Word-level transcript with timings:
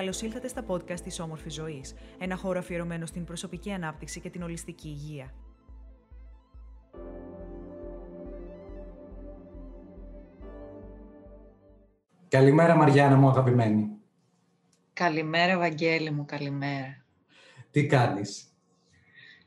Καλώς 0.00 0.22
ήλθατε 0.22 0.48
στα 0.48 0.64
podcast 0.68 1.00
της 1.00 1.20
Όμορφης 1.20 1.54
Ζωής, 1.54 1.94
ένα 2.18 2.36
χώρο 2.36 2.58
αφιερωμένο 2.58 3.06
στην 3.06 3.24
προσωπική 3.24 3.72
ανάπτυξη 3.72 4.20
και 4.20 4.30
την 4.30 4.42
ολιστική 4.42 4.88
υγεία. 4.88 5.34
Καλημέρα 12.28 12.74
Μαριάννα 12.74 13.16
μου 13.16 13.28
αγαπημένη. 13.28 13.88
Καλημέρα 14.92 15.58
Βαγγέλη 15.58 16.10
μου, 16.10 16.24
καλημέρα. 16.24 17.04
Τι 17.70 17.86
κάνεις; 17.86 18.44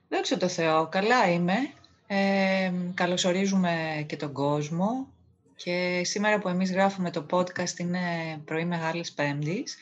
Δόξα 0.10 0.38
τω 0.38 0.48
Θεώ, 0.48 0.88
καλά 0.88 1.32
είμαι. 1.32 1.56
Ε, 2.08 2.72
καλωσορίζουμε 2.94 4.06
και 4.08 4.16
τον 4.16 4.34
κόσμο 4.34 5.08
και 5.56 6.02
σήμερα 6.04 6.40
που 6.40 6.48
εμείς 6.48 6.72
γράφουμε 6.72 7.12
το 7.12 7.26
podcast 7.30 7.78
είναι 7.78 8.00
πρωί 8.46 8.66
Μεγάλης 8.66 9.14
Πέμπτης, 9.14 9.78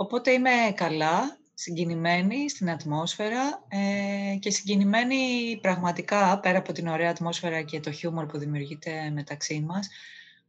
οπότε 0.00 0.30
είμαι 0.32 0.50
καλά, 0.74 1.38
συγκινημένη 1.54 2.50
στην 2.50 2.70
ατμόσφαιρα 2.70 3.64
ε, 3.68 4.36
και 4.36 4.50
συγκινημένη 4.50 5.58
πραγματικά 5.62 6.40
πέρα 6.40 6.58
από 6.58 6.72
την 6.72 6.88
ωραία 6.88 7.10
ατμόσφαιρα 7.10 7.62
και 7.62 7.80
το 7.80 7.90
χιούμορ 7.92 8.26
που 8.26 8.38
δημιουργείται 8.38 9.10
μεταξύ 9.10 9.60
μας, 9.60 9.88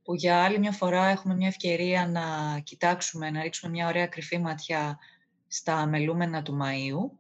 που 0.03 0.16
για 0.16 0.44
άλλη 0.44 0.59
μια 0.59 0.72
φορά 0.72 1.05
έχουμε 1.05 1.35
μια 1.35 1.48
ευκαιρία 1.48 2.08
να 2.08 2.22
κοιτάξουμε, 2.59 3.30
να 3.30 3.41
ρίξουμε 3.41 3.72
μια 3.72 3.88
ωραία 3.88 4.08
κρυφή 4.08 4.38
ματιά 4.38 4.99
στα 5.48 5.86
μελούμενα 5.86 6.41
του 6.41 6.58
Μαΐου 6.61 7.17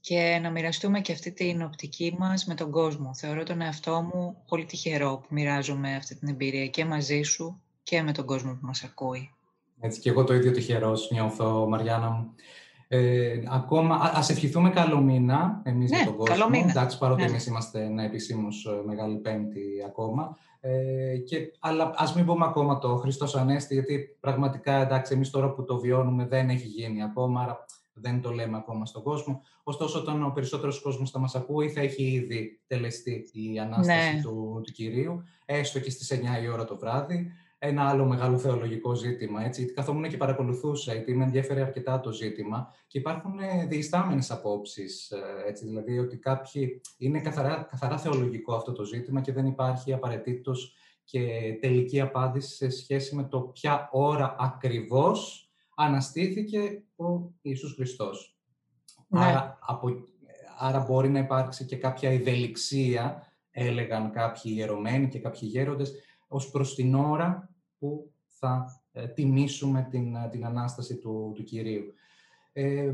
και 0.00 0.38
να 0.42 0.50
μοιραστούμε 0.50 1.00
και 1.00 1.12
αυτή 1.12 1.32
την 1.32 1.62
οπτική 1.62 2.14
μας 2.18 2.44
με 2.44 2.54
τον 2.54 2.70
κόσμο. 2.70 3.14
Θεωρώ 3.14 3.42
τον 3.42 3.60
εαυτό 3.60 4.02
μου 4.02 4.42
πολύ 4.48 4.64
τυχερό 4.64 5.18
που 5.18 5.26
μοιράζομαι 5.30 5.94
αυτή 5.94 6.14
την 6.14 6.28
εμπειρία 6.28 6.66
και 6.66 6.84
μαζί 6.84 7.22
σου 7.22 7.62
και 7.82 8.02
με 8.02 8.12
τον 8.12 8.26
κόσμο 8.26 8.52
που 8.52 8.66
μας 8.66 8.84
ακούει. 8.84 9.32
Έτσι 9.80 10.00
και 10.00 10.10
εγώ 10.10 10.24
το 10.24 10.34
ίδιο 10.34 10.50
τυχερός 10.50 11.10
νιώθω, 11.10 11.68
Μαριάννα 11.68 12.10
μου. 12.10 12.34
Ε, 12.90 13.42
ακόμα, 13.48 14.10
ας 14.14 14.30
ευχηθούμε 14.30 14.70
καλό 14.70 15.00
μήνα 15.00 15.62
εμείς 15.64 15.90
ναι, 15.90 15.96
για 15.96 16.06
τον 16.06 16.16
κόσμο. 16.16 16.34
Καλό 16.34 16.50
μήνα. 16.50 16.70
Εντάξει, 16.70 16.98
παρότι 16.98 17.22
ναι. 17.22 17.28
εμείς 17.28 17.46
είμαστε 17.46 17.84
ένα 17.84 18.02
επισήμως 18.02 18.64
ε, 18.64 18.86
Μεγάλη 18.86 19.16
Πέμπτη 19.16 19.62
ακόμα. 19.86 20.36
Ε, 20.60 21.16
και, 21.16 21.38
αλλά 21.58 21.92
ας 21.96 22.14
μην 22.14 22.26
πούμε 22.26 22.44
ακόμα 22.44 22.78
το 22.78 22.96
Χριστός 22.96 23.36
Ανέστη, 23.36 23.74
γιατί 23.74 24.16
πραγματικά 24.20 24.72
εντάξει, 24.72 25.14
εμείς 25.14 25.30
τώρα 25.30 25.52
που 25.52 25.64
το 25.64 25.78
βιώνουμε 25.78 26.26
δεν 26.26 26.48
έχει 26.48 26.66
γίνει 26.66 27.02
ακόμα, 27.02 27.42
άρα 27.42 27.64
δεν 27.92 28.20
το 28.20 28.30
λέμε 28.30 28.56
ακόμα 28.56 28.86
στον 28.86 29.02
κόσμο. 29.02 29.42
Ωστόσο, 29.62 29.98
όταν 29.98 30.24
ο 30.24 30.30
περισσότερος 30.34 30.80
κόσμος 30.80 31.10
θα 31.10 31.18
μας 31.18 31.34
ακούει, 31.34 31.68
θα 31.68 31.80
έχει 31.80 32.02
ήδη 32.02 32.60
τελεστεί 32.66 33.30
η 33.32 33.58
ανάσταση 33.58 34.14
Ναι. 34.14 34.22
του, 34.22 34.60
του 34.64 34.72
κυρίου, 34.72 35.22
έστω 35.44 35.80
και 35.80 35.90
στις 35.90 36.12
9 36.12 36.42
η 36.42 36.48
ώρα 36.48 36.64
το 36.64 36.78
βράδυ. 36.78 37.32
Ένα 37.60 37.88
άλλο 37.88 38.04
μεγάλο 38.04 38.38
θεολογικό 38.38 38.94
ζήτημα, 38.94 39.44
έτσι, 39.44 39.60
γιατί 39.60 39.74
καθόμουν 39.76 40.08
και 40.08 40.16
παρακολουθούσα, 40.16 40.92
γιατί 40.92 41.14
με 41.14 41.24
ενδιαφέρει 41.24 41.60
αρκετά 41.60 42.00
το 42.00 42.12
ζήτημα 42.12 42.74
και 42.86 42.98
υπάρχουν 42.98 43.38
διεστάμενε 43.68 44.22
απόψεις, 44.28 45.12
έτσι, 45.46 45.64
δηλαδή 45.64 45.98
ότι 45.98 46.16
κάποιοι 46.16 46.80
είναι 46.98 47.20
καθαρά, 47.20 47.66
καθαρά 47.70 47.98
θεολογικό 47.98 48.54
αυτό 48.54 48.72
το 48.72 48.84
ζήτημα 48.84 49.20
και 49.20 49.32
δεν 49.32 49.46
υπάρχει 49.46 49.92
απαραίτητος 49.92 50.74
και 51.04 51.52
τελική 51.60 52.00
απάντηση 52.00 52.54
σε 52.54 52.68
σχέση 52.70 53.14
με 53.14 53.24
το 53.24 53.40
ποια 53.40 53.88
ώρα 53.92 54.36
ακριβώς 54.38 55.50
αναστήθηκε 55.76 56.82
ο 56.96 57.32
Ιησούς 57.42 57.74
Χριστός. 57.74 58.38
Ναι. 59.08 59.24
Άρα, 59.24 59.58
από, 59.60 59.88
άρα 60.58 60.78
μπορεί 60.88 61.08
να 61.08 61.18
υπάρξει 61.18 61.64
και 61.64 61.76
κάποια 61.76 62.10
ευελιξία, 62.10 63.32
έλεγαν 63.50 64.10
κάποιοι 64.10 64.52
ιερωμένοι 64.56 65.08
και 65.08 65.18
κάποιοι 65.18 65.48
γέροντες, 65.52 65.92
ως 66.28 66.50
προς 66.50 66.74
την 66.74 66.94
ώρα 66.94 67.50
που 67.78 68.12
θα 68.26 68.80
ε, 68.92 69.06
τιμήσουμε 69.06 69.88
την, 69.90 70.14
ε, 70.14 70.28
την 70.30 70.44
Ανάσταση 70.44 70.96
του, 70.96 71.32
του 71.34 71.44
Κυρίου. 71.44 71.92
Ε, 72.52 72.90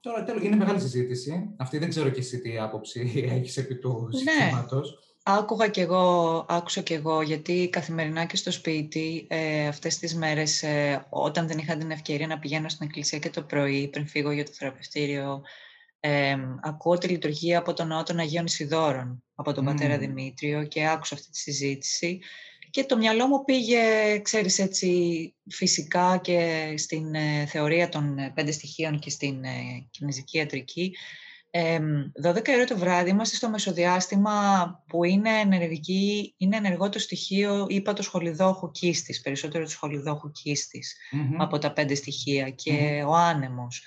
τώρα, 0.00 0.24
τέλος, 0.24 0.42
είναι 0.42 0.56
μεγάλη 0.56 0.80
συζήτηση. 0.80 1.54
Αυτή 1.56 1.78
δεν 1.78 1.88
ξέρω 1.88 2.08
και 2.08 2.20
εσύ 2.20 2.40
τι 2.40 2.58
άποψη 2.58 3.12
έχεις 3.30 3.56
επί 3.56 3.76
του 3.76 4.08
Ναι. 4.12 4.18
ζητήματος. 4.18 4.98
Άκουγα 5.28 5.68
κι 5.68 5.80
εγώ, 5.80 6.44
άκουσα 6.48 6.80
κι 6.80 6.92
εγώ, 6.92 7.22
γιατί 7.22 7.68
καθημερινά 7.72 8.24
και 8.24 8.36
στο 8.36 8.50
σπίτι 8.50 9.26
ε, 9.30 9.66
αυτές 9.66 9.98
τις 9.98 10.14
μέρες, 10.14 10.62
ε, 10.62 11.06
όταν 11.08 11.46
δεν 11.46 11.58
είχα 11.58 11.76
την 11.76 11.90
ευκαιρία 11.90 12.26
να 12.26 12.38
πηγαίνω 12.38 12.68
στην 12.68 12.86
εκκλησία 12.86 13.18
και 13.18 13.30
το 13.30 13.42
πρωί, 13.42 13.88
πριν 13.88 14.06
φύγω 14.06 14.30
για 14.30 14.44
το 14.44 14.50
θεραπευτήριο, 14.54 15.42
ε, 16.00 16.36
ακούω 16.62 16.98
τη 16.98 17.08
λειτουργία 17.08 17.58
από 17.58 17.72
τον 17.72 17.86
Ναό 17.86 18.02
των 18.02 18.18
Αγίων 18.18 18.44
Ισιδώρων, 18.44 19.24
από 19.34 19.52
τον 19.52 19.64
Μμμ. 19.64 19.72
Πατέρα 19.74 19.98
Δημήτριο 19.98 20.64
και 20.64 20.88
άκουσα 20.88 21.14
αυτή 21.14 21.30
τη 21.30 21.38
συζήτηση 21.38 22.20
και 22.76 22.84
το 22.84 22.96
μυαλό 22.96 23.26
μου 23.26 23.44
πήγε, 23.44 24.18
ξέρεις 24.22 24.58
έτσι, 24.58 25.34
φυσικά 25.50 26.16
και 26.22 26.74
στην 26.76 27.14
ε, 27.14 27.46
θεωρία 27.46 27.88
των 27.88 28.18
ε, 28.18 28.32
πέντε 28.34 28.52
στοιχείων 28.52 28.98
και 28.98 29.10
στην 29.10 29.44
ε, 29.44 29.86
κινέζικη 29.90 30.38
ιατρική, 30.38 30.96
ε, 31.50 31.78
12 32.22 32.48
ώρα 32.54 32.64
το 32.64 32.78
βράδυ 32.78 33.10
είμαστε 33.10 33.36
στο 33.36 33.48
μεσοδιάστημα 33.48 34.34
που 34.86 35.04
είναι, 35.04 35.30
ενεργική, 35.30 36.34
είναι 36.36 36.56
ενεργό 36.56 36.88
το 36.88 36.98
στοιχείο, 36.98 37.66
είπα, 37.68 37.92
το 37.92 38.02
σχολιδόχου 38.02 38.70
κίστης, 38.70 39.20
περισσότερο 39.20 39.64
του 39.64 39.70
σχολιδόχου 39.70 40.30
κίστης 40.30 40.96
Μμμ. 41.10 41.42
από 41.42 41.58
τα 41.58 41.72
πέντε 41.72 41.94
στοιχεία 41.94 42.50
και 42.50 43.04
ο 43.06 43.14
άνεμος. 43.14 43.84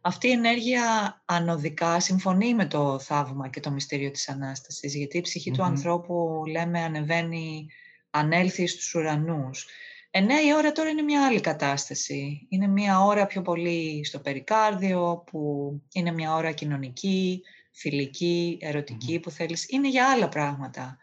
Αυτή 0.00 0.28
η 0.28 0.32
ενέργεια 0.32 0.82
ανωδικά 1.24 2.00
συμφωνεί 2.00 2.54
με 2.54 2.66
το 2.66 2.98
θαύμα 2.98 3.48
και 3.48 3.60
το 3.60 3.70
μυστήριο 3.70 4.10
της 4.10 4.28
Ανάστασης, 4.28 4.94
γιατί 4.94 5.16
η 5.16 5.20
ψυχή 5.20 5.50
του 5.50 5.62
Μμμ. 5.62 5.68
ανθρώπου, 5.68 6.42
λέμε, 6.46 6.80
ανεβαίνει, 6.80 7.66
ανέλθει 8.12 8.66
στους 8.66 8.94
ουρανούς. 8.94 9.66
Εννέα 10.10 10.42
η 10.42 10.54
ώρα 10.54 10.72
τώρα 10.72 10.88
είναι 10.88 11.02
μια 11.02 11.26
άλλη 11.26 11.40
κατάσταση. 11.40 12.46
Είναι 12.48 12.66
μια 12.66 13.00
ώρα 13.00 13.26
πιο 13.26 13.42
πολύ 13.42 14.04
στο 14.04 14.18
περικάρδιο, 14.18 15.24
που 15.30 15.72
είναι 15.92 16.12
μια 16.12 16.34
ώρα 16.34 16.52
κοινωνική, 16.52 17.42
φιλική, 17.70 18.58
ερωτική, 18.60 19.20
που 19.20 19.30
θέλεις. 19.30 19.66
Είναι 19.68 19.88
για 19.88 20.10
άλλα 20.10 20.28
πράγματα. 20.28 20.98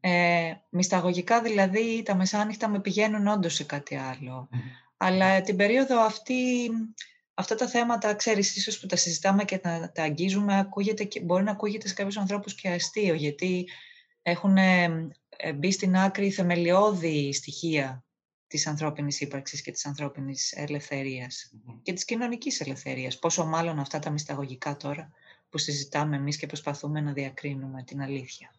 Ε, 0.00 0.52
μυσταγωγικά 0.68 1.42
δηλαδή 1.42 2.02
τα 2.04 2.14
μεσάνυχτα 2.14 2.68
με 2.68 2.80
πηγαίνουν 2.80 3.26
όντως 3.26 3.54
σε 3.54 3.64
κάτι 3.64 3.94
άλλο. 3.96 4.48
Μμμ. 4.50 4.60
Αλλά 4.96 5.40
την 5.40 5.56
περίοδο 5.56 6.00
αυτή, 6.00 6.70
αυτά 7.34 7.54
τα 7.54 7.66
θέματα, 7.66 8.14
ξέρεις, 8.14 8.56
ίσως 8.56 8.80
που 8.80 8.86
τα 8.86 8.96
συζητάμε 8.96 9.44
και 9.44 9.58
τα, 9.58 9.90
τα 9.94 10.02
αγγίζουμε, 10.02 10.58
ακούγεται 10.58 11.04
και, 11.04 11.20
μπορεί 11.20 11.42
να 11.42 11.50
ακούγεται 11.50 11.88
σε 11.88 11.94
κάποιους 11.94 12.16
ανθρώπους 12.16 12.54
και 12.54 12.68
αστείο, 12.68 13.14
γιατί 13.14 13.68
έχουν 14.22 14.56
ε, 14.56 14.82
ε, 14.84 14.90
μπει 15.54 15.72
στην 15.72 15.96
άκρη 15.96 16.30
θεμελιώδη 16.30 17.32
στοιχεία 17.32 18.04
της 18.46 18.66
ανθρώπινης 18.66 19.20
ύπαρξης 19.20 19.62
και 19.62 19.70
της 19.70 19.86
ανθρώπινης 19.86 20.52
ελευθερίας 20.52 21.50
Μμμ. 21.52 21.82
και 21.82 21.92
της 21.92 22.04
κοινωνικής 22.04 22.60
ελευθερίας. 22.60 23.18
Πόσο 23.18 23.44
μάλλον 23.44 23.78
αυτά 23.78 23.98
τα 23.98 24.10
μυσταγωγικά 24.10 24.76
τώρα 24.76 25.10
που 25.48 25.58
συζητάμε 25.58 26.16
εμείς 26.16 26.36
και 26.36 26.46
προσπαθούμε 26.46 27.00
να 27.00 27.12
διακρίνουμε 27.12 27.82
την 27.82 28.02
αλήθεια. 28.02 28.54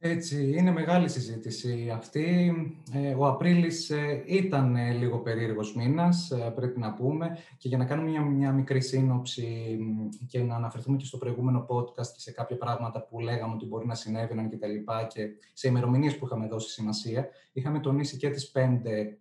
Έτσι, 0.00 0.52
είναι 0.56 0.70
μεγάλη 0.70 1.08
συζήτηση 1.08 1.90
αυτή. 1.94 2.52
Ε, 2.92 3.14
Ο 3.14 3.26
Απρίλης 3.26 3.90
ε, 3.90 4.22
ήταν 4.26 4.76
ε, 4.76 4.92
λίγο 4.92 5.18
περίεργος 5.18 5.74
μήνας, 5.74 6.30
ε, 6.30 6.52
πρέπει 6.54 6.78
να 6.78 6.94
πούμε. 6.94 7.38
Και 7.58 7.68
για 7.68 7.78
να 7.78 7.84
κάνουμε 7.84 8.10
μια, 8.10 8.20
μια 8.20 8.52
μικρή 8.52 8.80
σύνοψη 8.80 9.76
μ, 9.80 10.26
και 10.26 10.42
να 10.42 10.54
αναφερθούμε 10.54 10.96
και 10.96 11.04
στο 11.04 11.16
προηγούμενο 11.16 11.66
podcast 11.68 12.06
και 12.14 12.20
σε 12.20 12.32
κάποια 12.32 12.56
πράγματα 12.56 13.02
που 13.02 13.20
λέγαμε 13.20 13.54
ότι 13.54 13.66
μπορεί 13.66 13.86
να 13.86 13.94
συνέβαιναν 13.94 14.48
και 14.48 14.56
τα 14.56 14.66
λοιπά 14.66 15.04
και 15.04 15.28
σε 15.52 15.68
ημερομηνίες 15.68 16.18
που 16.18 16.26
είχαμε 16.26 16.46
δώσει 16.46 16.70
σημασία, 16.70 17.28
είχαμε 17.52 17.80
τονίσει 17.80 18.16
και 18.16 18.30
τις 18.30 18.52
5 18.54 18.58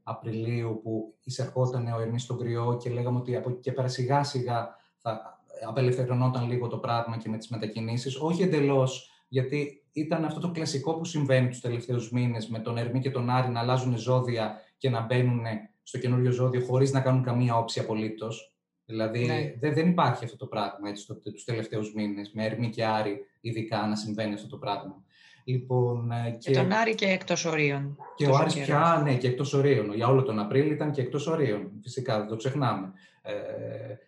Απριλίου 0.03 0.79
που 0.83 1.13
εισερχόταν 1.23 1.87
ο 1.87 2.01
Ερμής 2.01 2.23
στον 2.23 2.37
κρυό 2.37 2.77
και 2.81 2.89
λέγαμε 2.89 3.17
ότι 3.17 3.35
από 3.35 3.49
εκεί 3.49 3.59
και 3.59 3.71
πέρα 3.71 3.87
σιγά 3.87 4.23
σιγά 4.23 4.75
θα 4.97 5.39
απελευθερωνόταν 5.67 6.47
λίγο 6.47 6.67
το 6.67 6.77
πράγμα 6.77 7.17
και 7.17 7.29
με 7.29 7.37
τις 7.37 7.47
μετακινήσεις. 7.47 8.15
Όχι 8.15 8.41
εντελώς 8.43 9.11
γιατί 9.27 9.81
ήταν 9.99 10.25
αυτό 10.25 10.39
το 10.39 10.51
κλασικό 10.51 10.93
που 10.93 11.05
συμβαίνει 11.05 11.47
τους 11.47 11.59
τελευταίους 11.59 12.11
μήνες 12.11 12.47
με 12.47 12.59
τον 12.59 12.77
Ερμή 12.77 12.99
και 12.99 13.11
τον 13.11 13.29
Άρη 13.29 13.49
να 13.49 13.59
αλλάζουν 13.59 13.97
ζώδια 13.97 14.61
και 14.77 14.89
να 14.89 15.01
μπαίνουν 15.01 15.43
στο 15.83 15.97
καινούριο 15.97 16.31
ζώδιο 16.31 16.61
χωρίς 16.61 16.91
να 16.91 17.01
κάνουν 17.01 17.23
καμία 17.23 17.57
όψη 17.57 17.79
απολύτως. 17.79 18.55
Δηλαδή 18.85 19.25
Ναι. 19.25 19.53
δεν, 19.59 19.73
δεν 19.73 19.89
υπάρχει 19.89 20.25
αυτό 20.25 20.37
το 20.37 20.45
πράγμα 20.45 20.89
έτσι, 20.89 21.07
το, 21.07 21.15
τους 21.21 21.43
τελευταίους 21.43 21.93
μήνες 21.93 22.31
με 22.33 22.45
Ερμή 22.45 22.69
και 22.69 22.85
Άρη 22.85 23.25
ειδικά 23.41 23.87
να 23.87 23.95
συμβαίνει 23.95 24.33
αυτό 24.33 24.47
το 24.47 24.57
πράγμα. 24.57 25.03
Λοιπόν, 25.49 26.11
ε, 26.11 26.37
Και, 26.39 26.51
τον 26.51 26.71
Άρη 26.71 26.95
και 26.95 27.05
εκτός 27.05 27.45
ορίων. 27.45 27.97
και 28.15 28.25
ο 28.25 28.29
τόσο 28.29 28.41
Άρης 28.41 28.53
καιρό. 28.53 28.65
πια, 28.65 29.01
ναι, 29.03 29.15
και 29.15 29.27
εκτός 29.27 29.53
ορίων. 29.53 29.93
Για 29.93 30.07
όλο 30.07 30.23
τον 30.23 30.39
Απρίλιο 30.39 30.71
ήταν 30.73 30.91
και 30.91 31.01
εκτός 31.01 31.27
ορίων. 31.27 31.71
Φυσικά, 31.81 32.17
δεν 32.17 32.27
το 32.27 32.35
ξεχνάμε. 32.35 32.91
Ε, 33.21 33.33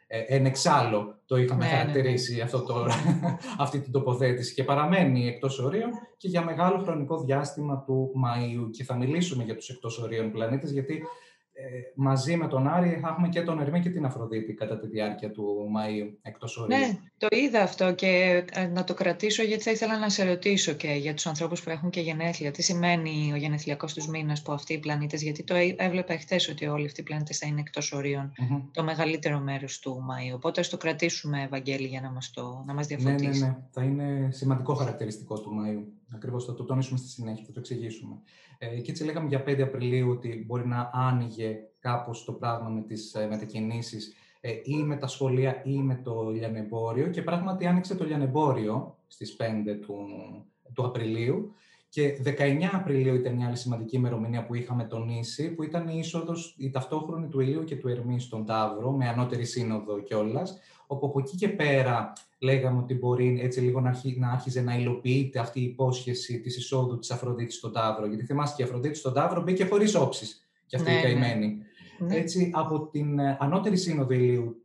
ε, 0.08 0.36
εν 0.36 0.46
εξάλλου 0.46 1.16
το 1.26 1.38
είχαμε 1.38 1.66
Ναι, 1.66 1.72
ναι, 1.72 1.76
ναι. 1.76 1.80
χαρακτηρίσει 1.80 2.42
Αυτό 2.42 2.64
το, 2.64 2.88
αυτή 3.64 3.80
την 3.80 3.92
τοποθέτηση 3.92 4.54
και 4.54 4.64
παραμένει 4.64 5.28
εκτός 5.28 5.60
ορίων 5.60 5.90
και 6.18 6.28
για 6.28 6.44
μεγάλο 6.44 6.78
χρονικό 6.78 7.24
διάστημα 7.24 7.84
του 7.86 8.12
Μαΐου. 8.16 8.70
Και 8.72 8.84
θα 8.84 8.96
μιλήσουμε 8.96 9.44
για 9.44 9.56
τους 9.56 9.70
εκτός 9.70 10.00
ορίων 10.00 10.32
πλανήτες, 10.32 10.72
γιατί 10.72 10.94
ε, 10.94 11.04
μαζί 11.96 12.36
με 12.36 12.48
τον 12.48 12.68
Άρη 12.68 13.00
θα 13.02 13.08
έχουμε 13.08 13.30
και 13.30 13.42
τον 13.42 13.60
Ερμή 13.62 13.80
και 13.80 13.90
την 13.90 14.06
Αφροδίτη 14.06 14.54
κατά 14.54 14.80
τη 14.80 14.88
διάρκεια 14.88 15.32
του 15.32 15.72
Μαΐου 15.76 16.18
εκτός 16.22 16.58
ορίου. 16.58 16.78
Ναι, 16.78 16.98
το 17.18 17.28
είδα 17.30 17.62
αυτό 17.62 17.94
και 17.94 18.44
ε, 18.54 18.68
να 18.68 18.84
το 18.84 18.94
κρατήσω 18.94 19.44
γιατί 19.44 19.64
θα 19.64 19.72
ήθελα 19.72 19.98
να 19.98 20.10
σε 20.10 20.24
ρωτήσω 20.24 20.74
και 20.74 20.92
για 20.92 21.14
τους 21.14 21.26
ανθρώπους 21.26 21.64
που 21.64 21.70
έχουν 21.70 21.90
και 21.90 22.02
γενέθλια. 22.02 22.52
Τι 22.52 22.62
σημαίνει 22.62 23.32
ο 23.34 23.36
γενεθλιακός 23.36 23.94
τους 23.94 24.08
μήνας 24.08 24.42
που 24.42 24.52
αυτοί 24.52 24.74
οι 24.74 24.80
πλανήτες, 24.80 25.22
γιατί 25.22 25.44
το 25.44 25.56
έβλεπα 25.76 26.18
χθες 26.18 26.50
ότι 26.50 26.68
όλοι 26.68 26.86
αυτοί 26.86 27.02
οι 27.02 27.04
πλανήτες 27.04 27.38
θα 27.38 27.48
είναι 27.48 27.60
εκτός 27.60 27.94
το 28.72 28.84
μεγαλύτερο 28.84 29.40
μέρος 29.40 29.80
του 29.80 30.06
Μαΐου. 30.10 30.36
Οπότε 30.36 30.60
ας 30.60 30.70
το 30.70 30.78
κρατήσουμε, 30.78 31.44
Ευαγγέλη, 31.44 31.88
για 31.88 32.02
να 32.02 32.12
μας, 32.12 32.32
το, 32.32 32.64
να 32.66 32.74
μας 32.74 32.88
διαφωτίσει. 32.88 33.40
Ναι, 33.40 33.46
ναι, 33.46 33.52
ναι. 33.52 33.58
Θα 33.72 33.84
είναι 33.84 34.30
σημαντικό 34.32 34.74
χαρακτηριστικό 34.74 35.40
του 35.40 35.52
Μαΐου. 35.52 35.99
Ακριβώς 36.14 36.46
θα 36.46 36.54
το 36.54 36.64
τονίσουμε 36.64 36.98
στη 37.00 37.08
συνέχεια, 37.08 37.44
θα 37.46 37.52
το 37.52 37.60
εξηγήσουμε. 37.60 38.16
Ε, 38.58 38.80
και 38.80 38.92
έτσι 38.92 39.04
λέγαμε 39.04 39.28
για 39.28 39.44
5 39.48 39.62
Απριλίου 39.62 40.10
ότι 40.10 40.44
μπορεί 40.48 40.68
να 40.68 40.90
άνοιγε 40.94 41.58
κάπως 41.80 42.24
το 42.24 42.34
πράγμα 42.34 42.70
με 42.70 42.82
τις 42.82 43.14
ε, 43.14 43.28
μετακινήσεις 43.28 44.14
ε, 44.40 44.52
ή 44.64 44.76
με 44.76 44.96
τα 44.96 45.08
σχολεία 45.08 45.62
ή 45.66 45.78
με 45.78 45.96
το 46.04 46.30
λιανεμπόριο 46.30 47.08
και 47.08 47.22
πράγματι 47.22 47.66
άνοιξε 47.66 47.96
το 47.96 48.06
λιανεμπόριο 48.06 48.98
στις 49.08 49.38
5 49.40 49.44
του, 49.82 49.98
του 50.74 50.86
Απριλίου 50.86 51.54
και 51.90 52.22
19 52.26 52.64
Απριλίου 52.74 53.16
ήταν 53.16 53.36
μια 53.36 53.48
άλλη 53.48 53.56
σημαντική 53.56 53.96
ημερομηνία 53.96 54.46
που 54.46 54.56
είχαμε 54.56 54.84
τονίσει, 54.84 55.50
που 55.50 55.64
ήταν 55.64 55.88
η 55.88 55.98
είσοδος, 55.98 56.56
η 56.58 56.70
ταυτόχρονη 56.70 57.28
του 57.28 57.40
Ηλίου 57.40 57.64
και 57.64 57.76
του 57.76 57.88
Ερμής 57.88 58.24
στον 58.24 58.46
Ταύρο, 58.46 58.92
με 58.92 59.08
ανώτερη 59.08 59.46
σύνοδο 59.46 60.00
κιόλας. 60.00 60.60
Όπου 60.88 61.06
από 61.06 61.20
εκεί 61.20 61.36
και 61.36 61.50
πέρα 61.50 62.14
λέγαμε 62.40 62.80
ότι 62.80 62.94
μπορεί 62.94 63.40
έτσι 63.42 63.60
λίγο 63.60 63.82
να, 63.82 63.90
αρχί, 63.90 64.16
να 64.20 64.30
άρχιζε 64.30 64.62
να 64.62 64.78
υλοποιείται 64.78 65.40
αυτή 65.40 65.60
η 65.60 65.64
υπόσχεση 65.64 66.40
της 66.40 66.58
εισόδου 66.58 67.00
της 67.00 67.12
Αφροδίτης 67.12 67.56
στον 67.56 67.74
Ταύρο. 67.74 68.08
Γιατί 68.08 68.26
θυμάστε 68.26 68.56
και 68.56 68.62
η 68.62 68.66
Αφροδίτη 68.66 68.98
στον 68.98 69.14
Ταύρο 69.14 69.42
μπήκε 69.42 69.66
χωρίς 69.66 69.96
όψεις. 69.96 70.50
Και 70.66 70.76
αυτή 70.76 70.92
ναι, 70.92 70.98
η 70.98 71.02
ναι. 71.02 71.08
καημένη. 71.08 71.58
Ναι. 72.00 72.16
Έτσι, 72.16 72.52
από 72.54 72.88
την 72.88 73.20
ε, 73.20 73.38
ανώτερη 73.40 73.78
σύνοδο 73.78 74.14
ηλίου 74.14 74.64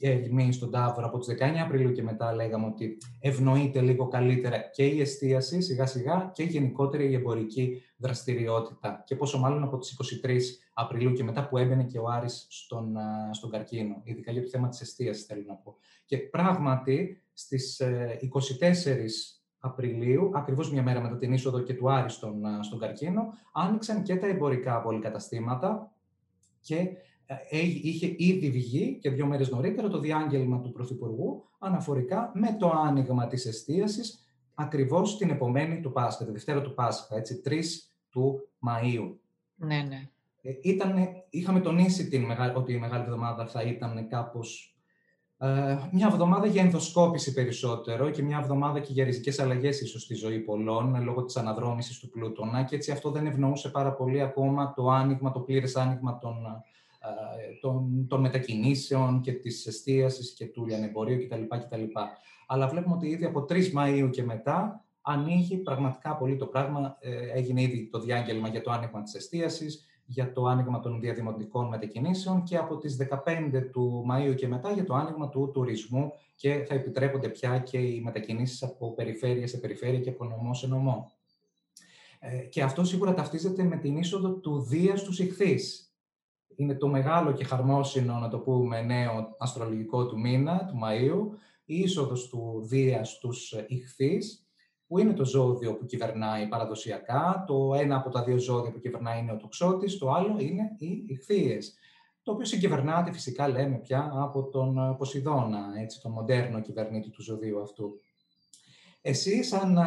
ε, 0.00 0.50
στον 0.50 0.70
Ταύρο 0.70 1.06
από 1.06 1.18
τις 1.18 1.28
19 1.28 1.42
Απριλίου 1.64 1.92
και 1.92 2.02
μετά 2.02 2.34
λέγαμε 2.34 2.66
ότι 2.66 2.96
ευνοείται 3.20 3.80
λίγο 3.80 4.08
καλύτερα 4.08 4.58
και 4.58 4.86
η 4.86 5.00
εστίαση 5.00 5.60
σιγά 5.60 5.86
σιγά 5.86 6.30
και 6.34 6.42
γενικότερα 6.42 7.02
η 7.02 7.14
εμπορική 7.14 7.82
δραστηριότητα. 7.96 9.02
Και 9.06 9.16
πόσο 9.16 9.38
μάλλον 9.38 9.62
από 9.62 9.78
τις 9.78 9.96
23 10.24 10.38
Απριλίου 10.74 11.12
και 11.12 11.24
μετά 11.24 11.48
που 11.48 11.58
έμπαινε 11.58 11.84
και 11.84 11.98
ο 11.98 12.08
Άρης 12.08 12.46
στον, 12.50 12.96
στον 13.30 13.50
καρκίνο, 13.50 14.00
ειδικά 14.04 14.32
για 14.32 14.42
το 14.42 14.48
θέμα 14.48 14.68
της 14.68 14.80
εστίασης 14.80 15.24
θέλω 15.24 15.44
να 15.46 15.54
πω. 15.54 15.76
Και 16.04 16.18
πράγματι 16.18 17.22
στις 17.32 17.82
24 17.82 18.62
ε, 18.62 19.04
Απριλίου, 19.58 20.30
ακριβώς 20.34 20.72
μια 20.72 20.82
μέρα 20.82 21.00
μετά 21.00 21.16
την 21.18 21.32
είσοδο 21.32 21.60
και 21.60 21.74
του 21.74 21.90
Άρη 21.90 22.10
στον, 22.10 22.42
στον 22.60 22.78
καρκίνο, 22.78 23.22
άνοιξαν 23.52 24.02
και 24.02 24.16
τα 24.16 24.26
εμπορικά 24.26 24.80
πολυκαταστήματα 24.80 25.92
και 26.60 26.76
ε, 26.76 26.90
είχε 27.82 28.14
ήδη 28.16 28.50
βγει 28.50 28.98
και 29.00 29.10
δύο 29.10 29.26
μέρες 29.26 29.50
νωρίτερα 29.50 29.88
το 29.88 29.98
διάγγελμα 29.98 30.60
του 30.60 30.72
Πρωθυπουργού 30.72 31.44
αναφορικά 31.58 32.30
με 32.34 32.56
το 32.58 32.70
άνοιγμα 32.70 33.26
της 33.26 33.46
εστίασης 33.46 34.24
ακριβώς 34.54 35.16
την 35.16 35.30
επομένη 35.30 35.80
του 35.80 35.92
Πάσχα, 35.92 36.24
τη 36.24 36.30
Δευτέρα 36.30 36.62
του 36.62 36.74
Πάσχα, 36.74 37.16
έτσι, 37.16 37.42
3 37.44 37.60
του 38.10 38.48
Μαΐου. 38.66 39.16
Ναι, 39.54 39.82
ναι. 39.88 40.08
Ε, 40.42 40.52
είχαμε 41.30 41.60
τονίσει 41.60 42.08
την, 42.08 42.24
ότι 42.54 42.72
η 42.72 42.78
Μεγάλη 42.78 43.02
Εβδομάδα 43.02 43.46
θα 43.46 43.62
ήταν 43.62 44.08
κάπως 44.08 44.74
ε, 45.38 45.78
μια 45.92 46.06
εβδομάδα 46.06 46.46
για 46.46 46.62
ενδοσκόπηση 46.62 47.32
περισσότερο 47.32 48.10
και 48.10 48.22
μια 48.22 48.38
εβδομάδα 48.38 48.80
και 48.80 48.92
για 48.92 49.04
ριζικές 49.04 49.38
αλλαγές 49.38 49.80
ίσως 49.80 50.02
στη 50.02 50.14
ζωή 50.14 50.38
πολλών 50.38 51.02
λόγω 51.02 51.24
της 51.24 51.36
αναδρόμησης 51.36 51.98
του 51.98 52.08
πλούτονα 52.08 52.62
και 52.62 52.76
έτσι 52.76 52.90
αυτό 52.90 53.10
δεν 53.10 53.26
ευνοούσε 53.26 53.68
πάρα 53.68 53.92
πολύ 53.92 54.20
ακόμα 54.20 54.72
το 54.74 54.90
άνοιγμα, 54.90 55.30
το 55.32 55.40
πλήρες 55.40 55.76
άνοιγμα 55.76 56.18
των 56.18 56.44
ε, 56.44 56.69
των, 57.60 58.06
των 58.08 58.20
μετακινήσεων 58.20 59.20
και 59.20 59.32
της 59.32 59.66
εστίασης 59.66 60.32
και 60.32 60.46
του 60.46 60.66
λιανεμπορίου 60.66 61.26
κτλ. 61.26 61.42
κτλ. 61.58 61.82
Αλλά 62.46 62.68
βλέπουμε 62.68 62.94
ότι 62.94 63.08
ήδη 63.08 63.24
από 63.24 63.44
3 63.48 63.72
Μαΐου 63.74 64.10
και 64.10 64.22
μετά 64.22 64.84
ανοίγει 65.00 65.56
πραγματικά 65.56 66.16
πολύ 66.16 66.36
το 66.36 66.46
πράγμα. 66.46 66.96
Ε, 67.00 67.30
έγινε 67.32 67.62
ήδη 67.62 67.88
το 67.92 68.00
διάγγελμα 68.00 68.48
για 68.48 68.62
το 68.62 68.70
άνοιγμα 68.70 69.02
της 69.02 69.14
εστίασης, 69.14 69.84
για 70.04 70.32
το 70.32 70.46
άνοιγμα 70.46 70.80
των 70.80 71.00
διαδημοτικών 71.00 71.68
μετακινήσεων 71.68 72.42
και 72.42 72.56
από 72.56 72.78
τις 72.78 72.96
15 72.96 73.68
του 73.72 74.06
Μαΐου 74.10 74.34
και 74.34 74.48
μετά 74.48 74.72
για 74.72 74.84
το 74.84 74.94
άνοιγμα 74.94 75.28
του 75.28 75.50
τουρισμού 75.52 76.12
και 76.34 76.64
θα 76.68 76.74
επιτρέπονται 76.74 77.28
πια 77.28 77.58
και 77.58 77.78
οι 77.78 78.00
μετακινήσεις 78.00 78.62
από 78.62 78.94
περιφέρεια 78.94 79.46
σε 79.46 79.58
περιφέρεια 79.58 80.00
και 80.00 80.10
από 80.10 80.24
νομό 80.24 80.54
σε 80.54 80.66
νομό. 80.66 81.12
Ε, 82.18 82.36
και 82.36 82.62
αυτό 82.62 82.84
σίγουρα 82.84 83.14
ταυτίζεται 83.14 83.62
με 83.62 83.76
την 83.76 83.96
είσοδο 83.96 84.30
του 84.30 84.60
Δίας 84.60 85.02
του 85.02 85.22
Ιχθύς, 85.22 85.89
είναι 86.60 86.74
το 86.74 86.88
μεγάλο 86.88 87.32
και 87.32 87.44
χαρμόσυνο, 87.44 88.18
να 88.18 88.28
το 88.28 88.38
πούμε, 88.38 88.82
νέο 88.82 89.36
αστρολογικό 89.38 90.06
του 90.06 90.20
μήνα, 90.20 90.64
του 90.66 90.78
Μαΐου, 90.84 91.38
η 91.64 91.78
είσοδος 91.78 92.28
του 92.28 92.62
Δία 92.64 93.04
στους 93.04 93.54
Ιχθύς, 93.66 94.46
που 94.86 94.98
είναι 94.98 95.12
το 95.12 95.24
ζώδιο 95.24 95.76
που 95.76 95.86
κυβερνάει 95.86 96.48
παραδοσιακά. 96.48 97.44
Το 97.46 97.74
ένα 97.74 97.96
από 97.96 98.10
τα 98.10 98.24
δύο 98.24 98.38
ζώδια 98.38 98.72
που 98.72 98.78
κυβερνάει 98.78 99.20
είναι 99.20 99.32
ο 99.32 99.36
τοξότης, 99.36 99.98
το 99.98 100.10
άλλο 100.10 100.36
είναι 100.38 100.76
οι 100.78 101.04
Ιχθύες, 101.06 101.74
το 102.22 102.32
οποίο 102.32 102.44
συγκυβερνάται 102.44 103.12
φυσικά, 103.12 103.48
λέμε 103.48 103.76
πια, 103.76 104.10
από 104.14 104.48
τον 104.48 104.96
Ποσειδώνα, 104.96 105.72
έτσι, 105.80 106.00
τον 106.00 106.12
μοντέρνο 106.12 106.60
κυβερνήτη 106.60 107.10
του 107.10 107.22
ζωδίου 107.22 107.60
αυτού. 107.60 108.00
Εσύ, 109.00 109.42
σαν 109.42 109.78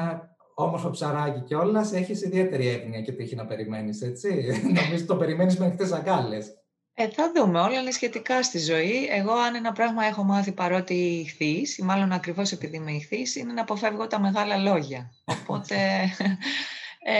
όμορφο 0.55 0.89
ψαράκι 0.89 1.41
κιόλας, 1.41 1.93
έχεις 1.93 2.21
ιδιαίτερη 2.21 2.67
έγνοια 2.67 3.01
και 3.01 3.11
τύχη 3.11 3.35
να 3.35 3.45
περιμένεις, 3.45 4.01
έτσι. 4.01 4.45
Νομίζω 4.83 5.05
το 5.05 5.15
περιμένεις 5.15 5.57
με 5.57 5.65
ανοιχτές 5.65 5.91
αγκάλες. 5.91 6.62
Ε, 6.95 7.09
θα 7.09 7.31
δούμε. 7.35 7.59
Όλα 7.59 7.79
είναι 7.79 7.91
σχετικά 7.91 8.43
στη 8.43 8.59
ζωή. 8.59 9.07
Εγώ, 9.11 9.33
αν 9.33 9.55
ένα 9.55 9.71
πράγμα 9.71 10.05
έχω 10.05 10.23
μάθει 10.23 10.51
παρότι 10.51 10.93
ηχθείς, 10.93 11.77
ή 11.77 11.83
μάλλον 11.83 12.11
ακριβώς 12.11 12.51
επειδή 12.51 12.75
είμαι 12.75 12.91
ηχθείς, 12.91 13.35
είναι 13.35 13.53
να 13.53 13.61
αποφεύγω 13.61 14.07
τα 14.07 14.19
μεγάλα 14.19 14.57
λόγια. 14.57 15.13
Οπότε, 15.25 15.75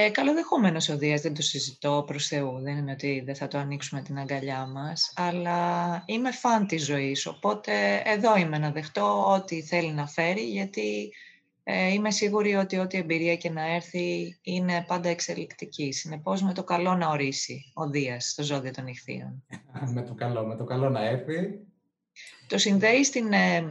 ε, 0.06 0.10
καλοδεχόμενος 0.10 0.90
ο 0.90 0.98
Δίας, 0.98 1.22
δεν 1.22 1.34
το 1.34 1.42
συζητώ 1.42 2.04
προς 2.08 2.28
Θεού. 2.28 2.60
Δεν 2.62 2.78
είναι 2.78 2.92
ότι 2.92 3.24
δεν 3.26 3.36
θα 3.36 3.48
το 3.48 3.58
ανοίξουμε 3.58 4.02
την 4.02 4.18
αγκαλιά 4.18 4.66
μας. 4.66 5.14
Αλλά 5.16 6.04
είμαι 6.06 6.32
φαν 6.32 6.68
της 6.68 6.86
ζωής, 6.86 7.26
οπότε 7.26 8.02
εδώ 8.06 8.38
είμαι 8.38 8.58
να 8.58 8.72
δεχτώ 8.72 9.34
ό,τι 9.34 9.62
θέλει 9.62 9.92
να 9.92 10.08
φέρει, 10.08 10.42
γιατί 10.42 11.14
ε, 11.64 11.94
είμαι 11.94 12.12
σίγουρη 12.12 12.56
ότι 12.56 12.78
ό,τι 12.78 12.98
εμπειρία 12.98 13.36
και 13.36 13.50
να 13.50 13.74
έρθει 13.74 14.40
είναι 14.42 14.86
πάντα 14.88 15.10
εξελικτική. 15.10 15.92
Συνεπώς 15.92 16.42
με 16.42 16.54
το 16.54 16.64
καλό 16.64 16.96
να 16.96 17.10
ορίσει 17.10 17.72
ο 17.74 17.90
Δίας 17.90 18.30
στο 18.30 18.44
ζώδιο 18.44 18.72
των 18.72 18.88
ηχθείων. 18.88 19.44
με 19.94 20.02
το 20.02 20.14
καλό, 20.14 20.46
με 20.46 20.56
το 20.56 20.64
καλό 20.64 20.90
να 20.90 21.06
έρθει. 21.06 21.60
Το 22.48 22.58
συνδέει 22.58 23.04
στην, 23.04 23.34
ε, 23.34 23.64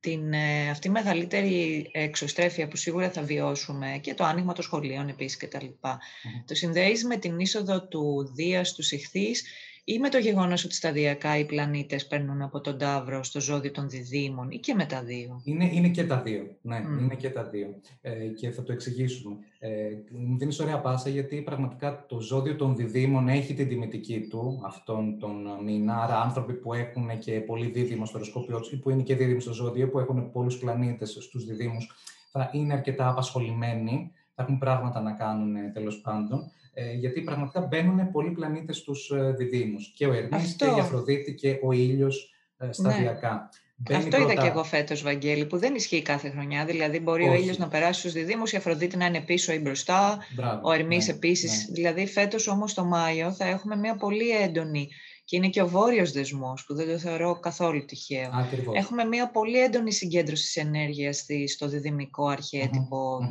την, 0.00 0.32
ε, 0.32 0.70
αυτή 0.70 0.88
μεγαλύτερη 0.88 1.86
εξωστρέφεια 1.92 2.68
που 2.68 2.76
σίγουρα 2.76 3.10
θα 3.10 3.22
βιώσουμε 3.22 3.98
και 4.00 4.14
το 4.14 4.24
άνοιγμα 4.24 4.52
των 4.52 4.64
σχολείων 4.64 5.08
επίσης 5.08 5.36
και 5.36 5.46
τα 5.46 5.62
λοιπά. 5.62 6.00
Το 6.46 6.54
συνδέεις 6.54 7.04
με 7.04 7.16
την 7.16 7.38
είσοδο 7.38 7.88
του 7.88 8.32
Δίας 8.34 8.68
στους 8.68 8.92
ηχθείς 8.92 9.44
ή 9.84 9.98
με 9.98 10.08
το 10.08 10.18
γεγονός 10.18 10.64
ότι 10.64 10.74
σταδιακά 10.74 11.38
οι 11.38 11.44
πλανήτες 11.44 12.06
παίρνουν 12.06 12.42
από 12.42 12.60
τον 12.60 12.78
Ταύρο 12.78 13.22
στο 13.22 13.40
ζώδιο 13.40 13.70
των 13.70 13.88
διδήμων 13.88 14.50
ή 14.50 14.58
και 14.58 14.74
με 14.74 14.84
τα 14.86 15.02
δύο; 15.02 15.40
Είναι, 15.44 15.70
είναι 15.72 15.88
και 15.88 16.04
τα 16.04 16.22
δύο, 16.22 16.56
ναι, 16.62 16.76
είναι 17.00 17.14
και 17.14 17.30
τα 17.30 17.44
δύο. 17.44 17.80
Ε, 18.00 18.26
και 18.26 18.50
θα 18.50 18.62
το 18.62 18.72
εξηγήσουμε. 18.72 19.36
Ε, 19.58 19.70
μου 20.10 20.38
δίνεις 20.38 20.60
ωραία 20.60 20.80
πάσα 20.80 21.08
γιατί 21.08 21.42
πραγματικά 21.42 22.06
το 22.08 22.20
ζώδιο 22.20 22.56
των 22.56 22.76
διδήμων 22.76 23.28
έχει 23.28 23.54
την 23.54 23.68
τιμητική 23.68 24.20
του 24.20 24.62
αυτόν 24.64 25.18
τον 25.18 25.46
μήνα. 25.64 26.02
Άρα 26.02 26.20
άνθρωποι 26.20 26.52
που 26.52 26.74
έχουν 26.74 27.18
και 27.18 27.40
πολύ 27.40 27.66
δίδυμο 27.66 28.06
στο 28.06 28.16
οροσκόπιο 28.16 28.60
ή 28.70 28.76
που 28.76 28.90
είναι 28.90 29.02
και 29.02 29.16
δίδυμοι 29.16 29.40
στο 29.40 29.52
ζώδιο, 29.52 29.88
που 29.88 29.98
έχουν 29.98 30.30
πολλούς 30.30 30.58
πλανήτες 30.58 31.16
στους 31.20 31.44
διδήμους, 31.44 31.90
θα 32.30 32.50
είναι 32.52 32.72
αρκετά 32.72 33.08
απασχολημένοι, 33.08 34.12
θα 34.34 34.42
έχουν 34.42 34.58
πράγματα 34.58 35.00
να 35.00 35.12
κάνουν 35.12 35.72
τέλος 35.72 36.00
πάντων. 36.00 36.50
Ε, 36.74 36.92
γιατί 36.92 37.20
πραγματικά 37.20 37.60
μπαίνουν 37.60 38.10
πολλοί 38.10 38.30
πλανήτες 38.30 38.76
στους 38.76 39.10
ε, 39.10 39.34
διδήμους. 39.36 39.92
Και 39.96 40.06
ο 40.06 40.12
Ερμής 40.12 40.54
και 40.54 40.64
η 40.64 40.80
Αφροδίτη 40.80 41.34
και 41.34 41.58
ο 41.62 41.72
ήλιος 41.72 42.34
ε, 42.58 42.72
σταδιακά. 42.72 43.48
Ναι. 43.90 43.96
Αυτό 43.96 44.20
είδα 44.20 44.34
και 44.34 44.46
εγώ 44.46 44.64
φέτος, 44.64 45.02
Βαγγέλη, 45.02 45.46
που 45.46 45.58
δεν 45.58 45.74
ισχύει 45.74 46.02
κάθε 46.02 46.30
χρονιά. 46.30 46.64
Δηλαδή, 46.64 47.00
μπορεί 47.00 47.28
ο 47.28 47.34
ήλιος 47.34 47.58
να 47.58 47.68
περάσει 47.68 48.00
στους 48.00 48.12
διδήμους, 48.12 48.52
η 48.52 48.56
Αφροδίτη 48.56 48.96
να 48.96 49.06
είναι 49.06 49.20
πίσω 49.20 49.52
ή 49.52 49.58
μπροστά, 49.58 50.18
ο 50.62 50.72
Ερμής 50.72 51.06
ναι, 51.06 51.12
επίσης. 51.12 51.66
Ναι. 51.68 51.74
Δηλαδή, 51.74 52.06
φέτος 52.06 52.48
όμως 52.48 52.74
το 52.74 52.84
Μάιο 52.84 53.32
θα 53.32 53.46
έχουμε 53.46 53.76
μια 53.76 53.96
πολύ 53.96 54.30
έντονη 54.30 54.88
και 55.24 55.36
είναι 55.36 55.48
και 55.48 55.62
ο 55.62 55.68
βόρειος 55.68 56.12
δεσμός, 56.12 56.64
που 56.64 56.74
δεν 56.74 56.86
το 56.86 56.98
θεωρώ 56.98 57.38
καθόλου 57.40 57.84
τυχαίο. 57.84 58.30
Έχουμε 58.74 59.04
μια 59.04 59.30
πολύ 59.30 59.58
έντονη 59.58 59.92
συγκέντρωση 59.92 60.60
ενέργειας 60.60 61.26
στο 61.46 61.68
διδυμικό 61.68 62.34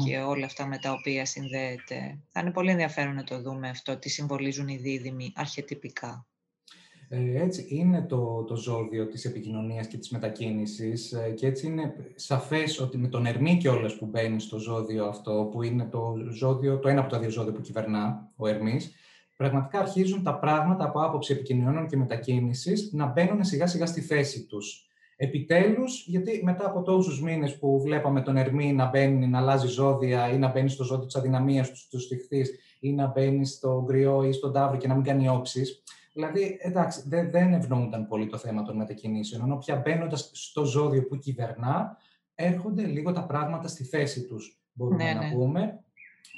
και 0.06 0.18
όλα 0.18 0.46
αυτά 0.46 0.68
με 0.68 0.78
τα 0.78 0.92
οποία 0.92 1.26
συνδέεται. 1.26 2.20
Θα 2.30 2.40
είναι 2.40 2.52
πολύ 2.52 2.72
ενδιαφέρον 2.72 3.16
να 3.16 3.24
το 3.24 3.42
δούμε 3.42 3.70
αυτό, 3.70 3.98
τι 3.98 4.10
συμβολίζουν 4.10 4.68
οι 4.68 4.78
δίδυμοι 4.78 5.32
αρχιετυπικά. 5.36 6.28
Ε, 7.10 7.42
έτσι 7.42 7.66
είναι 7.70 8.02
το, 8.02 8.44
το 8.44 8.56
ζώδιο 8.56 9.08
της 9.08 9.26
επικοινωνίας 9.26 9.88
και 9.88 9.98
της 9.98 10.10
μετακίνησης 10.10 11.12
ε, 11.12 11.30
και 11.30 11.48
έτσι 11.48 11.68
είναι 11.68 11.96
σαφές 12.16 12.80
ότι 12.80 12.98
με 12.98 13.08
τον 13.08 13.26
Ερμή 13.26 13.58
κιόλας 13.58 13.98
που 13.98 14.06
μπαίνει 14.06 14.40
στο 14.40 14.58
ζώδιο 14.58 15.06
αυτό, 15.06 15.50
που 15.52 15.64
είναι 15.64 15.86
το, 15.86 16.16
ζώδιο, 16.32 16.80
το 16.80 16.90
ένα 16.90 17.02
από 17.02 17.10
τα 17.10 17.20
δύο 17.20 17.30
ζώδια 17.30 17.54
που 17.54 17.62
κυβερνά, 17.62 18.32
ο 18.36 18.48
Ερμής, 18.48 18.92
πραγματικά 19.50 19.80
αρχίζουν 19.80 20.24
τα 20.24 20.40
πράγματα 20.40 20.84
από 20.86 21.02
άποψη 21.02 21.34
επικοινωνιών 21.34 21.88
και 21.88 21.98
μετακίνησης 21.98 22.90
να 22.94 23.06
μπαίνουν 23.06 23.44
σιγά 23.44 23.68
σιγά 23.68 23.86
στη 23.86 24.02
θέση 24.02 24.46
τους. 24.46 24.88
Επιτέλους, 25.16 26.06
γιατί 26.08 26.42
μετά 26.44 26.66
από 26.66 26.82
τόσους 26.82 27.22
μήνες 27.22 27.58
που 27.58 27.82
βλέπαμε 27.82 28.22
τον 28.22 28.38
Ερμή 28.38 28.74
να 28.74 28.90
μπαίνει, 28.90 29.28
να 29.28 29.40
αλλάζει 29.40 29.68
ζώδια 29.68 30.30
ή 30.30 30.38
να 30.38 30.52
μπαίνει 30.52 30.70
στο 30.70 30.84
ζώδιο 30.84 31.06
της 31.06 31.16
αδυναμίας 31.16 31.72
του, 31.90 31.98
του 31.98 32.18
ή 32.80 32.94
να 32.94 33.08
μπαίνει 33.08 33.46
στο 33.46 33.84
γκριό 33.86 34.24
ή 34.24 34.32
στον 34.32 34.54
τάβρο 34.54 34.78
και 34.78 34.88
να 34.88 34.94
μην 34.94 35.04
κάνει 35.04 35.30
όψεις, 35.30 35.84
Δηλαδή, 36.14 36.58
εντάξει, 36.62 37.04
δεν, 37.08 37.32
δεν 37.32 37.54
ευνοούνταν 37.54 38.08
πολύ 38.08 38.28
το 38.28 38.38
θέμα 38.38 38.64
των 38.64 38.76
μετακινήσεων, 38.76 39.44
ενώ 39.44 39.58
πια 39.58 39.76
μπαίνοντας 39.76 40.30
στο 40.34 40.66
ζώδιο 40.66 41.04
που 41.04 41.18
κυβερνά, 41.18 41.98
έρχονται 42.36 42.86
λίγο 42.86 43.12
τα 43.12 43.26
πράγματα 43.26 43.68
στη 43.68 43.84
θέση 43.84 44.24
τους, 44.24 44.62
μπορούμε 44.74 45.04
ναι, 45.04 45.14
να 45.14 45.28
ναι. 45.28 45.34
πούμε. 45.34 45.84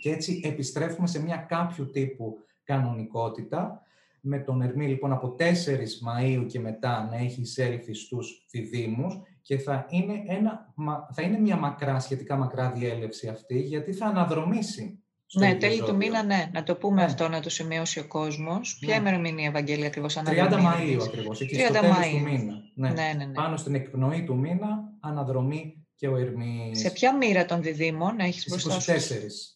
Και 0.01 0.11
έτσι 0.11 0.41
επιστρέφουμε 0.43 1.07
σε 1.07 1.23
μια 1.23 1.37
κάποιο 1.37 1.85
τύπου 1.85 2.37
κανονικότητα, 2.65 3.81
με 4.21 4.39
τον 4.39 4.61
Ερμή 4.61 4.87
λοιπόν 4.87 5.11
από 5.11 5.35
4 5.39 5.43
Μαΐου 5.43 6.45
και 6.47 6.59
μετά 6.59 7.07
να 7.11 7.17
έχει 7.17 7.41
εισέλθει 7.41 7.93
στους 7.93 8.45
διδήμους 8.51 9.21
και 9.41 9.57
θα 9.57 9.85
είναι, 9.89 10.23
ένα, 10.27 10.73
θα 11.13 11.21
είναι 11.21 11.39
μια 11.39 11.57
μακρά, 11.57 11.99
σχετικά 11.99 12.35
μακρά 12.35 12.71
διέλευση 12.71 13.27
αυτή, 13.27 13.59
γιατί 13.59 13.93
θα 13.93 14.05
αναδρομήσει 14.05 14.99
ναι, 15.33 15.55
τέλη 15.55 15.81
του 15.81 15.95
μήνα, 15.95 16.23
ναι. 16.23 16.49
Να 16.53 16.63
το 16.63 16.75
πούμε 16.75 16.95
ναι. 16.95 17.03
αυτό, 17.03 17.27
να 17.27 17.39
το 17.39 17.49
σημειώσει 17.49 17.99
ο 17.99 18.07
κόσμος. 18.07 18.77
Ποια 18.79 18.95
ναι. 18.95 19.01
ημερομηνία, 19.01 19.47
Ευαγγέλια, 19.47 19.87
ακριβώς 19.87 20.17
30 20.17 20.23
Μαΐου 20.53 20.99
ακριβώς. 21.03 21.41
Εκεί 21.41 21.55
30 21.55 21.63
στο 21.63 21.79
τέλος 21.79 22.09
του 22.09 22.19
μήνα. 22.19 22.53
Ναι. 22.75 22.89
Ναι, 22.89 23.13
ναι, 23.17 23.25
ναι. 23.25 23.33
Πάνω 23.33 23.57
στην 23.57 23.75
εκπνοή 23.75 24.23
του 24.23 24.37
μήνα, 24.37 24.83
αναδρομή 24.99 25.84
και 25.97 26.07
ο 26.07 26.17
Ερμής. 26.17 26.79
Σε 26.79 26.89
ποια 26.89 27.15
μοίρα 27.15 27.45
των 27.45 27.61
διδήμων 27.61 28.19
έχεις 28.19 28.45
μπροστά 28.49 28.79
σου; 28.79 28.91
24. 28.91 28.97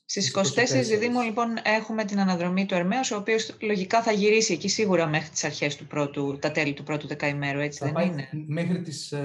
Στις 0.06 0.36
24, 0.36 0.40
24 0.40 0.44
διδήμων 0.84 1.24
λοιπόν 1.24 1.48
έχουμε 1.64 2.06
την 2.06 2.20
αναδρομή 2.20 2.66
του 2.66 2.74
Ερμαίου, 2.74 3.00
ο 3.14 3.16
οποίος 3.16 3.56
λογικά 3.62 4.02
θα 4.02 4.12
γυρίσει 4.12 4.54
εκεί 4.54 4.70
σίγουρα 4.70 5.08
μέχρι 5.08 5.30
τις 5.30 5.44
αρχές 5.44 5.76
του 5.76 5.88
πρώτου, 5.88 6.38
τα 6.40 6.52
τέλη 6.52 6.74
του 6.74 6.84
πρώτου 6.84 7.08
δεκαημέρου, 7.08 7.60
έτσι 7.60 7.80
θα 7.80 7.86
δεν 7.86 7.94
πάει 7.94 8.06
είναι; 8.06 8.30
Μέχρι 8.48 8.82
τις 8.82 9.14
15-14, 9.14 9.20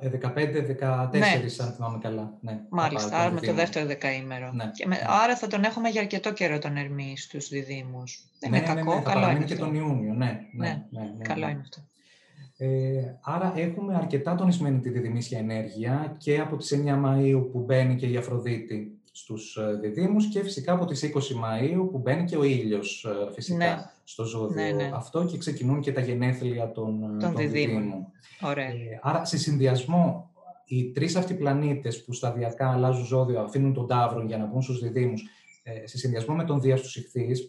ε, 0.00 1.18
ναι. 1.18 1.42
αν 1.58 1.72
θυμάμαι 1.72 1.98
καλά. 2.02 2.38
Ναι, 2.40 2.60
Μάλιστα, 2.68 3.18
άρα 3.18 3.30
με 3.30 3.40
το 3.40 3.52
δεύτερο 3.52 3.86
δεκαήμερο. 3.86 4.52
Ναι. 4.52 4.70
Και 4.74 4.86
με, 4.86 5.06
άρα 5.06 5.36
θα 5.36 5.46
τον 5.46 5.64
έχουμε 5.64 5.88
για 5.88 6.00
αρκετό 6.00 6.32
καιρό 6.32 6.58
τον 6.58 6.76
Ερμή 6.76 7.14
στους 7.16 7.48
διδήμους. 7.48 8.30
Δεν 8.40 8.50
ναι, 8.50 8.56
είναι 8.56 8.66
ναι, 8.66 8.74
κακό, 8.74 8.94
ναι, 8.94 9.02
καλό 9.02 9.30
είναι 9.30 9.44
και 9.44 9.56
τον 9.56 9.74
Ιούνιο, 9.74 10.12
ναι. 10.12 10.40
ναι, 10.52 10.84
ναι, 10.90 11.00
ναι 11.00 11.24
καλό 11.24 11.48
είναι 11.48 11.60
αυτό. 11.60 11.84
Ε, 12.58 13.18
άρα 13.22 13.52
έχουμε 13.56 13.94
αρκετά 13.94 14.34
τονισμένη 14.34 14.80
τη 14.80 14.90
διδυμίσια 14.90 15.38
ενέργεια 15.38 16.14
και 16.18 16.38
από 16.40 16.56
τις 16.56 16.82
9 16.84 17.04
Μαΐου 17.04 17.48
που 17.52 17.58
μπαίνει 17.58 17.96
και 17.96 18.06
η 18.06 18.16
Αφροδίτη 18.16 19.00
στους 19.12 19.56
ε, 19.56 19.78
διδήμους 19.80 20.26
και 20.26 20.42
φυσικά 20.42 20.72
από 20.72 20.84
τις 20.84 21.10
20 21.14 21.18
Μαΐου 21.18 21.88
που 21.90 21.98
μπαίνει 21.98 22.24
και 22.24 22.36
ο 22.36 22.42
ήλιος 22.42 23.04
ε, 23.04 23.32
φυσικά 23.32 23.56
ναι. 23.56 23.90
στο 24.04 24.24
ζώδιο 24.24 24.62
ναι, 24.62 24.70
ναι. 24.70 24.90
αυτό 24.94 25.24
και 25.24 25.38
ξεκινούν 25.38 25.80
και 25.80 25.92
τα 25.92 26.00
γενέθλια 26.00 26.72
των, 26.72 27.18
των, 27.18 27.36
διδήμων. 27.36 28.06
Ωραία. 28.40 28.68
άρα 29.02 29.24
σε 29.24 29.38
συνδυασμό 29.38 30.30
οι 30.64 30.90
τρεις 30.90 31.16
αυτοί 31.16 31.34
πλανήτες 31.34 32.04
που 32.04 32.12
σταδιακά 32.12 32.72
αλλάζουν 32.72 33.04
ζώδιο, 33.04 33.40
αφήνουν 33.40 33.74
τον 33.74 33.86
Ταύρο 33.86 34.22
για 34.22 34.38
να 34.38 34.46
μπουν 34.46 34.62
στους 34.62 34.80
διδήμους, 34.80 35.22
σε 35.84 35.98
συνδυασμό 35.98 36.34
με 36.34 36.44
τον 36.44 36.60
Δία 36.60 36.76
στους 36.76 36.98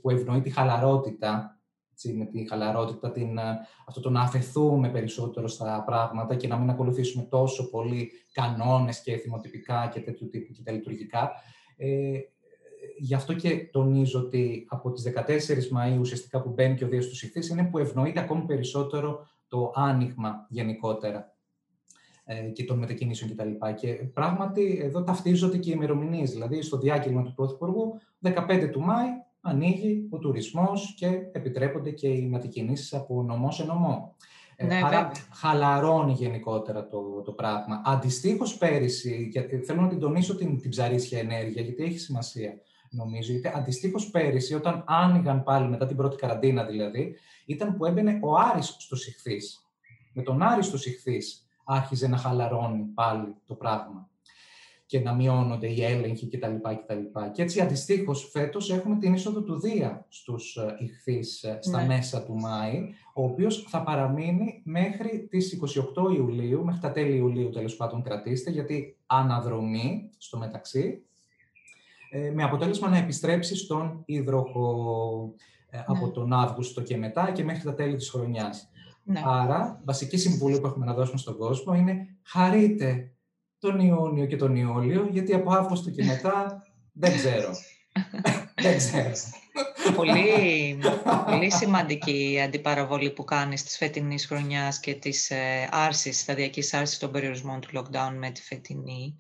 που 0.02 0.10
ευνοεί 0.10 0.42
τη 0.42 0.50
χαλαρότητα 0.50 1.57
με 2.06 2.26
τη 2.26 2.48
χαλαρότητα, 2.48 3.12
την, 3.12 3.40
αυτό 3.88 4.00
το 4.02 4.10
να 4.10 4.22
αφαιθούμε 4.22 4.90
περισσότερο 4.90 5.48
στα 5.48 5.84
πράγματα 5.86 6.36
και 6.36 6.48
να 6.48 6.58
μην 6.58 6.70
ακολουθήσουμε 6.70 7.24
τόσο 7.24 7.70
πολύ 7.70 8.12
κανόνες 8.32 9.02
και 9.02 9.18
θυμοτυπικά 9.18 9.90
και 9.94 10.00
τέτοιου 10.00 10.30
τύπου 10.30 10.54
και 10.54 10.62
τα 10.64 10.72
λειτουργικά. 10.72 11.32
Ε, 11.78 12.20
γι' 12.98 13.14
αυτό 13.14 13.34
και 13.34 13.70
τονίζω 13.72 14.20
ότι 14.20 14.66
από 14.70 14.92
τις 14.92 15.14
14 15.16 15.30
Μαΐου 15.78 16.00
ουσιαστικά 16.00 16.42
που 16.42 16.50
μπαίνει 16.50 16.76
και 16.76 16.86
ο 16.86 16.88
Δίας 16.88 17.06
του 17.06 17.26
Ιχθύς 17.26 17.50
είναι 17.50 17.64
που 17.64 17.78
ευνοείται 17.78 18.20
ακόμη 18.20 18.46
περισσότερο 18.46 19.28
το 19.48 19.72
άνοιγμα 19.76 20.46
γενικότερα 20.50 21.36
ε, 22.24 22.50
και 22.50 22.64
των 22.64 22.78
μετακινήσεων 22.78 23.32
κτλ. 23.32 23.50
Και, 23.50 23.74
και 23.74 23.94
πράγματι 23.94 24.80
εδώ 24.82 25.04
ταυτίζονται 25.04 25.58
και 25.58 25.70
οι 25.70 25.74
ημερομηνίες. 25.76 26.32
Δηλαδή 26.32 26.62
στο 26.62 26.78
διάκελμα 26.78 27.24
του 27.24 27.34
Πρωθυπουργού, 27.34 28.00
15 28.24 28.70
του 28.72 28.82
Μάη, 28.82 29.08
ανοίγει 29.42 30.08
ο 30.10 30.18
τουρισμός 30.18 30.94
και 30.98 31.08
επιτρέπονται 31.32 31.92
και 31.92 32.08
οι 32.08 32.28
μετακινήσεις 32.28 32.94
από 32.94 33.24
νομό 33.24 33.52
σε 33.52 33.64
νομό. 33.64 34.16
Ε, 34.56 34.66
ναι, 34.66 34.82
Άρα 34.84 35.12
χαλαρώνει 35.34 36.14
γενικότερα 36.14 36.88
το, 36.88 37.22
το 37.22 37.32
πράγμα. 37.32 37.82
Αντιστοίχως 37.86 38.58
πέρυσι, 38.58 39.28
γιατί 39.32 39.58
θέλω 39.58 39.82
να 39.82 39.88
την 39.88 40.00
τονίσω 40.00 40.36
την, 40.36 40.62
την 40.62 40.70
ψαρίσια 40.70 41.20
ενέργεια, 41.20 41.62
γιατί 41.62 41.84
έχει 41.84 42.00
σημασία 42.00 42.54
νομίζω, 42.90 43.32
γιατί 43.32 43.52
αντιστοίχως 43.58 44.10
πέρυσι, 44.10 44.54
όταν 44.54 44.84
άνοιγαν 44.88 45.44
πάλι 45.44 45.70
μετά 45.70 45.86
την 45.86 45.96
πρώτη 45.96 46.16
καραντίνα 46.16 46.64
δηλαδή, 46.64 47.16
ήταν 47.46 47.78
που 47.78 47.86
έμπαινε 47.86 48.20
ο 48.22 48.36
Άρης 48.38 48.76
στο 48.80 48.96
Σιχθής. 48.96 49.68
Με 50.14 50.24
τον 50.24 50.42
Άρη 50.42 50.64
στο 50.64 50.78
Σιχθής 50.78 51.48
άρχιζε 51.64 52.08
να 52.08 52.18
χαλαρώνει 52.18 52.84
πάλι 52.84 53.36
το 53.46 53.56
πράγμα 53.56 54.07
και 54.88 55.00
να 55.00 55.14
μειώνονται 55.14 55.68
οι 55.68 55.84
έλεγχοι 55.84 56.28
κτλ. 56.28 56.56
κτλ. 56.62 57.20
Και 57.34 57.42
έτσι 57.42 57.62
αντιστοίχως 57.62 58.30
φέτος 58.32 58.72
έχουμε 58.72 58.98
την 58.98 59.14
είσοδο 59.14 59.42
του 59.42 59.60
Δία 59.60 60.06
στους 60.10 60.56
ε, 60.56 60.76
ηχθείς 60.80 61.44
ε, 61.44 61.58
στα 61.62 61.82
ναι. 61.82 61.88
μέσα 61.88 62.24
του 62.24 62.36
Μάη, 62.36 62.82
ο 63.14 63.24
οποίος 63.24 63.66
θα 63.68 63.84
παραμείνει 63.84 64.62
μέχρι 64.66 65.28
τις 65.30 65.60
28 65.96 66.14
Ιουλίου, 66.16 66.64
μέχρι 66.64 66.82
τα 66.82 66.92
τέλη 66.92 67.16
Ιουλίου 67.16 67.50
τέλος 67.50 67.76
πάντων 67.76 68.02
κρατήστε, 68.02 68.52
γιατί 68.52 68.98
αναδρομή 69.06 70.10
στο 70.18 70.38
μεταξύ, 70.38 71.02
ε, 72.10 72.32
με 72.32 72.44
αποτέλεσμα 72.44 72.90
να 72.90 72.98
επιστρέψει 72.98 73.56
στον 73.56 74.04
υδροχο 74.06 75.34
ναι. 75.72 75.84
από 75.88 76.12
τον 76.12 76.34
Αύγουστο 76.34 76.82
και 76.82 76.98
μετά 76.98 77.32
και 77.32 77.44
μέχρι 77.44 77.64
τα 77.64 77.74
τέλη 77.74 77.96
της 77.96 78.10
χρονιάς. 78.10 78.70
Ναι. 79.04 79.22
Άρα, 79.26 79.82
βασική 79.86 80.18
συμβουλή 80.18 80.60
που 80.60 80.68
έχουμε 80.68 80.86
να 80.86 80.94
δώσουμε 80.94 81.18
στον 81.18 81.38
κόσμο 81.38 81.74
είναι 81.74 82.18
χαρείτε 82.24 83.12
τον 83.68 83.80
Ιούνιο 83.80 84.26
και 84.26 84.36
τον 84.36 84.56
Ιούλιο, 84.56 85.08
γιατί 85.12 85.34
από 85.34 85.52
Αύγουστο 85.52 85.90
και 85.90 86.04
μετά 86.04 86.64
δεν 86.94 87.16
ξέρω. 87.16 87.50
δεν 88.64 88.78
ξέρω. 88.78 89.12
πολύ, 89.96 90.78
πολύ 91.26 91.52
σημαντική 91.52 92.42
αντιπαραβολή 92.44 93.12
που 93.12 93.24
κάνεις 93.24 93.64
της 93.64 93.78
φετινής 93.78 94.26
χρονιάς 94.26 94.80
και 94.80 94.94
της 94.94 95.30
ε, 95.30 95.70
άρσης, 95.72 96.20
σταδιακής 96.20 96.74
άρσης 96.74 96.98
των 96.98 97.12
περιορισμών 97.12 97.60
του 97.60 97.70
lockdown 97.74 98.14
με 98.18 98.30
τη 98.30 98.42
φετινή. 98.42 99.16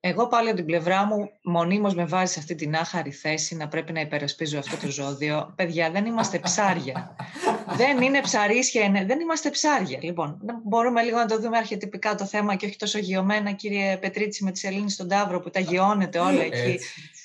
Εγώ 0.00 0.28
πάλι 0.28 0.48
από 0.48 0.56
την 0.56 0.66
πλευρά 0.66 1.06
μου 1.06 1.30
μονίμως 1.42 1.94
με 1.94 2.04
βάζει 2.04 2.32
σε 2.32 2.38
αυτή 2.38 2.54
την 2.54 2.74
άχαρη 2.74 3.10
θέση 3.10 3.56
να 3.56 3.68
πρέπει 3.68 3.92
να 3.92 4.00
υπερασπίζω 4.00 4.58
αυτό 4.58 4.76
το 4.76 4.92
ζώδιο. 4.92 5.52
Παιδιά, 5.56 5.90
δεν 5.90 6.06
είμαστε 6.06 6.38
ψάρια. 6.38 7.16
δεν 7.76 8.02
είναι 8.02 8.20
ψαρίσια, 8.20 9.04
δεν 9.06 9.20
είμαστε 9.20 9.50
ψάρια. 9.50 9.98
Λοιπόν, 10.02 10.40
μπορούμε 10.64 11.02
λίγο 11.02 11.16
να 11.16 11.26
το 11.26 11.40
δούμε 11.40 11.56
αρχιετυπικά 11.56 12.14
το 12.14 12.24
θέμα 12.24 12.54
και 12.54 12.66
όχι 12.66 12.76
τόσο 12.76 12.98
γεωμένα, 12.98 13.52
κύριε 13.52 13.96
Πετρίτσι, 13.96 14.44
με 14.44 14.50
τη 14.50 14.58
Σελήνη 14.58 14.90
στον 14.90 15.08
Ταύρο 15.08 15.40
που 15.40 15.50
τα 15.50 15.60
γεώνεται 15.60 16.18
όλα 16.18 16.42
εκεί. 16.42 16.78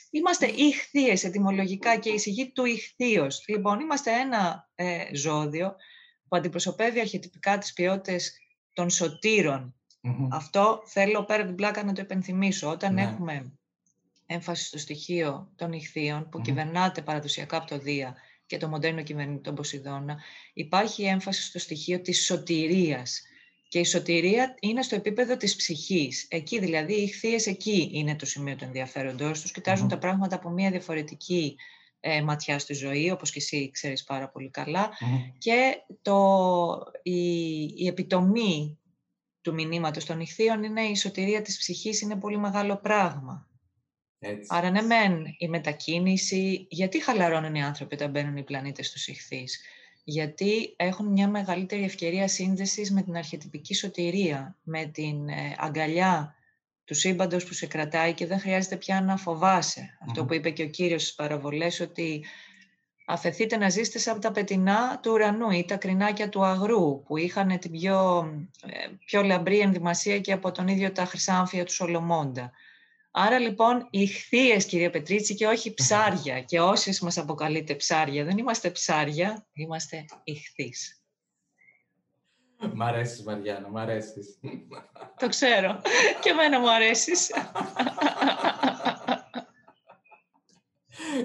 Είμαστε 0.10 0.46
ηχθείες 0.46 1.24
ετυμολογικά 1.24 1.98
και 1.98 2.10
εισηγή 2.10 2.52
του 2.52 2.66
ηχθείος. 2.66 3.44
Λοιπόν, 3.48 3.80
είμαστε 3.80 4.12
ένα 4.12 4.70
ε, 4.76 5.16
ζώδιο 5.16 5.76
που 6.28 6.36
αντιπροσωπεύει 6.36 7.00
αρχιετυπικά 7.00 7.58
τις 7.58 7.74
ποιότητες 7.74 8.38
των 8.74 8.90
σωτήρων 8.90 9.76
αυτό 10.30 10.82
θέλω 10.86 11.24
πέρα 11.24 11.46
την 11.46 11.56
πλάκα 11.56 11.84
να 11.84 11.94
το 11.94 12.02
επενθυμίσω. 12.02 12.70
Όταν 12.70 12.94
ναι. 12.94 13.02
έχουμε 13.02 13.54
έμφαση 14.26 14.66
στο 14.66 14.78
στοιχείο 14.78 15.52
των 15.56 15.72
ηχθείων 15.72 16.30
που 16.30 16.40
mm 16.40 16.42
κυβερνάται 16.42 17.02
παραδοσιακά 17.02 17.58
από 17.58 17.68
το 17.68 17.78
Δία 17.78 18.16
και 18.54 18.60
το 18.60 18.68
μοντέρνο 18.68 19.04
κυβερνητή 19.04 19.42
τον 19.42 19.56
Ποσειδώνα, 19.56 20.18
υπάρχει 20.54 21.04
έμφαση 21.04 21.44
στο 21.44 21.60
στοιχείο 21.60 22.02
της 22.02 22.26
σωτηρίας. 22.26 23.22
Και 23.68 23.80
η 23.80 23.84
σωτηρία 23.84 24.56
είναι 24.60 24.82
στο 24.82 24.96
επίπεδο 24.96 25.38
της 25.38 25.56
ψυχής. 25.56 26.26
Εκεί 26.30 26.60
δηλαδή 26.60 26.94
οι 26.94 27.04
ηχθείες 27.04 27.48
εκεί 27.48 27.90
είναι 27.94 28.16
το 28.16 28.26
σημείο 28.26 28.56
του 28.56 28.64
ενδιαφέροντός 28.64 29.42
τους. 29.42 29.52
κοιταζουν 29.52 29.88
τα 29.88 29.98
πράγματα 29.98 30.36
από 30.36 30.50
μια 30.50 30.72
διαφορετική 30.72 31.56
ε, 32.00 32.22
ματιά 32.22 32.60
στη 32.60 32.74
ζωή, 32.74 33.12
όπως 33.12 33.32
και 33.32 33.40
εσύ 33.40 33.70
ξέρεις 33.72 34.04
πάρα 34.04 34.30
πολύ 34.30 34.52
Και 35.38 35.76
το, 36.02 36.92
η, 37.04 37.62
η 37.76 37.88
επιτομή 37.88 38.80
του 39.42 39.54
μηνύματος 39.54 40.06
των 40.06 40.20
ηχθείων 40.20 40.64
είναι 40.64 40.82
η 40.82 40.96
σωτηρία 40.96 41.42
της 41.42 41.58
ψυχής, 41.58 42.02
είναι 42.02 42.16
πολύ 42.16 42.38
μεγάλο 42.38 42.78
πράγμα. 42.78 43.48
Έτσι. 44.25 44.48
Άρα 44.50 44.70
ναι 44.70 44.82
μεν 44.82 45.36
η 45.38 45.48
μετακίνηση, 45.48 46.65
γιατί 46.70 47.03
χαλαρώνουν 47.03 47.56
οι 47.56 47.63
άνθρωποι 47.63 47.94
όταν 47.96 48.10
μπαίνουν 48.10 48.38
οι 48.38 48.44
πλανήτες 48.44 48.88
στους 48.88 49.08
ηχθείς; 49.08 49.62
Γιατί 50.03 50.74
έχουν 50.75 51.08
μια 51.08 51.27
μεγαλύτερη 51.27 51.84
ευκαιρία 51.84 52.27
σύνδεσης 52.27 52.92
με 52.92 53.01
την 53.01 53.15
αρχιετυπική 53.15 53.75
σωτηρία, 53.75 54.56
με 54.63 54.86
την 54.86 55.30
ε, 55.30 55.56
αγκαλιά 55.58 56.36
του 56.86 56.94
σύμπαντος 56.94 57.46
που 57.46 57.53
σε 57.53 57.65
κρατάει 57.68 58.13
και 58.13 58.25
δεν 58.25 58.39
χρειάζεται 58.39 58.75
πια 58.75 59.01
να 59.01 59.18
φοβάσαι. 59.18 59.98
Αυτό 60.08 60.25
που 60.25 60.34
είπε 60.34 60.50
και 60.50 60.63
ο 60.63 60.68
κύριος 60.68 61.01
στις 61.01 61.15
παραβολές, 61.15 61.80
ότι 61.80 62.25
αφαιθείτε 63.06 63.58
να 63.58 63.70
ζήσετε 63.70 64.12
από 64.12 64.22
τα 64.22 64.32
πετεινά 64.32 65.00
του 65.00 65.12
ουρανού 65.12 65.50
ή 65.50 65.65
τα 65.65 65.75
κρινάκια 65.75 66.30
του 66.30 66.44
αγρού 66.46 67.03
που 67.03 67.18
είχαν 67.18 67.60
την 67.60 67.72
πιο, 67.72 68.30
ε, 68.65 68.88
πιο 69.06 69.24
λαμπρή 69.24 69.60
ενδυμασία 69.60 70.20
και 70.20 70.32
από 70.32 70.51
τον 70.51 70.68
ίδιο 70.68 70.92
τα 70.92 71.06
χρυσάμφια 71.06 71.63
του 71.63 71.74
Σολομώντα. 71.74 72.51
Άρα 73.15 73.39
λοιπόν 73.39 73.88
ηχθείε, 73.89 74.58
κυρία 74.58 74.89
Πετρίτσι, 74.89 75.36
και 75.36 75.48
όχι 75.48 75.74
ψάρια. 75.74 76.41
Και 76.41 76.60
όσοι 76.60 77.03
μας 77.03 77.17
αποκαλείτε 77.17 77.75
ψάρια, 77.75 78.24
δεν 78.24 78.38
είμαστε 78.38 78.70
ψάρια, 78.70 79.48
είμαστε 79.53 80.05
ηχθείς. 80.24 81.03
Μ' 82.74 82.82
αρέσεις, 82.82 83.24
Μαριάννα, 83.24 83.70
μ' 83.70 83.77
αρέσεις. 83.77 84.39
Το 85.20 85.29
ξέρω. 85.29 85.82
Και 86.22 86.29
εμένα 86.29 86.60
μου 86.60 86.72
αρέσεις. 86.72 87.32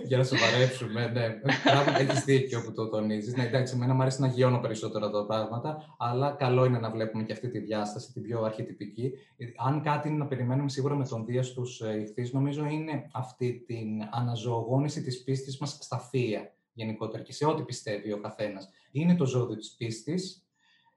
Για 0.04 0.18
να 0.18 0.24
σοβαρέψουμε, 0.24 1.06
ναι. 1.06 1.28
Πράγματι, 1.64 2.02
έχεις 2.02 2.24
δίκιο 2.24 2.62
που 2.62 2.72
το 2.72 2.88
τονίζεις. 2.88 3.34
Ναι, 3.36 3.44
εντάξει, 3.44 3.74
εμένα 3.74 3.94
μου 3.94 4.02
αρέσει 4.02 4.20
να 4.20 4.26
γιώνω 4.26 4.58
περισσότερα 4.58 5.10
τα 5.10 5.26
πράγματα, 5.26 5.94
αλλά 5.98 6.30
καλό 6.30 6.64
είναι 6.64 6.78
να 6.78 6.90
βλέπουμε 6.90 7.22
και 7.22 7.32
αυτή 7.32 7.48
τη 7.48 7.58
διάσταση, 7.58 8.12
την 8.12 8.22
πιο 8.22 8.42
αρχιτυπική. 8.42 9.12
Αν 9.56 9.82
κάτι 9.82 10.08
είναι 10.08 10.16
να 10.16 10.26
περιμένουμε 10.26 10.68
σίγουρα 10.68 10.94
με 10.94 11.06
τον 11.06 11.24
Δίας 11.24 11.46
στου 11.46 11.62
ε, 11.84 12.00
ηχθείς, 12.00 12.32
νομίζω 12.32 12.66
είναι 12.66 13.08
αυτή 13.12 13.64
την 13.66 13.88
αναζωογόνηση 14.10 15.02
της 15.02 15.24
πίστης 15.24 15.58
μας 15.58 15.78
στα 15.80 15.98
θεία 15.98 16.52
γενικότερα 16.72 17.22
και 17.22 17.32
σε 17.32 17.46
ό,τι 17.46 17.62
πιστεύει 17.62 18.12
ο 18.12 18.20
καθένας. 18.20 18.68
Είναι 18.90 19.14
το 19.14 19.26
ζώδιο 19.26 19.56
της 19.56 19.74
πίστης, 19.78 20.42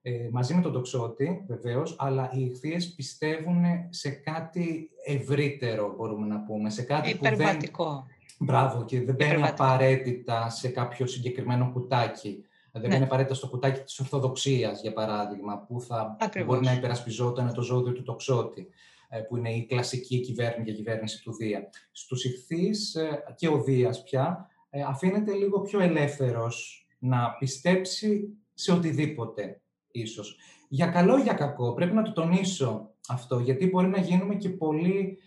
ε, 0.01 0.27
μαζί 0.31 0.53
με 0.53 0.61
τον 0.61 0.71
τοξότη, 0.73 1.45
βεβαίως, 1.47 1.95
αλλά 1.99 2.31
οι 2.33 2.41
ηχθείες 2.41 2.93
πιστεύουν 2.93 3.63
σε 3.89 4.09
κάτι 4.09 4.89
ευρύτερο, 5.05 5.93
μπορούμε 5.97 6.27
να 6.27 6.43
πούμε. 6.43 6.69
Σε 6.69 6.81
κάτι 6.81 7.09
Υπερβατικό. 7.09 7.85
Που 7.85 7.91
δεν... 7.91 8.15
Μπράβο, 8.43 8.85
και 8.85 9.01
δεν 9.01 9.15
μπαίνει 9.15 9.47
απαραίτητα 9.47 10.49
σε 10.49 10.67
κάποιο 10.67 11.07
συγκεκριμένο 11.07 11.71
κουτάκι. 11.73 12.45
Δεν 12.71 12.81
ναι. 12.81 12.87
μπαίνει 12.87 13.03
απαραίτητα 13.03 13.35
στο 13.35 13.47
κουτάκι 13.47 13.81
της 13.81 13.99
Ορθοδοξίας, 13.99 14.81
για 14.81 14.93
παράδειγμα, 14.93 15.59
που 15.59 15.81
θα 15.81 16.17
μπορεί 16.45 16.65
να 16.65 16.73
υπερασπιζόταν 16.73 17.53
το 17.53 17.61
ζώδιο 17.61 17.93
του 17.93 18.03
τοξότη, 18.03 18.67
ε, 19.09 19.19
που 19.19 19.37
είναι 19.37 19.53
η 19.53 19.65
κλασική 19.65 20.21
κυβέρνηση 20.21 20.63
και 20.63 20.73
κυβέρνηση 20.73 21.23
του 21.23 21.35
Δία. 21.35 21.69
Στους 21.91 22.25
ηχθείς 22.25 22.95
ε, 22.95 23.23
και 23.35 23.47
ο 23.47 23.63
Δίας 23.63 24.03
πια 24.03 24.49
ε, 24.69 24.81
αφήνεται 24.81 25.33
λίγο 25.33 25.61
πιο 25.61 25.79
ελεύθερος 25.79 26.87
να 26.99 27.35
πιστέψει 27.39 28.37
σε 28.53 28.71
οτιδήποτε, 28.71 29.61
ίσως. 29.91 30.37
Για 30.67 30.87
καλό 30.87 31.17
ή 31.17 31.21
για 31.21 31.33
κακό, 31.33 31.73
πρέπει 31.73 31.93
να 31.93 32.01
το 32.01 32.11
τονίσω 32.11 32.89
αυτό, 33.07 33.39
γιατί 33.39 33.69
μπορεί 33.69 33.87
να 33.87 33.99
γίνουμε 33.99 34.35
και 34.35 34.49
πολύ 34.49 35.17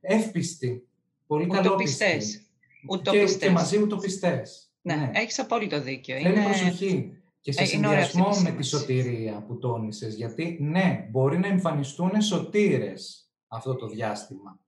εύπιστοι, 0.00 0.88
πολύ 1.26 1.46
καλόπιστοι. 1.46 2.42
Και, 3.02 3.24
και 3.38 3.50
μαζί 3.50 3.82
ουτοπιστές. 3.82 4.72
Ναι, 4.80 4.94
ναι. 4.94 5.10
έχεις 5.14 5.38
απόλυτο 5.38 5.80
δίκιο. 5.80 6.16
Θέλει 6.16 6.34
είναι... 6.34 6.44
προσοχή. 6.44 7.18
Και 7.40 7.52
σε 7.52 7.62
ε, 7.62 7.66
συνδυασμό 7.66 8.28
με 8.42 8.50
τη 8.50 8.62
σωτηρία 8.62 9.44
που 9.46 9.58
τόνισες, 9.58 10.14
γιατί 10.14 10.58
ναι, 10.60 11.08
μπορεί 11.10 11.38
να 11.38 11.46
εμφανιστούν 11.46 12.22
σωτήρες 12.22 13.30
αυτό 13.48 13.74
το 13.74 13.86
διάστημα. 13.86 14.58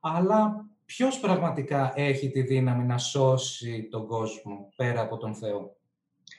Αλλά 0.00 0.66
ποιος 0.84 1.20
πραγματικά 1.20 1.92
έχει 1.94 2.30
τη 2.30 2.42
δύναμη 2.42 2.84
να 2.84 2.98
σώσει 2.98 3.88
τον 3.90 4.06
κόσμο 4.06 4.72
πέρα 4.76 5.00
από 5.00 5.16
τον 5.16 5.34
Θεό; 5.34 5.76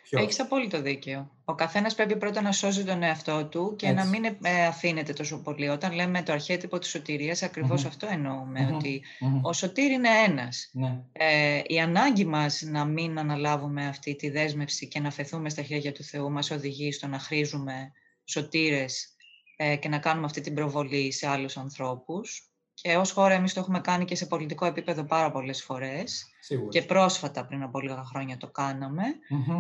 Έχεις 0.10 0.40
απόλυτο 0.40 0.82
δίκιο. 0.82 1.32
Ο 1.46 1.56
καθένας 1.56 1.96
πρέπει 1.96 2.18
πρώτα 2.18 2.42
να 2.42 2.52
σώζει 2.52 2.84
τον 2.84 3.04
εαυτό 3.04 3.46
του 3.46 3.76
και 3.76 3.92
να 3.92 4.06
μην 4.06 4.24
ε, 4.24 4.66
αφήνεται 4.66 5.14
τόσο 5.14 5.42
πολύ. 5.42 5.70
Όταν 5.70 5.94
λέμε 5.94 6.24
το 6.24 6.32
αρχέτυπο 6.32 6.80
της 6.80 6.90
σωτηρίας, 6.90 7.44
αυτό 7.86 8.08
εννοούμε, 8.12 8.72
ότι 8.76 9.02
ο 9.42 9.54
σωτήρ 9.54 9.92
είναι 9.92 10.10
ένας. 10.28 10.70
Ναι. 10.74 11.02
Ε, 11.12 11.62
η 11.66 11.80
ανάγκη 11.80 12.26
μας 12.26 12.62
να 12.62 12.86
μην 12.86 13.20
αναλάβουμε 13.20 13.88
αυτή 13.88 14.16
τη 14.16 14.30
δέσμευση 14.30 14.88
και 14.88 15.00
να 15.00 15.12
φεθούμε 15.12 15.50
στα 15.50 15.62
χέρια 15.62 15.92
του 15.92 16.04
Θεού 16.04 16.32
μας 16.32 16.52
οδηγεί 16.52 16.92
στο 16.92 17.08
να 17.08 17.20
χρήζουμε 17.20 17.92
σωτήρες 18.26 19.16
ε, 19.58 19.76
και 19.76 19.90
να 19.90 20.00
κάνουμε 20.00 20.26
αυτή 20.26 20.42
την 20.42 20.54
προβολή 20.54 21.12
σε 21.12 21.28
άλλους 21.28 21.58
ανθρώπους. 21.58 22.52
Και 22.74 22.98
ως 22.98 23.12
χώρα 23.12 23.34
εμείς 23.34 23.53
το 23.53 23.60
έχουμε 23.60 23.80
κάνει 23.80 24.06
και 24.06 24.15
σε 24.15 24.25
πολιτικό 24.25 24.65
επίπεδο 24.65 25.03
πάρα 25.03 25.32
πολλές 25.32 25.63
φορές. 25.63 26.25
Και 26.70 26.82
πρόσφατα 26.82 27.46
πριν 27.46 27.63
από 27.63 27.80
λίγα 27.80 28.03
χρόνια 28.03 28.38
το 28.38 28.48
καναμε 28.48 29.03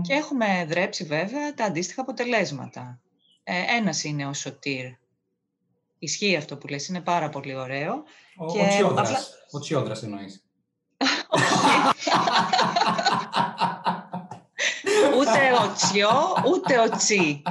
Και 0.01 0.13
έχουμε 0.13 0.65
δρέψει 0.69 1.03
βέβαια 1.03 1.53
τα 1.53 1.65
αντίστοιχα 1.65 2.01
αποτελέσματα. 2.01 2.99
Ε, 3.43 3.61
ένας 3.77 4.03
είναι 4.03 4.25
ο 4.25 4.33
Σωτήρ. 4.33 4.85
Ισχύει 5.99 6.35
αυτό 6.35 6.57
που 6.57 6.67
λες, 6.67 6.87
είναι 6.87 7.01
πάρα 7.01 7.29
πολύ 7.29 7.55
ωραίο. 7.55 8.03
Ο, 8.35 8.53
και... 8.53 8.59
ο 8.59 8.67
Τσιόδρας. 8.67 9.09
Απλά... 9.09 9.19
Ο 9.51 9.59
Τσιόδρας 9.59 10.03
εννοείς. 10.03 10.43
ούτε 15.19 15.39
ο 15.63 15.73
Τσιό, 15.73 16.43
ούτε 16.47 16.79
ο 16.79 16.89
Τσι 16.89 17.41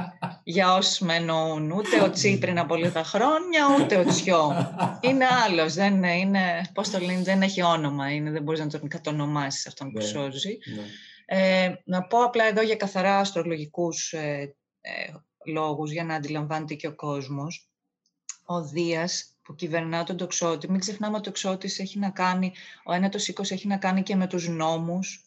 για 0.43 0.73
όσους 0.73 0.99
με 0.99 1.15
εννοούν. 1.15 1.71
Ούτε 1.71 2.01
ο 2.01 2.09
Τσι 2.09 2.37
πριν 2.37 2.59
από 2.59 2.75
λίγα 2.75 3.03
χρόνια, 3.03 3.77
ούτε 3.79 3.97
ο 3.97 4.05
Τσιό. 4.05 4.73
Είναι 5.07 5.25
άλλος. 5.25 5.73
Δεν 5.73 6.03
είναι, 6.03 6.61
πώς 6.73 6.89
το 6.89 6.99
λένε, 6.99 7.21
δεν 7.21 7.41
έχει 7.41 7.61
όνομα. 7.63 8.13
Είναι, 8.13 8.31
δεν 8.31 8.43
μπορείς 8.43 8.59
να 8.59 8.67
τον 8.67 8.87
κατονομάσεις 8.87 9.67
αυτόν 9.67 9.91
που 9.91 9.97
ναι, 9.97 10.03
σώζει. 10.03 10.57
Ναι. 10.75 10.83
Ε, 11.25 11.81
να 11.85 12.03
πω 12.03 12.23
απλά 12.23 12.45
εδώ 12.45 12.61
για 12.61 12.75
καθαρά 12.75 13.17
αστρολογικούς 13.17 14.13
ε, 14.13 14.55
ε, 14.81 14.91
λόγους, 15.45 15.91
για 15.91 16.03
να 16.03 16.15
αντιλαμβάνεται 16.15 16.73
και 16.73 16.87
ο 16.87 16.95
κόσμος. 16.95 17.67
Ο 18.45 18.61
Δίας 18.61 19.33
που 19.43 19.55
κυβερνά 19.55 20.03
τον 20.03 20.17
τοξότη, 20.17 20.69
μην 20.71 20.79
ξεχνάμε 20.79 21.17
ότι 21.17 21.29
ο 21.29 21.31
τοξότης 21.31 21.79
έχει 21.79 21.99
να 21.99 22.09
κάνει, 22.09 22.53
ο 22.83 22.93
ένατος 22.93 23.27
οίκος 23.27 23.51
έχει 23.51 23.67
να 23.67 23.77
κάνει 23.77 24.03
και 24.03 24.15
με 24.15 24.27
τους 24.27 24.47
νόμους, 24.47 25.22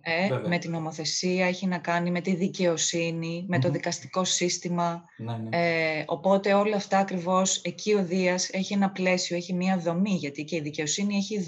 ε, 0.00 0.48
με 0.48 0.58
την 0.58 0.70
νομοθεσία, 0.70 1.46
έχει 1.46 1.66
να 1.66 1.78
κάνει 1.78 2.10
με 2.10 2.20
τη 2.20 2.34
δικαιοσύνη, 2.34 3.44
με 3.48 3.58
το 3.58 3.70
δικαστικό 3.70 4.24
σύστημα. 4.24 5.04
Ναι, 5.16 5.36
ναι. 5.36 5.48
Ε, 5.50 6.04
οπότε 6.06 6.54
όλα 6.54 6.76
αυτά 6.76 6.98
ακριβώς, 6.98 7.56
εκεί 7.62 7.94
ο 7.94 8.04
Δίας 8.04 8.48
έχει 8.48 8.72
ένα 8.72 8.90
πλαίσιο, 8.90 9.36
έχει 9.36 9.52
μία 9.52 9.78
δομή, 9.78 10.14
γιατί 10.14 10.44
και 10.44 10.56
η 10.56 10.60
δικαιοσύνη 10.60 11.16
έχει 11.16 11.44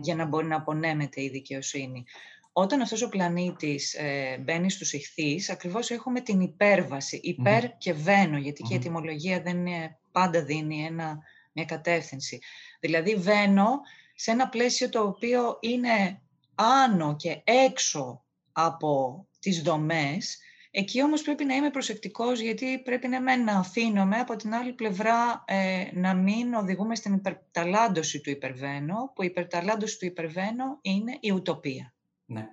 για 0.00 0.14
να 0.14 0.24
μπορεί 0.24 0.46
να 0.46 0.56
απονέμεται 0.56 1.22
η 1.22 1.28
δικαιοσύνη. 1.28 2.04
Όταν 2.52 2.80
αυτός 2.80 3.02
ο 3.02 3.08
πλανήτης 3.08 3.94
ε, 3.94 4.38
μπαίνει 4.44 4.70
στους 4.70 4.92
ηχθείς, 4.92 5.50
ακριβώς 5.50 5.90
έχουμε 5.90 6.20
την 6.20 6.40
υπέρβαση, 6.40 7.20
υπέρ 7.22 7.76
και 7.76 7.92
βαίνω, 7.92 8.38
γιατί 8.38 8.62
και 8.62 8.74
η 8.74 8.76
ετοιμολογία 8.76 9.40
δεν 9.40 9.66
είναι, 9.66 9.98
πάντα 10.12 10.44
δίνει 10.44 10.84
ένα, 10.84 11.18
μια 11.52 11.64
κατεύθυνση. 11.64 12.38
Δηλαδή 12.80 13.14
βαίνω 13.14 13.80
σε 14.14 14.30
ένα 14.30 14.48
πλαίσιο 14.48 14.88
το 14.88 15.02
οποίο 15.02 15.58
είναι 15.60 16.20
άνω 16.58 17.16
και 17.16 17.40
έξω 17.44 18.24
από 18.52 19.26
τις 19.38 19.62
δομές, 19.62 20.38
εκεί 20.70 21.02
όμως 21.02 21.22
πρέπει 21.22 21.44
να 21.44 21.54
είμαι 21.54 21.70
προσεκτικός 21.70 22.40
γιατί 22.40 22.78
πρέπει 22.78 23.08
να, 23.08 23.36
να 23.36 23.58
αφήνομαι 23.58 24.16
από 24.16 24.36
την 24.36 24.54
άλλη 24.54 24.72
πλευρά 24.72 25.44
ε, 25.46 25.84
να 25.92 26.14
μην 26.14 26.54
οδηγούμε 26.54 26.94
στην 26.94 27.14
υπερταλάντωση 27.14 28.20
του 28.20 28.30
υπερβαίνω, 28.30 29.12
που 29.14 29.22
η 29.22 29.26
υπερταλάντωση 29.26 29.98
του 29.98 30.04
υπερβαίνω 30.06 30.78
είναι 30.80 31.16
η 31.20 31.30
ουτοπία. 31.30 31.94
Ναι, 32.26 32.48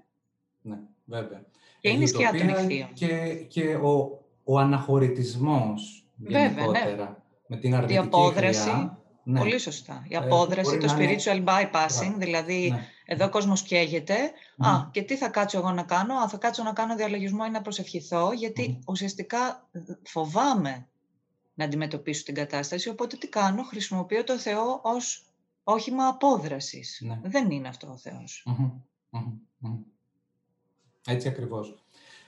ναι, 0.62 0.78
βέβαια. 1.06 1.46
Και 1.80 1.90
είναι 1.90 2.04
η 2.04 2.08
σκιά 2.08 2.32
των 2.32 2.50
ηχθείων. 2.50 2.94
Και, 2.94 3.34
και 3.48 3.76
ο, 3.76 4.22
ο 4.44 4.60
αναχωρητισμός 4.60 6.08
γενικότερα. 6.16 6.96
Ναι. 6.96 7.16
Με 7.48 7.58
την 7.58 7.76
αρνητική 7.76 8.00
Διαπόδραση. 8.00 8.92
Ναι. 9.24 9.40
Πολύ 9.40 9.58
σωστά. 9.58 10.06
Η 10.08 10.16
ε, 10.16 10.18
απόδραση, 10.18 10.78
το 10.78 10.96
spiritual 10.98 11.44
bypassing, 11.44 12.14
δηλαδή 12.18 12.70
ναι. 12.70 12.90
Εδώ 13.06 13.26
ο 13.26 13.30
κόσμος 13.30 13.62
καίγεται. 13.62 14.16
Α, 14.58 14.70
και 14.92 15.02
τι 15.02 15.18
θα 15.18 15.30
κάτσω 15.30 15.58
εγώ 15.58 15.72
να 15.72 15.84
κάνω; 15.84 16.14
Α, 16.14 16.28
θα 16.28 16.38
κάτσω 16.38 16.64
να 16.64 16.74
κάνω 16.74 16.96
διαλογισμό 16.96 17.44
ή 17.48 17.50
να 17.50 17.62
προσευχηθώ, 17.62 18.32
γιατί 18.32 18.80
ουσιαστικά 18.88 19.70
φοβάμαι 20.04 20.88
να 21.54 21.66
αντιμετωπίσω 21.66 22.24
την 22.24 22.36
κατάσταση, 22.36 22.90
οπότε 22.90 23.18
τι 23.18 23.28
κάνω, 23.28 23.64
χρησιμοποιώ 23.64 24.24
το 24.24 24.38
Θεό 24.38 24.80
ως 24.84 25.26
όχημα 25.64 26.08
απόδρασης. 26.08 27.02
Ναι. 27.06 27.20
Δεν 27.24 27.52
είναι 27.52 27.68
αυτό 27.68 27.92
ο 27.92 27.98
θεος 27.98 28.46
Έτσι 31.08 31.28
ακριβώς. 31.28 31.86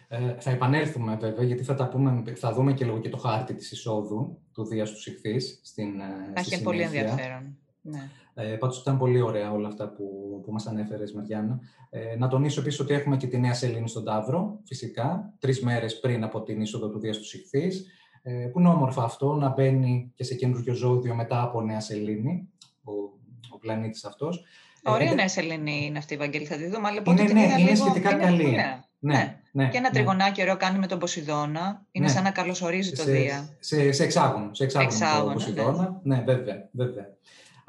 Ε, 0.07 0.35
θα 0.39 0.49
επανέλθουμε 0.49 1.15
βέβαια, 1.15 1.45
γιατί 1.45 1.63
θα, 1.63 1.75
τα 1.75 1.87
πούμε, 1.87 2.23
θα 2.35 2.53
δούμε 2.53 2.73
και 2.73 2.85
λίγο 2.85 2.99
και 2.99 3.09
το 3.09 3.17
χάρτη 3.17 3.53
της 3.53 3.71
εισόδου 3.71 4.39
του 4.53 4.65
Δίας 4.65 4.91
του 4.91 5.01
Συχθής 5.01 5.59
στην 5.63 5.99
ε, 5.99 6.31
Θα 6.33 6.39
έχει 6.39 6.61
πολύ 6.61 6.81
ενδιαφέρον. 6.81 7.57
Ναι. 7.89 8.09
Ε, 8.33 8.55
πάντως 8.55 8.79
ήταν 8.79 8.97
πολύ 8.97 9.21
ωραία 9.21 9.51
όλα 9.51 9.67
αυτά 9.67 9.89
που, 9.89 10.03
που 10.45 10.51
μας 10.51 10.67
ανέφερες, 10.67 11.13
Μαριάννα. 11.13 11.59
Ε, 11.89 12.15
να 12.17 12.27
τονίσω 12.27 12.61
επίσης 12.61 12.79
ότι 12.79 12.93
έχουμε 12.93 13.17
και 13.17 13.27
τη 13.27 13.37
Νέα 13.37 13.53
Σελήνη 13.53 13.89
στον 13.89 14.03
Ταύρο, 14.03 14.59
φυσικά, 14.65 15.33
τρεις 15.39 15.61
μέρες 15.63 15.99
πριν 15.99 16.23
από 16.23 16.43
την 16.43 16.61
είσοδο 16.61 16.89
του 16.89 16.99
Δίας 16.99 17.17
του 17.17 17.25
Συχθής, 17.25 17.85
ε, 18.21 18.31
που 18.31 18.59
είναι 18.59 18.69
όμορφο 18.69 19.01
αυτό, 19.01 19.33
να 19.33 19.49
μπαίνει 19.49 20.11
και 20.15 20.23
σε 20.23 20.35
καινούργιο 20.35 20.73
ζώδιο 20.73 21.15
μετά 21.15 21.41
από 21.41 21.61
Νέα 21.61 21.79
Σελήνη, 21.79 22.49
ο, 22.83 22.91
ο 23.49 23.57
πλανήτης 23.59 24.05
αυτός. 24.05 24.43
Ωραία 24.83 25.11
ε, 25.11 25.13
Νέα 25.13 25.29
Σελήνη 25.29 25.85
είναι 25.85 25.97
αυτή 25.97 26.13
η 26.13 26.17
Βαγγέλη, 26.17 26.45
θα 26.45 26.55
τη 26.55 26.67
δούμε, 26.67 26.87
αλλά 26.87 27.01
είναι, 27.05 27.33
ναι, 27.33 27.41
είναι 27.41 27.57
λίγο... 27.57 27.75
σχετικά 27.75 28.11
είναι, 28.11 28.23
καλή. 28.23 28.49
Ναι. 28.49 28.81
Ναι, 28.99 29.13
ναι, 29.13 29.37
ναι. 29.51 29.69
Και 29.69 29.77
ένα 29.77 29.87
ναι. 29.87 29.93
τριγωνάκι 29.93 30.41
ωραίο 30.41 30.57
κάνει 30.57 30.79
με 30.79 30.87
τον 30.87 30.99
Ποσειδώνα. 30.99 31.85
Είναι 31.91 32.05
ναι. 32.05 32.11
σαν 32.11 32.23
να 32.23 32.31
καλωσορίζει 32.31 32.91
το 32.91 33.03
Δία. 33.03 33.49
Σε, 33.59 33.91
σε 33.91 34.03
εξάγωνο. 34.03 34.53
Σε 34.53 34.63
εξάγωνο, 34.63 34.89
εξάγωνο 34.91 35.23
τον 35.23 35.33
Ποσειδώνα. 35.33 35.99
Ναι, 36.03 36.23
βέβαια. 36.25 36.69
βέβαια. 36.71 37.05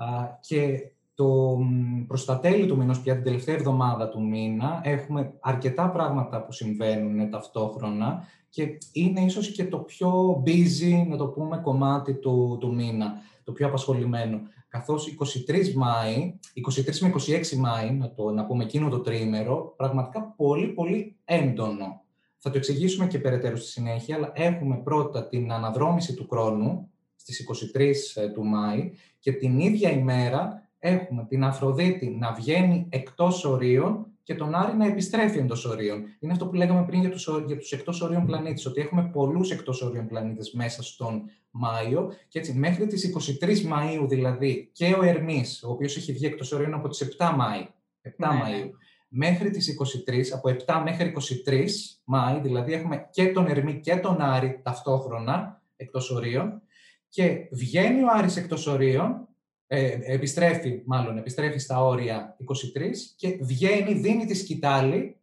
Α, 0.00 0.06
και 0.40 0.90
το, 1.14 1.58
προς 2.06 2.24
τα 2.24 2.38
τέλη 2.38 2.66
του 2.66 2.76
μήνος, 2.76 3.00
πια 3.00 3.14
την 3.14 3.24
τελευταία 3.24 3.54
εβδομάδα 3.54 4.08
του 4.08 4.22
μήνα, 4.22 4.80
έχουμε 4.84 5.32
αρκετά 5.40 5.90
πράγματα 5.90 6.44
που 6.44 6.52
συμβαίνουν 6.52 7.30
ταυτόχρονα 7.30 8.26
και 8.48 8.78
είναι 8.92 9.20
ίσως 9.20 9.50
και 9.50 9.64
το 9.64 9.78
πιο 9.78 10.42
busy, 10.46 11.06
να 11.08 11.16
το 11.16 11.26
πούμε, 11.26 11.56
κομμάτι 11.56 12.14
του, 12.14 12.56
του 12.60 12.74
μήνα, 12.74 13.12
το 13.44 13.52
πιο 13.52 13.66
απασχολημένο. 13.66 14.40
καθώς 14.68 15.16
23 15.48 15.72
Μάη, 15.72 16.34
23 16.76 16.98
με 16.98 17.12
26 17.52 17.56
Μάη, 17.56 17.90
να, 17.90 18.14
το, 18.14 18.30
να 18.30 18.46
πούμε 18.46 18.64
εκείνο 18.64 18.88
το 18.88 18.98
τρίμερο, 18.98 19.74
πραγματικά 19.76 20.34
πολύ 20.36 20.66
πολύ 20.66 21.16
έντονο. 21.24 22.02
Θα 22.38 22.50
το 22.50 22.56
εξηγήσουμε 22.56 23.06
και 23.06 23.18
περαιτέρω 23.18 23.56
στη 23.56 23.70
συνέχεια, 23.70 24.16
αλλά 24.16 24.32
έχουμε 24.34 24.76
πρώτα 24.76 25.26
την 25.26 25.52
αναδρόμηση 25.52 26.14
του 26.14 26.26
χρόνου 26.30 26.90
στις 27.16 27.44
23 27.74 28.22
ε, 28.22 28.28
του 28.28 28.44
Μάη 28.44 28.92
και 29.18 29.32
την 29.32 29.58
ίδια 29.58 29.90
ημέρα 29.90 30.68
έχουμε 30.78 31.24
την 31.28 31.44
Αφροδίτη 31.44 32.08
να 32.08 32.32
βγαίνει 32.32 32.86
εκτός 32.88 33.44
ορίων 33.44 34.06
και 34.22 34.34
τον 34.34 34.54
Άρη 34.54 34.76
να 34.76 34.86
επιστρέφει 34.86 35.38
εντός 35.38 35.64
ορίων. 35.64 36.04
Είναι 36.18 36.32
αυτό 36.32 36.46
που 36.46 36.54
λέγαμε 36.54 36.84
πριν 36.84 37.00
για 37.00 37.10
τους 37.10 37.28
για 37.46 37.56
τους 37.56 37.72
εκτός 37.72 38.00
ορίων 38.00 38.26
πλανήτες, 38.26 38.66
ότι 38.66 38.80
έχουμε 38.80 39.10
πολλούς 39.12 39.50
εκτός 39.50 39.82
ορίων 39.82 40.06
πλανήτες 40.06 40.52
μέσα 40.52 40.82
στον 40.82 41.22
Μάιο. 41.50 42.12
Και 42.28 42.38
έτσι, 42.38 42.52
μέχρι 42.52 42.86
τις 42.86 43.04
23 43.04 43.62
Μαου 43.62 44.08
δηλαδή, 44.08 44.70
και 44.72 44.96
ο 44.98 45.02
Ερμής, 45.02 45.62
ο 45.62 45.70
οποίος 45.70 45.96
έχει 45.96 46.12
βγει 46.12 46.26
εκτός 46.26 46.52
ορίων 46.52 46.74
από 46.74 46.88
τις 46.88 47.16
7 47.18 47.34
Μάη, 47.36 47.66
7 48.02 48.10
ναι, 48.16 48.26
ναι. 48.26 48.40
Μαΐου, 48.42 48.70
μέχρι 49.08 49.50
τις 49.50 49.68
23, 49.68 50.32
από 50.34 50.48
7 50.66 50.80
μέχρι 50.84 51.12
23 51.46 51.64
Μάη, 52.04 52.40
δηλαδή 52.40 52.72
έχουμε 52.72 53.08
και 53.10 53.26
τον 53.26 53.46
Ερμή 53.46 53.80
και 53.80 53.96
τον 53.96 54.20
Άρη 54.20 54.60
ταυτόχρονα 54.62 55.62
εκτός 55.76 56.10
ορίων 56.10 56.62
και 57.08 57.48
βγαίνει 57.50 58.02
ο 58.02 58.06
Άρης 58.10 58.36
εκτός 58.36 58.66
ορίων 58.66 59.28
ε, 59.66 59.98
επιστρέφει, 60.02 60.82
μάλλον, 60.84 61.18
επιστρέφει 61.18 61.58
στα 61.58 61.84
όρια 61.84 62.36
23 62.78 62.90
και 63.16 63.38
βγαίνει, 63.40 63.92
δίνει 63.92 64.24
τη 64.26 64.34
σκητάλη, 64.34 65.20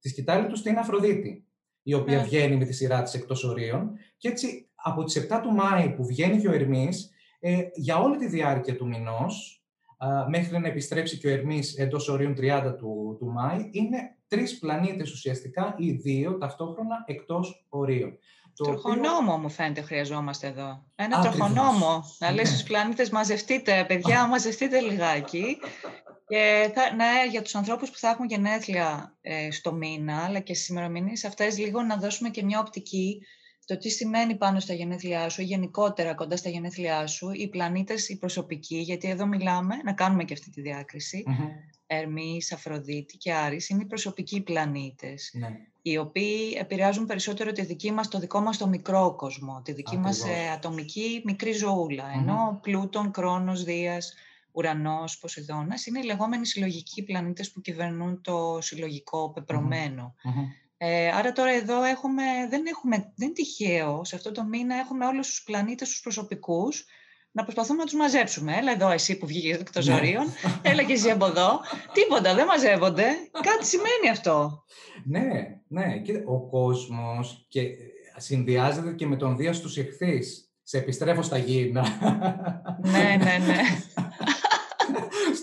τη 0.00 0.08
σκητάλη 0.08 0.46
του 0.46 0.56
στην 0.56 0.78
Αφροδίτη, 0.78 1.46
η 1.82 1.94
οποία 1.94 2.16
ναι. 2.16 2.24
βγαίνει 2.24 2.56
με 2.56 2.64
τη 2.64 2.72
σειρά 2.72 3.02
της 3.02 3.14
εκτός 3.14 3.44
ορίων. 3.44 3.90
Και 4.16 4.28
έτσι, 4.28 4.68
από 4.74 5.04
τις 5.04 5.26
7 5.30 5.40
του 5.42 5.52
Μάη 5.52 5.90
που 5.90 6.06
βγαίνει 6.06 6.40
και 6.40 6.48
ο 6.48 6.52
Ερμής, 6.52 7.10
ε, 7.40 7.62
για 7.74 7.98
όλη 7.98 8.16
τη 8.16 8.26
διάρκεια 8.26 8.76
του 8.76 8.86
μηνός, 8.86 9.64
μέχρι 10.28 10.58
να 10.58 10.68
επιστρέψει 10.68 11.18
και 11.18 11.26
ο 11.26 11.30
Ερμής 11.30 11.76
εντός 11.76 12.08
ορίων 12.08 12.34
30 12.34 12.74
του, 12.78 13.16
του 13.18 13.26
Μάη, 13.26 13.68
είναι 13.70 14.16
τρεις 14.26 14.58
πλανήτες 14.58 15.12
ουσιαστικά 15.12 15.74
ή 15.78 15.92
δύο 15.92 16.38
ταυτόχρονα 16.38 17.04
εκτός 17.06 17.66
ορίων. 17.68 18.18
Το 18.56 18.64
τροχονόμο 18.64 19.32
οποίο... 19.32 19.38
μου 19.38 19.50
φαίνεται 19.50 19.80
χρειαζόμαστε 19.80 20.46
εδώ. 20.46 20.84
Ένα 20.94 21.20
τροχονόμο. 21.20 22.04
Να 22.18 22.30
λέει 22.30 22.44
ναι. 22.44 22.50
στους 22.50 22.62
πλανήτες 22.62 23.10
μαζευτείτε, 23.10 23.84
παιδιά, 23.88 24.26
μαζευτείτε 24.26 24.80
λιγάκι. 24.80 25.58
Και 26.28 26.70
θα, 26.74 26.94
ναι, 26.94 27.30
για 27.30 27.42
τους 27.42 27.54
ανθρώπους 27.54 27.90
που 27.90 27.98
θα 27.98 28.08
έχουν 28.08 28.26
γενέθλια 28.26 29.16
ε, 29.20 29.50
στο 29.50 29.72
μήνα, 29.72 30.24
αλλά 30.24 30.38
και 30.38 30.54
στις 30.54 30.68
ημερομηνίες 30.68 31.24
αυτές, 31.24 31.58
λίγο 31.58 31.82
να 31.82 31.96
δώσουμε 31.96 32.28
και 32.28 32.44
μια 32.44 32.60
οπτική 32.60 33.20
το 33.66 33.78
τι 33.78 33.90
σημαίνει 33.90 34.36
πάνω 34.36 34.60
στα 34.60 34.74
γενέθλιά 34.74 35.28
σου 35.28 35.40
ή 35.40 35.44
γενικότερα 35.44 36.14
κοντά 36.14 36.36
στα 36.36 36.48
γενέθλιά 36.48 37.06
σου, 37.06 37.30
οι 37.32 37.48
πλανήτες, 37.48 38.08
οι 38.08 38.18
προσωπικοί, 38.18 38.76
γιατί 38.76 39.08
εδώ 39.08 39.26
μιλάμε, 39.26 39.74
να 39.84 39.92
κάνουμε 39.92 40.24
και 40.24 40.32
αυτή 40.32 40.50
τη 40.50 40.60
διάκριση, 40.60 41.24
mm-hmm. 41.26 41.48
Ερμής, 41.86 42.52
Αφροδίτη 42.52 43.16
και 43.16 43.32
Άρης, 43.32 43.68
είναι 43.68 43.82
οι 43.82 43.86
προσωπικοί 43.86 44.40
πλανήτες. 44.40 45.30
Ναι 45.32 45.48
οι 45.86 45.96
οποίοι 45.98 46.56
επηρεάζουν 46.58 47.06
περισσότερο 47.06 47.52
τη 47.52 47.64
δική 47.64 47.92
μας, 47.92 48.08
το 48.08 48.18
δικό 48.18 48.40
μας 48.40 48.56
το 48.56 48.66
μικρό 48.66 49.14
κόσμο, 49.16 49.62
τη 49.64 49.72
δική 49.72 49.96
Ακριβώς. 49.96 50.20
μας 50.20 50.30
ε, 50.30 50.50
ατομική 50.50 51.22
μικρή 51.24 51.52
ζωούλα. 51.52 52.04
Mm-hmm. 52.04 52.18
Ενώ 52.18 52.58
Πλούτον, 52.62 53.10
Κρόνος, 53.10 53.64
Δίας, 53.64 54.14
Ουρανός, 54.52 55.18
Ποσειδώνας 55.18 55.86
είναι 55.86 55.98
οι 55.98 56.02
λεγόμενοι 56.02 56.46
συλλογικοί 56.46 57.02
πλανήτες 57.02 57.52
που 57.52 57.60
κυβερνούν 57.60 58.20
το 58.20 58.58
συλλογικό 58.60 59.30
πεπρωμένο. 59.30 60.14
Ε, 60.76 61.08
άρα 61.08 61.32
τώρα 61.32 61.50
εδώ 61.50 61.82
έχουμε, 61.82 62.22
δεν, 62.48 62.66
έχουμε, 62.66 62.96
δεν 62.96 63.26
είναι 63.26 63.32
τυχαίο, 63.32 64.04
σε 64.04 64.16
αυτό 64.16 64.32
το 64.32 64.44
μήνα 64.44 64.74
έχουμε 64.76 65.06
όλους 65.06 65.28
τους 65.28 65.42
πλανήτες 65.42 65.88
τους 65.88 66.00
προσωπικούς 66.00 66.84
να 67.36 67.42
προσπαθούμε 67.42 67.78
να 67.78 67.84
τους 67.84 67.94
μαζέψουμε. 67.94 68.56
Έλα 68.56 68.72
εδώ 68.72 68.90
εσύ 68.90 69.18
που 69.18 69.26
βγήκες 69.26 69.58
εκ 69.58 69.72
των 69.72 69.84
ναι. 69.84 69.92
ζωρίων, 69.92 70.26
έλα 70.62 70.82
και 70.82 70.92
εσύ 70.92 71.10
από 71.10 71.26
εδώ. 71.26 71.60
Τίποτα, 71.92 72.34
δεν 72.34 72.46
μαζεύονται. 72.46 73.04
Κάτι 73.30 73.66
σημαίνει 73.66 74.08
αυτό. 74.10 74.64
Ναι, 75.04 75.30
ναι. 75.68 75.98
Και 75.98 76.22
ο 76.26 76.48
κόσμος 76.48 77.46
και 77.48 77.62
συνδυάζεται 78.16 78.92
και 78.92 79.06
με 79.06 79.16
τον 79.16 79.36
Δία 79.36 79.52
στους 79.52 79.76
εχθείς. 79.76 80.48
Σε 80.62 80.78
επιστρέφω 80.78 81.22
στα 81.22 81.38
γήινα. 81.38 81.84
ναι, 82.92 83.16
ναι, 83.18 83.46
ναι. 83.46 83.60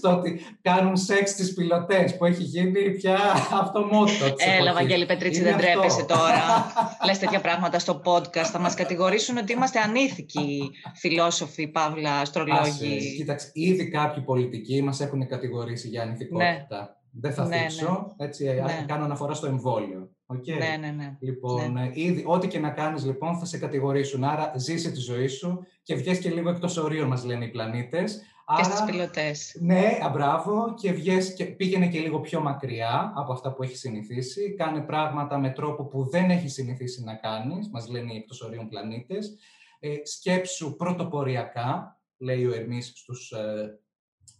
Στο 0.01 0.17
ότι 0.17 0.41
κάνουν 0.61 0.97
σεξ 0.97 1.33
τις 1.33 1.53
πιλωτές 1.53 2.17
που 2.17 2.25
έχει 2.25 2.43
γίνει 2.43 2.91
πια 2.91 3.17
αυτό 3.61 3.87
μότο 3.91 4.35
Έλα, 4.59 4.73
Βαγγέλη 4.73 5.05
Πετρίτσι, 5.05 5.41
δεν 5.41 5.57
τρέπεσαι 5.57 6.03
τώρα. 6.03 6.71
Λες 7.05 7.19
τέτοια 7.19 7.41
πράγματα 7.41 7.79
στο 7.79 8.01
podcast. 8.05 8.49
Θα 8.51 8.59
μας 8.59 8.73
κατηγορήσουν 8.73 9.37
ότι 9.37 9.51
είμαστε 9.53 9.79
ανήθικοι 9.79 10.71
φιλόσοφοι, 10.95 11.67
παύλα, 11.67 12.19
αστρολόγοι. 12.19 13.15
Κοίταξε, 13.17 13.49
ήδη 13.53 13.89
κάποιοι 13.89 14.23
πολιτικοί 14.23 14.81
μας 14.81 14.99
έχουν 14.99 15.27
κατηγορήσει 15.27 15.87
για 15.87 16.01
ανηθικότητα. 16.01 16.79
Ναι. 16.79 16.99
Δεν 17.13 17.33
θα 17.33 17.45
ναι, 17.45 17.57
θίξω, 17.57 18.13
ναι. 18.17 18.25
έτσι, 18.25 18.45
ναι. 18.45 18.85
κάνω 18.87 19.03
αναφορά 19.03 19.33
στο 19.33 19.47
εμβόλιο. 19.47 20.09
Okay. 20.33 20.57
Ναι, 20.57 20.77
ναι, 20.87 20.91
ναι. 20.91 21.17
Λοιπόν, 21.19 21.71
ναι. 21.71 21.89
Ήδη, 21.93 22.23
ό,τι 22.25 22.47
και 22.47 22.59
να 22.59 22.69
κάνεις, 22.69 23.05
λοιπόν, 23.05 23.37
θα 23.37 23.45
σε 23.45 23.57
κατηγορήσουν. 23.57 24.23
Άρα, 24.23 24.53
ζήσε 24.55 24.91
τη 24.91 24.99
ζωή 24.99 25.27
σου 25.27 25.65
και 25.83 25.95
βγες 25.95 26.19
και 26.19 26.29
λίγο 26.29 26.49
εκτός 26.49 26.77
ορίων, 26.77 27.07
μας 27.07 27.23
λένε 27.23 27.45
οι 27.45 27.47
πλανήτες. 27.47 28.21
Και 28.57 28.63
στις 28.63 28.83
πιλωτές. 28.83 29.57
Ναι, 29.59 29.97
αμπράβο, 30.01 30.73
και, 30.73 30.91
βγες 30.91 31.33
και 31.33 31.45
πήγαινε 31.45 31.87
και 31.87 31.99
λίγο 31.99 32.19
πιο 32.19 32.41
μακριά 32.41 33.13
από 33.15 33.33
αυτά 33.33 33.53
που 33.53 33.63
έχει 33.63 33.75
συνηθίσει. 33.75 34.55
Κάνε 34.55 34.81
πράγματα 34.81 35.37
με 35.37 35.49
τρόπο 35.49 35.85
που 35.85 36.09
δεν 36.09 36.29
έχει 36.29 36.47
συνηθίσει 36.47 37.03
να 37.03 37.15
κάνεις, 37.15 37.69
μας 37.69 37.87
λένε 37.87 38.13
οι 38.13 38.17
εκτός 38.17 38.41
ορίων 38.41 38.69
πλανήτες. 38.69 39.37
Ε, 39.79 39.95
σκέψου 40.03 40.75
πρωτοποριακά, 40.75 42.01
λέει 42.17 42.45
ο 42.45 42.53
Ερμής 42.53 42.87
στους, 42.95 43.31
ε, 43.31 43.79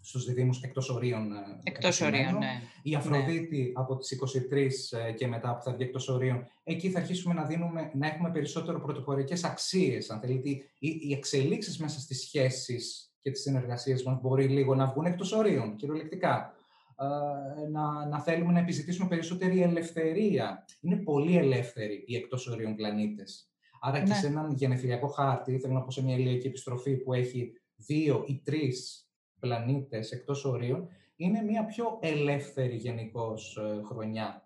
στους 0.01 0.25
διδήμους 0.25 0.61
εκτός 0.61 0.89
ορίων. 0.89 1.31
Ε, 1.33 1.59
εκτός 1.63 2.01
ορίων, 2.01 2.37
ναι. 2.37 2.61
Η 2.83 2.95
Αφροδίτη 2.95 3.61
ναι. 3.61 3.71
από 3.73 3.97
τις 3.97 4.11
23 4.11 4.97
ε, 5.07 5.11
και 5.11 5.27
μετά 5.27 5.55
που 5.55 5.61
θα 5.61 5.73
βγει 5.73 5.83
εκτός 5.83 6.09
ορίων, 6.09 6.47
εκεί 6.63 6.89
θα 6.89 6.99
αρχίσουμε 6.99 7.33
να, 7.33 7.45
δίνουμε, 7.45 7.91
να 7.93 8.07
έχουμε 8.07 8.31
περισσότερο 8.31 8.81
πρωτοποριακές 8.81 9.43
αξίες, 9.43 10.09
αν 10.09 10.19
θέλετε, 10.19 10.49
οι, 10.49 10.67
οι 10.79 11.13
εξελίξεις 11.13 11.77
μέσα 11.77 11.99
στις 11.99 12.21
σχέσεις 12.21 13.10
και 13.21 13.31
τις 13.31 13.41
συνεργασίες 13.41 14.03
μας 14.03 14.21
μπορεί 14.21 14.47
λίγο 14.47 14.75
να 14.75 14.85
βγουν 14.85 15.05
εκτός 15.05 15.31
ορίων, 15.31 15.75
κυριολεκτικά. 15.75 16.53
Ε, 17.01 17.67
να, 17.67 18.05
να 18.05 18.19
θέλουμε 18.19 18.51
να 18.51 18.59
επιζητήσουμε 18.59 19.07
περισσότερη 19.07 19.61
ελευθερία. 19.61 20.65
Είναι 20.81 20.95
πολύ 20.95 21.37
ελεύθεροι 21.37 22.03
οι 22.07 22.15
εκτός 22.15 22.47
ορίων 22.47 22.75
πλανήτες. 22.75 23.51
Άρα 23.81 23.99
και 23.99 24.09
ναι. 24.09 24.15
σε 24.15 24.27
έναν 24.27 24.53
γενεθλιακό 24.53 25.07
χάρτη, 25.07 25.59
θέλω 25.59 25.73
να 25.73 25.81
πω 25.81 25.91
σε 25.91 26.03
μια 26.03 26.15
ηλιακή 26.15 26.47
επιστροφή 26.47 26.97
που 26.97 27.13
έχει 27.13 27.53
δύο 27.75 28.23
ή 28.27 28.41
τρεις 28.43 29.09
πλανήτες 29.39 30.11
εκτός 30.11 30.45
ορίων, 30.45 30.87
είναι 31.15 31.41
μια 31.41 31.65
πιο 31.65 31.99
ελεύθερη 32.01 32.75
γενικώς 32.75 33.57
ε, 33.57 33.81
χρονιά 33.83 34.45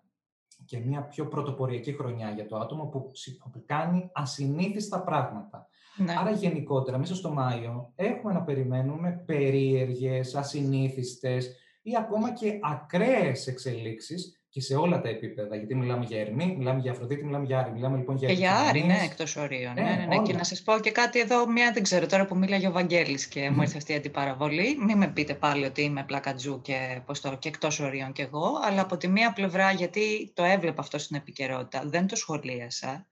και 0.64 0.78
μια 0.78 1.02
πιο 1.02 1.28
πρωτοποριακή 1.28 1.92
χρονιά 1.92 2.30
για 2.30 2.46
το 2.46 2.56
άτομο 2.56 2.86
που, 2.86 3.10
που 3.52 3.62
κάνει 3.66 4.10
ασυνήθιστα 4.12 5.02
πράγματα. 5.02 5.68
Ναι. 5.96 6.14
Άρα 6.18 6.30
γενικότερα 6.30 6.98
μέσα 6.98 7.14
στο 7.14 7.30
Μάιο 7.32 7.92
έχουμε 7.94 8.32
να 8.32 8.42
περιμένουμε 8.42 9.22
περίεργες, 9.26 10.34
ασυνήθιστες 10.34 11.56
ή 11.82 11.96
ακόμα 11.98 12.32
και 12.32 12.58
ακραίες 12.62 13.46
εξελίξεις 13.46 14.40
και 14.48 14.62
σε 14.62 14.74
όλα 14.74 15.00
τα 15.00 15.08
επίπεδα. 15.08 15.56
Γιατί 15.56 15.74
μιλάμε 15.74 16.04
για 16.04 16.20
Ερμή, 16.20 16.54
μιλάμε 16.58 16.80
για 16.80 16.90
Αφροδίτη, 16.90 17.24
μιλάμε 17.24 17.44
για 17.44 17.58
Άρη. 17.58 17.70
Μιλάμε 17.70 17.96
λοιπόν 17.96 18.16
για. 18.16 18.28
Και 18.28 18.34
για 18.34 18.54
Άρη, 18.54 18.82
ναι, 18.82 19.00
εκτός 19.04 19.36
ορίων. 19.36 19.74
Ναι, 19.74 19.82
ναι, 19.82 19.90
ναι, 19.90 20.16
ναι. 20.16 20.22
Και 20.22 20.32
να 20.32 20.44
σας 20.44 20.62
πω 20.62 20.78
και 20.80 20.90
κάτι 20.90 21.20
εδώ, 21.20 21.48
μία 21.48 21.72
δεν 21.72 21.82
ξέρω 21.82 22.06
τώρα 22.06 22.26
που 22.26 22.36
μίλαγε 22.36 22.66
ο 22.68 22.72
Βαγγέλης 22.72 23.26
και 23.26 23.50
μου 23.50 23.62
ήρθε 23.62 23.76
αυτή 23.76 23.92
η 23.92 23.94
αντιπαραβολή. 23.94 24.76
Μην 24.86 24.96
με 24.98 25.08
πείτε 25.08 25.34
πάλι 25.34 25.64
ότι 25.64 25.82
είμαι 25.82 26.04
πλακατζού 26.04 26.60
και, 26.60 27.02
το, 27.22 27.36
και 27.38 27.48
εκτός 27.48 27.80
ορίων 27.80 28.12
κι 28.12 28.20
εγώ, 28.20 28.50
αλλά 28.62 28.80
από 28.80 28.96
τη 28.96 29.08
μία 29.08 29.32
πλευρά, 29.32 29.72
γιατί 29.72 30.32
το 30.34 30.44
έβλεπα 30.44 30.80
αυτό 30.80 30.98
στην 30.98 31.16
επικαιρότητα, 31.16 31.82
δεν 31.84 32.06
το 32.06 32.16
σχολίασα. 32.16 33.06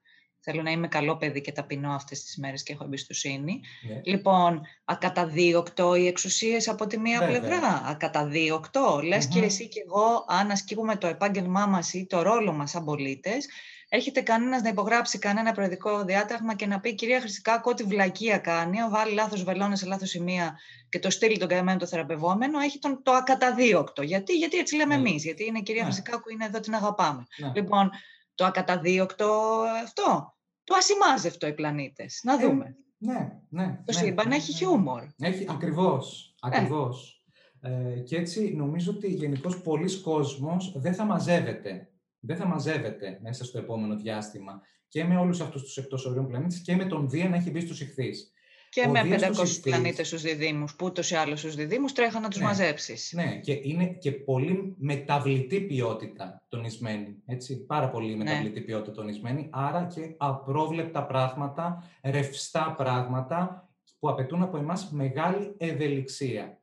Θέλω 0.47 0.61
να 0.61 0.71
είμαι 0.71 0.87
καλό 0.87 1.17
παιδί 1.17 1.41
και 1.41 1.51
ταπεινό 1.51 1.91
αυτές 1.91 2.23
τις 2.23 2.37
μέρες 2.37 2.63
και 2.63 2.73
έχω 2.73 2.83
εμπιστοσύνη. 2.83 3.61
Ναι. 3.87 4.01
Λοιπόν, 4.03 4.61
ακαταδίωκτο 4.85 5.95
οι 5.95 6.07
εξουσίες 6.07 6.67
από 6.67 6.87
τη 6.87 6.99
μία 6.99 7.19
Βέβαια. 7.19 7.39
πλευρά. 7.39 7.83
Ακαταδίωκτο. 7.85 8.99
Λες 9.03 9.27
και 9.27 9.39
εσύ 9.39 9.67
και 9.67 9.83
εγώ, 9.85 10.25
αν 10.27 10.51
ασκούμε 10.51 10.95
το 10.95 11.07
επάγγελμά 11.07 11.65
μας 11.65 11.93
ή 11.93 12.05
το 12.09 12.21
ρόλο 12.21 12.51
μας 12.51 12.69
σαν 12.69 12.83
πολίτες, 12.83 13.47
έρχεται 13.89 14.21
κανένας 14.21 14.61
να 14.61 14.69
υπογράψει 14.69 15.19
κανένα 15.19 15.51
προεδρικό 15.51 16.03
διάταγμα 16.03 16.55
και 16.55 16.65
να 16.65 16.79
πει 16.79 16.95
κυρία 16.95 17.19
Χρυσικάκο 17.19 17.69
ό,τι 17.71 17.83
βλακεία 17.83 18.37
κάνει, 18.37 18.77
βάλει 18.89 19.13
λάθος 19.13 19.43
βελόνες 19.43 19.79
σε 19.79 19.85
λάθος 19.85 20.09
σημεία 20.09 20.59
και 20.89 20.99
το 20.99 21.09
στείλει 21.09 21.37
τον 21.37 21.47
καημένο 21.47 21.79
το 21.79 21.87
θεραπευόμενο, 21.87 22.59
έχει 22.59 22.79
τον, 22.79 23.03
το 23.03 23.11
ακαταδίωκτο. 23.11 24.01
Γιατί, 24.01 24.33
γιατί 24.37 24.57
έτσι 24.57 24.75
λέμε 24.75 24.95
ναι. 24.95 25.09
εμείς, 25.09 25.23
γιατί 25.23 25.45
είναι 25.45 25.57
η 25.57 25.63
κυρία 25.63 25.81
ναι. 25.81 25.87
Χρυσικάκου, 25.87 26.29
είναι 26.31 26.45
εδώ, 26.45 26.59
την 26.59 26.75
αγαπάμε. 26.75 27.25
Ναι. 27.37 27.51
Λοιπόν, 27.55 27.89
το 28.35 28.45
ακαταδίωκτο 28.45 29.61
αυτό 29.83 30.34
το 30.65 30.75
ασημάζευτο 30.75 31.47
οι 31.47 31.53
πλανήτες. 31.53 32.19
Να 32.23 32.33
ε, 32.33 32.37
δούμε. 32.37 32.75
ναι, 32.97 33.41
ναι. 33.49 33.81
Το 33.85 33.91
ναι, 33.93 34.05
σύμπαν 34.05 34.27
ναι, 34.27 34.35
έχει 34.35 34.51
ναι. 34.51 34.57
χιούμορ. 34.57 35.03
Έχει, 35.17 35.45
ακριβώς, 35.49 36.35
ε. 36.43 36.47
ακριβώς. 36.47 37.25
Ε. 37.59 37.99
και 37.99 38.17
έτσι 38.17 38.55
νομίζω 38.55 38.91
ότι 38.91 39.07
γενικώς 39.07 39.61
πολλοί 39.61 40.01
κόσμος 40.01 40.73
δεν 40.77 40.93
θα 40.93 41.03
μαζεύεται. 41.03 41.89
Δεν 42.19 42.37
θα 42.37 42.45
μαζεύεται 42.45 43.19
μέσα 43.21 43.45
στο 43.45 43.57
επόμενο 43.57 43.95
διάστημα 43.95 44.61
και 44.87 45.03
με 45.03 45.17
όλους 45.17 45.41
αυτούς 45.41 45.61
τους 45.61 45.77
εκτός 45.77 46.05
ορίων 46.05 46.27
πλανήτες 46.27 46.61
και 46.61 46.75
με 46.75 46.85
τον 46.85 47.09
Δία 47.09 47.29
να 47.29 47.35
έχει 47.35 47.51
μπει 47.51 47.59
στους 47.59 47.81
ηχθείς. 47.81 48.31
Και 48.75 48.87
με 48.87 49.01
500 49.09 49.61
πλανήτες 49.61 50.07
στους 50.07 50.21
διδήμου, 50.21 50.65
που 50.77 50.85
ούτως 50.85 51.11
ή 51.11 51.15
άλλως 51.15 51.39
στους 51.39 51.55
διδήμου 51.55 51.85
τρέχαν 51.87 52.21
να 52.21 52.27
τους 52.27 52.39
ναι, 52.39 52.45
μαζέψει. 52.45 52.97
Ναι, 53.11 53.39
και 53.39 53.59
είναι 53.63 53.85
και 53.85 54.11
πολύ 54.11 54.75
μεταβλητή 54.77 55.61
ποιότητα 55.61 56.43
τονισμένη. 56.49 57.15
Έτσι, 57.25 57.65
πάρα 57.65 57.89
πολύ 57.89 58.15
ναι. 58.15 58.23
μεταβλητή 58.23 58.59
ναι. 58.59 58.65
ποιότητα 58.65 58.91
τονισμένη. 58.91 59.49
Άρα 59.51 59.87
και 59.95 60.15
απρόβλεπτα 60.17 61.05
πράγματα, 61.05 61.89
ρευστά 62.03 62.73
πράγματα 62.77 63.69
που 63.99 64.09
απαιτούν 64.09 64.41
από 64.41 64.57
εμάς 64.57 64.91
μεγάλη 64.91 65.55
ευελιξία. 65.57 66.59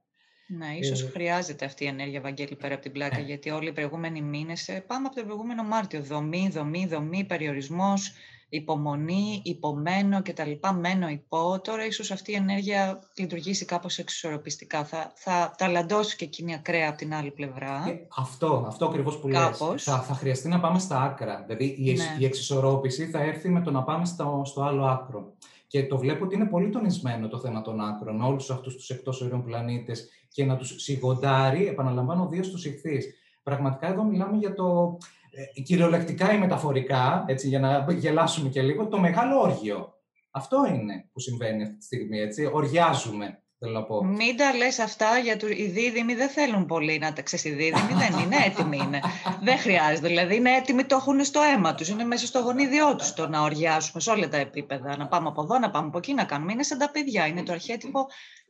Ναι, 0.46 0.76
ίσως 0.78 1.02
ε, 1.02 1.08
χρειάζεται 1.08 1.64
αυτή 1.64 1.84
η 1.84 1.86
ενέργεια, 1.86 2.20
Βαγγέλη, 2.20 2.56
πέρα 2.56 2.74
από 2.74 2.82
την 2.82 2.92
πλάκα, 2.92 3.18
ναι. 3.18 3.24
γιατί 3.24 3.50
όλοι 3.50 3.68
οι 3.68 3.72
προηγούμενοι 3.72 4.22
μήνες, 4.22 4.68
ε, 4.68 4.84
πάμε 4.86 5.06
από 5.06 5.16
τον 5.16 5.24
προηγούμενο 5.24 5.62
Μάρτιο, 5.62 6.02
δομή, 6.02 6.48
δομή, 6.52 6.86
δομή, 6.86 7.24
περιορισμός, 7.24 8.12
υπομονή, 8.52 9.40
υπομένω 9.44 10.22
κτλ. 10.22 10.50
Μένω 10.80 11.08
υπό. 11.08 11.60
Τώρα 11.64 11.86
ίσως 11.86 12.10
αυτή 12.10 12.32
η 12.32 12.34
ενέργεια 12.34 13.00
λειτουργήσει 13.14 13.64
κάπως 13.64 13.98
εξισορροπιστικά. 13.98 14.84
Θα, 14.84 15.12
θα 15.14 15.54
ταλαντώσει 15.58 16.16
και 16.16 16.24
εκείνη 16.24 16.54
ακραία 16.54 16.88
από 16.88 16.98
την 16.98 17.14
άλλη 17.14 17.30
πλευρά. 17.30 17.84
Ε, 17.88 18.06
αυτό, 18.16 18.64
αυτό 18.66 18.84
ακριβώς 18.84 19.18
που 19.18 19.28
λες. 19.28 19.58
Θα, 19.76 20.00
θα 20.00 20.14
χρειαστεί 20.14 20.48
να 20.48 20.60
πάμε 20.60 20.78
στα 20.78 21.00
άκρα. 21.02 21.44
Δηλαδή 21.46 21.64
η, 21.64 21.92
ναι. 21.92 22.16
η 22.18 22.24
εξισορρόπηση 22.24 23.06
θα 23.06 23.22
έρθει 23.22 23.48
με 23.48 23.60
το 23.60 23.70
να 23.70 23.82
πάμε 23.82 24.04
στο, 24.04 24.42
στο 24.44 24.62
άλλο 24.62 24.84
άκρο. 24.84 25.32
Και 25.66 25.86
το 25.86 25.98
βλέπω 25.98 26.24
ότι 26.24 26.34
είναι 26.34 26.46
πολύ 26.46 26.70
τονισμένο 26.70 27.28
το 27.28 27.38
θέμα 27.38 27.62
των 27.62 27.80
άκρων, 27.80 28.20
όλους 28.20 28.50
αυτούς 28.50 28.74
τους 28.74 28.90
εκτός 28.90 29.20
ορίων 29.20 29.44
πλανήτες 29.44 30.08
και 30.28 30.44
να 30.44 30.56
τους 30.56 30.82
σιγοντάρει, 30.82 31.66
επαναλαμβάνω, 31.66 32.26
δύο 32.26 32.42
στους 32.42 32.64
ηχθείς. 32.64 33.14
Πραγματικά 33.42 33.88
εδώ 33.88 34.04
μιλάμε 34.04 34.36
για 34.36 34.54
το 34.54 34.98
ε, 34.98 35.21
κυριολεκτικά 35.64 36.32
ή 36.32 36.38
μεταφορικά, 36.38 37.24
έτσι, 37.28 37.48
για 37.48 37.58
να 37.58 37.86
γελάσουμε 37.92 38.48
και 38.48 38.62
λίγο, 38.62 38.86
το 38.86 38.98
μεγάλο 38.98 39.40
όργιο. 39.40 39.94
Αυτό 40.30 40.66
είναι 40.68 41.08
που 41.12 41.20
συμβαίνει 41.20 41.62
αυτή 41.62 41.76
τη 41.76 41.84
στιγμή, 41.84 42.18
έτσι. 42.18 42.50
Οριάζουμε, 42.52 43.42
θέλω 43.58 43.72
να 43.72 43.82
πω. 43.82 44.04
Μην 44.04 44.36
τα 44.36 44.54
λες 44.54 44.78
αυτά, 44.78 45.18
γιατί 45.18 45.46
οι 45.46 45.66
δίδυμοι 45.66 46.14
δεν 46.14 46.28
θέλουν 46.28 46.66
πολύ 46.66 46.98
να 46.98 47.12
τα 47.12 47.22
ξέρεις. 47.22 47.44
Οι 47.44 47.50
δίδυμοι 47.50 47.92
δεν 47.92 48.18
είναι 48.18 48.36
έτοιμοι. 48.46 48.76
Είναι. 48.76 49.00
δεν 49.42 49.58
χρειάζεται. 49.58 50.08
Δηλαδή 50.08 50.36
είναι 50.36 50.50
έτοιμοι, 50.50 50.84
το 50.84 50.96
έχουν 50.96 51.24
στο 51.24 51.40
αίμα 51.40 51.74
τους. 51.74 51.88
Είναι 51.88 52.04
μέσα 52.04 52.26
στο 52.26 52.38
γονίδιό 52.38 52.96
τους 52.96 53.12
το 53.12 53.28
να 53.28 53.42
οριάσουμε 53.42 54.00
σε 54.00 54.10
όλα 54.10 54.28
τα 54.28 54.36
επίπεδα. 54.36 54.96
Να 54.96 55.06
πάμε 55.06 55.28
από 55.28 55.42
εδώ, 55.42 55.58
να 55.58 55.70
πάμε 55.70 55.86
από 55.86 55.98
εκεί, 55.98 56.14
να 56.14 56.24
κάνουμε. 56.24 56.52
Είναι 56.52 56.62
σαν 56.62 56.78
τα 56.78 56.90
παιδιά. 56.90 57.26
Είναι 57.26 57.42
το 57.42 57.52
αρχέτυπο 57.52 58.06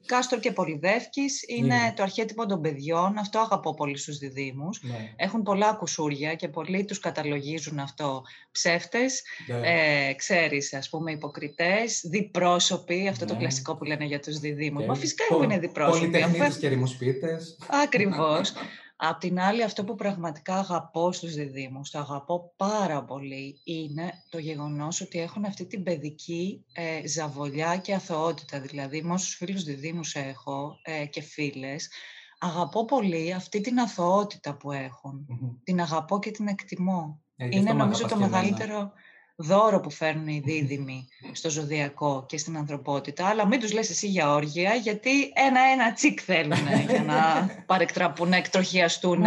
Κάστορ 0.07 0.39
και 0.39 0.53
Πολυδεύκης 0.53 1.45
είναι 1.47 1.77
ναι. 1.77 1.93
το 1.97 2.03
αρχέτυπο 2.03 2.47
των 2.47 2.61
παιδιών. 2.61 3.19
Αυτό 3.19 3.39
αγαπώ 3.39 3.75
πολύ 3.75 3.97
στους 3.97 4.19
διδήμους. 4.19 4.83
Ναι. 4.83 5.13
Έχουν 5.17 5.43
πολλά 5.43 5.73
κουσούρια 5.73 6.35
και 6.35 6.49
πολλοί 6.49 6.85
τους 6.85 6.99
καταλογίζουν 6.99 7.79
αυτό. 7.79 8.23
Ψεύτες, 8.53 9.23
ναι. 9.47 10.09
ε, 10.09 10.15
ξέρεις, 10.15 10.75
ας 10.75 10.89
πούμε, 10.89 11.13
υποκριτές, 11.13 12.01
διπρόσωποι, 12.05 13.09
αυτό 13.09 13.25
το 13.25 13.37
κλασικό 13.37 13.77
που 13.77 13.85
λένε 13.85 14.05
για 14.05 14.21
τους 14.21 14.39
διδήμους. 14.39 14.87
Μα 14.87 14.95
φυσικά 14.95 15.25
Πο, 15.29 15.43
είναι 15.43 15.59
διπρόσωποι. 15.59 15.99
Πολυτεχνίτες 15.99 16.57
και 16.57 16.69
ρημοσπίτες. 16.69 17.59
Ακριβώς. 17.83 18.53
Απ' 19.05 19.21
την 19.21 19.41
άλλη, 19.41 19.63
αυτό 19.63 19.85
που 19.85 19.95
πραγματικά 19.95 20.55
αγαπώ 20.59 21.13
στους 21.13 21.35
διδήμους, 21.35 21.91
το 21.91 21.99
αγαπώ 21.99 22.53
πάρα 22.57 23.05
πολύ, 23.05 23.61
είναι 23.65 24.13
το 24.29 24.39
γεγονός 24.39 25.01
ότι 25.01 25.21
έχουν 25.21 25.45
αυτή 25.45 25.67
την 25.67 25.83
παιδική 25.83 26.65
ε, 26.73 27.07
ζαβολιά 27.09 27.77
και 27.77 27.95
αθωότητα. 27.95 28.61
Δηλαδή, 28.61 29.03
με 29.03 29.13
όσους 29.13 29.35
φίλους 29.35 29.63
διδήμους 29.63 30.15
έχω 30.15 30.79
ε, 30.83 31.07
και 31.07 31.21
φίλες, 31.21 31.91
αγαπώ 32.39 32.85
πολύ 32.85 33.33
αυτή 33.33 33.61
την 33.61 33.79
αθωότητα 33.79 34.57
που 34.57 34.73
εχουν 34.73 35.27
Την 35.65 35.81
αγαπώ 35.81 36.19
και 36.19 36.31
την 36.31 36.47
εκτιμώ. 36.47 37.23
Ε, 37.37 37.49
είναι 37.51 37.73
νομίζω 37.73 38.07
το 38.07 38.17
μεγαλύτερο 38.17 38.93
δώρο 39.37 39.81
που 39.81 39.91
φέρνουν 39.91 40.27
οι 40.27 40.43
δίδυμοι 40.45 41.09
στο 41.33 41.51
ζωδιακό 41.51 42.25
και 42.29 42.39
στην 42.39 42.57
ανθρωπότητα, 42.57 43.27
αλλά 43.27 43.47
μην 43.47 43.61
τους 43.61 43.73
λες 43.73 43.91
εσύ 43.91 44.07
για 44.07 44.35
όργια, 44.35 44.75
γιατί 44.75 45.11
ένα-ένα 45.21 45.93
τσικ 45.93 46.21
θέλουν 46.23 46.59
για 46.91 47.03
να 47.03 47.15
παρεκτραπούν, 47.73 48.29
να 48.29 48.37
εκτροχιαστούν 48.37 49.23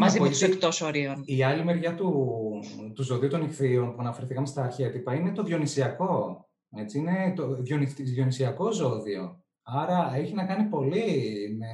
μαζί 0.00 0.20
με 0.20 0.28
τους 0.28 0.42
εκτός 0.42 0.80
ορίων. 0.80 1.22
Η 1.24 1.42
άλλη 1.42 1.64
μεριά 1.64 1.94
του, 1.94 2.32
του 2.94 3.02
ζωδίου 3.02 3.28
των 3.28 3.42
ηχθείων 3.42 3.94
που 3.94 4.00
αναφερθήκαμε 4.00 4.46
στα 4.46 4.62
αρχέτυπα 4.62 5.14
είναι 5.14 5.32
το 5.32 5.42
διονυσιακό. 5.42 6.44
Έτσι, 6.76 6.98
είναι 6.98 7.32
το 7.36 7.62
διονυσιακό 7.96 8.72
ζώδιο. 8.72 9.44
Άρα 9.62 10.12
έχει 10.14 10.34
να 10.34 10.44
κάνει 10.44 10.68
πολύ 10.68 11.02
με, 11.58 11.66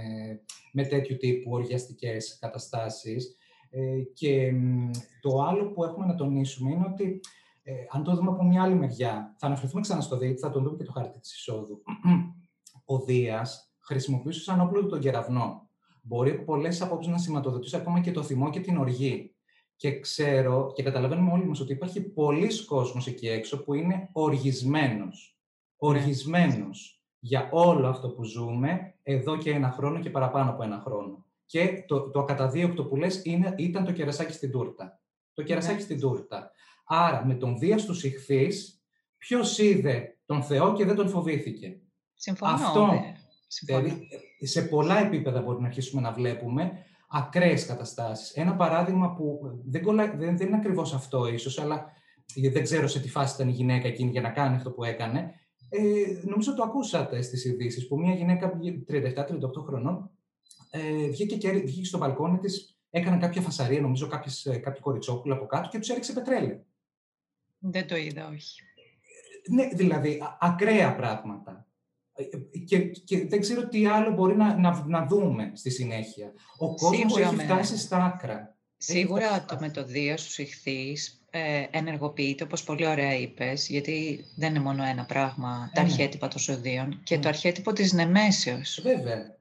με 0.73 0.85
τέτοιου 0.85 1.17
τύπου 1.17 1.51
οργιαστικές 1.53 2.39
καταστάσεις. 2.41 3.37
Ε, 3.71 4.03
και 4.13 4.53
το 5.21 5.43
άλλο 5.43 5.71
που 5.71 5.85
έχουμε 5.85 6.07
να 6.07 6.15
τονίσουμε 6.15 6.71
είναι 6.71 6.89
ότι 6.93 7.21
ε, 7.63 7.73
αν 7.91 8.03
το 8.03 8.15
δούμε 8.15 8.31
από 8.31 8.45
μια 8.45 8.63
άλλη 8.63 8.75
μεριά, 8.75 9.35
θα 9.39 9.47
αναφερθούμε 9.47 9.81
ξανά 9.81 10.01
στο 10.01 10.17
Δίτη, 10.17 10.41
θα 10.41 10.51
τον 10.51 10.63
δούμε 10.63 10.77
και 10.77 10.85
το 10.85 10.93
χάρτη 10.93 11.21
της 11.21 11.35
εισόδου. 11.35 11.83
Ο 12.85 12.99
Δίας 12.99 13.73
χρησιμοποιούσε 13.81 14.41
σαν 14.41 14.61
όπλο 14.61 14.87
τον 14.87 15.01
κεραυνό. 15.01 15.69
Μπορεί 16.03 16.31
από 16.31 16.43
πολλές 16.43 16.83
απόψεις 16.83 17.13
να 17.13 17.19
σηματοδοτήσει 17.19 17.77
ακόμα 17.77 18.01
και 18.01 18.13
το 18.13 18.23
θυμό 18.23 18.51
και 18.51 18.61
την 18.61 18.77
οργή. 18.77 19.35
Και 19.77 20.01
ξέρω 20.01 20.73
και 20.75 20.83
καταλαβαίνουμε 20.83 21.33
όλοι 21.33 21.45
μας 21.45 21.61
ότι 21.61 21.73
υπάρχει 21.73 22.01
πολλοί 22.01 22.65
κόσμος 22.65 23.07
εκεί 23.07 23.29
έξω 23.29 23.65
που 23.65 23.75
είναι 23.75 24.09
οργισμένος. 24.13 25.39
Οργισμένος 25.77 27.03
για 27.19 27.49
όλο 27.53 27.89
αυτό 27.89 28.09
που 28.09 28.25
ζούμε 28.25 28.95
εδώ 29.03 29.37
και 29.37 29.51
ένα 29.51 29.71
χρόνο 29.71 29.99
και 30.01 30.11
παραπάνω 30.11 30.51
από 30.51 30.63
ένα 30.63 30.81
χρόνο. 30.81 31.27
Και 31.47 31.85
το, 31.87 32.11
το 32.11 32.21
ακαταδίωκτο 32.21 32.85
που 32.85 32.97
λες 32.97 33.25
είναι, 33.25 33.55
ήταν 33.59 33.85
το 33.85 33.93
κερασάκι 33.93 34.33
στην 34.33 34.51
τούρτα. 34.51 35.01
Το 35.35 35.43
κερασάκι 35.43 35.75
ναι. 35.75 35.81
στην 35.81 36.01
τούρτα. 36.01 36.51
Άρα, 36.95 37.27
με 37.27 37.35
τον 37.35 37.59
Δίας 37.59 37.85
τους 37.85 38.05
ηχθείς, 38.05 38.83
ποιος 39.19 39.59
είδε 39.59 40.19
τον 40.27 40.43
Θεό 40.43 40.73
και 40.73 40.85
δεν 40.85 40.95
τον 40.95 41.09
φοβήθηκε; 41.09 41.81
Συμφωνώ. 42.15 42.53
Αυτό, 42.53 42.87
ναι. 42.87 43.13
δηλαδή, 43.61 44.09
σε 44.41 44.63
πολλά 44.63 44.99
επίπεδα 44.99 45.41
μπορεί 45.41 45.61
να 45.61 45.67
αρχίσουμε 45.67 46.01
να 46.01 46.13
βλέπουμε 46.13 46.73
ακραίες 47.09 47.67
καταστάσεις. 47.67 48.31
Ένα 48.31 48.57
παράδειγμα 48.57 49.15
που 49.15 49.41
δεν, 49.65 49.83
δεν, 50.17 50.37
δεν 50.37 50.47
είναι 50.47 50.57
ακριβώς 50.57 50.95
αυτό 50.95 51.27
ίσως, 51.27 51.59
αλλά 51.59 51.93
δεν 52.51 52.63
ξέρω 52.63 52.87
σε 52.87 53.01
τι 53.01 53.09
φάση 53.09 53.35
ήταν 53.35 53.49
η 53.49 53.53
γυναίκα 53.53 53.89
εκείνη 53.89 54.11
για 54.11 54.21
να 54.21 54.31
κάνει 54.31 54.57
αυτό 54.57 54.71
που 54.71 54.85
έκανε. 54.85 55.35
Ε, 55.69 55.81
νομίζω 56.25 56.55
το 56.55 56.63
ακούσατε 56.63 57.23
στις 57.23 57.45
ειδήσεις 57.45 57.89
που 57.89 57.99
μια 57.99 58.15
γυναίκα 58.15 58.61
37-38 58.89 59.63
χρονών 59.67 60.11
ε, 60.71 61.09
βγήκε, 61.09 61.37
και, 61.37 61.51
βγήκε 61.51 61.87
στο 61.87 61.99
μπαλκόνι 61.99 62.39
της, 62.39 62.79
έκανε 62.91 63.17
κάποια 63.17 63.43
φασαρία, 63.43 63.81
νομίζω 63.81 64.07
κάποιες, 64.07 64.47
ε, 64.47 64.57
κάποιο 64.57 64.81
κοριτσόπουλο 64.81 65.35
από 65.35 65.47
κάτω 65.47 65.69
και 65.69 65.79
τους 65.79 65.89
έριξε 65.89 66.13
πετρέλαιο. 66.13 66.65
Δεν 67.63 67.87
το 67.87 67.97
είδα, 67.97 68.29
όχι. 68.29 68.63
Ναι, 69.49 69.69
δηλαδή, 69.75 70.23
ακραία 70.41 70.95
πράγματα. 70.95 71.67
Ε, 72.15 72.25
και, 72.59 72.79
και 72.79 73.27
δεν 73.27 73.41
ξέρω 73.41 73.69
τι 73.69 73.87
άλλο 73.87 74.11
μπορεί 74.11 74.37
να, 74.37 74.57
να, 74.57 74.85
να 74.87 75.07
δούμε 75.07 75.53
στη 75.55 75.71
συνέχεια. 75.71 76.33
Ο 76.59 76.75
κόσμος 76.75 77.19
έχει 77.19 77.37
φτάσει 77.37 77.79
στα 77.79 78.05
άκρα. 78.05 78.57
Σίγουρα 78.77 79.45
το 79.45 79.57
μετοδείο 79.61 80.17
στους 80.17 80.39
ηχθείς 80.39 81.23
ε, 81.31 81.65
ενεργοποιείται, 81.71 82.45
όπως 82.45 82.65
πολύ 82.65 82.87
ωραία 82.87 83.15
είπες, 83.15 83.69
γιατί 83.69 84.25
δεν 84.37 84.51
είναι 84.51 84.65
μόνο 84.65 84.85
ένα 84.85 85.05
πράγμα, 85.05 85.71
τα 85.75 85.81
ε, 85.81 85.85
ναι. 85.85 85.91
αρχέτυπα 85.91 86.29
των 86.29 86.41
ζωδίων, 86.41 87.01
και 87.03 87.15
το 87.15 87.21
ναι. 87.21 87.29
αρχέτυπο 87.29 87.73
της 87.73 87.93
νεμέσεως. 87.93 88.81
Βέβαια. 88.83 89.37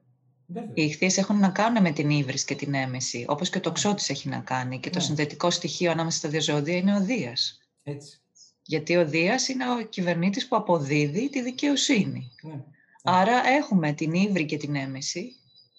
Βέβαια. 0.46 0.70
Οι 0.74 0.82
ηχθείες 0.82 1.16
έχουν 1.16 1.38
να 1.38 1.48
κάνουν 1.48 1.82
με 1.82 1.90
την 1.90 2.10
ύβρις 2.10 2.44
και 2.44 2.54
την 2.54 2.74
έμεση, 2.74 3.24
όπως 3.28 3.50
και 3.50 3.60
το 3.60 3.68
ναι. 3.68 3.74
ξώτης 3.74 4.10
έχει 4.10 4.28
να 4.28 4.38
κάνει. 4.38 4.78
Και 4.78 4.90
το 4.90 5.00
συνδετικό 5.00 5.50
στοιχείο 5.50 5.90
ανάμεσα 5.90 6.18
στα 6.18 6.28
δύο 6.28 6.40
ζώδια 6.40 6.76
είναι 6.76 6.96
ο 6.96 7.00
Δίας. 7.00 7.61
Έτσι. 7.82 8.20
Γιατί 8.62 8.96
ο 8.96 9.08
Δίας 9.08 9.48
είναι 9.48 9.70
ο 9.70 9.82
κυβερνήτης 9.86 10.48
που 10.48 10.56
αποδίδει 10.56 11.30
τη 11.30 11.42
δικαιοσύνη. 11.42 12.30
Ναι. 12.42 12.64
Άρα 13.02 13.46
έχουμε 13.46 13.92
την 13.92 14.12
ύβρη 14.12 14.44
και 14.44 14.56
την 14.56 14.74
έμεση 14.74 15.36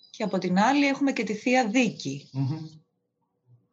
και 0.09 0.23
από 0.23 0.37
την 0.37 0.59
άλλη 0.59 0.87
έχουμε 0.87 1.11
και 1.11 1.23
τη 1.23 1.33
Θεία 1.33 1.71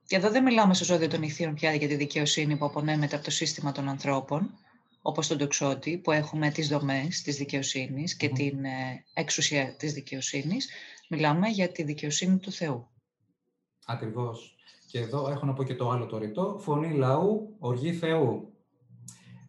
Και 0.06 0.16
εδώ 0.16 0.30
δεν 0.30 0.42
μιλάμε 0.42 0.74
στο 0.74 0.84
ζώδιο 0.84 1.08
των 1.08 1.22
ηχθείων 1.22 1.54
πια 1.54 1.74
για 1.74 1.88
τη 1.88 1.94
δικαιοσύνη 1.94 2.56
που 2.56 2.64
απονέμεται 2.64 3.14
από 3.16 3.24
το 3.24 3.30
σύστημα 3.30 3.72
των 3.72 3.88
ανθρώπων, 3.88 4.58
όπως 5.02 5.26
τον 5.26 5.38
τοξότη, 5.38 5.98
που 5.98 6.10
έχουμε 6.10 6.50
τις 6.50 6.68
δομές 6.68 7.22
της 7.22 7.36
δικαιοσύνης 7.36 8.16
και 8.16 8.28
την 8.28 8.64
ε, 8.64 9.04
εξουσία 9.14 9.76
της 9.76 9.92
δικαιοσύνης. 9.92 10.68
Μιλάμε 11.08 11.48
για 11.48 11.68
τη 11.68 11.82
δικαιοσύνη 11.82 12.38
του 12.38 12.52
Θεού. 12.52 12.88
Ακριβώς. 13.86 14.56
Και 14.90 14.98
εδώ 14.98 15.28
έχω 15.30 15.46
να 15.46 15.52
πω 15.52 15.62
και 15.62 15.74
το 15.74 15.90
άλλο 15.90 16.06
το 16.06 16.18
ρητό. 16.18 16.56
Φωνή 16.60 16.94
λαού, 16.94 17.56
οργή 17.58 17.92
Θεού. 17.92 18.52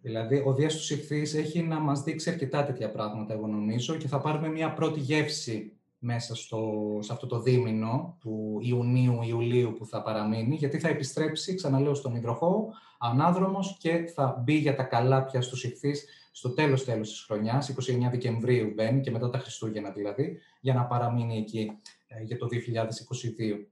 Δηλαδή, 0.01 0.43
ο 0.45 0.53
Δίας 0.53 0.75
του 0.75 0.93
Ιχθύς 0.93 1.33
έχει 1.33 1.61
να 1.61 1.79
μας 1.79 2.03
δείξει 2.03 2.29
αρκετά 2.29 2.63
τέτοια 2.63 2.91
πράγματα, 2.91 3.33
εγώ 3.33 3.47
νομίζω, 3.47 3.95
και 3.95 4.07
θα 4.07 4.19
πάρουμε 4.19 4.47
μια 4.49 4.73
πρώτη 4.73 4.99
γεύση 4.99 5.77
μέσα 5.97 6.35
στο, 6.35 6.71
σε 6.99 7.13
αυτό 7.13 7.27
το 7.27 7.41
δίμηνο 7.41 8.17
του 8.19 8.57
Ιουνίου-Ιουλίου 8.61 9.73
που 9.73 9.85
θα 9.85 10.01
παραμείνει, 10.01 10.55
γιατί 10.55 10.79
θα 10.79 10.87
επιστρέψει, 10.87 11.55
ξαναλέω, 11.55 11.93
στον 11.93 12.15
υδροχό, 12.15 12.73
ανάδρομος 12.99 13.77
και 13.79 14.11
θα 14.15 14.41
μπει 14.43 14.53
για 14.53 14.75
τα 14.75 14.83
καλά 14.83 15.23
πια 15.23 15.41
στους 15.41 15.63
Ιχθύς 15.63 16.05
στο 16.31 16.49
τέλος 16.49 16.85
τέλος 16.85 17.09
της 17.09 17.21
χρονιάς, 17.21 17.69
29 17.69 18.09
Δεκεμβρίου 18.11 18.71
μπαίνει 18.75 19.01
και 19.01 19.11
μετά 19.11 19.29
τα 19.29 19.37
Χριστούγεννα 19.37 19.89
δηλαδή, 19.89 20.37
για 20.59 20.73
να 20.73 20.85
παραμείνει 20.85 21.37
εκεί 21.37 21.71
ε, 22.07 22.23
για 22.23 22.37
το 22.37 22.47
2022. 22.51 23.70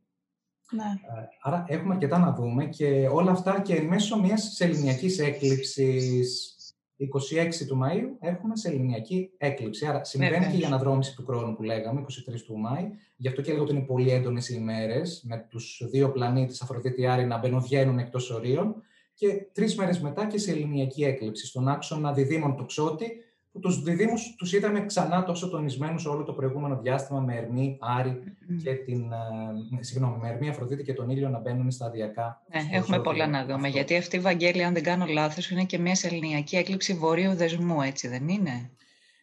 Ναι. 0.72 0.84
Ε, 0.84 1.28
άρα 1.42 1.66
έχουμε 1.68 1.94
αρκετά 1.94 2.18
να 2.18 2.34
δούμε 2.34 2.66
και 2.66 3.08
όλα 3.12 3.32
αυτά 3.32 3.62
και 3.62 3.82
μέσω 3.82 4.20
μιας 4.20 4.54
σεληνιακής 4.56 5.20
έκλειψης 5.20 6.54
26 7.00 7.66
του 7.68 7.80
Μαΐου 7.84 8.16
έχουμε 8.20 8.56
σε 8.56 8.68
ελληνιακή 8.68 9.32
έκλειψη. 9.38 9.86
Άρα 9.86 10.04
συμβαίνει 10.04 10.46
και 10.52 10.58
η 10.58 10.66
αναδρόμηση 10.66 11.16
του 11.16 11.26
χρόνου 11.26 11.56
που 11.56 11.64
λέγαμε, 11.64 12.02
23 12.02 12.42
του 12.46 12.58
Μάη. 12.58 12.90
Γι' 13.16 13.28
αυτό 13.28 13.42
και 13.42 13.52
λέγω 13.52 13.64
ότι 13.64 13.76
είναι 13.76 13.86
πολύ 13.86 14.12
έντονες 14.12 14.50
οι 14.50 14.56
ημέρες, 14.58 15.24
με 15.28 15.46
τους 15.50 15.82
δύο 15.90 16.12
πλανήτες 16.12 16.62
Αφροδίτη 16.62 17.08
Άρη 17.08 17.26
να 17.26 17.38
μπαινοβγαίνουν 17.38 18.00
εκτός 18.00 18.30
ορίων. 18.30 18.76
Και 19.14 19.48
τρεις 19.54 19.76
μέρες 19.76 20.00
μετά 20.00 20.28
και 20.28 20.38
σε 20.38 20.52
ελληνιακή 20.52 21.04
έκλειψη, 21.04 21.46
στον 21.46 21.68
άξονα 21.68 22.14
διδήμων 22.14 22.56
τοξότη, 22.56 23.12
που 23.52 23.60
τους 23.60 23.84
διδήμους 23.84 24.36
τους 24.38 24.54
είδαμε 24.54 24.86
ξανά 24.86 25.24
τόσο 25.24 25.50
τονισμένους 25.50 26.06
όλο 26.06 26.24
το 26.24 26.34
προηγούμενο 26.34 26.80
διάστημα 26.82 27.20
με 27.20 27.36
Ερμή, 27.36 27.78
Άρη 27.82 28.20
και 28.64 28.74
την, 28.74 29.12
ε, 29.12 29.84
συγγνώμη, 29.84 30.18
με 30.22 30.30
Ερμή, 30.30 30.50
Αφροδίτη 30.50 30.84
και 30.84 30.94
τον 30.94 31.10
ήλιο 31.10 31.30
να 31.30 31.40
μπαίνουν 31.40 31.72
σταδιακά. 31.72 32.42
Ναι, 32.54 32.78
έχουμε 32.78 33.00
πολλά 33.00 33.28
να 33.28 33.46
δούμε, 33.46 33.68
γιατί 33.68 33.98
αυτή 33.98 34.16
η 34.16 34.20
Βαγγέλη, 34.20 34.64
αν 34.64 34.74
δεν 34.74 34.84
κάνω 34.84 35.06
λάθος, 35.06 35.50
είναι 35.50 35.64
και 35.64 35.78
μιας 35.78 36.00
σεληνιακή 36.00 36.56
έκλειψη 36.56 36.94
βορείου 36.94 37.34
δεσμού, 37.36 37.82
έτσι 37.82 38.08
δεν 38.08 38.28
είναι; 38.28 38.70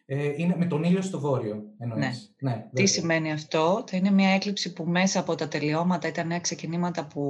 Ε, 0.09 0.33
είναι 0.35 0.55
με 0.57 0.65
τον 0.65 0.83
ήλιο 0.83 1.01
στο 1.01 1.19
βόρειο, 1.19 1.63
εννοείς. 1.77 2.33
Ναι. 2.39 2.51
ναι 2.51 2.65
Τι 2.73 2.85
σημαίνει 2.85 3.31
αυτό; 3.31 3.83
Θα 3.87 3.97
είναι 3.97 4.11
μια 4.11 4.29
έκλειψη 4.29 4.73
που 4.73 4.85
μέσα 4.85 5.19
από 5.19 5.35
τα 5.35 5.47
τελειώματα 5.47 6.07
ή 6.07 6.11
τα 6.11 6.23
νέα 6.23 6.39
ξεκινήματα 6.39 7.07
που 7.07 7.23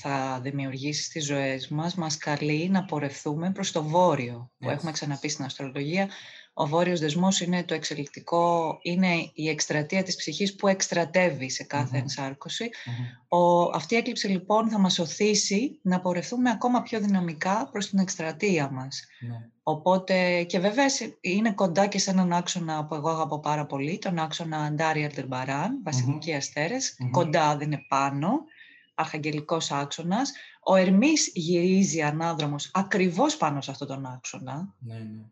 θα 0.00 0.40
δημιουργήσει 0.42 1.02
στις 1.02 1.24
ζωές 1.24 1.68
μας, 1.68 1.94
μας 1.94 2.16
καλεί 2.16 2.68
να 2.68 2.84
πορευθούμε 2.84 3.50
προς 3.50 3.72
το 3.72 3.82
βόρειο, 3.82 4.50
που 4.58 4.70
έχουμε 4.70 4.92
ξαναπεί 4.92 5.28
στην 5.28 5.44
αστρολογία. 5.44 6.08
Ο 6.56 6.66
βόρειος 6.66 7.00
δεσμός 7.00 7.40
είναι 7.40 7.64
το 7.64 7.74
εξελικτικό, 7.74 8.78
είναι 8.82 9.30
η 9.34 9.48
εκστρατεία 9.48 10.02
της 10.02 10.16
ψυχής 10.16 10.54
που 10.54 10.68
εκστρατεύει 10.68 11.50
σε 11.50 11.64
καθε 11.64 11.98
ενσαρκωση 11.98 12.70
Ο, 13.28 13.62
αυτή 13.62 13.94
η 13.94 13.96
έκλειψη 13.96 14.28
λοιπόν 14.28 14.68
θα 14.68 14.78
μας 14.78 14.98
οθήσει 14.98 15.78
να 15.82 16.00
πορευθούμε 16.00 16.50
ακόμα 16.50 16.82
πιο 16.82 17.00
δυναμικά 17.00 17.68
προς 17.72 17.88
την 17.88 17.98
εκστρατεία 17.98 18.70
μας. 18.70 19.04
Ναι. 19.20 19.48
Οπότε 19.62 20.42
και 20.42 20.58
βέβαια 20.58 20.86
είναι 21.20 21.52
κοντά 21.52 21.86
και 21.86 21.98
σε 21.98 22.10
έναν 22.10 22.32
άξονα 22.32 22.84
που 22.84 22.94
εγώ 22.94 23.08
αγαπώ 23.08 23.40
πάρα 23.40 23.66
πολύ, 23.66 23.98
τον 23.98 24.18
άξονα 24.18 24.58
Αντάρι 24.58 25.04
Αλτερμπαράν, 25.04 25.80
βασιλικοί 25.84 26.34
αστέρες, 26.34 26.96
κοντά 27.10 27.56
δεν 27.56 27.72
είναι 27.72 27.84
πάνω, 27.88 28.44
αρχαγγελικός 28.94 29.70
άξονας. 29.70 30.32
Ο 30.62 30.74
Ερμής 30.74 31.30
γυρίζει 31.34 32.02
ανάδρομος 32.02 32.70
ακριβώς 32.74 33.36
πάνω 33.36 33.60
σε 33.60 33.70
αυτόν 33.70 33.88
τον 33.88 34.06
άξονα. 34.06 34.74
Ναι, 34.78 34.94
ναι. 34.94 35.24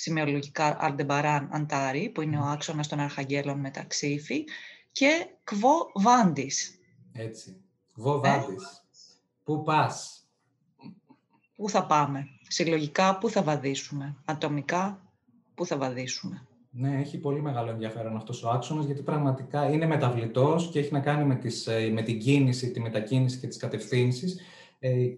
Σημειολογικά 0.00 0.76
Αλτεμπαράν 0.80 1.48
Αντάρι, 1.52 2.08
που 2.08 2.20
είναι 2.20 2.38
ο 2.38 2.42
άξονας 2.42 2.88
των 2.88 3.00
αρχαγγέλων 3.00 3.60
μεταξύ 3.60 4.20
και 4.92 5.26
Κβο 5.44 5.90
Βάντης. 5.94 6.78
Έτσι. 7.12 7.56
Κβο 7.94 8.20
Βάντης. 8.20 8.62
Ε; 8.62 8.82
Πού 9.44 9.62
πας; 9.62 10.26
Πού 11.56 11.68
θα 11.68 11.86
πάμε; 11.86 12.26
Συλλογικά, 12.48 13.18
πού 13.18 13.30
θα 13.30 13.42
βαδίσουμε; 13.42 14.16
Ατομικά, 14.24 15.12
πού 15.54 15.66
θα 15.66 15.76
βαδίσουμε; 15.76 16.46
Ναι, 16.70 17.00
έχει 17.00 17.18
πολύ 17.18 17.42
μεγάλο 17.42 17.70
ενδιαφέρον 17.70 18.16
αυτός 18.16 18.42
ο 18.42 18.50
άξονας, 18.50 18.84
γιατί 18.84 19.02
πραγματικά 19.02 19.70
είναι 19.70 19.86
μεταβλητός 19.86 20.70
και 20.70 20.78
έχει 20.78 20.92
να 20.92 21.00
κάνει 21.00 21.24
με, 21.24 21.34
τις, 21.34 21.66
ε, 21.66 21.90
με 21.90 22.02
την 22.02 22.18
κίνηση, 22.18 22.70
τη 22.70 22.80
μετακίνηση 22.80 23.38
και 23.38 23.46
τις 23.46 23.56
κατευθύνσεις 23.56 24.34
ε, 24.34 24.42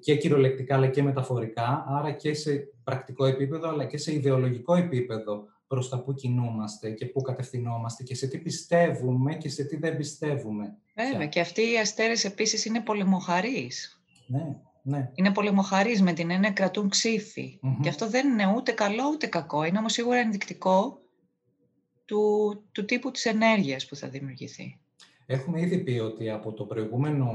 και 0.00 0.16
κυριολεκτικά 0.16 0.74
αλλά 0.74 0.88
και 0.88 1.02
μεταφορικά, 1.02 1.84
άρα 1.88 2.10
και 2.10 2.34
σε 2.34 2.68
πρακτικό 2.84 3.24
επίπεδο 3.24 3.68
αλλά 3.68 3.84
και 3.84 3.98
σε 3.98 4.14
ιδεολογικό 4.14 4.74
επίπεδο 4.74 5.44
προς 5.66 5.88
τα 5.88 6.02
που 6.02 6.14
κινούμαστε 6.14 6.90
και 6.90 7.06
πού 7.06 7.20
κατευθυνόμαστε 7.20 8.02
και 8.02 8.14
σε 8.14 8.26
τι 8.26 8.38
πιστεύουμε 8.38 9.34
και 9.34 9.48
σε 9.48 9.64
τι 9.64 9.76
δεν 9.76 9.96
πιστεύουμε. 9.96 10.76
Βέβαια, 10.94 11.26
και 11.26 11.40
αυτοί 11.40 11.72
οι 11.72 11.78
αστέρες 11.78 12.24
επίσης 12.24 12.64
είναι 12.64 12.80
πολεμοχαρείς. 12.80 14.02
Ναι, 14.26 14.56
ναι. 14.82 15.10
Είναι 15.14 15.32
πολεμοχαρείς 15.32 16.02
με 16.02 16.12
την 16.12 16.30
έννοια 16.30 16.50
κρατούν 16.50 16.90
Και 17.82 17.88
αυτό 17.88 18.08
δεν 18.08 18.28
είναι 18.28 18.52
ούτε 18.56 18.72
καλό 18.72 19.02
ούτε 19.12 19.26
κακό. 19.26 19.64
Είναι 19.64 19.78
όμως 19.78 19.92
σίγουρα 19.92 20.18
ενδεικτικό 20.18 21.00
του, 22.04 22.20
του 22.72 22.84
τύπου 22.84 23.10
της 23.10 23.24
ενέργειας 23.24 23.86
που 23.86 23.96
θα 23.96 24.08
δημιουργηθεί. 24.08 24.80
Έχουμε 25.26 25.60
ήδη 25.60 25.78
πει 25.78 25.98
ότι 25.98 26.30
από 26.30 26.52
το 26.52 26.64
προηγούμενο 26.64 27.26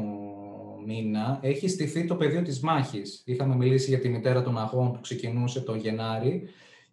μήνα 0.85 1.39
έχει 1.41 1.67
στηθεί 1.67 2.05
το 2.05 2.15
πεδίο 2.15 2.41
της 2.41 2.59
μάχης. 2.59 3.21
Είχαμε 3.25 3.55
μιλήσει 3.55 3.89
για 3.89 3.99
τη 3.99 4.09
μητέρα 4.09 4.41
των 4.41 4.57
αγών 4.57 4.91
που 4.91 4.99
ξεκινούσε 5.01 5.61
το 5.61 5.75
Γενάρη 5.75 6.43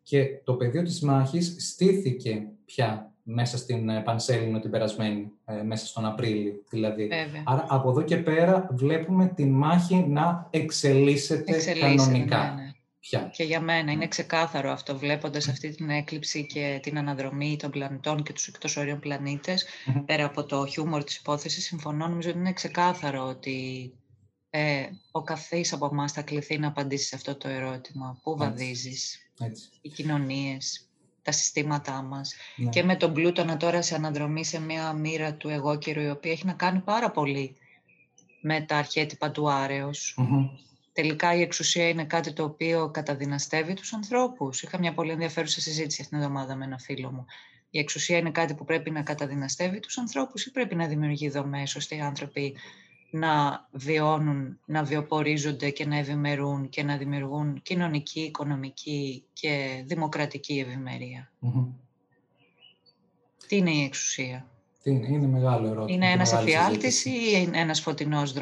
και 0.03 0.25
το 0.45 0.55
πεδίο 0.55 0.83
της 0.83 1.01
μάχης 1.01 1.57
στήθηκε 1.59 2.47
πια 2.65 3.13
μέσα 3.23 3.59
στην 3.59 3.89
ε, 3.89 4.01
Πανσέλινο 4.01 4.61
την 4.61 4.71
περασμένη, 4.71 5.31
ε, 5.45 5.63
μέσα 5.63 5.87
στον 5.87 6.07
Απρίλιο 6.07 6.53
δηλαδή. 6.71 7.09
Άρα 7.45 7.67
από 7.69 7.91
εδώ 7.91 8.03
και 8.03 8.17
πέρα 8.17 8.69
βλέπουμε 8.73 9.33
τη 9.35 9.45
μάχη 9.45 10.07
να 10.09 10.49
εξελίσσεται, 10.51 11.57
κανονικά. 11.81 12.55
Ναι, 12.57 12.62
ναι. 12.62 12.62
Πια. 13.03 13.31
Και 13.33 13.45
για 13.45 13.61
μένα 13.61 13.93
είναι 13.93 14.09
ξεκάθαρο 14.09 14.71
αυτό, 14.71 14.99
βλέποντας 14.99 15.49
αυτή 15.49 15.75
την 15.75 15.91
έκλειψη 15.91 16.47
και 16.47 16.79
την 16.83 16.99
αναδρομή 16.99 17.57
των 17.57 17.71
πλανητών 17.71 18.23
και 18.23 18.33
τους 18.33 18.49
εκτός 18.49 18.77
ορίων 18.77 19.01
πέρα 20.07 20.25
από 20.25 20.45
το 20.45 20.67
χιούμορ 20.67 21.05
της 21.05 21.17
υπόθεσης, 21.17 21.65
συμφωνώ, 21.65 22.09
νομίζω 22.09 22.31
ότι 22.31 22.39
είναι 22.39 22.53
ξεκάθαρο 22.53 23.27
ότι 23.27 23.93
ε, 24.51 24.87
ο 25.11 25.23
καθής 25.23 25.73
από 25.73 25.89
εμάς 25.93 26.13
θα 26.13 26.23
κληθεί 26.23 26.59
να 26.59 26.69
απαντήσει 26.69 27.07
σε 27.07 27.17
αυτό 27.17 27.37
το 27.37 27.49
ερώτημα. 27.49 28.19
Πού 28.23 28.37
βαδίζεις, 28.37 29.31
Έτσι. 29.41 29.69
οι 29.81 29.89
κοινωνίες, 29.89 30.89
τα 31.23 31.33
συστήματά 31.33 32.03
μας. 32.03 32.35
Ναι. 32.57 32.69
Και 32.69 32.83
με 32.83 32.97
τον 32.97 33.13
Πλούτονα 33.13 33.57
τώρα 33.57 33.83
σε 33.83 33.95
αναδρομή 33.95 34.45
σε 34.45 34.61
μια 34.61 34.93
μοίρα 34.93 35.35
του 35.35 35.49
εγώ 35.49 35.79
καιρού, 35.79 36.01
η 36.01 36.11
οποία 36.11 36.33
έχει 36.33 36.47
να 36.47 36.53
κάνει 36.53 36.81
πάρα 36.81 37.11
πολύ 37.11 37.57
με 38.41 38.61
τα 38.61 38.77
αρχέτυπα 38.77 39.31
του 39.31 39.51
αρεος 39.51 40.17
Τελικά 40.93 41.35
η 41.35 41.41
εξουσία 41.41 41.89
είναι 41.89 42.05
κάτι 42.05 42.33
το 42.33 42.45
οποίο 42.45 42.91
καταδυναστεύει 42.91 43.75
τους 43.75 43.93
ανθρώπους. 43.93 44.63
Είχα 44.63 44.79
μια 44.79 44.95
πολύ 44.95 45.11
ενδιαφέρουσα 45.11 45.61
συζήτηση 45.61 46.03
αυτήν 46.03 46.19
την 46.19 46.27
εβδομάδα 46.27 46.57
με 46.57 46.65
ένα 46.65 46.79
φίλο 46.79 47.13
μου. 47.13 47.25
Η 47.71 47.79
εξουσία 47.79 48.19
είναι 48.19 48.31
κάτι 48.31 48.55
που 48.55 48.65
πρέπει 48.65 48.91
να 48.91 49.03
καταδυναστεύει 49.03 49.81
τους 49.81 49.99
ανθρώπους 49.99 50.47
ή 50.47 50.51
πρέπει 50.51 50.75
να 50.75 50.87
δημιουργεί 50.87 51.29
δομές 51.29 51.77
ώστε 51.77 51.95
οι 51.95 52.01
άνθρωποι 52.01 52.57
να 53.11 53.67
βιώνουν, 53.71 54.59
να 54.65 54.83
βιοπορίζονται 54.83 55.71
και 55.71 55.87
να 55.87 55.97
ευημερούν 55.97 56.69
και 56.69 56.83
να 56.83 56.97
δημιουργούν 56.97 57.63
κοινωνική, 57.63 58.21
οικονομική 58.21 59.25
και 59.33 59.83
δημοκρατική 59.87 60.67
Τι 63.49 63.57
είναι 63.57 63.71
η 63.71 63.83
εξουσία; 63.83 64.47
Τι 64.83 64.91
είναι, 64.91 65.07
είναι 65.07 65.27
μεγάλο 65.27 65.67
ερώτημα. 65.67 65.97
Είναι 65.97 66.11
ένας 66.11 66.33
εφιάλτης 66.33 67.05
ή 67.05 67.13
είναι 67.47 67.59
ένας 67.59 67.81
φωτεινός 67.81 68.33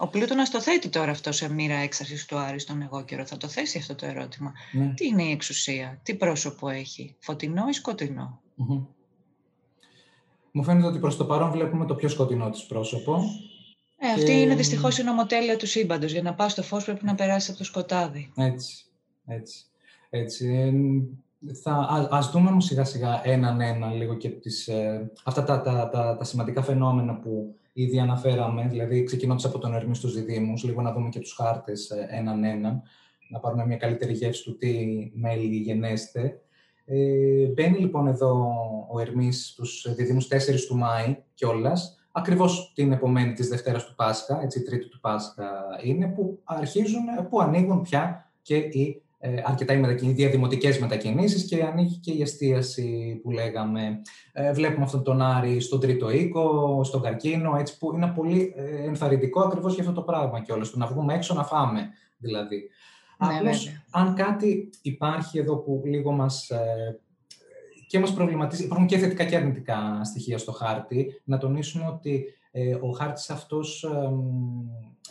Ο 0.00 0.08
Πλούτονας 0.08 0.50
το 0.50 0.60
θέτει 0.60 0.88
τώρα 0.88 1.10
αυτό 1.10 1.32
σε 1.32 1.52
μοίρα 1.52 1.74
έξαρσης 1.74 2.26
του 2.26 2.36
Άρη 2.36 2.58
στον 2.58 2.82
εγώ 2.82 3.04
καιρό. 3.04 3.26
Θα 3.26 3.36
το 3.36 3.48
θέσει 3.48 3.78
αυτό 3.78 3.94
το 3.94 4.06
ερώτημα. 4.06 4.52
Ναι. 4.72 4.94
Τι 4.94 5.06
είναι 5.06 5.22
η 5.22 5.30
εξουσία, 5.30 6.00
τι 6.02 6.14
πρόσωπο 6.14 6.68
έχει, 6.68 7.16
φωτεινό 7.18 7.64
ή 7.68 7.72
σκοτεινό; 7.72 8.40
Μου 10.50 10.64
φαίνεται 10.64 10.86
ότι 10.86 10.98
προς 10.98 11.16
το 11.16 11.24
παρόν 11.24 11.50
βλέπουμε 11.50 11.86
το 11.86 11.94
πιο 11.94 12.08
σκοτεινό 12.08 12.50
της 12.50 12.66
πρόσωπο. 12.66 13.22
Ε, 13.96 14.08
αυτή 14.08 14.32
είναι 14.32 14.54
δυστυχώς 14.54 14.98
η 14.98 15.02
νομοτέλεια 15.02 15.56
του 15.56 15.66
σύμπαντος. 15.66 16.12
Για 16.12 16.22
να 16.22 16.34
πάω 16.34 16.48
στο 16.48 16.62
φως 16.62 16.84
πρέπει 16.84 17.04
να 17.04 17.14
περάσεις 17.14 17.48
από 17.48 17.58
το 17.58 17.64
σκοτάδι. 17.64 18.32
Έτσι, 18.36 18.84
έτσι, 19.26 19.64
έτσι. 20.10 20.72
Θα, 21.62 21.88
ας 22.10 22.30
δούμε 22.30 22.50
όμως 22.50 22.64
σιγά 22.64 22.84
σιγά 22.84 23.20
έναν 23.24 23.60
ένα 23.60 23.92
λίγο 23.92 24.14
και 24.14 24.28
τις, 24.28 24.68
ε, 24.68 25.10
αυτά 25.24 25.44
τα, 25.44 25.60
τα, 25.60 25.88
τα, 25.88 26.16
τα, 26.16 26.24
σημαντικά 26.24 26.62
φαινόμενα 26.62 27.14
που 27.14 27.56
ήδη 27.80 27.98
αναφέραμε, 27.98 28.66
δηλαδή 28.68 29.02
ξεκινώντας 29.02 29.44
από 29.44 29.58
τον 29.58 29.74
Ερμή 29.74 29.94
στους 29.94 30.14
διδήμους, 30.14 30.64
λίγο 30.64 30.82
να 30.82 30.92
δούμε 30.92 31.08
και 31.08 31.20
τους 31.20 31.32
χάρτες 31.32 31.90
ε, 31.90 32.06
έναν 32.10 32.44
έναν, 32.44 32.82
να 33.28 33.38
πάρουμε 33.38 33.66
μια 33.66 33.76
καλύτερη 33.76 34.12
γεύση 34.12 34.44
του 34.44 34.56
τι 34.56 34.86
μέλη 35.14 35.56
γενέστε. 35.56 36.40
Ε, 36.84 37.46
μπαίνει 37.46 37.78
λοιπόν 37.78 38.06
εδώ 38.06 38.46
ο 38.90 39.00
Ερμής 39.00 39.48
στους 39.48 39.94
διδήμους 39.94 40.28
4 40.28 40.38
του 40.68 40.76
Μάη 40.76 41.16
κιόλας, 41.34 41.98
ακριβώς 42.12 42.72
την 42.74 42.92
επομένη 42.92 43.32
της 43.32 43.48
Δευτέρας 43.48 43.84
του 43.84 43.94
Πάσχα, 43.94 44.42
έτσι, 44.42 44.62
τρίτη 44.62 44.88
του 44.88 45.00
Πάσχα 45.00 45.50
είναι, 45.82 46.06
που 46.06 46.40
αρχίζουν, 46.44 47.04
που 47.28 47.40
ανοίγουν 47.40 47.82
πια 47.82 48.32
και 48.42 48.56
οι 48.56 49.02
ε, 49.20 49.42
αρκετά 49.44 49.72
οι, 49.72 49.78
μετακινήσεις, 49.78 50.18
διαδημοτικές 50.18 50.78
μετακινήσεις 50.78 51.44
και 51.44 51.62
ανοίγει 51.62 51.96
και 51.96 52.12
η 52.12 52.22
εστίαση 52.22 53.20
που 53.22 53.30
λέγαμε. 53.30 54.02
Ε, 54.32 54.52
βλέπουμε 54.52 54.84
αυτόν 54.84 55.02
τον 55.02 55.22
Άρη 55.22 55.60
στον 55.60 55.80
τρίτο 55.80 56.10
οίκο, 56.10 56.80
στον 56.84 57.02
καρκίνο, 57.02 57.56
έτσι, 57.58 57.78
που 57.78 57.94
είναι 57.94 58.12
πολύ 58.16 58.52
ε, 58.56 58.84
ενθαρρυντικό 58.84 59.40
ακριβώς 59.40 59.74
για 59.74 59.82
αυτό 59.82 59.94
το 59.94 60.02
πράγμα 60.02 60.40
και 60.40 60.52
όλες, 60.52 60.70
το 60.70 60.78
να 60.78 60.86
βγούμε 60.86 61.14
έξω 61.14 61.34
να 61.34 61.44
φάμε 61.44 61.90
δηλαδή. 62.18 62.70
Ναι, 63.26 63.36
Απλώς, 63.36 63.68
αν 63.90 64.14
κάτι 64.14 64.70
υπάρχει 64.82 65.38
εδώ 65.38 65.56
που 65.56 65.82
λίγο 65.84 66.12
μας, 66.12 66.50
ε, 66.50 67.00
και 67.86 67.98
μας 67.98 68.12
προβληματίζει, 68.12 68.64
υπάρχουν 68.64 68.86
και 68.86 68.98
θετικά 68.98 69.24
και 69.24 69.36
αρνητικά 69.36 70.04
στοιχεία 70.04 70.38
στο 70.38 70.52
χάρτη, 70.52 71.20
να 71.24 71.38
τονίσουμε 71.38 71.86
ότι 71.86 72.24
ε, 72.24 72.37
ο 72.82 72.90
χάρτης 72.90 73.30
αυτός 73.30 73.86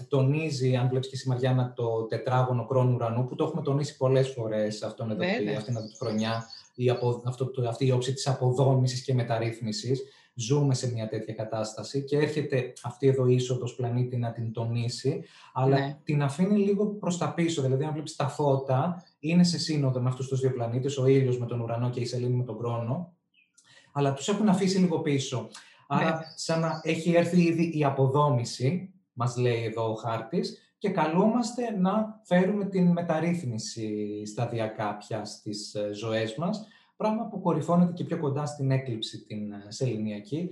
τονίζει, 0.07 0.75
αν 0.75 0.87
βλέπεις 0.89 1.07
και 1.07 1.15
εσύ 1.15 1.29
Μαριάννα, 1.29 1.73
το 1.75 2.05
τετράγωνο 2.05 2.65
κρόνου 2.65 2.93
ουρανού, 2.95 3.25
που 3.25 3.35
το 3.35 3.43
έχουμε 3.43 3.61
τονίσει 3.61 3.97
πολλές 3.97 4.29
φορές 4.29 4.81
αυτόν 4.83 5.11
εδώ, 5.11 5.23
αυτήν 5.57 5.75
εδώ 5.75 5.85
τη 5.85 5.95
χρονιά, 5.97 6.45
η 6.75 6.89
απο, 6.89 7.21
αυτό, 7.25 7.51
αυτή 7.69 7.85
η 7.85 7.91
όψη 7.91 8.13
της 8.13 8.27
αποδόμησης 8.27 9.01
και 9.03 9.13
μεταρρύθμισης. 9.13 10.01
ζούμε 10.39 10.73
σε 10.73 10.91
μια 10.91 11.07
τέτοια 11.07 11.33
κατάσταση 11.33 12.03
και 12.03 12.17
έρχεται 12.17 12.73
αυτή 12.83 13.07
εδώ 13.07 13.27
η 13.27 13.33
είσοδος 13.33 13.75
πλανήτη 13.75 14.17
να 14.17 14.31
την 14.31 14.51
τονίσει, 14.53 15.23
αλλά 15.53 15.79
Ναι. 15.79 15.97
την 16.03 16.23
αφήνει 16.23 16.57
λίγο 16.57 16.85
προς 16.87 17.17
τα 17.17 17.33
πίσω. 17.33 17.61
Δηλαδή, 17.61 17.83
αν 17.83 17.93
βλέπεις 17.93 18.15
τα 18.15 18.27
φώτα, 18.27 19.03
είναι 19.19 19.43
σε 19.43 19.59
σύνοδο 19.59 19.99
με 20.01 20.09
αυτούς 20.09 20.27
τους 20.27 20.39
δύο 20.39 20.51
πλανήτες, 20.51 20.97
ο 20.97 21.05
ήλιος 21.05 21.39
με 21.39 21.45
τον 21.45 21.59
ουρανό 21.59 21.89
και 21.89 21.99
η 21.99 22.05
σελήνη 22.05 22.35
με 22.35 22.43
τον 22.43 22.57
χρόνο, 22.57 23.13
αλλά 23.93 24.13
τους 24.13 24.27
έχουν 24.27 24.49
αφήσει 24.49 24.77
λίγο 24.77 24.99
πίσω. 24.99 25.47
Άρα, 25.87 26.15
Ναι. 26.15 26.19
σαν 26.35 26.59
να 26.59 26.81
έχει 26.83 27.15
έρθει 27.15 27.41
ήδη 27.41 27.77
η 27.77 27.83
αποδόμηση, 27.83 28.93
μας 29.13 29.37
λέει 29.37 29.63
εδώ 29.63 29.91
ο 29.91 29.95
χάρτης, 29.95 30.61
και 30.77 30.89
καλούμαστε 30.89 31.77
να 31.79 32.21
φέρουμε 32.23 32.65
την 32.65 32.91
μεταρρύθμιση 32.91 34.21
σταδιακά 34.25 34.97
πια 34.97 35.25
στις 35.25 35.73
ε, 35.73 35.89
ζωές 35.93 36.35
μας, 36.35 36.67
πράγμα 36.95 37.27
που 37.27 37.41
κορυφώνεται 37.41 37.91
και 37.91 38.03
πιο 38.03 38.17
κοντά 38.17 38.45
στην 38.45 38.71
έκλειψη 38.71 39.23
την 39.25 39.51
ε, 39.51 39.65
σεληνιακή. 39.67 40.49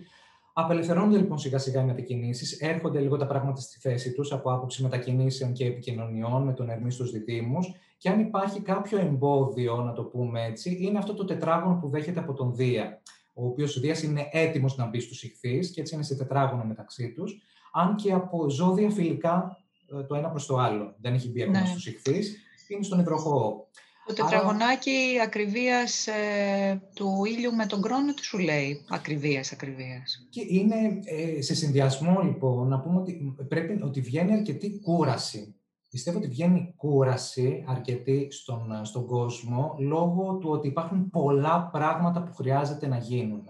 Απελευθερώνονται 0.53 1.17
λοιπόν 1.17 1.37
σιγά 1.37 1.57
σιγά 1.57 1.81
οι 1.81 1.85
μετακινήσεις, 1.85 2.59
έρχονται 2.59 2.99
λίγο 2.99 3.17
τα 3.17 3.27
πράγματα 3.27 3.61
στη 3.61 3.79
θέση 3.79 4.13
τους 4.13 4.31
από 4.31 4.53
άποψη 4.53 4.83
μετακινήσεων 4.83 5.53
και 5.53 5.65
επικοινωνιών 5.65 6.43
με 6.43 6.53
τον 6.53 6.69
Ερμή 6.69 6.91
στους 6.91 7.11
διδήμους 7.11 7.71
και 7.97 8.09
αν 8.09 8.19
υπάρχει 8.19 8.61
κάποιο 8.61 8.99
εμπόδιο, 8.99 9.75
να 9.77 9.93
το 9.93 10.03
πούμε 10.03 10.43
έτσι, 10.45 10.77
είναι 10.81 10.97
αυτό 10.97 11.13
το 11.13 11.25
τετράγωνο 11.25 11.75
που 11.81 11.89
δέχεται 11.89 12.19
από 12.19 12.33
τον 12.33 12.55
Δία, 12.55 13.01
ο 13.37 13.45
οποίος 13.45 13.77
ο 13.77 13.79
Δίας 13.79 14.03
είναι 14.03 14.29
έτοιμος 14.31 14.77
να 14.77 14.85
μπει 14.85 14.99
στους 14.99 15.23
ηχθείς 15.23 15.71
και 15.71 15.81
έτσι 15.81 15.95
είναι 15.95 16.03
σε 16.03 16.15
τετράγωνο 16.15 16.63
μεταξύ 16.63 17.11
τους, 17.11 17.41
αν 17.73 17.95
και 17.95 18.11
από 18.11 18.49
ζώδια 18.49 18.89
φιλικά 18.89 19.63
ε, 19.99 20.03
το 20.03 20.15
ένα 20.15 20.29
προς 20.29 20.45
το 20.45 20.57
άλλο. 20.57 20.95
Δεν 21.01 21.13
έχει 21.13 21.29
μπει 21.29 21.41
ακόμα 21.41 21.59
Ναι. 21.59 21.65
στους 21.65 21.87
ηχθείς, 21.87 22.37
είναι 22.67 22.83
στον 22.83 22.99
υδροχώο. 22.99 23.67
Το 24.05 24.13
τετραγωνάκι 24.13 25.19
ακριβίας 25.23 26.07
ε, 26.07 26.81
του 26.93 27.25
ήλιου 27.25 27.55
με 27.55 27.65
τον 27.65 27.81
χρόνο 27.83 28.13
τι 28.13 28.23
σου 28.23 28.37
λέει, 28.37 28.85
ακριβίας, 28.89 29.51
ακριβίας. 29.51 30.27
Και 30.29 30.41
είναι 30.47 30.75
ε, 31.03 31.41
σε 31.41 31.55
συνδυασμό 31.55 32.21
λοιπόν 32.23 32.67
να 32.67 32.79
πούμε 32.79 32.99
ότι, 32.99 33.35
πρέπει, 33.47 33.79
ότι 33.83 34.01
βγαίνει 34.01 34.33
αρκετή 34.33 34.79
κούραση. 34.83 35.55
Πιστεύω 35.95 36.17
ότι 36.17 36.27
βγαίνει 36.27 36.73
κούραση 36.77 37.63
αρκετή 37.67 38.27
στον, 38.31 38.71
ε, 38.71 38.85
στον 38.85 39.05
κόσμο 39.05 39.75
λόγω 39.79 40.37
του 40.41 40.49
ότι 40.49 40.67
υπάρχουν 40.67 41.09
πολλά 41.09 41.69
πράγματα 41.71 42.23
που 42.23 42.33
χρειάζεται 42.33 42.87
να 42.87 42.97
γίνουν. 42.97 43.43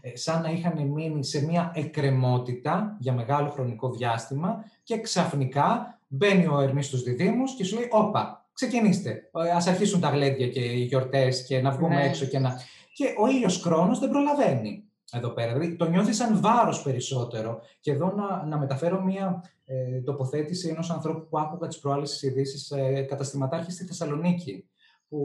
Ε, 0.00 0.16
σαν 0.16 0.42
να 0.42 0.50
είχαν 0.50 0.86
μείνει 0.86 1.24
σε 1.24 1.44
μια 1.44 1.72
εκκρεμότητα 1.74 2.96
για 2.98 3.12
μεγάλο 3.12 3.48
χρονικό 3.50 3.90
διάστημα 3.90 4.64
και 4.82 5.00
ξαφνικά 5.00 5.98
μπαίνει 6.08 6.46
ο 6.46 6.60
Ερμής 6.60 6.86
στους 6.86 7.02
διδήμους 7.02 7.54
και 7.54 7.64
σου 7.64 7.74
λέει 7.74 7.88
«Όπα, 7.90 8.46
ξεκινήστε, 8.52 9.30
ε, 9.46 9.50
ας 9.50 9.66
αρχίσουν 9.66 10.00
τα 10.00 10.08
γλέντια 10.08 10.48
και 10.48 10.60
οι 10.60 10.82
γιορτές 10.82 11.44
και 11.46 11.60
να 11.60 11.70
βγούμε 11.70 11.94
Ναι. 11.94 12.04
έξω 12.04 12.24
και 12.24 12.38
να...» 12.38 12.60
Και 12.92 13.14
ο 13.18 13.26
ήλιος 13.28 13.60
χρόνος 13.60 13.98
δεν 13.98 14.10
προλαβαίνει 14.10 14.84
εδώ 15.12 15.30
πέρα. 15.30 15.52
Δηλαδή, 15.52 15.76
το 15.76 15.88
νιώθει 15.88 16.12
σαν 16.12 16.40
βάρος 16.40 16.82
περισσότερο. 16.82 17.60
Και 17.80 17.90
εδώ 17.90 18.12
να, 18.12 18.44
να 18.44 18.58
μεταφέρω 18.58 19.02
μία 19.02 19.42
ε, 19.64 20.00
τοποθέτηση 20.00 20.68
ενός 20.68 20.90
ανθρώπου 20.90 21.28
που 21.28 21.38
άκουγα 21.38 21.66
τις 21.68 21.78
προάλλες 21.78 22.08
στις 22.08 22.22
ειδήσεις 22.22 22.70
ε, 22.70 23.02
καταστηματάρχης 23.02 23.74
στη 23.74 23.84
Θεσσαλονίκη, 23.84 24.68
που, 25.08 25.18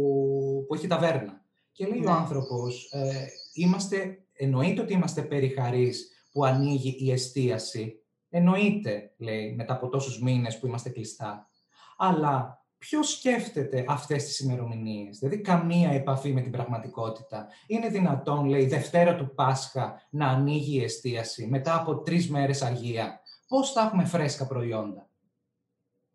που 0.68 0.76
έχει 0.76 0.88
ταβέρνα. 0.88 1.42
Και 1.72 1.86
λέει 1.88 2.00
ο 2.00 2.02
Ναι. 2.04 2.12
άνθρωπος, 2.12 2.90
ε, 2.92 3.28
είμαστε, 3.54 4.24
εννοείται 4.34 4.82
ότι 4.82 4.94
είμαστε 4.94 5.22
περιχαρείς 5.22 6.10
που 6.32 6.46
ανοίγει 6.46 6.96
η 7.00 7.12
εστίαση. 7.12 7.96
Εννοείται, 8.30 9.14
λέει, 9.18 9.54
μετά 9.56 9.74
από 9.74 9.90
τόσους 9.90 10.22
μήνες 10.22 10.60
που 10.60 10.68
είμαστε 10.68 10.90
κλειστά. 10.90 11.50
Αλλά 11.98 12.61
ποιος 12.90 13.10
σκέφτεται 13.12 13.86
αυτές 13.88 14.24
τις 14.26 14.40
ημερομηνίες, 14.40 15.18
δηλαδή 15.20 15.38
καμία 15.42 15.92
επαφή 15.92 16.34
με 16.34 16.42
την 16.42 16.52
πραγματικότητα. 16.52 17.48
Είναι 17.68 17.90
δυνατόν, 17.90 18.46
λέει, 18.46 18.66
Δευτέρα 18.66 19.16
του 19.16 19.34
Πάσχα 19.36 20.02
να 20.10 20.28
ανοίγει 20.28 20.78
η 20.80 20.84
εστίαση 20.84 21.48
μετά 21.48 21.76
από 21.76 21.96
τρεις 22.02 22.30
μέρες 22.30 22.62
αργία; 22.62 23.22
Πώς 23.48 23.72
θα 23.72 23.82
έχουμε 23.82 24.06
φρέσκα 24.06 24.48
προϊόντα; 24.48 25.10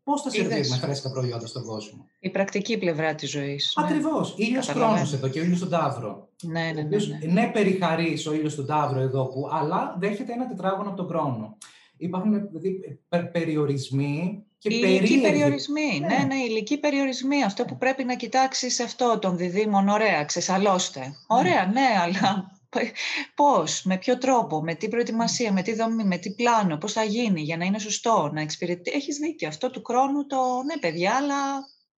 Πώς 0.03 0.23
θα 0.23 0.31
Είδες. 0.33 0.47
σερβίρουμε 0.49 0.77
φρέσκα 0.77 1.11
προϊόντα 1.11 1.47
στον 1.47 1.65
κόσμο; 1.65 2.07
Η 2.21 2.31
πρακτική 2.31 2.79
πλευρά 2.79 3.15
της 3.15 3.31
ζωής. 3.31 3.75
ναι. 3.81 3.85
Ακριβώς. 3.87 4.35
Ήλιος 4.39 4.67
Καταλαβαίνω. 4.67 4.97
χρόνος 4.97 5.13
εδώ 5.15 5.29
και 5.29 5.41
ο 5.41 5.43
ήλιος 5.43 5.59
στον 5.59 5.71
Ταύρο. 5.71 6.29
Ναι, 6.43 6.61
ναι, 6.61 6.69
Ο 6.71 6.73
ναι. 6.75 6.81
οποίος, 6.83 7.09
ναι. 7.09 7.19
ναι, 7.33 7.51
περιχαρείς 7.53 8.27
ο 8.27 8.35
ήλιος 8.35 8.53
στον 8.53 8.67
Ταύρο 8.67 9.01
εδώ, 9.01 9.27
που, 9.27 9.49
αλλά 9.53 9.97
δέχεται 9.99 10.33
ένα 10.33 10.49
τετράγωνο 10.49 10.89
από 10.89 10.97
τον 10.97 11.07
χρόνο. 11.07 11.57
Υπάρχουν 11.97 12.31
δηλαδή, 12.49 13.01
πε- 13.09 13.31
περιορισμοί 13.31 14.45
και 14.69 14.75
Οι 14.75 14.79
ηλικοί 14.83 14.99
περίεργοι. 15.01 15.21
περιορισμοί. 15.21 16.01
Ναι. 16.01 16.07
Ναι, 16.07 16.25
ναι, 16.25 16.35
οι 16.35 16.47
ηλικοί 16.49 16.79
περιορισμοί. 16.79 17.43
Αυτό 17.45 17.65
που 17.65 17.77
πρέπει 17.79 18.05
να 18.05 18.15
κοιτάξεις 18.17 18.75
σε 18.75 18.83
αυτό 18.83 19.19
των 19.19 19.37
διδήμων. 19.37 19.89
Ωραία, 19.89 20.25
ξεσαλώστε. 20.25 21.15
Ωραία, 21.27 21.67
ναι, 21.67 21.87
αλλά 22.03 22.51
πώς, 23.35 23.83
με 23.85 23.97
ποιο 23.99 24.19
τρόπο, 24.19 24.63
με 24.63 24.75
τι 24.75 24.89
προετοιμασία, 24.89 25.53
με 25.53 25.63
τι 25.63 25.75
δομή, 25.75 26.05
με 26.05 26.17
τι 26.17 26.31
πλάνο, 26.35 26.77
πώς 26.77 26.93
θα 26.93 27.03
γίνει 27.05 27.41
για 27.41 27.57
να 27.57 27.65
είναι 27.65 27.79
σωστό, 27.79 28.31
να 28.35 28.41
εξυπηρετεί. 28.41 28.91
Έχεις 28.91 29.17
δίκιο. 29.17 29.49
Αυτό 29.49 29.71
του 29.71 29.83
χρόνου 29.85 30.27
το 30.27 30.37
ναι, 30.65 30.77
παιδιά, 30.81 31.15
αλλά 31.15 31.35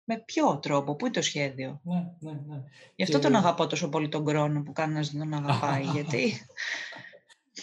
με 0.09 0.17
ποιο 0.25 0.59
τρόπο, 0.61 0.95
πού 0.95 1.05
είναι 1.05 1.13
το 1.15 1.21
σχέδιο. 1.21 1.81
Ναι, 1.83 2.03
ναι, 2.19 2.31
ναι. 2.31 2.61
Γι' 2.95 3.03
αυτό 3.03 3.17
Και- 3.17 3.23
τον 3.23 3.35
αγαπώ 3.35 3.67
τόσο 3.67 3.89
πολύ 3.89 4.09
τον 4.09 4.27
χρόνο 4.27 4.61
που 4.63 4.73
κανένας 4.73 5.11
δεν 5.11 5.29
τον 5.29 5.33
αγαπάει. 5.45 5.83
γιατί 5.95 6.47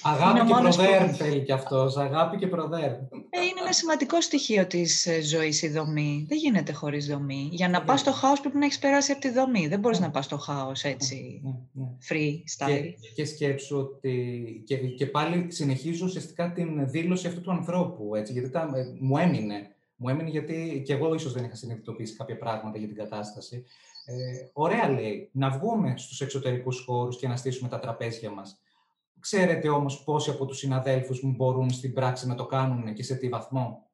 Αγάπη 0.03 0.31
Είναι 0.31 0.41
ο 0.41 0.45
και 0.45 0.53
μόνος 0.53 0.77
που- 0.77 0.83
προδέρν 0.83 1.15
θέλει 1.15 1.43
κι 1.43 1.53
αυτός. 1.53 1.97
Αγάπη 1.97 2.37
και 2.37 2.47
προδέρν. 2.47 2.93
Ε, 3.31 3.41
είναι 3.41 3.61
ένα 3.61 3.73
σημαντικό 3.73 4.21
στοιχείο 4.21 4.67
της 4.67 5.07
ε, 5.07 5.21
ζωής 5.23 5.63
η 5.63 5.69
δομή. 5.69 6.25
Δεν 6.29 6.39
γίνεται 6.39 6.73
χωρίς 6.73 7.07
δομή. 7.07 7.49
Για 7.53 7.69
να 7.69 7.79
Ναι. 7.79 7.85
πας 7.85 8.01
στο 8.01 8.13
χάος 8.13 8.41
πρέπει 8.41 8.57
να 8.59 8.65
έχεις 8.65 8.79
περάσει 8.79 9.13
από 9.13 9.21
τη 9.21 9.31
δομή. 9.31 9.69
Δεν 9.69 9.79
μπορείς 9.81 10.01
να 10.01 10.11
πας 10.11 10.25
στο 10.25 10.39
χάος 10.39 10.83
έτσι 10.85 11.41
Ναι, 11.45 11.51
ναι. 11.73 11.89
freestyle. 12.09 12.95
Και, 13.01 13.09
και 13.15 13.25
σκέψου 13.25 13.77
ότι. 13.79 14.63
Και, 14.67 14.77
και 14.77 15.07
πάλι 15.07 15.47
συνεχίζω 15.53 16.05
ουσιαστικά 16.07 16.53
την 16.53 16.91
δήλωση 16.91 17.27
αυτού 17.27 17.41
του 17.41 17.51
ανθρώπου. 17.51 18.15
Έτσι, 18.15 18.33
γιατί 18.33 18.51
τα, 18.51 18.71
ε, 18.75 18.85
μου 19.01 19.17
έμεινε. 19.17 19.69
Μου 19.97 20.09
έμεινε 20.09 20.29
γιατί 20.31 20.83
και 20.87 20.93
εγώ 20.93 21.15
ίσως 21.15 21.33
δεν 21.33 21.45
είχα 21.45 21.55
συνειδητοποιήσει 21.55 22.17
κάποια 22.17 22.37
πράγματα 22.39 22.79
για 22.79 22.87
την 22.87 22.97
κατάσταση. 22.97 23.65
Ε, 24.07 24.15
ωραία 24.53 24.89
λέει, 24.91 25.29
να 25.33 25.51
βγούμε 25.51 25.95
στους 25.97 26.21
εξωτερικούς 26.21 26.85
χώρους 26.87 27.17
και 27.19 27.29
να 27.29 27.37
στήσουμε 27.37 27.69
τα 27.69 27.79
τραπέζια 27.79 28.31
μας. 28.31 28.59
Ξέρετε 29.31 29.69
όμως 29.69 30.05
πόσοι 30.05 30.31
από 30.31 30.47
τους 30.47 30.59
συναδέλφους 30.59 31.23
μου 31.23 31.35
μπορούν 31.37 31.71
στην 31.71 31.93
πράξη 31.93 32.27
να 32.27 32.35
το 32.35 32.47
κάνουν 32.47 32.95
και 32.95 33.03
σε 33.03 33.15
τι 33.15 33.29
βαθμό; 33.29 33.87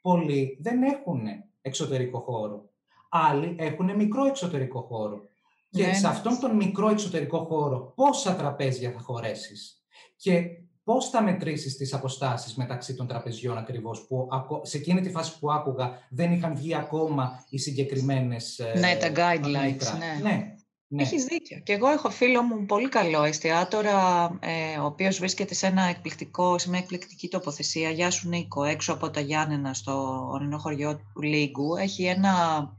Πολλοί 0.00 0.58
δεν 0.60 0.82
έχουν 0.82 1.20
εξωτερικό 1.60 2.20
χώρο. 2.20 2.68
Άλλοι 3.10 3.56
έχουν 3.58 3.96
μικρό 3.96 4.24
εξωτερικό 4.26 4.80
χώρο. 4.80 5.22
Και 5.70 5.86
Ναι, 5.86 5.92
σε 5.94 6.00
ναι. 6.00 6.08
αυτόν 6.08 6.38
τον 6.40 6.56
μικρό 6.56 6.88
εξωτερικό 6.88 7.38
χώρο, 7.44 7.92
πόσα 7.96 8.34
τραπέζια 8.34 8.90
θα 8.90 8.98
χωρέσεις; 9.00 9.82
Και 10.16 10.42
πώς 10.84 11.08
θα 11.10 11.22
μετρήσεις 11.22 11.76
τις 11.76 11.94
αποστάσεις 11.94 12.54
μεταξύ 12.54 12.94
των 12.94 13.06
τραπεζιών 13.06 13.58
ακριβώς, 13.58 14.06
που 14.06 14.28
ακο- 14.30 14.60
σε 14.64 14.76
εκείνη 14.76 15.00
τη 15.00 15.10
φάση 15.10 15.38
που 15.38 15.52
άκουγα 15.52 15.98
δεν 16.10 16.32
είχαν 16.32 16.54
βγει 16.56 16.74
ακόμα 16.74 17.44
οι 17.48 17.58
συγκεκριμένες 17.58 18.58
ε, 18.58 18.78
Ναι, 18.78 18.96
τα 18.96 19.08
guidelines, 19.08 19.62
μέτρα. 19.70 19.96
ναι. 19.96 20.18
ναι, 20.22 20.54
ναι. 20.92 21.02
Έχεις 21.02 21.24
δίκιο. 21.24 21.58
Και 21.58 21.72
εγώ 21.72 21.88
έχω 21.88 22.10
φίλο 22.10 22.42
μου 22.42 22.66
πολύ 22.66 22.88
καλό 22.88 23.22
εστιατόρα, 23.22 24.30
ε, 24.40 24.78
ο 24.78 24.84
οποίος 24.84 25.18
βρίσκεται 25.18 25.54
σε, 25.54 25.66
ένα 25.66 25.82
εκπληκτικό, 25.82 26.58
σε 26.58 26.68
μια 26.68 26.78
εκπληκτική 26.78 27.28
τοποθεσία. 27.28 27.90
Γεια 27.90 28.10
σου 28.10 28.28
Νίκο, 28.28 28.64
έξω 28.64 28.92
από 28.92 29.10
τα 29.10 29.20
Γιάννενα, 29.20 29.74
στο 29.74 30.26
ορεινό 30.32 30.58
χωριό 30.58 30.96
του 30.96 31.22
Λίγκου. 31.22 31.76
Έχει 31.76 32.04
ένα 32.04 32.32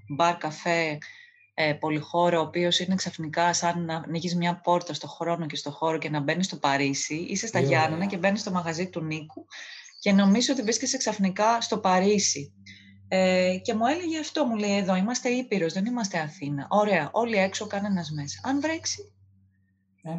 μπαρ 0.08 0.38
καφέ 0.38 0.98
ε, 1.54 1.74
πολυχώρο, 1.74 2.40
ο 2.40 2.42
οποίος 2.42 2.80
είναι 2.80 2.96
ξαφνικά 2.96 3.54
σαν 3.54 3.86
να 3.86 3.96
ανοίγεις 3.96 4.36
μια 4.36 4.60
πόρτα 4.64 4.94
στο 4.94 5.08
χρόνο 5.08 5.46
και 5.46 5.56
στο 5.56 5.72
χώρο 5.72 5.98
και 5.98 6.10
να 6.10 6.20
μπαίνεις 6.20 6.46
στο 6.46 6.58
Παρίσι. 6.58 7.16
Είσαι 7.16 7.48
στα 7.48 7.60
Τι 7.60 7.66
ωραία. 7.66 7.80
Γιάννενα 7.80 8.06
και 8.06 8.18
μπαίνεις 8.18 8.42
στο 8.42 8.52
μαγαζί 8.52 8.90
του 8.90 9.02
Νίκου 9.02 9.46
και 10.00 10.12
νομίζω 10.12 10.54
ότι 10.54 10.62
βρίσκεσαι 10.62 10.98
ξαφνικά 10.98 11.62
στο 11.62 11.78
Παρίσι. 11.78 12.54
Ε, 13.14 13.58
και 13.64 13.74
μου 13.74 13.86
έλεγε 13.86 14.20
αυτό, 14.20 14.46
μου 14.46 14.56
λέει 14.56 14.78
εδώ, 14.78 14.96
είμαστε 14.96 15.30
Ήπειρος, 15.30 15.74
δεν 15.74 15.86
είμαστε 15.86 16.20
Αθήνα. 16.20 16.68
Ωραία, 16.70 17.10
όλοι 17.12 17.36
έξω, 17.36 17.68
κανένας 17.68 18.12
μέσα. 18.12 18.40
Αν 18.44 18.62
βρέξει, 18.62 19.12
Ε, 20.04 20.10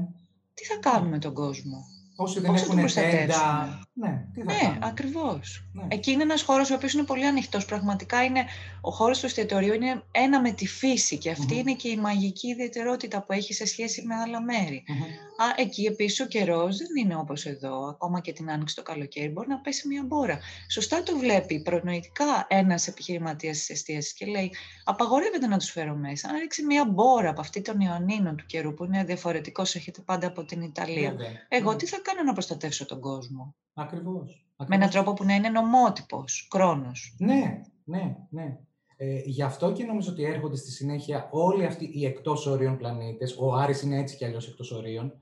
τι 0.55 0.65
θα 0.65 0.77
κάνουμε 0.81 1.19
τον 1.19 1.35
κόσμο; 1.35 1.85
όσοι 2.17 2.41
δεν 2.41 2.51
Πώς 2.51 2.61
θα 2.61 2.67
τον 2.67 2.79
έχουν 2.79 2.93
τέντα, 2.95 3.07
προστατεύσουμε; 3.07 3.83
ναι, 3.93 4.25
τι 4.35 4.41
θα 4.41 4.53
Ναι, 4.53 4.59
κάνουν. 4.61 4.83
ακριβώς. 4.83 5.65
Ναι. 5.73 5.85
Εκεί 5.89 6.11
είναι 6.11 6.23
ένας 6.23 6.43
χώρος 6.43 6.71
ο 6.71 6.75
οποίος 6.75 6.93
είναι 6.93 7.03
πολύ 7.05 7.27
ανοιχτός. 7.27 7.65
Πραγματικά 7.65 8.25
είναι, 8.25 8.45
ο 8.81 8.91
χώρος 8.91 9.21
του 9.21 9.27
εστιατορίου 9.27 9.75
είναι 9.75 10.03
ένα 10.11 10.41
με 10.41 10.51
τη 10.53 10.67
φύση 10.67 11.19
και 11.19 11.31
αυτή 11.31 11.53
Μμμ. 11.55 11.59
είναι 11.61 11.73
και 11.75 11.89
η 11.89 11.97
μαγική 11.97 12.49
ιδιαιτερότητα 12.49 13.23
που 13.23 13.33
έχει 13.33 13.55
σε 13.55 13.67
σχέση 13.67 14.03
με 14.07 14.15
άλλα 14.15 14.41
μέρη. 14.43 14.85
Μμμ. 14.89 14.99
Α, 15.43 15.55
εκεί 15.57 15.83
επίσης 15.85 16.21
ο 16.21 16.27
καιρός 16.27 16.77
δεν 16.77 16.89
είναι 17.05 17.17
όπως 17.17 17.45
εδώ. 17.47 17.85
Ακόμα 17.89 18.21
και 18.21 18.33
την 18.33 18.51
άνοιξη 18.51 18.75
το 18.75 18.83
καλοκαίρι 18.83 19.29
μπορεί 19.29 19.49
να 19.49 19.59
πέσει 19.61 19.89
μια 19.89 20.03
μπόρα. 20.07 20.39
Σωστά 20.71 21.03
το 21.03 21.17
βλέπει 21.19 21.63
προνοητικά 21.63 22.47
ένας 22.49 22.87
επιχειρηματίας 22.89 23.59
της 23.59 23.71
εστίασης 23.71 24.13
και 24.15 24.27
λέει: 24.27 24.51
Απαγορεύεται 24.85 25.47
να 25.47 25.59
τους 25.59 25.71
φέρω 25.71 25.95
μέσα. 25.95 26.29
Αν 26.29 26.39
ρίξει 26.39 26.65
μια 26.65 26.85
μπόρα 26.91 27.31
από 27.31 27.41
αυτή 27.41 27.61
των 27.63 27.81
Ιωνίνων 27.81 28.37
του 28.37 28.45
καιρού 28.47 28.75
που 28.75 28.85
είναι 28.85 29.05
διαφορετικός, 29.05 29.75
έχετε 29.75 30.01
πάντα 30.01 30.27
από 30.27 30.45
την 30.45 30.63
Ιταλία. 30.63 31.11
Βέβαια. 31.11 31.31
Εγώ 31.49 31.71
Ναι. 31.71 31.77
τι 31.77 31.87
θα 31.87 31.99
κάνω 32.03 32.23
να 32.23 32.33
προστατεύσω 32.33 32.87
τον 32.87 33.01
κόσμο; 33.01 33.55
Ακριβώς. 33.75 34.47
Με 34.57 34.67
έναν 34.77 34.83
ακριβώς. 34.83 35.05
τρόπο 35.05 35.13
που 35.13 35.25
να 35.25 35.35
είναι 35.35 35.49
νομότυπος, 35.49 36.49
χρόνος. 36.53 37.15
Ναι, 37.19 37.61
ναι, 37.85 38.17
ναι. 38.31 38.57
Ε, 38.97 39.21
γι' 39.25 39.43
αυτό 39.43 39.73
και 39.73 39.85
νομίζω 39.85 40.13
ότι 40.13 40.25
έρχονται 40.25 40.57
στη 40.57 40.71
συνέχεια 40.71 41.29
όλοι 41.31 41.65
αυτοί 41.67 41.91
οι 41.95 42.05
εκτός 42.05 42.47
ορίων 42.47 42.77
πλανήτες, 42.77 43.37
ο 43.39 43.55
Άρης 43.55 43.83
είναι 43.83 43.99
έτσι 43.99 44.17
κι 44.17 44.25
αλλιώς 44.25 44.49
εκτός 44.49 44.71
ορίων, 44.73 45.22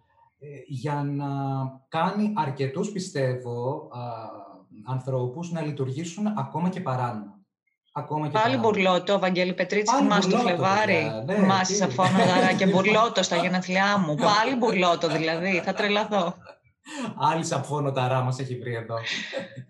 για 0.66 1.02
να 1.06 1.26
κάνει 1.88 2.32
αρκετούς, 2.36 2.92
πιστεύω, 2.92 3.88
ανθρώπους 4.86 5.50
να 5.50 5.60
λειτουργήσουν 5.60 6.26
ακόμα 6.26 6.68
και 6.68 6.80
παράνομα. 6.80 7.38
Ακόμα 7.92 8.26
και 8.26 8.38
Πάλι 8.38 8.56
μπουρλότο, 8.56 9.18
Βαγγέλη 9.18 9.54
Πετρίτσι, 9.54 9.94
θυμάσαι 9.96 10.30
το 10.30 10.36
Φλεβάρι. 10.36 11.10
Ναι, 11.26 11.34
θυμάσαι 11.34 11.86
δάρα 11.86 12.52
και 12.52 12.66
μπουρλότο 12.66 13.22
στα 13.22 13.36
γενέθλιά 13.36 13.98
μου. 13.98 14.14
Πάλι 14.30 14.56
μπουρλότο 14.56 15.08
δηλαδή, 15.08 15.60
θα 15.64 15.72
τρελαθώ. 15.72 16.34
Άλλη 17.32 17.44
σαπφώνοταρά 17.44 18.20
μας 18.20 18.38
έχει 18.38 18.58
βρει 18.58 18.74
εδώ. 18.74 18.94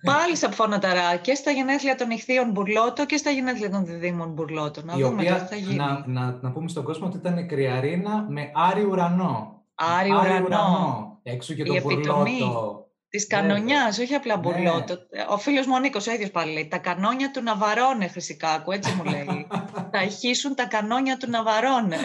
Πάλι 0.04 0.36
σαπφώνοταρά 0.36 1.16
και 1.16 1.34
στα 1.34 1.50
γενέθλια 1.50 1.94
των 1.94 2.10
ηχθείων 2.10 2.50
μπουρλότο 2.50 3.06
και 3.06 3.16
στα 3.16 3.30
γενέθλια 3.30 3.70
των 3.70 3.84
διδήμων 3.84 4.32
μπουρλότο. 4.32 4.82
Να 4.84 4.94
Η 4.96 5.02
δούμε 5.02 5.14
οποία, 5.14 5.34
τι 5.34 5.46
θα 5.46 5.56
γίνει. 5.56 5.76
Να, 5.76 6.04
να, 6.06 6.38
να 6.40 6.50
πούμε 6.50 6.68
στον 6.68 6.84
κόσμο 6.84 7.06
ότι 7.06 7.16
ήταν 7.16 7.46
κρυαρίνα 7.46 8.26
με 8.28 8.50
άρι 8.54 8.84
ουρανό. 8.84 9.59
Άρι 9.80 10.10
ουρανό. 10.10 11.18
Έξω 11.22 11.54
και 11.54 11.64
το 11.64 11.80
μπουρλότο. 11.82 12.84
Της 13.08 13.26
κανονιάς, 13.26 13.98
όχι 13.98 14.14
απλά 14.14 14.36
ναι. 14.36 14.40
μπουρλότο. 14.40 14.96
Ο 15.30 15.38
φίλος 15.38 15.66
μου 15.66 15.72
ο 15.76 15.78
Νίκος 15.78 16.06
ο 16.06 16.12
ίδιος 16.12 16.30
πάλι 16.30 16.52
λέει: 16.52 16.68
Τα 16.68 16.78
κανόνια 16.78 17.30
του 17.30 17.42
Ναβαρώνε, 17.42 18.08
Χρυσικάκου, 18.08 18.72
έτσι 18.72 18.94
μου 18.94 19.04
λέει. 19.04 19.46
θα 19.92 20.02
ηχήσουν 20.02 20.54
τα 20.54 20.66
κανόνια 20.66 21.16
του 21.16 21.30
Ναβαρώνε. 21.30 21.96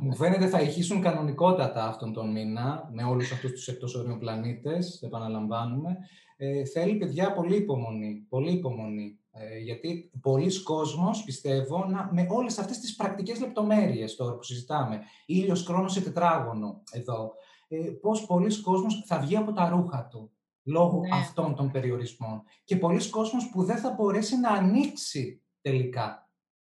μου 0.00 0.14
φαίνεται 0.14 0.46
θα 0.46 0.60
ηχήσουν 0.60 1.02
κανονικότατα 1.02 1.84
αυτόν 1.84 2.12
τον 2.12 2.30
μήνα, 2.30 2.88
με 2.92 3.04
όλους 3.04 3.32
αυτούς 3.32 3.50
τους 3.50 3.68
εκτός 3.68 4.04
πλανήτες, 4.18 5.02
επαναλαμβάνουμε. 5.02 5.96
Ε, 6.36 6.64
θέλει, 6.64 6.94
παιδιά, 6.94 7.32
πολύ 7.32 7.56
υπομονή. 7.56 8.26
Πολύ 8.28 8.52
υπομονή. 8.52 9.19
Ε, 9.32 9.58
γιατί 9.58 10.10
πολλοί 10.20 10.62
κόσμος, 10.62 11.24
πιστεύω, 11.24 11.84
να, 11.84 12.08
με 12.12 12.26
όλες 12.30 12.58
αυτές 12.58 12.78
τις 12.78 12.96
πρακτικές 12.96 13.40
λεπτομέρειες 13.40 14.16
τώρα 14.16 14.34
που 14.34 14.42
συζητάμε, 14.42 15.00
ήλιος, 15.26 15.64
χρόνος 15.64 15.92
σε 15.92 16.00
τετράγωνο 16.00 16.82
εδώ, 16.90 17.32
ε, 17.68 17.76
πώς 17.76 18.26
πολλοί 18.26 18.60
κόσμος 18.60 19.04
θα 19.06 19.18
βγει 19.18 19.36
από 19.36 19.52
τα 19.52 19.68
ρούχα 19.68 20.06
του 20.06 20.30
λόγω 20.62 21.00
ναι. 21.00 21.08
αυτών 21.12 21.54
των 21.54 21.70
περιορισμών. 21.70 22.42
Και 22.64 22.76
πολλοί 22.76 23.08
κόσμος 23.08 23.50
που 23.50 23.64
δεν 23.64 23.76
θα 23.76 23.90
μπορέσει 23.90 24.36
να 24.36 24.50
ανοίξει 24.50 25.42
τελικά. 25.60 26.30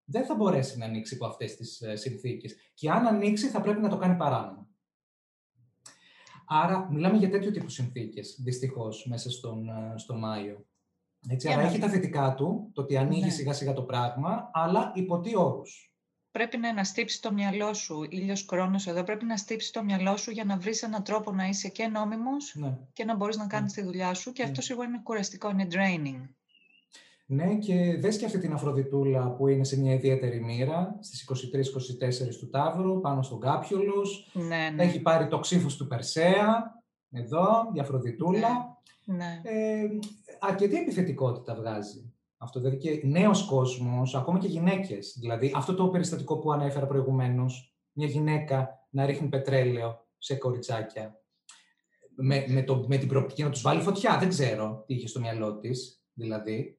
Δεν 0.05 0.25
θα 0.25 0.35
μπορέσει 0.35 0.79
να 0.79 0.85
ανοίξει 0.85 1.15
από 1.15 1.27
αυτές 1.27 1.57
τις 1.57 1.81
ε, 1.81 1.97
συνθήκες. 1.97 2.55
Και 2.75 2.91
αν 2.91 3.07
ανοίξει 3.07 3.49
θα 3.49 3.61
πρέπει 3.61 3.81
να 3.81 3.89
το 3.89 3.97
κάνει 3.97 4.17
παράνομα. 4.17 4.69
Άρα 6.47 6.89
μιλάμε 6.91 7.17
για 7.17 7.31
τέτοιου 7.31 7.51
τύπου 7.51 7.69
συνθήκες, 7.69 8.39
δυστυχώς, 8.43 9.07
μέσα 9.09 9.31
στον, 9.31 9.69
ε, 9.69 9.95
στο 9.97 10.15
Μάιο. 10.15 10.67
Έτσι, 11.29 11.53
άρα 11.53 11.63
έχει 11.63 11.79
τα 11.79 11.89
θετικά 11.89 12.35
του, 12.35 12.71
το 12.73 12.83
ότι 12.83 12.97
ανοίγει 12.97 13.25
ναι. 13.25 13.31
σιγά 13.31 13.53
σιγά 13.53 13.73
το 13.73 13.83
πράγμα, 13.83 14.51
αλλά 14.53 14.93
υπό 14.95 15.21
τι 15.21 15.37
όρους; 15.37 15.95
Πρέπει 16.31 16.57
να 16.57 16.69
αναστύψει 16.69 17.23
το 17.23 17.33
μυαλό 17.33 17.75
σου, 17.75 18.07
ήλιος 18.09 18.47
χρόνος 18.51 18.87
εδώ, 18.87 19.03
πρέπει 19.03 19.25
να 19.25 19.37
στύψει 19.37 19.73
το 19.73 19.85
μυαλό 19.85 20.17
σου 20.17 20.31
για 20.31 20.45
να 20.45 20.57
βρεις 20.57 20.83
έναν 20.83 21.03
τρόπο 21.03 21.33
να 21.33 21.49
είσαι 21.49 21.69
και 21.69 21.87
νόμιμος 21.87 22.55
ναι. 22.55 22.79
και 22.93 23.05
να 23.05 23.17
μπορείς 23.17 23.37
να 23.37 23.47
κάνεις 23.47 23.77
ναι. 23.77 23.83
τη 23.83 23.89
δουλειά 23.89 24.15
σου 24.15 24.33
και 24.33 24.43
ναι. 24.43 24.49
αυτό 24.49 24.63
σίγουρα 24.63 24.87
είναι 24.87 25.01
κουραστικό, 25.03 25.51
είναι 25.51 25.67
draining. 25.71 26.29
Ναι, 27.27 27.55
και 27.55 27.97
δες 28.01 28.17
και 28.17 28.25
αυτή 28.25 28.39
την 28.39 28.53
Αφροδιτούλα 28.53 29.31
που 29.31 29.49
είναι 29.49 29.65
σε 29.65 29.79
μια 29.81 29.93
ιδιαίτερη 29.93 30.41
μοίρα, 30.41 30.99
στις 31.01 31.31
23-24 32.31 32.39
του 32.39 32.51
Ταύρου, 32.51 33.01
πάνω 33.01 33.23
στον 33.23 33.41
Κάπιολος. 33.41 34.31
Ναι, 34.33 34.71
ναι. 34.75 34.83
Έχει 34.83 35.01
πάρει 35.01 35.29
το 35.29 35.39
ξύφος 35.39 35.77
του 35.77 35.87
Περσέα, 35.87 36.83
εδώ, 37.11 37.71
η 37.73 37.81
Αφροδιτούλα. 37.81 38.79
Ναι. 39.05 39.41
Ε, 39.43 39.89
αρκετή 40.49 40.77
επιθετικότητα 40.77 41.55
βγάζει. 41.55 42.13
Αυτό 42.37 42.61
δηλαδή 42.61 42.77
και 42.77 43.01
νέος 43.07 43.45
κόσμος, 43.47 44.15
ακόμα 44.15 44.39
και 44.39 44.47
γυναίκες. 44.47 45.17
Δηλαδή 45.21 45.53
αυτό 45.57 45.75
το 45.75 45.89
περιστατικό 45.89 46.39
που 46.39 46.53
ανέφερα 46.53 46.87
προηγουμένως, 46.87 47.77
μια 47.93 48.07
γυναίκα 48.07 48.87
να 48.91 49.07
ρίχνει 49.07 49.29
πετρέλαιο 49.29 50.07
σε 50.19 50.35
κοριτσάκια 50.35 51.19
με, 52.17 52.45
με, 52.49 52.63
το, 52.63 52.85
με 52.89 52.97
την 52.97 53.09
προοπτική 53.09 53.43
να 53.43 53.51
τους 53.51 53.63
βάλει 53.63 53.83
φωτιά. 53.83 54.19
Δεν 54.19 54.29
ξέρω 54.29 54.85
τι 54.87 54.95
είχε 54.95 55.07
στο 55.07 55.21
μυαλό 55.21 55.59
της, 55.59 56.05
δηλαδή. 56.13 56.79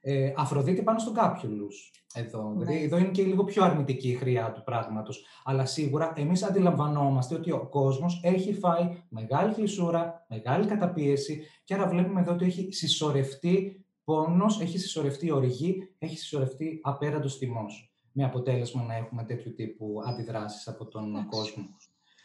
Ε, 0.00 0.32
Αφροδίτη 0.36 0.82
πάνω 0.82 0.98
στον 0.98 1.14
Κάπιουλους. 1.14 1.92
Εδώ. 2.14 2.42
Ναι. 2.42 2.64
Δηλαδή, 2.64 2.84
εδώ 2.84 2.98
είναι 2.98 3.08
και 3.08 3.22
λίγο 3.22 3.44
πιο 3.44 3.64
αρνητική 3.64 4.08
η 4.08 4.14
χρειά 4.14 4.52
του 4.52 4.62
πράγματος. 4.64 5.24
Αλλά 5.44 5.66
σίγουρα 5.66 6.12
εμείς 6.16 6.42
αντιλαμβανόμαστε 6.42 7.34
ότι 7.34 7.50
ο 7.50 7.66
κόσμος 7.66 8.20
έχει 8.24 8.54
φάει 8.54 9.02
μεγάλη 9.08 9.54
κλεισούρα, 9.54 10.26
μεγάλη 10.28 10.66
καταπίεση 10.66 11.42
και 11.64 11.74
άρα 11.74 11.88
βλέπουμε 11.88 12.20
εδώ 12.20 12.32
ότι 12.32 12.44
έχει 12.44 12.72
συσσωρευτεί 12.72 13.84
πόνος, 14.04 14.60
έχει 14.60 14.78
συσσωρευτεί 14.78 15.30
οργή, 15.30 15.88
έχει 15.98 16.16
συσσωρευτεί 16.16 16.80
απέραντος 16.82 17.38
τιμός. 17.38 17.92
Με 18.12 18.24
αποτέλεσμα 18.24 18.82
να 18.82 18.94
έχουμε 18.94 19.24
τέτοιου 19.24 19.54
τύπου 19.54 20.02
αντιδράσεις 20.06 20.68
από 20.68 20.86
τον 20.86 21.26
κόσμο. 21.28 21.64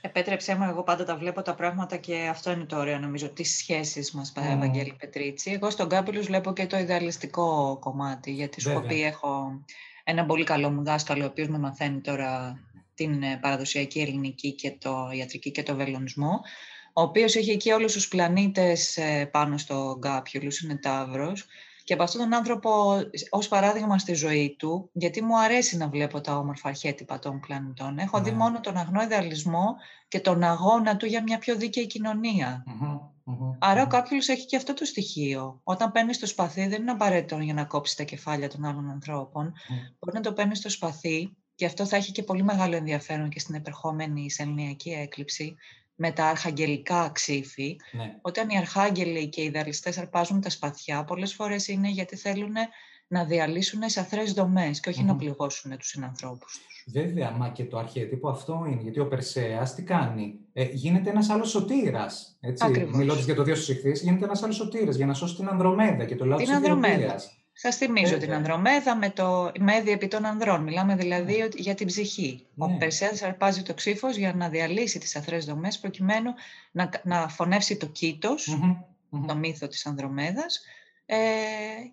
Επέτρεψέ 0.06 0.56
μου, 0.56 0.64
εγώ 0.64 0.84
πάντα 0.84 1.06
τα 1.06 1.18
βλέπω 1.18 1.42
τα 1.42 1.56
πράγματα 1.56 1.98
και 1.98 2.28
αυτό 2.30 2.52
είναι 2.52 2.64
το 2.64 2.78
ωραίο 2.78 3.00
νομίζω, 3.00 3.30
τις 3.30 3.58
σχέσεις 3.58 4.12
μας, 4.12 4.34
mm. 4.36 4.42
Ευαγγέλη 4.54 4.96
Πετρίτσι. 5.00 5.52
Εγώ 5.52 5.70
στον 5.70 5.90
Κάπηλους 5.90 6.26
βλέπω 6.26 6.54
και 6.54 6.68
το 6.68 6.78
ιδεαλιστικό 6.78 7.78
κομμάτι, 7.80 8.32
γιατί 8.32 8.62
σου 8.62 8.70
έχω 8.70 8.82
πει 8.82 9.04
έχω 9.04 9.62
ένα 10.04 10.26
πολύ 10.26 10.44
καλό 10.44 10.70
μου 10.70 10.84
δάσκαλο, 10.84 11.24
ο 11.24 11.28
οποίος 11.28 11.48
με 11.48 11.58
μαθαίνει 11.58 12.00
τώρα 12.00 12.60
την 12.96 13.24
ε, 13.24 13.40
παραδοσιακή 13.42 14.00
ελληνική 14.00 14.52
και 14.52 14.76
το 14.80 15.10
ιατρική 15.14 15.52
και 15.52 15.64
το 15.64 15.76
βελονισμό, 15.76 16.42
ο 16.94 17.02
οποίος 17.02 17.36
έχει 17.36 17.52
εκεί 17.52 17.72
όλους 17.72 17.94
τους 17.94 18.08
πλανήτες 18.08 18.98
ε, 18.98 19.30
πάνω 19.32 19.58
στο 19.58 19.98
Γκάπιουλους, 20.00 20.60
είναι 20.60 20.76
Ταύρος, 20.76 21.46
και 21.84 21.94
από 21.94 22.04
αυτόν 22.04 22.22
τον 22.22 22.34
άνθρωπο 22.34 22.70
ως 23.30 23.48
παράδειγμα 23.48 23.98
στη 23.98 24.14
ζωή 24.14 24.56
του, 24.60 24.90
γιατί 24.94 25.24
μου 25.24 25.40
αρέσει 25.40 25.78
να 25.78 25.88
βλέπω 25.88 26.22
τα 26.22 26.38
όμορφα 26.38 26.70
αρχέτυπα 26.70 27.20
των 27.20 27.40
πλανητών. 27.40 27.98
Έχω 27.98 28.22
δει 28.22 28.30
ναι. 28.30 28.38
μόνο 28.38 28.60
τον 28.60 28.78
αγνό 28.78 29.02
ιδεαλισμό 29.02 29.76
και 30.08 30.20
τον 30.20 30.44
αγώνα 30.44 30.98
του 30.98 31.06
για 31.06 31.24
μια 31.24 31.38
πιο 31.38 31.56
δίκαιη 31.56 31.88
Άρα 33.60 33.84
ο 33.84 33.88
κάποιος 33.88 34.28
έχει 34.28 34.46
και 34.46 34.56
αυτό 34.56 34.74
το 34.74 34.86
στοιχείο. 34.86 35.60
Όταν 35.64 35.92
παίρνεις 35.92 36.20
το 36.20 36.28
σπαθί 36.28 36.68
δεν 36.68 36.82
είναι 36.82 36.92
απαραίτητο 36.92 37.38
για 37.38 37.54
να 37.54 37.66
κόψεις 37.66 37.96
τα 37.96 38.04
κεφάλια 38.04 38.50
των 38.50 38.66
άλλων 38.66 38.90
ανθρώπων. 38.90 39.54
Μπορεί 40.00 40.18
να 40.18 40.22
το 40.22 40.34
παίρνεις 40.34 40.58
στο 40.58 40.70
σπαθί 40.70 41.36
και 41.56 41.66
αυτό 41.66 41.86
θα 41.86 41.96
έχει 41.96 42.12
και 42.12 42.24
πολύ 42.24 42.44
μεγάλο 42.44 42.76
ενδιαφέρον 42.76 43.30
και 43.30 43.40
στην 43.40 43.56
επερχόμενη 43.56 44.32
σελνιακή 44.32 44.90
έκλειψη 44.90 45.56
με 45.96 46.12
τα 46.12 46.26
αρχαγγελικά 46.26 47.10
ξύφη, 47.14 47.80
ναι. 47.92 48.18
όταν 48.22 48.50
οι 48.50 48.58
αρχάγγελοι 48.58 49.30
και 49.30 49.42
οι 49.42 49.46
ιδεαλιστές 49.46 49.98
αρπάζουν 49.98 50.42
τα 50.42 50.50
σπαθιά, 50.50 51.04
πολλές 51.04 51.34
φορές 51.34 51.68
είναι 51.68 51.90
γιατί 51.90 52.16
θέλουν 52.16 52.54
να 53.08 53.26
διαλύσουν 53.26 53.82
σε 53.86 54.00
αθρές 54.00 54.34
δομές 54.34 54.80
και 54.80 54.90
οχι 54.90 55.04
να 55.04 55.16
πληγώσουν 55.16 55.78
τους 55.78 55.88
συνανθρώπους 55.88 56.52
τους. 56.66 56.84
Βέβαια, 56.94 57.32
μα 57.32 57.50
και 57.50 57.66
το 57.66 57.78
αρχέτυπο 57.78 58.30
αυτό 58.30 58.66
είναι, 58.68 58.82
γιατί 58.82 59.00
ο 59.00 59.08
Περσέας 59.08 59.76
τι 59.76 59.84
κάνει, 59.84 60.40
ε, 60.54 60.64
γίνεται 60.64 61.10
ένας 61.10 61.30
άλλος 61.30 61.50
σωτήρας, 61.50 62.38
έτσι, 62.40 62.88
μιλώντας 62.94 63.26
για 63.26 63.36
το 63.36 63.44
Δίο 63.44 63.56
στους 63.56 64.02
γίνεται 64.02 64.26
ένας 64.26 64.44
άλλος 64.44 64.56
σωτήρας 64.56 64.96
για 64.96 65.06
να 65.06 65.14
σώσει 65.14 65.36
την 65.36 65.48
Ανδρομέδα 65.48 66.06
και 66.06 66.16
το 66.16 66.26
λαό 66.26 66.38
την 66.38 66.52
Ανδρομέδα. 66.52 67.16
Σας 67.54 67.76
θυμίζω 67.76 68.18
την 68.18 68.34
Ανδρομέδα 68.34 68.96
με 68.96 69.10
το 69.10 69.52
μέδι 69.60 69.92
επί 69.92 70.08
των 70.08 70.26
ανδρών. 70.26 70.64
Μιλάμε 70.64 70.96
δηλαδή 70.96 71.38
ναι. 71.38 71.48
για 71.56 71.76
την 71.76 71.88
ψυχή. 71.88 72.46
Ο 72.58 72.68
ναι. 72.68 72.78
Περσέας 72.78 73.22
αρπάζει 73.22 73.62
το 73.64 73.74
ξύφος 73.74 74.16
για 74.16 74.34
να 74.34 74.50
διαλύσει 74.50 75.00
τις 75.00 75.16
αθρές 75.16 75.46
δομές 75.46 75.80
προκειμένου 75.80 76.34
να, 76.72 76.90
να 77.04 77.28
φωνεύσει 77.28 77.78
το 77.78 77.86
κητος 77.86 78.58
το 79.28 79.36
μύθο 79.36 79.68
της 79.68 79.86
Ανδρομέδας, 79.86 80.62
ε, 81.06 81.18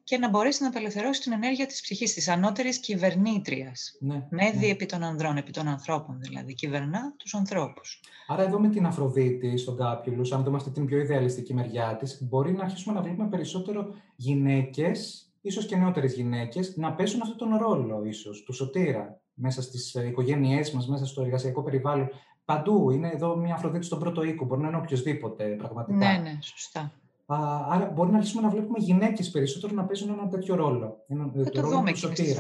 και 0.05 0.19
να 0.19 0.29
μπορέσει 0.29 0.63
να 0.63 0.69
απελευθερώσει 0.69 1.21
την 1.21 1.33
ενέργεια 1.33 1.67
της 1.67 1.81
ψυχής, 1.81 2.15
της 2.15 2.29
ανώτερης 2.29 2.79
κυβερνήτριας. 2.79 3.97
Ναι, 4.01 4.27
μέδι 4.31 4.67
ναι. 4.67 4.67
επί 4.67 4.87
των 4.87 5.03
ανδρών, 5.03 5.37
επί 5.37 5.51
των 5.51 5.69
ανθρώπων 5.69 6.21
δηλαδή. 6.21 6.55
Κυβερνά 6.55 7.15
τους 7.17 7.35
ανθρώπους. 7.35 8.01
Άρα 8.27 8.43
εδώ 8.43 8.61
με 8.61 8.69
την 8.69 8.87
Αφροδίτη 8.87 9.57
στον 9.57 9.77
Κάπιουλους, 9.77 10.33
αν 10.33 10.43
δούμε 10.45 10.57
αυτή 10.57 10.71
την 10.71 10.87
πιο 10.87 10.99
ιδεαλιστική 10.99 11.55
μεριά 11.55 11.97
της, 11.97 12.23
μπορεί 12.23 12.53
να 12.53 12.65
αρχίσουμε 12.65 12.95
να 12.95 13.03
βλέπουμε 13.03 13.29
περισσότερο 13.29 13.95
γυναίκες 14.17 15.30
ίσως 15.41 15.67
και 15.67 15.77
νεότερες 15.77 16.15
γυναίκες, 16.15 16.77
να 16.77 16.93
πέσουν 16.95 17.23
αυτόν 17.23 17.37
τον 17.37 17.59
ρόλο, 17.59 18.05
ίσως, 18.05 18.43
του 18.43 18.53
σωτήρα, 18.53 19.21
μέσα 19.35 19.63
στις 19.63 19.95
ε, 19.95 20.07
οικογένειές 20.07 20.73
μας, 20.73 20.89
μέσα 20.89 21.07
στο 21.07 21.23
εργασιακό 21.23 21.63
περιβάλλον. 21.63 22.09
Παντού 22.45 22.91
είναι 22.91 23.09
εδώ 23.09 23.37
μια 23.37 23.55
Αφροδίτη 23.55 23.85
στον 23.85 23.99
πρώτο 23.99 24.23
οίκο, 24.23 24.45
μπορεί 24.45 24.61
να 24.61 24.69
είναι 24.69 24.77
οποιοδήποτε 24.77 25.45
πραγματικά. 25.45 25.99
Ναι, 25.99 26.19
ναι, 26.23 26.39
σωστά. 26.43 26.93
άρα 27.27 27.91
μπορεί 27.95 28.11
να 28.11 28.17
αρχίσουμε 28.17 28.43
να 28.43 28.49
βλέπουμε 28.49 28.79
γυναίκες 28.79 29.31
περισσότερο 29.31 29.75
να 29.75 29.85
παίζουν 29.85 30.11
ένα 30.11 30.29
τέτοιο 30.29 30.55
ρόλο. 30.55 31.05
Ένα, 31.09 31.31
θα 31.45 31.51
το, 31.51 31.69
δούμε 31.69 31.93
και 31.93 32.07
στις 32.07 32.39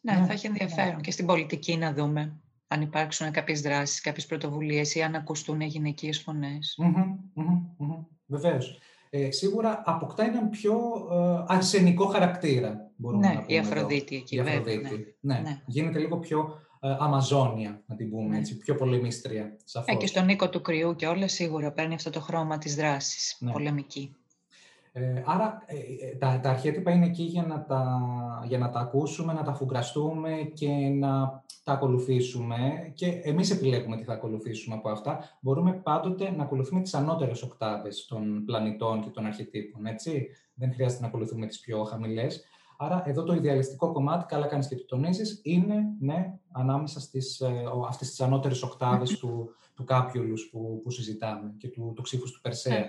Ναι, 0.00 0.14
ναι, 0.14 0.26
θα 0.26 0.32
έχει 0.32 0.46
ενδιαφέρον 0.46 0.94
ναι. 0.94 1.00
και 1.00 1.10
στην 1.10 1.26
πολιτική 1.26 1.76
να 1.76 1.92
δούμε 1.92 2.40
αν 2.66 2.80
υπάρξουν 2.80 3.30
κάποιες 3.30 3.60
δράσεις, 3.60 4.00
κάποιες 4.00 4.26
πρωτοβουλίες 4.26 4.94
ή 4.94 5.02
αν 5.02 5.14
ακουστούν 5.14 5.60
γυναικείες 5.60 6.20
φωνές. 6.20 6.78
Βεβαίως 8.26 8.78
ε, 9.10 9.30
σίγουρα 9.30 9.82
αποκτά 9.86 10.24
έναν 10.24 10.50
πιο 10.50 10.74
ε, 11.12 11.44
αρσενικό 11.46 12.06
χαρακτήρα. 12.06 12.90
Μπορούμε 12.96 13.26
ναι, 13.26 13.34
να 13.34 13.40
πούμε 13.40 13.52
η 13.52 13.58
Αφροδίτη 13.58 14.16
εκεί, 14.16 14.36
η 14.36 14.40
Αφροδίτη. 14.40 15.16
Ναι. 15.20 15.34
ναι. 15.34 15.40
ναι. 15.40 15.62
Γίνεται 15.66 15.98
λίγο 15.98 16.18
πιο 16.18 16.60
ε, 16.80 16.96
Αμαζόνια, 16.98 17.82
να 17.86 17.96
την 17.96 18.10
πούμε 18.10 18.28
ναι. 18.28 18.38
έτσι, 18.38 18.56
πιο 18.56 18.74
πολεμίστρια, 18.74 19.56
σαφώς. 19.64 19.94
Ε, 19.94 19.98
και 19.98 20.06
στον 20.06 20.24
Νίκο 20.24 20.48
του 20.48 20.60
Κρυού 20.60 20.96
και 20.96 21.06
όλα 21.06 21.28
σίγουρα 21.28 21.72
παίρνει 21.72 21.94
αυτό 21.94 22.10
το 22.10 22.20
χρώμα 22.20 22.58
της 22.58 22.74
δράσης, 22.74 23.36
ναι. 23.40 23.52
πολεμική. 23.52 24.16
Ε, 24.92 25.22
άρα 25.24 25.62
ε, 25.66 25.76
ε, 26.06 26.16
τα, 26.16 26.40
τα 26.40 26.50
αρχέτυπα 26.50 26.90
είναι 26.90 27.06
εκεί 27.06 27.22
για 27.22 27.42
να 27.42 27.64
τα, 27.64 28.00
για 28.46 28.58
να 28.58 28.70
τα 28.70 28.80
ακούσουμε, 28.80 29.32
να 29.32 29.42
τα 29.42 29.52
φουγκραστούμε 29.52 30.50
και 30.54 30.68
να 30.98 31.42
τα 31.64 31.72
ακολουθήσουμε 31.72 32.90
και 32.94 33.06
εμείς 33.06 33.50
επιλέγουμε 33.50 33.96
τι 33.96 34.04
θα 34.04 34.12
ακολουθήσουμε 34.12 34.74
από 34.74 34.88
αυτά. 34.90 35.18
Μπορούμε 35.40 35.72
πάντοτε 35.72 36.30
να 36.30 36.42
ακολουθούμε 36.42 36.80
τις 36.80 36.94
ανώτερες 36.94 37.42
οκτάβες 37.42 38.06
των 38.06 38.44
πλανητών 38.44 39.02
και 39.02 39.10
των 39.10 39.26
αρχετύπων, 39.26 39.86
έτσι. 39.86 40.28
Δεν 40.54 40.72
χρειάζεται 40.72 41.02
να 41.02 41.06
ακολουθούμε 41.06 41.46
τις 41.46 41.60
πιο 41.60 41.84
χαμηλές. 41.84 42.44
Άρα 42.78 43.02
εδώ 43.06 43.22
το 43.22 43.34
ιδεαλιστικό 43.34 43.92
κομμάτι, 43.92 44.24
καλά 44.24 44.46
κάνεις 44.46 44.68
και 44.68 44.76
το 44.76 44.84
τονίζεις, 44.84 45.40
είναι 45.42 45.74
ναι, 46.00 46.38
ανάμεσα 46.52 47.00
στις, 47.00 47.42
αυτές 47.88 48.08
τις 48.08 48.20
ανώτερες 48.20 48.62
οκτάβες 48.62 49.18
του, 49.18 49.54
του 49.74 49.84
που, 50.50 50.80
που 50.82 50.90
συζητάμε 50.90 51.54
και 51.58 51.68
του, 51.68 51.92
του 51.96 52.02
ψήφους 52.02 52.32
του 52.32 52.40
Περσέα. 52.40 52.86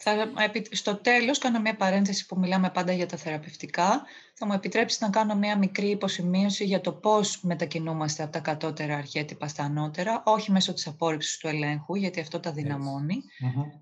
Θα, 0.00 0.32
στο 0.70 0.96
τέλος 0.96 1.38
κάνω 1.38 1.60
μια 1.60 1.76
παρένθεση 1.76 2.26
που 2.26 2.38
μιλάμε 2.38 2.70
πάντα 2.70 2.92
για 2.92 3.06
τα 3.06 3.16
θεραπευτικά. 3.16 4.02
Θα 4.34 4.46
μου 4.46 4.52
επιτρέψεις 4.52 5.00
να 5.00 5.10
κάνω 5.10 5.34
μια 5.34 5.58
μικρή 5.58 5.90
υποσημείωση 5.90 6.64
για 6.64 6.80
το 6.80 6.92
πώς 6.92 7.40
μετακινούμαστε 7.40 8.22
από 8.22 8.32
τα 8.32 8.38
κατώτερα 8.38 8.96
αρχέτυπα 8.96 9.48
στα 9.48 9.62
ανώτερα, 9.62 10.22
όχι 10.26 10.50
μέσω 10.50 10.72
της 10.72 10.86
απόρριψης 10.86 11.38
του 11.38 11.48
ελέγχου, 11.48 11.94
γιατί 11.94 12.20
αυτό 12.20 12.40
τα 12.40 12.52
δυναμώνει, 12.52 13.22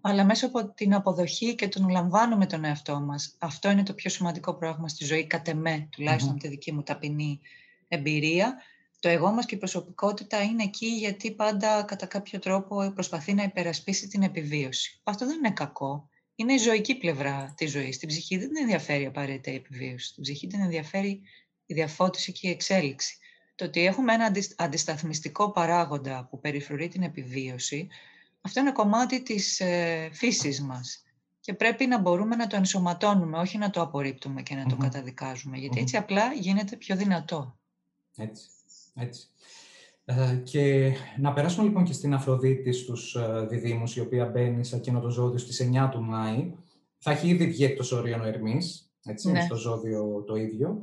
αλλά 0.00 0.24
μέσω 0.24 0.46
από 0.46 0.64
την 0.64 0.94
αποδοχή 0.94 1.54
και 1.54 1.68
τον 1.68 1.88
λαμβάνουμε 1.88 2.46
τον 2.46 2.64
εαυτό 2.64 3.00
μας. 3.00 3.34
Αυτό 3.38 3.70
είναι 3.70 3.82
το 3.82 3.92
πιο 3.92 4.10
σημαντικό 4.10 4.54
πράγμα 4.54 4.88
στη 4.88 5.04
ζωή, 5.04 5.26
κατ' 5.26 5.48
εμέ, 5.48 5.88
τουλάχιστον 5.90 6.34
mm-hmm. 6.34 6.40
τη 6.40 6.48
δική 6.48 6.72
μου 6.72 6.82
ταπεινή 6.82 7.40
εμπειρία. 7.88 8.56
Το 9.00 9.08
εγώ 9.08 9.30
μας 9.30 9.46
και 9.46 9.54
η 9.54 9.58
προσωπικότητα 9.58 10.42
είναι 10.42 10.62
εκεί 10.62 10.86
γιατί 10.86 11.30
πάντα 11.30 11.82
κατά 11.82 12.06
κάποιο 12.06 12.38
τρόπο 12.38 12.92
προσπαθεί 12.94 13.34
να 13.34 13.42
υπερασπίσει 13.42 14.08
την 14.08 14.22
επιβίωση. 14.22 15.00
Αυτό 15.02 15.26
δεν 15.26 15.36
είναι 15.36 15.50
κακό. 15.50 16.08
Είναι 16.34 16.52
η 16.52 16.58
ζωική 16.58 16.94
πλευρά 16.94 17.54
της 17.56 17.70
ζωής. 17.70 17.98
Την 17.98 18.08
ψυχή 18.08 18.36
δεν 18.38 18.48
την 18.48 18.56
ενδιαφέρει 18.56 19.06
απαραίτητα 19.06 19.50
η 19.50 19.54
επιβίωση. 19.54 20.14
Την 20.14 20.22
ψυχή 20.22 20.46
την 20.46 20.60
ενδιαφέρει 20.60 21.20
η 21.66 21.74
διαφώτιση 21.74 22.32
και 22.32 22.48
η 22.48 22.50
εξέλιξη. 22.50 23.18
Το 23.54 23.64
ότι 23.64 23.84
έχουμε 23.84 24.12
ένα 24.14 24.32
αντισταθμιστικό 24.56 25.50
παράγοντα 25.50 26.26
που 26.30 26.40
περιφρουρεί 26.40 26.88
την 26.88 27.02
επιβίωση, 27.02 27.88
αυτό 28.40 28.60
είναι 28.60 28.72
κομμάτι 28.72 29.22
της 29.22 29.60
ε, 29.60 30.08
φύσης 30.12 30.60
μας. 30.60 31.02
Και 31.40 31.54
πρέπει 31.54 31.86
να 31.86 31.98
μπορούμε 31.98 32.36
να 32.36 32.46
το 32.46 32.56
ενσωματώνουμε, 32.56 33.38
όχι 33.38 33.58
να 33.58 33.70
το 33.70 33.80
απορρίπτουμε 33.80 34.42
και 34.42 34.54
να 34.54 34.66
το 34.66 34.76
καταδικάζουμε. 34.76 35.58
Γιατί 35.58 35.80
έτσι 35.80 35.96
απλά 35.96 36.32
γίνεται 36.32 36.76
πιο 36.76 36.96
δυνατό. 36.96 37.58
Έτσι. 38.16 38.46
Έτσι. 38.96 39.28
Ε, 40.04 40.40
και 40.44 40.92
να 41.18 41.32
περάσουμε 41.32 41.66
λοιπόν 41.66 41.84
και 41.84 41.92
στην 41.92 42.14
Αφροδίτη 42.14 42.72
στους 42.72 43.14
ε, 43.14 43.46
διδήμους, 43.48 43.96
η 43.96 44.00
οποία 44.00 44.26
μπαίνει 44.26 44.64
σε 44.64 44.76
εκείνο 44.76 45.00
το 45.00 45.08
ζώδιο 45.08 45.38
στις 45.38 45.70
9 45.74 45.88
του 45.90 46.02
Μάη. 46.02 46.52
Θα 46.98 47.10
έχει 47.10 47.28
ήδη 47.28 47.46
βγει 47.46 47.64
εκτός 47.64 47.92
ορίων 47.92 48.20
ο 48.20 48.26
Ερμής, 48.26 48.92
έτσι, 49.04 49.30
ναι. 49.30 49.40
στο 49.40 49.54
ζώδιο 49.56 50.24
το 50.26 50.36
ίδιο. 50.36 50.82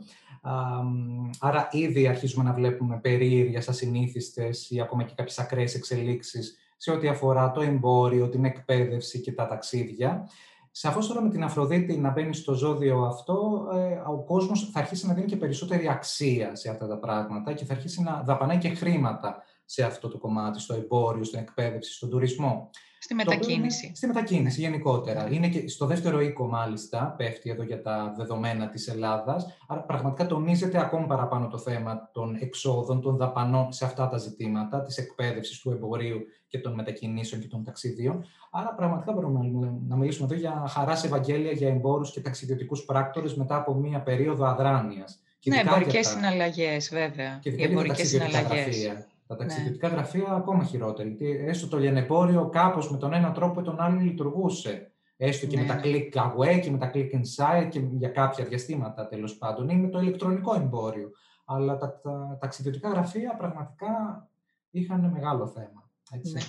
άρα 1.39 1.67
ήδη 1.71 2.07
αρχίζουμε 2.07 2.43
να 2.43 2.53
βλέπουμε 2.53 2.99
περίεργες, 2.99 3.69
ασυνήθιστες 3.69 4.69
ή 4.69 4.81
ακόμα 4.81 5.03
και 5.03 5.13
κάποιες 5.15 5.39
ακραίες 5.39 5.75
εξελίξεις 5.75 6.57
σε 6.77 6.91
ό,τι 6.91 7.07
αφορά 7.07 7.51
το 7.51 7.61
εμπόριο, 7.61 8.29
την 8.29 8.45
εκπαίδευση 8.45 9.21
και 9.21 9.31
τα 9.31 9.47
ταξίδια. 9.47 10.29
Σαφώς 10.75 11.07
τώρα 11.07 11.21
με 11.21 11.29
την 11.29 11.43
Αφροδίτη 11.43 11.97
να 11.97 12.09
μπαίνει 12.09 12.33
στο 12.33 12.53
ζώδιο 12.53 13.01
αυτό, 13.01 13.67
ε, 13.73 14.01
ο 14.05 14.23
κόσμος 14.23 14.69
θα 14.71 14.79
αρχίσει 14.79 15.07
να 15.07 15.13
δίνει 15.13 15.25
και 15.25 15.35
περισσότερη 15.35 15.89
αξία 15.89 16.55
σε 16.55 16.69
αυτά 16.69 16.87
τα 16.87 16.97
πράγματα 16.97 17.53
και 17.53 17.65
θα 17.65 17.73
αρχίσει 17.73 18.01
να 18.01 18.21
δαπανάει 18.25 18.57
και 18.57 18.69
χρήματα 18.69 19.43
σε 19.65 19.83
αυτό 19.83 20.07
το 20.07 20.17
κομμάτι, 20.17 20.59
στο 20.59 20.73
εμπόριο, 20.73 21.23
στην 21.23 21.39
εκπαίδευση, 21.39 21.93
στον 21.93 22.09
τουρισμό. 22.09 22.69
Στη 23.03 23.13
μετακίνηση. 23.13 23.91
στη 23.95 24.07
μετακίνηση 24.07 24.59
γενικότερα. 24.59 25.27
Είναι 25.31 25.47
και 25.47 25.67
στο 25.67 25.85
δεύτερο 25.85 26.21
οίκο, 26.21 26.47
μάλιστα, 26.47 27.13
πέφτει 27.17 27.49
εδώ 27.49 27.63
για 27.63 27.81
τα 27.81 28.13
δεδομένα 28.17 28.69
της 28.69 28.87
Ελλάδας. 28.87 29.45
Άρα 29.67 29.81
πραγματικά 29.81 30.25
τονίζεται 30.25 30.79
ακόμη 30.79 31.07
παραπάνω 31.07 31.47
το 31.47 31.57
θέμα 31.57 32.09
των 32.13 32.37
εξόδων, 32.39 33.01
των 33.01 33.17
δαπανών 33.17 33.71
σε 33.71 33.85
αυτά 33.85 34.07
τα 34.07 34.17
ζητήματα, 34.17 34.81
της 34.81 34.97
εκπαίδευσης, 34.97 35.59
του 35.59 35.71
εμπορίου 35.71 36.19
και 36.47 36.59
των 36.59 36.73
μετακινήσεων 36.73 37.41
και 37.41 37.47
των 37.47 37.63
ταξιδίων. 37.63 38.25
Άρα 38.51 38.73
πραγματικά 38.73 39.11
μπορούμε 39.11 39.71
να 39.87 39.95
μιλήσουμε 39.95 40.27
εδώ 40.31 40.39
για 40.39 40.63
χαράς 40.67 40.99
σε 40.99 41.07
Ευαγγέλια 41.07 41.51
για 41.51 41.67
εμπόρους 41.67 42.11
και 42.11 42.21
ταξιδιωτικούς 42.21 42.85
πράκτορες 42.85 43.35
μετά 43.35 43.55
από 43.55 43.73
μία 43.73 44.01
περίοδο 44.01 44.45
αδράνειας. 44.45 45.19
Ναι, 45.45 45.57
εμπορικές 45.57 46.07
συναλλαγές, 46.07 46.89
βέβαια. 46.89 47.39
Και 47.41 47.55
εμπορικές 47.57 48.07
συναλλαγές 48.07 49.07
τα 49.27 49.35
ταξιδιωτικά 49.35 49.87
ναι. 49.87 49.93
γραφεία 49.93 50.27
ακόμα 50.27 50.63
χειρότερα. 50.63 51.07
Γιατί 51.07 51.43
έστω 51.47 51.67
το 51.67 51.77
λιανεμπόριο 51.77 52.49
κάπως 52.49 52.91
με 52.91 52.97
τον 52.97 53.13
ένα 53.13 53.31
τρόπο 53.31 53.59
ή 53.59 53.63
τον 53.63 53.79
άλλο 53.79 53.99
λειτουργούσε. 53.99 54.91
Έστω 55.17 55.45
και 55.45 55.57
με 55.57 55.65
τα 55.65 55.75
ναι. 55.75 55.81
click 55.83 56.11
away 56.13 56.59
και 56.61 56.71
με 56.71 56.77
τα 56.77 56.91
click 56.93 57.09
inside 57.11 57.67
και 57.69 57.79
για 57.79 58.09
κάποια 58.09 58.45
διαστήματα 58.45 59.07
τέλος 59.07 59.37
πάντων, 59.37 59.69
ή 59.69 59.75
με 59.75 59.89
το 59.89 59.99
ηλεκτρονικό 59.99 60.55
εμπόριο. 60.55 61.11
Αλλά 61.45 61.77
τα, 61.77 61.99
τα, 61.99 62.37
ταξιδιωτικά 62.41 62.89
γραφεία 62.89 63.35
πραγματικά 63.35 64.27
είχαν 64.69 65.11
μεγάλο 65.11 65.47
θέμα. 65.47 65.89
Έτσι. 66.11 66.33
Ναι. 66.33 66.41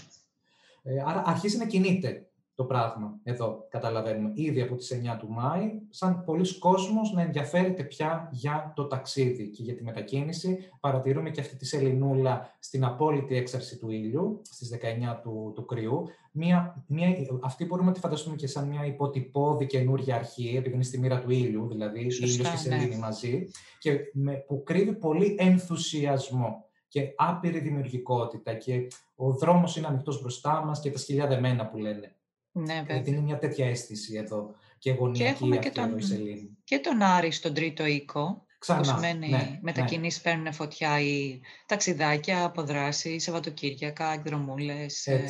Ε, 0.83 1.03
άρα 1.07 1.23
αρχίζει 1.27 1.59
να 1.59 1.67
κινείται 1.67 2.29
το 2.55 2.65
πράγμα 2.65 3.19
εδώ, 3.23 3.67
καταλαβαίνουμε, 3.69 4.31
ήδη 4.35 4.61
από 4.61 4.75
τις 4.75 4.93
9 4.93 5.17
του 5.19 5.31
Μάη, 5.31 5.71
σαν 5.91 6.25
πολλοί 6.25 6.59
κόσμος 6.59 7.13
να 7.13 7.23
ενδιαφέρεται 7.23 7.83
πια 7.83 8.29
για 8.33 8.73
το 8.77 8.87
ταξίδι 8.87 9.51
και 9.51 9.63
για 9.63 9.75
τη 9.75 9.83
μετακίνηση. 9.83 10.59
Παρατηρούμε 10.81 11.31
και 11.31 11.41
αυτή 11.41 11.57
τη 11.57 11.67
σεληνούλα 11.67 12.57
στην 12.59 12.85
απόλυτη 12.85 13.37
έξαρση 13.37 13.79
του 13.79 13.91
ήλιου, 13.91 14.43
στις 14.51 14.79
19 15.13 15.21
του, 15.23 15.53
του 15.55 15.65
κρυού. 15.65 16.05
Μια, 16.33 16.85
μια, 16.87 17.09
αυτή 17.43 17.65
μπορούμε 17.65 17.89
να 17.89 17.95
τη 17.95 18.01
φανταστούμε 18.01 18.37
και 18.37 18.47
σαν 18.47 18.69
μια 18.69 18.87
υποτυπώδη 18.87 19.67
καινούργια 19.67 20.15
αρχή, 20.15 20.55
επειδή 20.57 20.75
είναι 20.75 20.85
στη 20.85 20.99
μοίρα 20.99 21.21
του 21.21 21.31
ήλιου, 21.31 21.69
δηλαδή 21.69 22.11
Σωστά, 22.11 22.27
ήλιος 22.27 22.51
και 22.51 22.57
σελήνη 22.57 22.95
ναι. 22.95 22.97
μαζί, 22.97 23.49
και 23.79 23.99
με, 24.13 24.33
που 24.33 24.63
κρύβει 24.63 24.93
πολύ 24.93 25.37
ενθουσιασμό 25.39 26.65
και 26.89 27.13
άπειρη 27.17 27.59
δημιουργικότητα 27.59 28.55
και 28.55 28.87
ο 29.15 29.33
δρόμος 29.33 29.77
είναι 29.77 29.87
ανοιχτός 29.87 30.21
μπροστά 30.21 30.65
μας 30.65 30.81
και 30.81 30.91
τα 30.91 30.99
σκυλιά 30.99 31.27
δεμένα 31.27 31.67
που 31.67 31.79
λένε. 31.79 32.15
Ναι, 32.57 32.75
βέβαια. 32.75 32.95
Γιατί 32.95 33.11
είναι 33.11 33.21
μια 33.21 33.39
τέτοια 33.39 33.67
αίσθηση 33.67 34.15
εδώ 34.15 34.55
και 34.79 34.93
γωνιακή 34.93 35.49
και 35.49 35.55
αυτή 35.55 35.69
και 35.69 35.71
τον, 35.71 35.99
η 35.99 36.03
Σελήνη. 36.03 36.59
Και 36.65 36.79
τον 36.79 37.03
Άρη 37.03 37.31
στον 37.31 37.55
τρίτο 37.55 37.87
οίκο, 37.87 38.45
Ξανά, 38.59 38.81
που 38.81 38.85
σημαίνει 38.85 39.29
ναι, 39.29 39.59
μετακινήσεις 39.63 40.25
ναι. 40.25 40.31
παίρνουν 40.31 40.53
φωτιά 40.53 41.01
ή 41.01 41.41
ταξιδάκια, 41.67 42.45
αποδράσεις, 42.45 43.23
Σαββατοκύριακα, 43.23 44.13
εκδρομούλες. 44.13 45.07
Ε, 45.07 45.25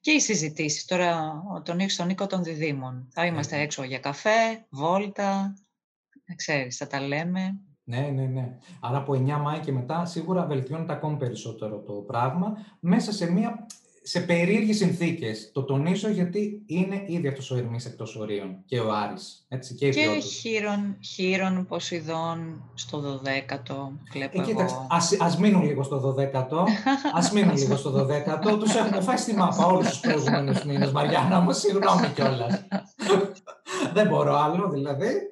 και 0.00 0.10
οι 0.10 0.20
συζητήσεις. 0.20 0.84
Τώρα 0.84 1.42
τον 1.64 1.78
ήξω 1.78 1.94
στον 1.94 2.10
οίκο 2.10 2.26
των 2.26 2.42
διδήμων. 2.42 3.08
Θα 3.12 3.26
είμαστε 3.26 3.56
ναι. 3.56 3.62
έξω 3.62 3.82
για 3.82 3.98
καφέ, 3.98 4.66
βόλτα, 4.70 5.54
ξέρεις, 6.36 6.76
θα 6.76 6.86
τα 6.86 7.00
λέμε. 7.00 7.60
Ναι, 7.84 8.00
ναι, 8.00 8.26
ναι. 8.26 8.58
Άρα 8.80 8.96
από 8.98 9.12
9 9.12 9.40
Μάη 9.40 9.58
και 9.58 9.72
μετά 9.72 10.04
σίγουρα 10.04 10.46
βελτιώνεται 10.46 10.92
ακόμη 10.92 11.16
περισσότερο 11.16 11.78
το 11.78 11.92
πράγμα 11.92 12.56
μέσα 12.80 13.12
σε 13.12 13.30
μια 13.30 13.66
σε 14.08 14.20
περίεργες 14.20 14.76
συνθήκες. 14.76 15.50
Το 15.52 15.62
τονίζω 15.62 16.08
γιατί 16.08 16.62
είναι 16.66 17.04
ήδη 17.06 17.28
αυτός 17.28 17.50
ο 17.50 17.56
Ερμής 17.56 17.86
εκτός 17.86 18.16
ορίων 18.16 18.56
και 18.66 18.80
ο 18.80 18.92
Άρης. 18.92 19.44
Έτσι, 19.48 19.74
και 19.74 19.88
και 19.88 20.20
χείρον, 20.20 20.96
χείρον 21.00 21.66
Ποσειδών 21.66 22.70
στο 22.74 23.20
12ο. 23.24 23.74
Βλέπω 24.12 24.40
ε, 24.40 24.44
κοίταξε, 24.44 24.86
ας, 24.90 25.16
ας 25.20 25.38
μείνουν 25.38 25.62
λίγο 25.62 25.82
στο 25.82 26.14
12ο. 26.18 26.64
ας 27.14 27.32
μείνουν 27.32 27.56
λίγο 27.56 27.76
στο 27.76 28.06
12ο. 28.06 28.58
Τους 28.58 28.74
έχουμε 28.74 29.00
φάει 29.00 29.16
στη 29.16 29.34
μάπα 29.34 29.66
όλους 29.66 29.88
τους 29.88 30.00
προηγούμενους 30.00 30.64
μήνες. 30.64 30.90
Μαριάννα 30.90 31.40
μου, 31.40 31.52
συγγνώμη 31.52 32.08
κιόλας. 32.14 32.64
Δεν 33.92 34.06
μπορώ 34.06 34.36
άλλο, 34.36 34.68
δηλαδή. 34.68 35.28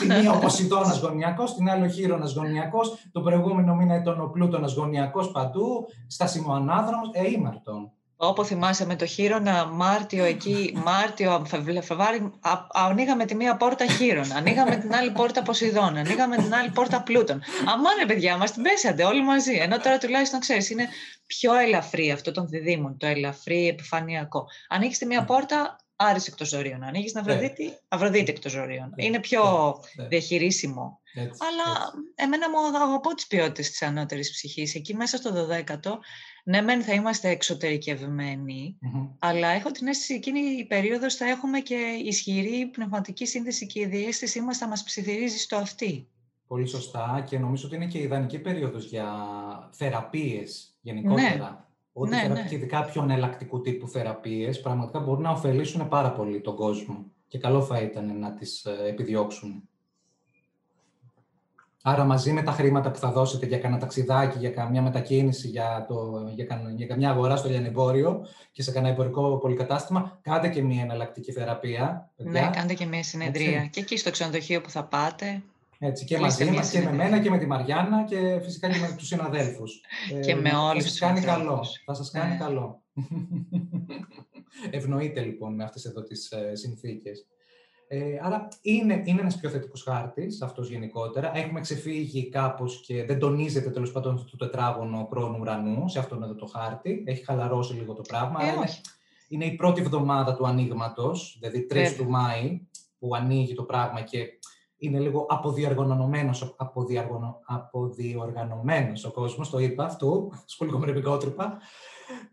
την 0.00 0.12
μία 0.20 0.32
ο 0.32 0.38
Ποσειδώνας 0.38 1.00
γωνιακός, 1.00 1.54
την 1.54 1.70
άλλη 1.70 1.84
ο 1.84 1.88
Χείρονα 1.88 2.26
γωνιακός. 2.34 3.08
Το 3.12 3.20
προηγούμενο 3.20 3.74
μήνα 3.74 3.96
ήταν 3.96 4.20
ο 4.20 4.26
Πλούτονας 4.26 4.74
γωνιακός 4.74 5.30
παντού. 5.30 5.86
Στα 6.06 6.28
Ανάδρομο, 6.54 7.02
ε, 7.12 7.30
ήμαρτον. 7.30 7.92
Όπω 8.16 8.44
θυμάσαι 8.44 8.86
με 8.86 8.96
το 8.96 9.06
χείρονα, 9.06 9.66
Μάρτιο 9.66 10.24
εκεί, 10.24 10.78
Μάρτιο, 10.84 11.46
Φεβρουάριο, 11.46 12.32
ανοίγαμε 12.72 13.24
τη 13.24 13.34
μία 13.34 13.56
πόρτα 13.56 13.86
χείρονα, 13.86 14.34
ανοίγαμε 14.36 14.76
την 14.76 14.94
άλλη 14.94 15.10
πόρτα 15.10 15.42
Ποσειδώνα, 15.42 16.00
ανοίγαμε 16.00 16.36
την 16.36 16.54
άλλη 16.54 16.70
πόρτα 16.70 17.02
Πλούτων. 17.02 17.42
Αμάνε, 17.60 18.06
παιδιά, 18.06 18.36
μας 18.36 18.52
την 18.52 18.62
πέσατε 18.62 19.04
όλοι 19.04 19.22
μαζί. 19.22 19.54
Ενώ 19.54 19.78
τώρα 19.78 19.98
τουλάχιστον 19.98 20.40
ξέρεις, 20.40 20.70
είναι 20.70 20.88
πιο 21.26 21.54
ελαφρύ 21.54 22.10
αυτό 22.10 22.32
των 22.32 22.48
διδήμων, 22.48 22.96
το 22.96 23.06
ελαφρύ 23.06 23.68
επιφανειακό. 23.68 24.46
Ανοίγει 24.68 24.96
τη 24.96 25.06
μία 25.06 25.24
πόρτα, 25.24 25.76
Άρης 25.96 26.26
εκτός 26.26 26.48
ζωρίων. 26.48 26.82
Ανοίγεις 26.82 27.12
την 27.12 27.20
Αφροδίτη, 27.20 27.64
ναι. 27.64 27.78
Αφροδίτη 27.88 28.30
εκτός 28.30 28.52
ζωρίων. 28.52 28.92
Ναι. 28.96 29.04
Είναι 29.04 29.20
πιο 29.20 29.74
ναι. 29.96 30.06
διαχειρίσιμο. 30.08 31.00
Αλλά 31.16 31.92
εμένα 32.14 32.50
μου 32.50 32.56
αγαπώ 32.58 33.14
τις 33.14 33.26
ποιότητες 33.26 33.70
της 33.70 33.82
ανώτερης 33.82 34.30
ψυχής. 34.30 34.74
Εκεί 34.74 34.94
μέσα 34.94 35.16
στο 35.16 35.48
12ο, 35.48 35.98
ναι 36.44 36.60
μεν 36.60 36.82
θα 36.82 36.92
είμαστε 36.92 37.38
αλλά 39.18 39.48
έχω 39.48 39.70
την 39.70 39.86
αίσθηση 39.86 40.14
εκείνη 40.14 40.40
η 40.40 40.64
περίοδος 40.64 41.14
θα 41.14 41.24
έχουμε 41.24 41.60
και 41.60 42.00
ισχυρή 42.04 42.66
πνευματική 42.66 43.26
σύνδεση 43.26 43.66
και 43.66 43.80
η 43.80 43.86
διέστησή 43.86 44.40
μας 44.40 44.58
θα 44.58 44.68
μας 44.68 44.82
ψιθυρίζει 44.82 45.38
στο 45.38 45.56
αυτή. 45.56 46.08
Πολύ 46.46 46.66
σωστά 46.66 47.24
και 47.28 47.38
νομίζω 47.38 47.66
ότι 47.66 47.76
είναι 47.76 47.86
και 47.86 47.98
ιδανική 47.98 48.38
περίοδος 48.38 48.84
για 48.84 49.06
θεραπείες 49.72 50.76
γενικότερα. 50.80 51.68
Ό,τι 51.96 52.10
ναι, 52.10 52.28
ναι. 52.32 52.48
ειδικά 52.50 52.84
πιο 52.84 53.02
εναλλακτικού 53.02 53.60
τύπου 53.60 53.88
θεραπείες, 53.88 54.60
πραγματικά 54.60 55.00
μπορούν 55.00 55.22
να 55.22 55.30
ωφελήσουν 55.30 55.88
πάρα 55.88 56.12
πολύ 56.12 56.40
τον 56.40 56.56
κόσμο 56.56 57.04
και 57.28 57.38
καλό 57.38 57.62
θα 57.62 57.80
ήταν 57.80 58.18
να 58.18 58.34
τις 58.34 58.64
ε, 58.64 58.88
επιδιώξουν. 58.88 59.68
Άρα 61.86 62.04
μαζί 62.04 62.32
με 62.32 62.42
τα 62.42 62.52
χρήματα 62.52 62.90
που 62.90 62.98
θα 62.98 63.10
δώσετε 63.12 63.46
για 63.46 63.58
κανένα 63.58 63.80
ταξιδάκι, 63.80 64.38
για 64.38 64.50
καμιά 64.50 64.82
μετακίνηση, 64.82 65.48
για, 65.48 65.84
το, 65.88 66.28
για, 66.34 66.72
για 66.76 66.86
καμιά 66.86 67.10
αγορά 67.10 67.36
στο 67.36 67.48
λιανεμπόριο 67.48 68.26
και 68.52 68.62
σε 68.62 68.72
κανένα 68.72 68.92
εμπορικό 68.92 69.38
πολυκατάστημα, 69.38 70.18
κάντε 70.22 70.48
και 70.48 70.62
μια 70.62 70.82
εναλλακτική 70.82 71.32
θεραπεία. 71.32 72.10
Ναι, 72.16 72.50
κάντε 72.52 72.74
και 72.74 72.86
μια 72.86 73.02
συνεδρία. 73.02 73.66
Και 73.66 73.80
εκεί 73.80 73.96
στο 73.96 74.10
ξενοδοχείο 74.10 74.60
που 74.60 74.70
θα 74.70 74.84
πάτε. 74.84 75.42
Έτσι, 75.86 76.04
και 76.04 76.18
μαζί 76.18 76.50
μας 76.50 76.70
και 76.70 76.80
με 76.80 76.92
μένα 76.92 77.20
και 77.20 77.30
με 77.30 77.38
τη 77.38 77.46
Μαριάννα 77.46 78.04
και 78.04 78.40
φυσικά 78.42 78.68
και 78.68 78.78
με 78.78 78.94
τους 78.96 79.06
συναδέλφους. 79.06 79.80
και 80.24 80.30
ε, 80.30 80.34
με 80.34 80.50
όλους 80.50 80.84
τους 80.84 80.98
κάνει 80.98 81.20
καλό. 81.20 81.66
Θα 81.84 81.94
σας 81.94 82.10
κάνει 82.10 82.32
ναι. 82.32 82.38
καλό. 82.38 82.82
Ευνοείται 84.70 85.20
λοιπόν 85.20 85.54
με 85.54 85.64
αυτές 85.64 85.84
εδώ 85.84 86.02
τις 86.02 86.30
ε, 86.30 86.54
συνθήκες. 86.54 87.26
Ε, 87.88 88.18
άρα 88.22 88.48
είναι, 88.60 89.02
είναι 89.04 89.20
ένας 89.20 89.36
πιο 89.36 89.48
θετικός 89.48 89.82
χάρτης 89.82 90.42
αυτός 90.42 90.70
γενικότερα. 90.70 91.36
Έχουμε 91.36 91.60
ξεφύγει 91.60 92.28
κάπως 92.28 92.80
και 92.86 93.04
δεν 93.04 93.18
τονίζεται 93.18 93.70
τέλος 93.70 93.92
πάντων 93.92 94.28
το 94.30 94.36
τετράγωνο 94.36 95.08
χρόνου 95.10 95.38
ουρανού 95.40 95.88
σε 95.88 95.98
αυτόν 95.98 96.22
εδώ 96.22 96.34
το 96.34 96.46
χάρτη. 96.46 97.02
Έχει 97.06 97.24
χαλαρώσει 97.24 97.74
λίγο 97.74 97.94
το 97.94 98.02
πράγμα. 98.02 98.44
Ε, 98.44 98.46
είναι, 98.46 98.66
είναι, 99.28 99.44
η 99.44 99.56
πρώτη 99.56 99.80
εβδομάδα 99.80 100.36
του 100.36 100.46
ανοίγματος, 100.46 101.38
δηλαδή 101.40 101.66
3 101.70 101.94
του 101.96 102.08
Μάη, 102.08 102.60
που 102.98 103.14
ανοίγει 103.14 103.54
το 103.54 103.62
πράγμα 103.62 104.00
και 104.00 104.38
είναι 104.84 104.98
λίγο 104.98 105.26
αποδιοργανωμένος, 105.28 106.54
αποδιοργανω, 106.56 107.40
αποδιοργανωμένος 107.44 109.04
ο 109.04 109.10
κόσμος, 109.10 109.50
το 109.50 109.58
είπα 109.58 109.84
αυτό, 109.84 110.30
σχολικό 110.44 110.78
με 110.78 110.86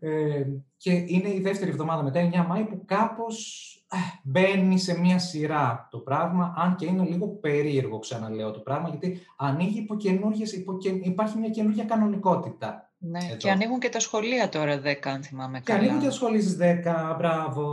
ε, 0.00 0.44
και 0.76 0.92
είναι 1.06 1.28
η 1.28 1.40
δεύτερη 1.40 1.70
εβδομάδα 1.70 2.02
μετά, 2.02 2.30
9 2.44 2.46
Μάη, 2.48 2.64
που 2.64 2.82
κάπως 2.84 3.66
ε, 3.90 3.96
μπαίνει 4.22 4.78
σε 4.78 5.00
μια 5.00 5.18
σειρά 5.18 5.88
το 5.90 5.98
πράγμα, 5.98 6.54
αν 6.56 6.76
και 6.76 6.86
είναι 6.86 7.04
λίγο 7.04 7.28
περίεργο, 7.28 7.98
ξαναλέω 7.98 8.50
το 8.50 8.60
πράγμα, 8.60 8.88
γιατί 8.88 9.20
ανοίγει 9.36 9.78
υπό 9.78 9.96
υπό, 10.56 10.76
υπάρχει 11.02 11.38
μια 11.38 11.50
καινούργια 11.50 11.84
κανονικότητα. 11.84 12.91
Ναι, 13.04 13.34
και 13.36 13.50
ανοίγουν 13.50 13.78
και 13.78 13.88
τα 13.88 14.00
σχολεία 14.00 14.48
τώρα 14.48 14.80
10, 14.84 14.94
αν 15.02 15.22
θυμάμαι 15.22 15.60
καλά. 15.60 15.78
Και 15.78 15.84
ανοίγουν 15.84 16.00
και 16.00 16.08
τα 16.08 16.12
σχολεία 16.12 16.40
στις 16.40 16.56
10, 16.60 17.14
μπράβο, 17.18 17.64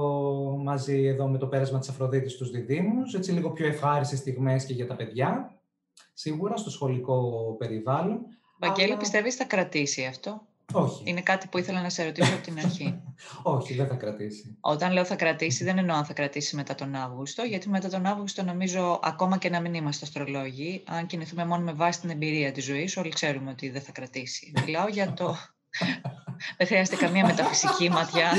μαζί 0.63 1.03
εδώ 1.03 1.27
με 1.27 1.37
το 1.37 1.47
πέρασμα 1.47 1.79
της 1.79 1.89
Αφροδίτης 1.89 2.31
στους 2.31 2.51
διδήμους, 2.51 3.13
έτσι 3.13 3.31
λίγο 3.31 3.49
πιο 3.49 3.67
ευχάριστες 3.67 4.19
στιγμές 4.19 4.65
και 4.65 4.73
για 4.73 4.87
τα 4.87 4.95
παιδιά, 4.95 5.59
σίγουρα 6.13 6.57
στο 6.57 6.69
σχολικό 6.69 7.55
περιβάλλον. 7.57 8.19
Βαγγέλη, 8.59 8.91
Αλλά... 8.91 8.99
πιστεύεις 8.99 9.35
θα 9.35 9.43
κρατήσει 9.43 10.05
αυτό; 10.05 10.41
Όχι. 10.73 11.03
Είναι 11.05 11.21
κάτι 11.21 11.47
που 11.47 11.57
ήθελα 11.57 11.81
να 11.81 11.89
σε 11.89 12.03
ρωτήσω 12.03 12.33
από 12.33 12.43
την 12.43 12.57
αρχή. 12.57 13.01
Όχι, 13.43 13.73
δεν 13.73 13.87
θα 13.87 13.95
κρατήσει. 13.95 14.57
Όταν 14.59 14.91
λέω 14.91 15.05
θα 15.05 15.15
κρατήσει, 15.15 15.63
δεν 15.63 15.77
εννοώ 15.77 15.95
αν 15.95 16.05
θα 16.05 16.13
κρατήσει 16.13 16.55
μετά 16.55 16.75
τον 16.75 16.95
Αύγουστο, 16.95 17.43
γιατί 17.43 17.69
μετά 17.69 17.89
τον 17.89 18.05
Αύγουστο 18.05 18.43
νομίζω 18.43 18.99
ακόμα 19.03 19.37
και 19.37 19.49
να 19.49 19.59
μην 19.59 19.73
είμαστε 19.73 20.05
αστρολόγοι, 20.05 20.83
αν 20.87 21.05
κινηθούμε 21.05 21.45
μόνο 21.45 21.63
με 21.63 21.73
βάση 21.73 21.99
την 21.99 22.09
εμπειρία 22.09 22.51
της 22.51 22.65
ζωής, 22.65 22.97
όλοι 22.97 23.09
ξέρουμε 23.09 23.51
ότι 23.51 23.69
δεν 23.69 23.81
θα 23.81 23.91
κρατήσει. 23.91 24.51
Μιλάω 24.65 24.87
για 24.87 25.13
το. 25.13 25.35
δεν 26.57 26.67
χρειάζεται 26.67 26.95
καμία 26.95 27.25
μεταφυσική 27.25 27.89
ματιά. 27.89 28.31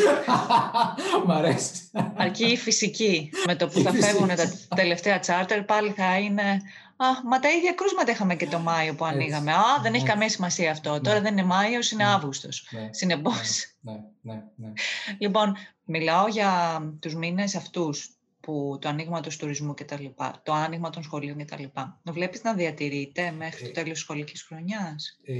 Μ' 1.26 1.30
αρέσει. 1.30 1.90
Αρκεί 2.16 2.44
η 2.44 2.56
φυσική. 2.56 3.30
Με 3.46 3.56
το 3.56 3.68
που 3.68 3.80
θα 3.80 3.92
φεύγουν 3.92 4.28
τα 4.28 4.52
τελευταία 4.76 5.18
τσάρτερ, 5.18 5.62
πάλι 5.62 5.90
θα 5.90 6.18
είναι 6.18 6.60
Α, 7.02 7.06
μα 7.24 7.38
τα 7.38 7.50
ίδια 7.50 7.72
κρούσματα 7.72 8.12
είχαμε 8.12 8.36
και 8.36 8.46
το 8.46 8.58
Μάιο 8.58 8.94
που 8.94 9.04
ανοίγαμε. 9.04 9.52
Α, 9.52 9.80
δεν 9.82 9.94
έχει 9.94 10.02
ναι. 10.02 10.08
καμία 10.08 10.28
σημασία 10.28 10.70
αυτό. 10.70 10.92
Ναι. 10.92 11.00
Τώρα 11.00 11.20
δεν 11.20 11.32
είναι 11.32 11.46
Μάιος, 11.46 11.90
είναι 11.90 12.04
ναι. 12.04 12.10
Αύγουστος. 12.10 12.68
Ναι. 12.70 12.88
Συνεπώς. 12.92 13.66
Ναι, 13.80 14.00
ναι, 14.20 14.44
ναι. 14.56 14.72
Λοιπόν, 15.18 15.56
μιλάω 15.84 16.28
για 16.28 16.80
τους 17.00 17.14
μήνες 17.14 17.54
αυτούς 17.54 18.10
που 18.40 18.78
το 18.80 18.88
άνοιγμα 18.88 19.20
του 19.20 19.30
τουρισμού 19.38 19.74
κτλ. 19.74 20.04
Το 20.42 20.52
άνοιγμα 20.52 20.90
των 20.90 21.02
σχολείων 21.02 21.38
κτλ. 21.38 21.64
Βλέπεις 22.02 22.42
να 22.42 22.54
διατηρείται 22.54 23.30
μέχρι 23.30 23.62
το 23.62 23.68
ε, 23.68 23.72
τέλος 23.72 23.90
της 23.90 24.00
σχολικής 24.00 24.42
χρονιάς; 24.42 25.20
Ε, 25.24 25.32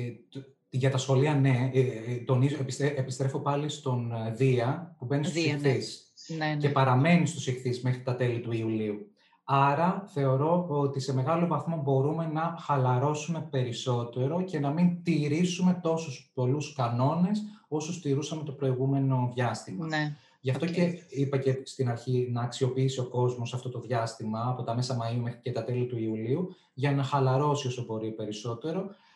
για 0.70 0.90
τα 0.90 0.98
σχολεία, 0.98 1.34
ναι. 1.34 1.70
Ε, 1.72 1.80
ε 1.80 2.16
τονίζω, 2.24 2.56
επιστρέφω 2.96 3.38
πάλι 3.38 3.68
στον 3.68 4.12
ε, 4.12 4.34
Δία 4.34 4.94
που 4.98 5.04
μπαίνει 5.04 5.24
στους 5.24 5.44
ηχθείς. 5.44 6.12
Ναι, 6.26 6.56
Και 6.58 6.68
παραμένει 6.68 7.26
στους 7.26 7.46
ηχθείς 7.46 7.82
μέχρι 7.82 8.02
τα 8.02 8.16
τέλη 8.16 8.40
του 8.40 8.52
Ιουλίου. 8.52 9.09
Άρα 9.52 10.04
θεωρώ 10.06 10.66
ότι 10.68 11.00
σε 11.00 11.14
μεγάλο 11.14 11.46
βαθμό 11.46 11.80
μπορούμε 11.84 12.26
να 12.26 12.56
χαλαρώσουμε 12.60 13.46
περισσότερο 13.50 14.42
και 14.42 14.58
να 14.58 14.70
μην 14.70 15.02
τηρήσουμε 15.02 15.78
τόσους 15.82 16.30
πολλούς 16.34 16.72
κανόνες 16.72 17.42
όσους 17.68 18.00
τηρούσαμε 18.00 18.42
το 18.42 18.52
προηγούμενο 18.52 19.30
διάστημα. 19.34 19.86
Ναι. 19.86 20.16
Γι' 20.40 20.50
αυτό 20.50 20.66
και 20.66 20.92
είπα 21.08 21.38
και 21.38 21.60
στην 21.64 21.88
αρχή 21.88 22.28
να 22.32 22.42
αξιοποιήσει 22.42 23.00
ο 23.00 23.04
κόσμος 23.04 23.54
αυτό 23.54 23.68
το 23.68 23.80
διάστημα 23.80 24.48
από 24.48 24.62
τα 24.62 24.74
μέσα 24.74 24.96
Μαΐου 24.96 25.20
μέχρι 25.22 25.40
και 25.42 25.52
τα 25.52 25.64
τέλη 25.64 25.86
του 25.86 25.98
Ιουλίου 25.98 26.54
για 26.74 26.92
να 26.92 27.02
χαλαρώσει 27.02 27.66
όσο 27.66 27.84
μπορεί 27.84 28.10
περισσότερο 28.10 28.80
ε, 28.80 29.09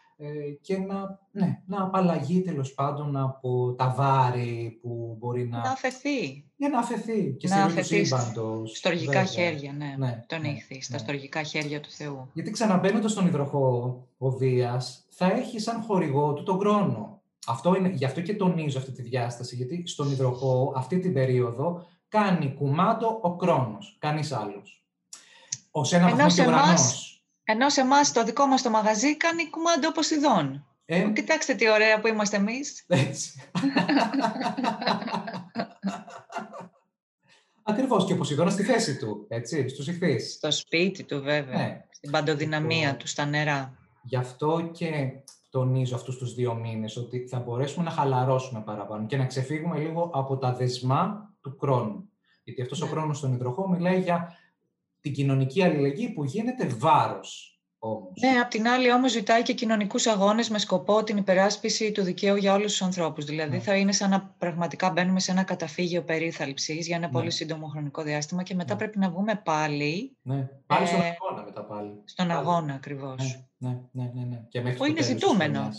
και 0.61 0.79
να, 0.79 1.21
ναι, 1.31 1.63
να 1.67 1.83
απαλλαγεί 1.83 2.43
τέλος 2.43 2.75
πάντων 2.75 3.17
από 3.17 3.75
τα 3.79 3.95
βάρη 3.97 4.79
που 4.83 5.17
μπορεί 5.19 5.49
να... 5.49 5.59
Να 5.59 5.71
αφαιθεί. 5.71 6.45
Για 6.57 6.69
να 6.69 6.79
αφαιθεί. 6.79 7.37
Και 7.39 7.49
να 7.49 7.65
αφαιθεί 7.65 8.05
στοργικά 8.75 9.25
χέρια, 9.25 9.73
ναι. 9.73 9.95
ναι 9.99 10.25
τον 10.27 10.41
ναι, 10.41 10.57
στα 10.81 10.93
ναι. 10.93 10.99
στοργικά 10.99 11.43
χέρια 11.43 11.81
του 11.81 11.91
Θεού. 11.91 12.31
Γιατί 12.33 12.51
ξαναμπαίνοντας 12.51 13.11
στον 13.11 13.27
υδροχό 13.27 14.09
ο 14.19 14.31
Δίας, 14.31 15.07
θα 15.09 15.27
έχει 15.27 15.59
σαν 15.59 15.83
χορηγό 15.83 16.33
του 16.33 16.43
τον 16.43 16.59
χρόνο. 16.59 17.23
Αυτό 17.47 17.75
είναι, 17.77 17.89
γι' 17.89 18.05
αυτό 18.05 18.21
και 18.21 18.35
τονίζω 18.35 18.79
αυτή 18.79 18.93
τη 18.93 19.03
διάσταση, 19.03 19.57
γιατί 19.57 19.83
στον 19.87 20.11
υδροχό 20.11 20.73
αυτή 20.77 20.99
την 20.99 21.13
περίοδο 21.13 21.87
κάνει 22.09 22.55
κουμάντο 22.55 23.19
ο 23.23 23.29
χρόνος, 23.29 23.97
κανείς 24.01 24.33
άλλος. 24.33 24.85
Ως 25.71 25.93
ένα 25.93 26.09
βαθμός 26.09 26.35
και 26.35 26.43
ενώ 27.45 27.69
σε 27.71 27.81
εμάς 27.81 28.13
το 28.13 28.25
δικό 28.25 28.47
μας 28.47 28.63
το 28.63 28.71
μαγαζί 28.71 29.17
κάνει 29.17 29.51
κουμάντο 29.51 29.93
Ποσειδών. 29.93 30.67
Ε; 30.85 31.11
Κοιτάξτε 31.15 31.55
τι 31.55 31.71
ωραία 31.71 32.01
που 32.01 32.07
είμαστε 32.07 32.37
εμείς. 32.37 32.85
Έτσι. 32.87 33.51
Ακριβώς 37.63 38.05
και 38.05 38.13
ο 38.13 38.17
Ποσειδώνα 38.17 38.51
στη 38.51 38.63
θέση 38.63 38.97
του, 38.97 39.27
έτσι, 39.29 39.69
στους 39.69 39.89
ηχθείς. 39.89 40.33
Στο 40.33 40.51
σπίτι 40.51 41.05
του, 41.05 41.23
βέβαια. 41.23 41.57
Ναι. 41.57 41.85
Στην 41.91 42.11
παντοδυναμία 42.11 42.81
λοιπόν, 42.81 42.99
του, 42.99 43.07
στα 43.07 43.25
νερά. 43.25 43.79
Γι' 44.03 44.17
αυτό 44.17 44.71
και 44.73 45.11
τονίζω 45.51 45.95
αυτούς 45.95 46.17
τους 46.17 46.35
δύο 46.35 46.55
μήνες, 46.55 46.97
ότι 46.97 47.29
θα 47.29 47.39
μπορέσουμε 47.39 47.85
να 47.85 47.91
χαλαρώσουμε 47.91 48.61
παραπάνω 48.61 49.07
και 49.07 49.17
να 49.17 49.27
ξεφύγουμε 49.27 49.79
λίγο 49.79 50.11
από 50.15 50.37
τα 50.37 50.53
δεσμά 50.55 51.35
του 51.41 51.57
χρόνου. 51.61 52.09
Γιατί 52.45 52.63
αυτός 52.63 52.83
ο 52.83 52.85
ναι. 52.85 52.91
χρόνος 52.91 53.19
στον 53.19 53.33
υδροχό 53.33 53.69
μιλάει 53.69 54.01
για 54.01 54.37
την 55.05 55.13
κοινωνική 55.13 55.63
αλληλεγγύη 55.63 56.09
που 56.09 56.25
γίνεται 56.25 56.67
βάρος 56.67 57.59
όμως. 57.79 58.13
Ναι, 58.21 58.41
απ' 58.41 58.51
την 58.51 58.69
άλλη 58.69 58.93
όμως 58.93 59.11
ζητάει 59.11 59.43
και 59.43 59.53
κοινωνικούς 59.53 60.07
αγώνες 60.07 60.49
με 60.49 60.59
σκοπό 60.59 61.05
την 61.05 61.17
υπεράσπιση 61.17 61.93
του 61.93 62.03
δικαίου 62.03 62.37
για 62.37 62.55
όλους 62.55 62.71
τους 62.71 62.83
ανθρώπους. 62.83 63.25
Δηλαδή 63.25 63.57
ναι. 63.57 63.63
θα 63.63 63.77
είναι 63.77 63.93
σαν 63.93 64.11
να 64.11 64.35
πραγματικά 64.39 64.91
μπαίνουμε 64.91 65.21
σε 65.21 65.31
ένα 65.31 65.43
καταφύγιο 65.43 66.03
περίθαλψης 66.03 66.87
για 66.87 66.97
ένα 66.97 67.07
ναι. 67.07 67.13
πολύ 67.13 67.31
σύντομο 67.31 67.67
χρονικό 67.67 68.03
διάστημα 68.03 68.43
και 68.43 68.55
μετά 68.55 68.73
ναι. 68.73 68.79
πρέπει 68.79 68.99
να 68.99 69.11
βγούμε 69.11 69.41
πάλι. 69.45 70.17
Ναι, 70.23 70.49
πάλι 70.67 70.87
στον 70.87 71.01
ε, 71.01 71.17
αγώνα 71.21 71.45
μετά 71.45 71.65
πάλι. 71.65 72.03
Στον 72.05 72.31
αγώνα 72.31 72.75
ακριβώς. 72.75 73.45
Ναι, 73.57 73.81
ναι, 73.93 74.11
ναι. 74.15 74.25
ναι. 74.25 74.43
Και 74.49 74.61
μέχρι 74.61 74.79
που 74.79 74.85
είναι 74.85 75.03
ζητούμενο. 75.03 75.71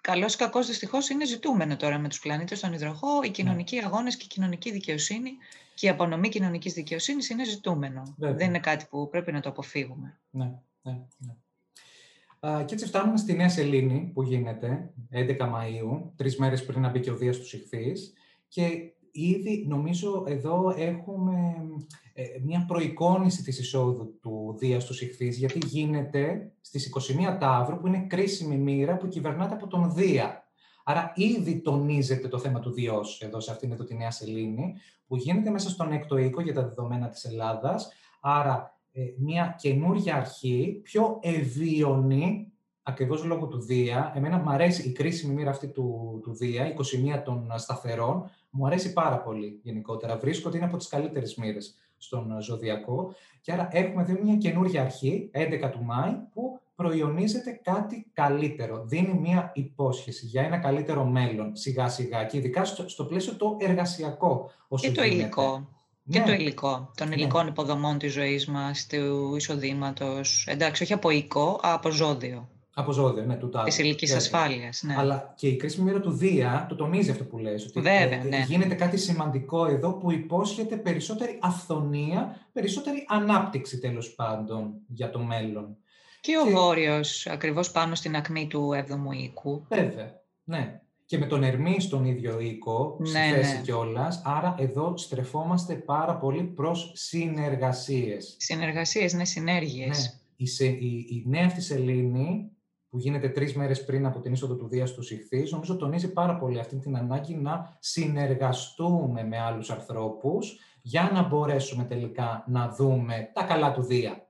Καλός 0.00 0.34
ή 0.34 0.36
κακός 0.36 0.66
δυστυχώς 0.66 1.08
είναι 1.08 1.26
ζητούμενο 1.26 1.76
τώρα 1.76 1.98
με 1.98 2.08
τους 2.08 2.18
πλανήτες 2.18 2.58
στον 2.58 2.72
υδροχό, 2.72 3.22
η 3.22 3.30
κοινωνική 3.30 3.76
ναι. 3.76 3.84
αγώνες 3.84 4.16
και 4.16 4.24
η 4.24 4.28
κοινωνική 4.28 4.70
δικαιοσύνη 4.70 5.30
και 5.74 5.86
η 5.86 5.88
απονομή 5.88 6.28
κοινωνικής 6.28 6.72
δικαιοσύνης 6.72 7.28
είναι 7.28 7.44
ζητούμενο. 7.44 8.14
Δεν 8.16 8.40
είναι 8.40 8.58
κάτι 8.58 8.86
που 8.90 9.08
πρέπει 9.08 9.32
να 9.32 9.40
το 9.40 9.48
αποφύγουμε. 9.48 10.20
Ναι, 10.30 10.52
ναι, 10.82 11.00
ναι. 11.18 12.64
και 12.64 12.74
έτσι 12.74 12.86
φτάνουμε 12.86 13.16
στη 13.16 13.32
Νέα 13.32 13.48
Σελήνη 13.48 14.10
που 14.14 14.22
γίνεται 14.22 14.90
11 15.12 15.36
Μαΐου, 15.38 16.02
τρεις 16.16 16.36
μέρες 16.36 16.64
πριν 16.64 16.80
να 16.80 16.88
μπει 16.88 17.00
και 17.00 17.10
ο 17.10 17.16
Δίας 17.16 17.38
του 17.38 17.56
Ιχθύς. 17.56 18.12
Και 18.48 18.92
ήδη 19.12 19.66
νομίζω 19.68 20.24
εδώ 20.26 20.74
έχουμε 20.76 21.66
ε, 22.12 22.22
μια 22.42 22.64
προεικόνηση 22.68 23.42
της 23.42 23.58
εισόδου 23.58 24.18
του 24.20 24.54
Δίας 24.58 24.84
του 24.84 25.04
Ιχθύς, 25.04 25.38
γιατί 25.38 25.58
γίνεται 25.66 26.52
στις 26.60 26.92
21 27.32 27.36
Ταύρου, 27.40 27.78
που 27.78 27.86
είναι 27.86 28.06
κρίσιμη 28.06 28.56
μοίρα 28.56 28.96
που 28.96 29.08
κυβερνάται 29.08 29.54
από 29.54 29.66
τον 29.66 29.94
Δία. 29.94 30.44
Άρα 30.84 31.12
ήδη 31.14 31.60
τονίζεται 31.60 32.28
το 32.28 32.38
θέμα 32.38 32.60
του 32.60 32.72
Διός 32.72 33.20
εδώ 33.20 33.40
σε 33.40 33.50
αυτήν 33.50 33.72
εδώ 33.72 33.84
τη 33.84 33.94
Νέα 33.94 34.10
Σελήνη, 34.10 34.74
που 35.06 35.16
γίνεται 35.16 35.50
μέσα 35.50 35.70
στον 35.70 35.92
έκτο 35.92 36.16
οίκο 36.16 36.40
για 36.40 36.54
τα 36.54 36.62
δεδομένα 36.62 37.08
της 37.08 37.24
Ελλάδας. 37.24 37.88
Άρα 38.20 38.78
ε, 38.92 39.02
μια 39.18 39.56
καινούργια 39.58 40.16
αρχή, 40.16 40.80
πιο 40.82 41.18
ευίωνη, 41.22 42.52
ακριβώς 42.82 43.24
λόγω 43.24 43.46
του 43.46 43.60
Δία. 43.60 44.12
Εμένα 44.14 44.38
μου 44.38 44.50
αρέσει 44.50 44.88
η 44.88 44.92
κρίσιμη 44.92 45.34
μοίρα 45.34 45.50
αυτή 45.50 45.68
του, 45.68 46.20
του 46.22 46.34
Δία, 46.34 46.74
21 47.18 47.22
των 47.24 47.52
σταθερών, 47.56 48.30
μου 48.50 48.66
αρέσει 48.66 48.92
πάρα 48.92 49.18
πολύ 49.18 49.60
γενικότερα. 49.62 50.18
Βρίσκω 50.18 50.48
ότι 50.48 50.56
είναι 50.56 50.66
από 50.66 50.76
τις 50.76 50.88
καλύτερες 50.88 51.34
μοίρες 51.34 51.74
στον 51.96 52.40
Ζωδιακό. 52.40 53.14
Και 53.40 53.52
άρα 53.52 53.68
έχουμε 53.72 54.04
δει 54.04 54.20
μια 54.22 54.36
καινούργια 54.36 54.82
αρχή, 54.82 55.30
11 55.34 55.70
του 55.72 55.82
Μάη, 55.82 56.12
που 56.32 56.60
προϊονίζεται 56.74 57.60
κάτι 57.62 58.06
καλύτερο. 58.12 58.84
Δίνει 58.84 59.18
μια 59.20 59.50
υπόσχεση 59.54 60.26
για 60.26 60.42
ένα 60.42 60.58
καλύτερο 60.58 61.04
μέλλον 61.04 61.56
σιγά 61.56 61.88
σιγά 61.88 62.24
και 62.24 62.36
ειδικά 62.36 62.64
στο, 62.64 62.88
στο 62.88 63.04
πλαίσιο 63.04 63.36
το 63.36 63.56
εργασιακό. 63.60 64.50
Όσο 64.68 64.88
και 64.88 64.94
το 64.94 65.02
υλικό. 65.02 65.68
Και 66.10 66.18
ναι. 66.18 66.24
το 66.24 66.32
υλικό, 66.32 66.90
των 66.96 67.08
ναι. 67.08 67.14
υλικών 67.14 67.46
υποδομών 67.46 67.98
της 67.98 68.12
ζωής 68.12 68.46
μας, 68.46 68.86
του 68.86 69.34
εισοδήματος, 69.36 70.46
εντάξει, 70.48 70.82
όχι 70.82 70.92
από 70.92 71.10
οικό, 71.10 71.60
από 71.62 71.90
ζώδιο. 71.90 72.48
Από 72.74 72.92
ζώδιο, 72.92 73.24
ναι, 73.24 73.36
του 73.36 73.48
τάδε. 73.48 73.68
Της 73.68 73.78
ηλικής 73.78 74.14
ασφάλειας. 74.14 74.82
Ναι. 74.82 74.94
Αλλά 74.98 75.34
και 75.36 75.48
η 75.48 75.56
κρίσιμη 75.56 75.84
μοίρα 75.84 76.00
του 76.00 76.10
Δία 76.10 76.66
το 76.68 76.74
τονίζει 76.74 77.10
αυτό 77.10 77.24
που 77.24 77.38
λες. 77.38 77.64
Ότι 77.66 77.80
Βέβαια, 77.80 78.24
ναι. 78.24 78.44
Γίνεται 78.48 78.74
κάτι 78.74 78.96
σημαντικό 78.96 79.66
εδώ 79.66 79.92
που 79.92 80.12
υπόσχεται 80.12 80.76
περισσότερη 80.76 81.38
αυθονία, 81.40 82.36
περισσότερη 82.52 83.04
ανάπτυξη 83.08 83.78
τέλος 83.78 84.14
πάντων 84.14 84.72
για 84.86 85.10
το 85.10 85.18
μέλλον. 85.18 85.76
Και 86.20 86.38
ο 86.38 86.46
και... 86.46 86.52
Βόρειος, 86.52 87.26
ακριβώς 87.26 87.70
πάνω 87.70 87.94
στην 87.94 88.16
ακμή 88.16 88.46
του 88.46 88.70
7ου 88.74 89.14
οίκου. 89.22 89.64
Βέβαια. 89.68 90.20
Ναι 90.44 90.80
και 91.10 91.18
με 91.18 91.26
τον 91.26 91.42
Ερμή 91.42 91.80
στον 91.80 92.04
ίδιο 92.04 92.40
οίκο, 92.40 92.96
ναι, 93.00 93.06
στη 93.06 93.18
θέση 93.18 93.54
ναι. 93.54 93.60
κιόλας. 93.60 94.22
Άρα 94.24 94.54
εδώ 94.58 94.96
στρεφόμαστε 94.96 95.74
πάρα 95.74 96.16
πολύ 96.16 96.42
προς 96.42 96.92
συνεργασίες. 96.94 98.36
Συνεργασίες, 98.38 99.12
ναι, 99.12 99.24
συνέργειες. 99.24 100.20
Ναι. 100.36 100.46
Η, 100.46 100.76
η, 100.80 101.06
η 101.08 101.24
νέα 101.26 101.46
αυτή 101.46 101.60
σελήνη, 101.60 102.50
που 102.90 102.98
γίνεται 102.98 103.28
τρεις 103.28 103.54
μέρες 103.54 103.84
πριν 103.84 104.06
από 104.06 104.20
την 104.20 104.32
είσοδο 104.32 104.54
του 104.54 104.68
Δίας 104.68 104.94
του 104.94 105.02
Ιχθύ, 105.14 105.48
νομίζω 105.50 105.76
τονίζει 105.76 106.12
πάρα 106.12 106.36
πολύ 106.36 106.58
αυτή 106.58 106.76
την 106.76 106.96
ανάγκη 106.96 107.34
να 107.34 107.76
συνεργαστούμε 107.78 109.24
με 109.24 109.40
άλλους 109.40 109.70
ανθρώπους 109.70 110.58
για 110.82 111.10
να 111.12 111.22
μπορέσουμε 111.22 111.84
τελικά 111.84 112.44
να 112.46 112.68
δούμε 112.68 113.30
τα 113.32 113.42
καλά 113.42 113.72
του 113.72 113.82
Δία, 113.82 114.28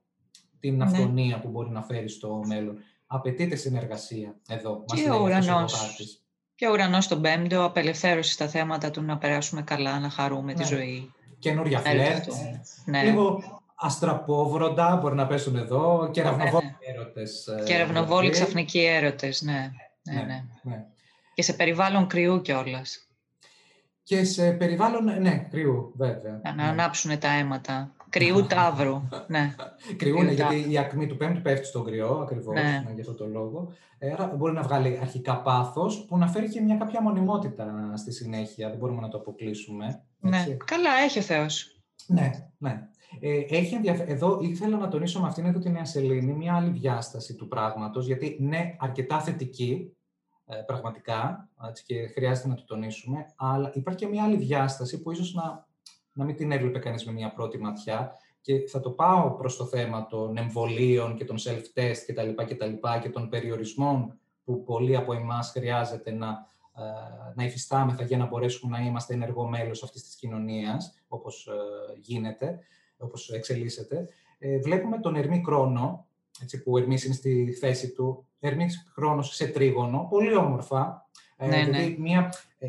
την 0.60 0.76
ναι. 0.76 0.84
αυθονία 0.84 1.40
που 1.40 1.48
μπορεί 1.48 1.70
να 1.70 1.82
φέρει 1.82 2.08
στο 2.08 2.42
μέλλον. 2.46 2.76
Απαιτείται 3.06 3.56
συνεργασία 3.56 4.34
εδώ. 4.48 4.84
Και 4.84 5.10
ο 5.10 5.22
ουρανός 5.22 5.96
και 6.54 6.66
ο 6.66 6.70
ουρανός 6.70 7.08
τον 7.08 7.20
Πέμπτο, 7.20 7.64
απελευθέρωση 7.64 8.32
στα 8.32 8.48
θέματα 8.48 8.90
του 8.90 9.02
να 9.02 9.18
περάσουμε 9.18 9.62
καλά, 9.62 10.00
να 10.00 10.10
χαρούμε 10.10 10.52
τη 10.52 10.58
ναι. 10.58 10.66
ζωή. 10.66 11.12
Καινούρια 11.38 11.78
φλερτ. 11.78 12.24
Ναι. 12.84 13.02
Λίγο 13.02 13.59
αστραπόβροντα 13.80 14.96
μπορεί 14.96 15.14
να 15.14 15.26
πέσουν 15.26 15.56
εδώ. 15.56 16.10
Και 16.12 16.22
ραυνοβόλοι 16.22 16.64
ναι. 16.66 16.92
έρωτες. 16.94 17.48
Και 17.66 17.78
ραυνοβόλοι 17.78 18.30
ξαφνικοί 18.30 18.84
έρωτες, 18.84 19.42
ναι. 19.42 19.70
Ναι, 20.02 20.22
ναι. 20.22 20.44
ναι. 20.62 20.84
Και 21.34 21.42
σε 21.42 21.52
περιβάλλον 21.52 22.06
κρυού 22.06 22.40
κιόλας. 22.40 23.10
Και 24.02 24.24
σε 24.24 24.52
περιβάλλον, 24.52 25.20
ναι, 25.20 25.46
κρυού, 25.50 25.92
βέβαια. 25.96 26.40
Να 26.56 26.64
ανάψουν 26.64 27.18
τα 27.18 27.28
αίματα. 27.28 27.94
Κρυού 28.08 28.46
τάβρου. 28.46 29.02
ναι. 29.26 29.54
Κρυού, 29.96 30.22
ναι, 30.22 30.32
γιατί 30.32 30.66
η 30.68 30.78
ακμή 30.78 31.06
του 31.06 31.16
πέμπτου 31.16 31.42
πέφτει 31.42 31.66
στον 31.66 31.84
κρυό, 31.84 32.08
ακριβώς 32.08 32.54
ναι. 32.54 32.84
για 32.94 33.00
αυτό 33.00 33.14
το 33.14 33.26
λόγο. 33.26 33.72
Ε, 33.98 34.12
άρα 34.12 34.34
μπορεί 34.36 34.52
να 34.52 34.62
βγάλει 34.62 34.98
αρχικά 35.00 35.42
πάθος 35.42 36.04
που 36.08 36.18
να 36.18 36.28
φέρει 36.28 36.48
και 36.48 36.60
μια 36.60 36.76
κάποια 36.76 37.02
μονιμότητα 37.02 37.92
στη 37.96 38.12
συνέχεια. 38.12 38.68
Δεν 38.68 38.78
μπορούμε 38.78 39.00
να 39.00 39.08
το 39.08 39.18
αποκλείσουμε. 39.18 40.02
Ναι. 40.18 40.46
Καλά, 40.64 40.90
έχει 41.04 41.18
ο 41.18 41.22
Θεός. 41.22 41.80
Ναι, 42.06 42.30
ναι. 42.58 42.88
Ε, 43.20 43.40
έχει 43.48 43.80
Εδώ 43.84 44.38
ήθελα 44.40 44.76
να 44.76 44.88
τονίσω 44.88 45.20
με 45.20 45.26
αυτήν 45.26 45.44
εδώ 45.44 45.58
τη 45.58 45.70
Νέα 45.70 45.84
Σελήνη 45.84 46.32
μια 46.32 46.54
άλλη 46.54 46.70
διάσταση 46.70 47.34
του 47.34 47.48
πράγματος, 47.48 48.06
γιατί 48.06 48.36
ναι, 48.40 48.76
αρκετά 48.78 49.20
θετική, 49.20 49.96
ε, 50.46 50.56
πραγματικά, 50.56 51.48
έτσι, 51.68 51.84
και 51.84 52.06
χρειάζεται 52.06 52.48
να 52.48 52.54
το 52.54 52.64
τονίσουμε, 52.64 53.26
αλλά 53.36 53.70
υπάρχει 53.74 53.98
και 53.98 54.06
μια 54.06 54.24
άλλη 54.24 54.36
διάσταση 54.36 55.02
που 55.02 55.10
ίσως 55.10 55.34
να 55.34 55.68
να 56.12 56.24
μην 56.24 56.36
την 56.36 56.52
έβλεπε 56.52 56.78
κανείς 56.78 57.04
με 57.04 57.12
μια 57.12 57.32
πρώτη 57.32 57.58
ματιά. 57.58 58.12
Και 58.40 58.58
θα 58.68 58.80
το 58.80 58.90
πάω 58.90 59.30
προς 59.30 59.56
το 59.56 59.66
θέμα 59.66 60.06
των 60.06 60.36
εμβολίων 60.36 61.16
και 61.16 61.24
των 61.24 61.36
self-test 61.36 61.96
και 62.06 62.12
τα 62.12 62.22
λοιπά 62.22 62.44
και 62.44 62.54
τα 62.54 62.66
λοιπά 62.66 62.98
και 62.98 63.08
των 63.08 63.28
περιορισμών 63.28 64.18
που 64.44 64.64
πολλοί 64.64 64.96
από 64.96 65.12
εμάς 65.12 65.50
χρειάζεται 65.50 66.10
να, 66.10 66.28
ε, 66.76 67.32
να 67.34 67.44
υφιστάμεθα 67.44 68.04
για 68.04 68.16
να 68.16 68.26
μπορέσουμε 68.26 68.78
να 68.78 68.84
είμαστε 68.84 69.14
ενεργό 69.14 69.48
μέλος 69.48 69.82
αυτής 69.82 70.02
της 70.02 70.14
κοινωνίας, 70.14 70.94
όπως 71.08 71.46
ε, 71.46 71.52
γίνεται, 72.00 72.58
όπως 73.00 73.30
εξελίσσεται. 73.30 74.08
Ε, 74.38 74.58
βλέπουμε 74.58 74.98
τον 74.98 75.16
Ερμή 75.16 75.40
Κρόνο, 75.40 76.06
έτσι, 76.42 76.62
που 76.62 76.72
ο 76.72 76.78
Ερμής 76.78 77.04
είναι 77.04 77.14
στη 77.14 77.52
θέση 77.52 77.90
του, 77.90 78.24
Ερμής 78.40 78.90
Χρόνος 78.94 79.34
σε 79.34 79.46
τρίγωνο, 79.46 80.06
πολύ 80.10 80.34
όμορφα, 80.34 81.08
ναι, 81.36 81.46
ναι. 81.46 81.64
Δηλαδή 81.64 81.96
μια, 81.98 82.32
ε, 82.58 82.68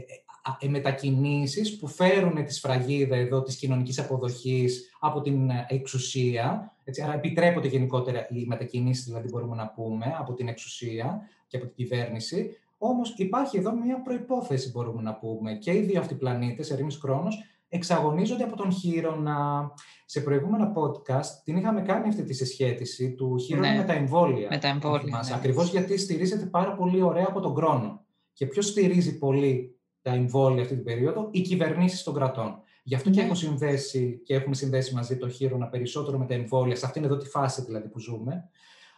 μετακινήσεις 0.67 1.77
που 1.77 1.87
φέρουν 1.87 2.45
τη 2.45 2.53
σφραγίδα 2.53 3.15
εδώ 3.15 3.41
της 3.41 3.55
κοινωνικής 3.55 3.99
αποδοχής 3.99 4.89
από 4.99 5.21
την 5.21 5.49
ε, 5.49 5.65
εξουσία. 5.69 6.75
Έτσι, 6.83 7.01
άρα 7.01 7.13
επιτρέπονται 7.13 7.67
γενικότερα 7.67 8.27
οι 8.29 8.45
μετακινήσεις, 8.45 9.05
δηλαδή 9.05 9.29
μπορούμε 9.29 9.55
να 9.55 9.67
πούμε, 9.67 10.15
από 10.19 10.33
την 10.33 10.47
εξουσία 10.47 11.21
και 11.47 11.57
από 11.57 11.65
την 11.65 11.75
κυβέρνηση. 11.75 12.57
Όμως 12.77 13.13
υπάρχει 13.17 13.57
εδώ 13.57 13.75
μια 13.75 14.01
προϋπόθεση, 14.01 14.71
μπορούμε 14.71 15.01
να 15.01 15.15
πούμε. 15.15 15.53
Και 15.53 15.71
οι 15.71 15.81
δύο 15.81 15.99
αυτοί 15.99 16.15
πλανήτες, 16.15 16.71
Ερήμης 16.71 16.97
Κρόνος, 16.97 17.43
εξαγωνίζονται 17.73 18.43
από 18.43 18.55
τον 18.55 18.71
Χείρονα. 18.71 19.71
Σε 20.05 20.21
προηγούμενα 20.21 20.71
podcast 20.75 21.25
την 21.43 21.57
είχαμε 21.57 21.81
κάνει 21.81 22.07
αυτή 22.07 22.23
τη 22.23 22.33
συσχέτιση 22.33 23.11
του 23.11 23.37
Χείρονα 23.37 23.71
ναι, 23.71 23.77
με 23.77 23.83
τα 23.83 23.93
εμβόλια. 23.93 24.47
Με 24.51 24.57
τα 24.57 24.67
εμβόλια, 24.67 25.23
ναι. 25.27 25.35
Ακριβώς 25.35 25.69
γιατί 25.69 25.97
στηρίζεται 25.97 26.45
πάρα 26.45 26.73
πολύ 26.75 27.01
ωραία 27.01 27.25
από 27.27 27.39
τον 27.39 27.55
χρόνο. 27.55 28.05
Και 28.33 28.45
ποιος 28.45 28.65
στηρίζει 28.65 29.17
πολύ 29.17 29.79
τα 30.01 30.11
εμβόλια 30.11 30.61
αυτή 30.61 30.75
την 30.75 30.83
περίοδο, 30.83 31.27
οι 31.31 31.41
κυβερνήσεις 31.41 32.03
των 32.03 32.13
κρατών. 32.13 32.61
Γι' 32.83 32.95
αυτό 32.95 33.09
και, 33.09 33.19
ναι. 33.19 33.25
έχω 33.25 33.35
συνδέσει, 33.35 34.21
και 34.25 34.33
έχουμε 34.33 34.55
συνδέσει 34.55 34.93
μαζί 34.93 35.17
το 35.17 35.29
χείρονα 35.29 35.67
περισσότερο 35.67 36.17
με 36.17 36.25
τα 36.25 36.33
εμβόλια, 36.33 36.75
σε 36.75 36.85
αυτήν 36.85 37.03
εδώ 37.03 37.17
τη 37.17 37.25
φάση 37.25 37.61
δηλαδή 37.61 37.87
που 37.87 37.99
ζούμε. 37.99 38.49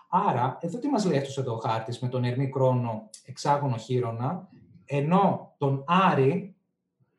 Άρα, 0.09 0.57
εδώ 0.61 0.79
τι 0.79 0.87
μας 0.87 1.05
λέει 1.05 1.17
αυτός 1.17 1.37
εδώ 1.37 1.53
ο 1.53 1.57
χάρτης 1.57 1.99
με 1.99 2.07
τον 2.07 2.23
Ερμή 2.23 2.49
Κρόνο 2.49 3.09
εξάγωνο 3.25 3.77
χείρονα, 3.77 4.49
ενώ 4.85 5.53
τον 5.57 5.83
Άρη, 5.87 6.55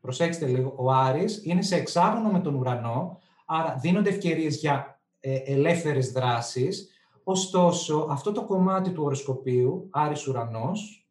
προσέξτε 0.05 0.46
λίγο, 0.46 0.74
ο 0.76 0.92
Άρης 0.92 1.40
είναι 1.44 1.62
σε 1.62 1.76
εξάγωνο 1.76 2.28
με 2.28 2.40
τον 2.40 2.55
ουρανό, 2.55 3.20
άρα 3.46 3.78
δίνονται 3.80 4.11
ευκαιρίες 4.11 4.57
για 4.57 5.00
ε, 5.20 5.36
ελεύθερες 5.44 6.12
δράσεις, 6.12 6.88
ωστόσο 7.24 8.07
αυτό 8.11 8.32
το 8.32 8.44
κομμάτι 8.44 8.90
του 8.90 9.02
οροσκοπίου, 9.05 9.88
Άρης 9.90 10.26
Ουρανός, 10.26 11.07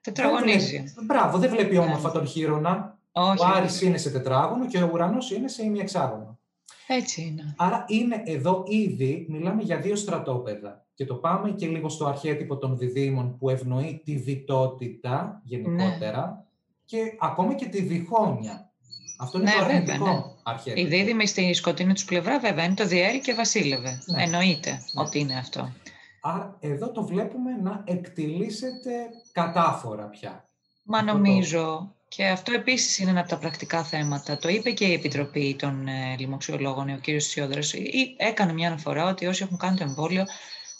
Τετραγωνίζει. 0.00 0.84
Μπράβο, 1.06 1.38
δεν 1.38 1.50
βλέπει 1.50 1.76
όμορφα 1.76 2.10
τον 2.10 2.26
χείρονα. 2.26 2.98
Όχι, 3.12 3.42
ο 3.42 3.46
Άρης 3.54 3.82
είναι 3.82 3.96
σε 3.96 4.10
τετράγωνο 4.10 4.66
και 4.66 4.82
ο 4.82 4.90
ουρανός 4.92 5.30
είναι 5.30 5.48
σε 5.48 5.64
ημιεξάγωνο. 5.64 6.38
Έτσι 6.86 7.22
είναι. 7.22 7.54
Άρα 7.56 7.84
είναι 7.88 8.22
εδώ 8.26 8.64
ήδη, 8.66 9.26
μιλάμε 9.28 9.62
για 9.62 9.78
δύο 9.78 9.96
στρατόπεδα. 9.96 10.86
Και 10.94 11.04
το 11.04 11.14
πάμε 11.14 11.50
και 11.50 11.66
λίγο 11.66 11.88
στο 11.88 12.06
αρχέτυπο 12.06 12.56
των 12.56 12.78
διδήμων 12.78 13.36
που 13.38 13.50
ευνοεί 13.50 14.00
τη 14.04 14.14
διτότητα 14.14 15.40
γενικότερα 15.44 16.26
ναι. 16.26 16.46
Και 16.88 17.16
ακόμα 17.18 17.54
και 17.54 17.66
τη 17.66 17.82
διχόνοια. 17.82 18.70
Αυτό 19.18 19.38
είναι 19.38 19.50
ναι, 19.50 19.56
το 19.56 19.64
αρνητικό 19.64 20.06
ναι. 20.06 20.22
αρχέτυπο. 20.42 20.80
Η 20.80 20.84
δίδυμη 20.84 21.26
στη 21.26 21.54
σκοτεινή 21.54 21.92
τους 21.92 22.04
πλευρά 22.04 22.38
βέβαια 22.38 22.64
είναι 22.64 22.74
το 22.74 22.86
διέρη 22.86 23.20
και 23.20 23.34
βασίλευε. 23.34 24.02
Ναι. 24.04 24.22
Εννοείται 24.22 24.70
ναι. 24.70 25.02
ότι 25.02 25.18
είναι 25.18 25.38
αυτό. 25.38 25.72
Άρα 26.20 26.56
εδώ 26.60 26.90
το 26.90 27.04
βλέπουμε 27.04 27.50
να 27.62 27.82
εκτιλήσεται 27.86 28.90
κατάφορα 29.32 30.04
πια. 30.04 30.44
Μα 30.82 31.02
νομίζω 31.02 31.94
και 32.08 32.26
αυτό 32.26 32.52
επίσης 32.52 32.98
είναι 32.98 33.10
ένα 33.10 33.20
από 33.20 33.28
τα 33.28 33.38
πρακτικά 33.38 33.84
θέματα. 33.84 34.36
Το 34.36 34.48
είπε 34.48 34.70
και 34.70 34.84
η 34.84 34.92
Επιτροπή 34.92 35.56
των 35.58 35.88
ε, 35.88 36.16
Λοιμοξιολόγων, 36.18 36.88
ο 36.88 36.96
κύριος 36.96 37.24
Σιόδρος, 37.24 37.72
ή 37.72 38.14
έκανε 38.16 38.52
μια 38.52 38.68
αναφορά 38.68 39.08
ότι 39.08 39.26
όσοι 39.26 39.42
έχουν 39.42 39.56
κάνει 39.56 39.76
το 39.76 39.84
εμβόλιο 39.84 40.24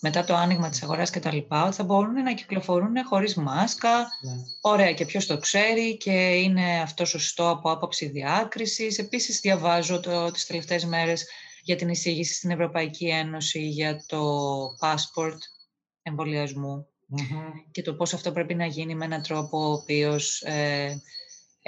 μετά 0.01 0.25
το 0.25 0.35
άνοιγμα 0.35 0.69
της 0.69 0.83
αγοράς 0.83 1.11
και 1.11 1.21
τα 1.21 1.33
λοιπά, 1.33 1.65
ότι 1.65 1.75
θα 1.75 1.85
μπορούν 1.85 2.23
να 2.23 2.35
κυκλοφορούν 2.35 3.05
χωρίς 3.05 3.35
μάσκα. 3.35 3.99
Ναι. 3.99 4.33
Ωραία, 4.61 4.93
και 4.93 5.05
ποιος 5.05 5.27
το 5.27 5.39
ξέρει 5.39 5.97
και 5.97 6.35
είναι 6.35 6.81
αυτός 6.81 7.09
σωστό 7.09 7.51
από 7.51 7.71
άποψη 7.71 8.07
διάκρισης. 8.09 8.99
Επίσης 8.99 9.41
διαβάζω 9.41 10.01
το, 10.01 10.31
τις 10.31 10.47
τελευταίες 10.47 10.85
μέρες 10.85 11.27
για 11.63 11.77
την 11.77 11.89
εισήγηση 11.89 12.35
στην 12.35 12.51
Ευρωπαϊκή 12.51 13.07
Ένωση 13.09 13.61
για 13.61 14.05
το 14.07 14.21
passport 14.81 15.39
εμβολιασμου 16.03 16.87
και 17.71 17.83
το 17.83 17.95
πώς 17.95 18.15
αυτό 18.15 18.33
πρέπει 18.33 18.55
να 18.55 18.67
γίνει 18.67 18.95
με 18.95 19.05
έναν 19.05 19.23
τρόπο 19.23 19.59
ο 19.59 19.73
οποίος 19.73 20.43
ε, 20.43 21.03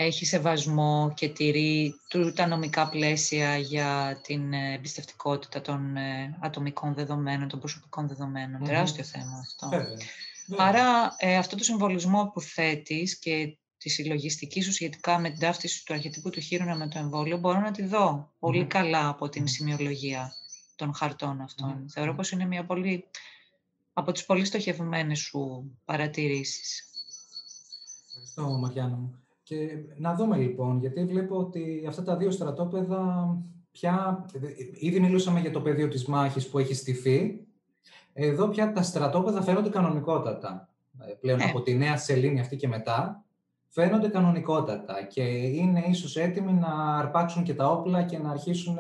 έχει 0.03 0.24
σεβασμό 0.24 1.12
και 1.14 1.28
τηρεί 1.28 1.94
τα 2.34 2.46
νομικά 2.46 2.88
πλαίσια 2.88 3.57
για 3.57 4.20
την 4.22 4.53
ε, 4.53 4.74
εμπιστευτικότητα 4.74 5.61
των 5.61 5.96
ε, 5.96 6.38
ατομικών 6.40 6.94
δεδομένων, 6.94 7.48
των 7.48 7.59
προσωπικών 7.59 8.09
δεδομένων. 8.09 8.64
Τεράστιο 8.64 9.05
θέμα 9.05 9.38
αυτό. 9.38 9.68
Άρα 10.57 11.16
αυτό 11.38 11.57
το 11.57 11.64
συμβολισμό 11.64 12.30
που 12.34 12.40
θέτεις 12.40 13.18
και 13.18 13.59
τη 13.78 13.88
συλλογιστική 13.88 14.61
σου 14.61 14.72
σχετικά 14.72 15.18
με 15.18 15.30
την 15.30 15.38
ταύτιση 15.38 15.84
του 15.84 15.92
αρχιτείπου 15.92 16.30
του 16.30 16.40
χείρονα 16.40 16.76
με 16.76 16.88
το 16.88 16.98
εμβόλιο, 16.98 17.38
μπορώ 17.38 17.61
να 17.61 17.70
τη 17.70 17.82
δω 17.82 18.32
πολύ 18.38 18.66
καλά 18.66 19.09
από 19.09 19.28
την 19.28 19.46
σημειολογία 19.46 20.32
των 20.76 20.94
χαρτών 20.94 21.40
αυτών. 21.40 21.90
Θεωρώ 21.90 22.14
πως 22.14 22.30
είναι 22.30 22.46
μια 22.46 22.64
πολύ, 22.64 23.05
από 23.92 24.12
τις 24.12 24.24
πολύ 24.24 24.44
στοχευμένες 24.44 25.18
σου 25.18 25.70
παρατηρήσεις. 25.84 26.84
Ευχαριστώ, 28.09 28.59
Μαριάννα 28.59 28.96
μου. 28.96 29.24
Και 29.51 29.78
να 29.96 30.14
δούμε 30.14 30.36
λοιπόν, 30.36 30.78
γιατί 30.78 31.05
βλέπω 31.05 31.36
ότι 31.36 31.84
αυτά 31.88 32.03
τα 32.03 32.16
δύο 32.16 32.30
στρατόπεδα 32.30 33.36
πια... 33.70 34.24
Ήδη 34.72 35.01
μιλούσαμε 35.01 35.40
για 35.40 35.51
το 35.51 35.61
πεδίο 35.61 35.88
της 35.88 36.05
μάχης 36.05 36.48
που 36.48 36.59
έχει 36.59 36.74
στηθεί. 36.74 37.46
Εδώ 38.12 38.48
πια 38.48 38.72
τα 38.72 38.82
στρατόπεδα 38.82 39.42
φαίνονται 39.42 39.68
κανονικότατα. 39.68 40.68
Ε, 40.98 41.12
πλέον 41.12 41.40
ε. 41.40 41.44
από 41.44 41.62
τη 41.62 41.74
νέα 41.74 41.96
σελήνη 41.96 42.40
αυτή 42.40 42.57
και 42.57 42.68
μετά 42.68 43.24
φαίνονται 43.70 44.08
κανονικότατα 44.08 45.02
και 45.02 45.22
είναι 45.22 45.84
ίσως 45.88 46.16
έτοιμοι 46.16 46.52
να 46.52 46.96
αρπάξουν 46.96 47.42
και 47.42 47.54
τα 47.54 47.70
όπλα 47.70 48.02
και 48.02 48.18
να 48.18 48.30
αρχίσουν... 48.30 48.78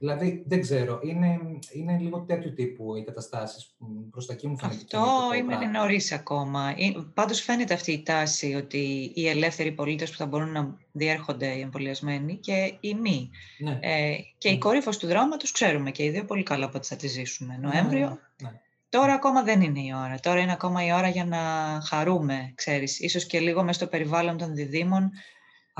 Δηλαδή, 0.00 0.44
δεν 0.46 0.60
ξέρω, 0.60 1.00
είναι, 1.02 1.40
είναι 1.72 1.98
λίγο 2.00 2.20
τέτοιου 2.20 2.52
τύπου 2.52 2.96
οι 2.96 3.04
καταστάσεις. 3.04 3.76
Προς 4.10 4.26
τα 4.26 4.32
εκεί 4.32 4.48
μου 4.48 4.58
φαίνεται. 4.58 4.96
Αυτό 4.96 5.34
είναι 5.34 5.66
νωρίς 5.66 6.12
ακόμα. 6.12 6.74
Πάντως 7.14 7.40
φαίνεται 7.40 7.74
αυτή 7.74 7.92
η 7.92 8.02
τάση 8.02 8.54
ότι 8.54 9.12
οι 9.14 9.28
ελεύθεροι 9.28 9.72
πολίτες 9.72 10.10
που 10.10 10.16
θα 10.16 10.26
μπορούν 10.26 10.52
να 10.52 10.76
διέρχονται 10.92 11.46
οι 11.46 11.60
εμβολιασμένοι 11.60 12.36
και 12.36 12.76
οι 12.80 12.94
μη. 12.94 13.30
Ναι. 13.58 13.78
Ε, 13.82 14.16
και 14.38 14.48
ναι. 14.48 14.54
η 14.54 14.58
κορύφωση 14.58 14.98
του 14.98 15.06
δράματος 15.06 15.50
ξέρουμε 15.50 15.90
και 15.90 16.04
οι 16.04 16.10
δύο 16.10 16.24
πολύ 16.24 16.42
καλά 16.42 16.68
πότε 16.68 16.86
θα 16.86 16.96
τη 16.96 17.06
ζήσουμε. 17.06 17.56
Ναι, 17.60 17.68
Νοέμβριο. 17.68 18.08
Ναι, 18.08 18.48
ναι. 18.48 18.60
Τώρα 18.88 19.12
ακόμα 19.12 19.42
δεν 19.42 19.60
είναι 19.60 19.80
η 19.80 19.92
ώρα. 20.04 20.18
Τώρα 20.22 20.40
είναι 20.40 20.52
ακόμα 20.52 20.84
η 20.84 20.92
ώρα 20.92 21.08
για 21.08 21.24
να 21.24 21.38
χαρούμε, 21.86 22.52
ξέρεις. 22.54 23.00
Ίσως 23.00 23.26
και 23.26 23.40
λίγο 23.40 23.62
μέσα 23.62 23.78
στο 23.78 23.86
περιβάλλον 23.86 24.36
των 24.36 24.54
διδήμων, 24.54 25.10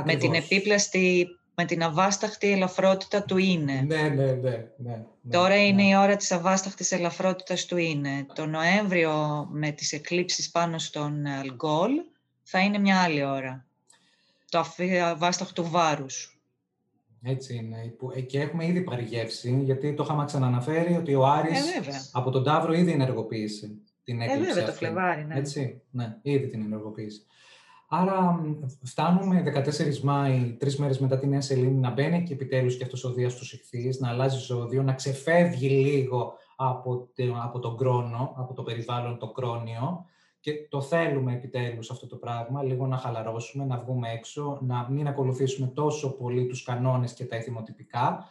με 0.04 0.14
την 0.14 0.34
επίπλαστη, 0.34 1.26
με 1.54 1.64
την 1.64 1.82
αβάσταχτη 1.82 2.52
ελαφρότητα 2.52 3.22
του 3.22 3.36
είναι. 3.36 3.84
Ναι, 3.86 4.02
ναι, 4.02 4.08
ναι. 4.08 4.32
ναι, 4.32 4.66
ναι 4.76 5.04
Τώρα 5.30 5.54
ναι. 5.54 5.64
είναι 5.64 5.82
η 5.82 5.96
ώρα 5.96 6.16
της 6.16 6.32
αβάσταχτης 6.32 6.92
ελαφρότητας 6.92 7.66
του 7.66 7.76
είναι. 7.76 8.26
Το 8.34 8.46
Νοέμβριο 8.46 9.46
με 9.50 9.70
τις 9.70 9.92
εκλήψεις 9.92 10.50
πάνω 10.50 10.78
στον 10.78 11.26
Αλγκόλ 11.26 11.90
θα 12.42 12.58
είναι 12.58 12.78
μια 12.78 13.02
άλλη 13.02 13.24
ώρα. 13.24 13.66
Το 14.50 14.66
αβάσταχτο 15.04 15.68
βάρους. 15.68 16.37
Έτσι 17.22 17.54
είναι. 17.54 17.94
Ε, 18.14 18.20
και 18.20 18.40
έχουμε 18.40 18.66
ήδη 18.66 18.80
παρηγεύσει, 18.80 19.60
γιατί 19.64 19.94
το 19.94 20.02
είχαμε 20.02 20.24
ξαναναφέρει 20.24 20.96
ότι 20.96 21.14
ο 21.14 21.26
Άρης 21.26 21.76
ε, 21.76 21.80
από 22.12 22.30
τον 22.30 22.44
Ταύρο 22.44 22.72
ήδη 22.72 22.92
ενεργοποίησε 22.92 23.70
την 24.04 24.20
έκλειψη. 24.20 24.50
Ε, 24.50 24.52
βέβαια, 24.52 24.66
το 24.66 24.72
Φλεβάρι, 24.72 25.24
ναι. 25.24 25.38
Έτσι, 25.38 25.82
ναι, 25.90 26.16
ήδη 26.22 26.48
την 26.48 26.62
ενεργοποίησε. 26.62 27.22
Άρα 27.88 28.40
φτάνουμε 28.82 29.42
14 29.66 29.98
Μάη, 29.98 30.56
τρεις 30.58 30.76
μέρες 30.76 30.98
μετά 30.98 31.18
τη 31.18 31.26
Νέα 31.26 31.40
Σελήνη, 31.40 31.80
να 31.80 31.90
μπαίνει 31.90 32.22
και 32.22 32.32
επιτέλους 32.32 32.76
και 32.76 32.84
αυτός 32.84 33.04
ο 33.04 33.12
Δίας 33.12 33.34
του 33.34 33.44
Ιχθύ, 33.52 33.96
να 33.98 34.08
αλλάζει 34.08 34.38
ζώδιο, 34.38 34.82
να 34.82 34.92
ξεφεύγει 34.92 35.68
λίγο 35.68 36.32
από, 36.56 37.08
από 37.42 37.58
τον 37.58 37.76
κρόνο, 37.76 38.34
από 38.36 38.54
το 38.54 38.62
περιβάλλον 38.62 39.18
το 39.18 39.30
κρόνιο 39.30 40.06
και 40.40 40.52
το 40.68 40.80
θέλουμε 40.80 41.32
επιτέλους 41.32 41.90
αυτό 41.90 42.06
το 42.06 42.16
πράγμα, 42.16 42.62
λίγο 42.62 42.86
να 42.86 42.96
χαλαρώσουμε, 42.96 43.64
να 43.64 43.78
βγούμε 43.78 44.10
έξω, 44.10 44.58
να 44.62 44.86
μην 44.90 45.08
ακολουθήσουμε 45.08 45.66
τόσο 45.66 46.16
πολύ 46.16 46.46
τους 46.46 46.62
κανόνες 46.62 47.12
και 47.12 47.24
τα 47.24 47.36
εθιμοτυπικά. 47.36 48.28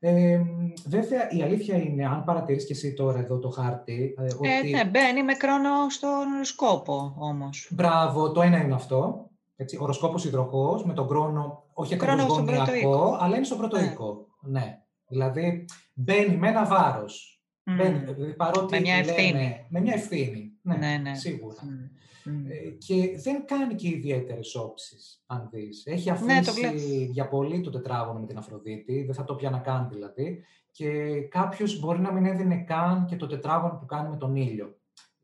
Ε, 0.00 0.40
βέβαια, 0.86 1.30
η 1.30 1.42
αλήθεια 1.42 1.76
είναι, 1.76 2.06
αν 2.06 2.24
παρατηρείς 2.24 2.66
και 2.66 2.72
εσύ 2.72 2.94
τώρα 2.94 3.18
εδώ 3.18 3.38
το 3.38 3.48
χάρτη... 3.48 4.14
Ε, 4.18 4.22
ότι... 4.22 4.48
ε, 4.48 4.76
ναι, 4.76 4.84
μπαίνει 4.84 5.22
με 5.22 5.34
χρόνο 5.34 5.90
στον 5.90 6.32
οροσκόπο 6.34 7.14
όμως. 7.18 7.68
Μπράβο, 7.70 8.32
το 8.32 8.42
ένα 8.42 8.58
είναι 8.62 8.74
αυτό. 8.74 9.30
Έτσι, 9.56 9.78
οροσκόπος 9.80 10.24
υδροχός, 10.24 10.84
με 10.84 10.92
τον 10.92 11.06
χρόνο, 11.06 11.64
όχι 11.72 11.94
ακριβώς 11.94 12.26
γωνιακό, 12.26 13.16
αλλά 13.20 13.36
είναι 13.36 13.44
στον 13.44 13.58
πρώτο 13.58 13.76
ναι. 13.76 13.84
οίκο. 13.84 14.26
Ναι. 14.40 14.78
Δηλαδή, 15.08 15.64
μπαίνει 15.94 16.36
με 16.36 16.48
ένα 16.48 16.64
βάρος. 16.64 17.42
Mm. 17.70 18.34
παρότι 18.36 18.74
με 18.74 18.80
μια 18.80 18.94
ευθύνη. 18.94 19.66
με 19.68 19.80
μια 19.80 19.94
ευθύνη. 19.94 20.47
Ναι, 20.76 20.86
ναι, 20.86 20.96
ναι. 20.96 21.14
σίγουρα. 21.14 21.62
Ε, 22.48 22.70
και 22.70 23.18
δεν 23.22 23.44
κάνει 23.46 23.74
και 23.74 23.88
ιδιαίτερες 23.88 24.54
όψεις, 24.54 25.22
αν 25.26 25.48
δεις. 25.52 25.82
Έχει 25.86 26.10
ναι, 26.10 26.36
αφήσει 26.36 27.08
για 27.12 27.28
πολύ 27.28 27.60
το 27.60 27.70
τετράγωνο 27.70 28.18
με 28.18 28.26
την 28.26 28.38
Αφροδίτη, 28.38 29.04
δεν 29.04 29.14
θα 29.14 29.24
το 29.24 29.34
πιάνα 29.34 29.58
καν 29.58 29.88
δηλαδή. 29.92 30.44
Και 30.70 31.20
κάποιος 31.20 31.78
μπορεί 31.80 32.00
να 32.00 32.12
μην 32.12 32.24
έδινε 32.26 32.56
καν 32.56 33.06
και 33.06 33.16
το 33.16 33.26
τετράγωνο 33.26 33.74
που 33.74 33.86
κάνει 33.86 34.08
με 34.08 34.16
τον 34.16 34.36
ήλιο, 34.36 34.78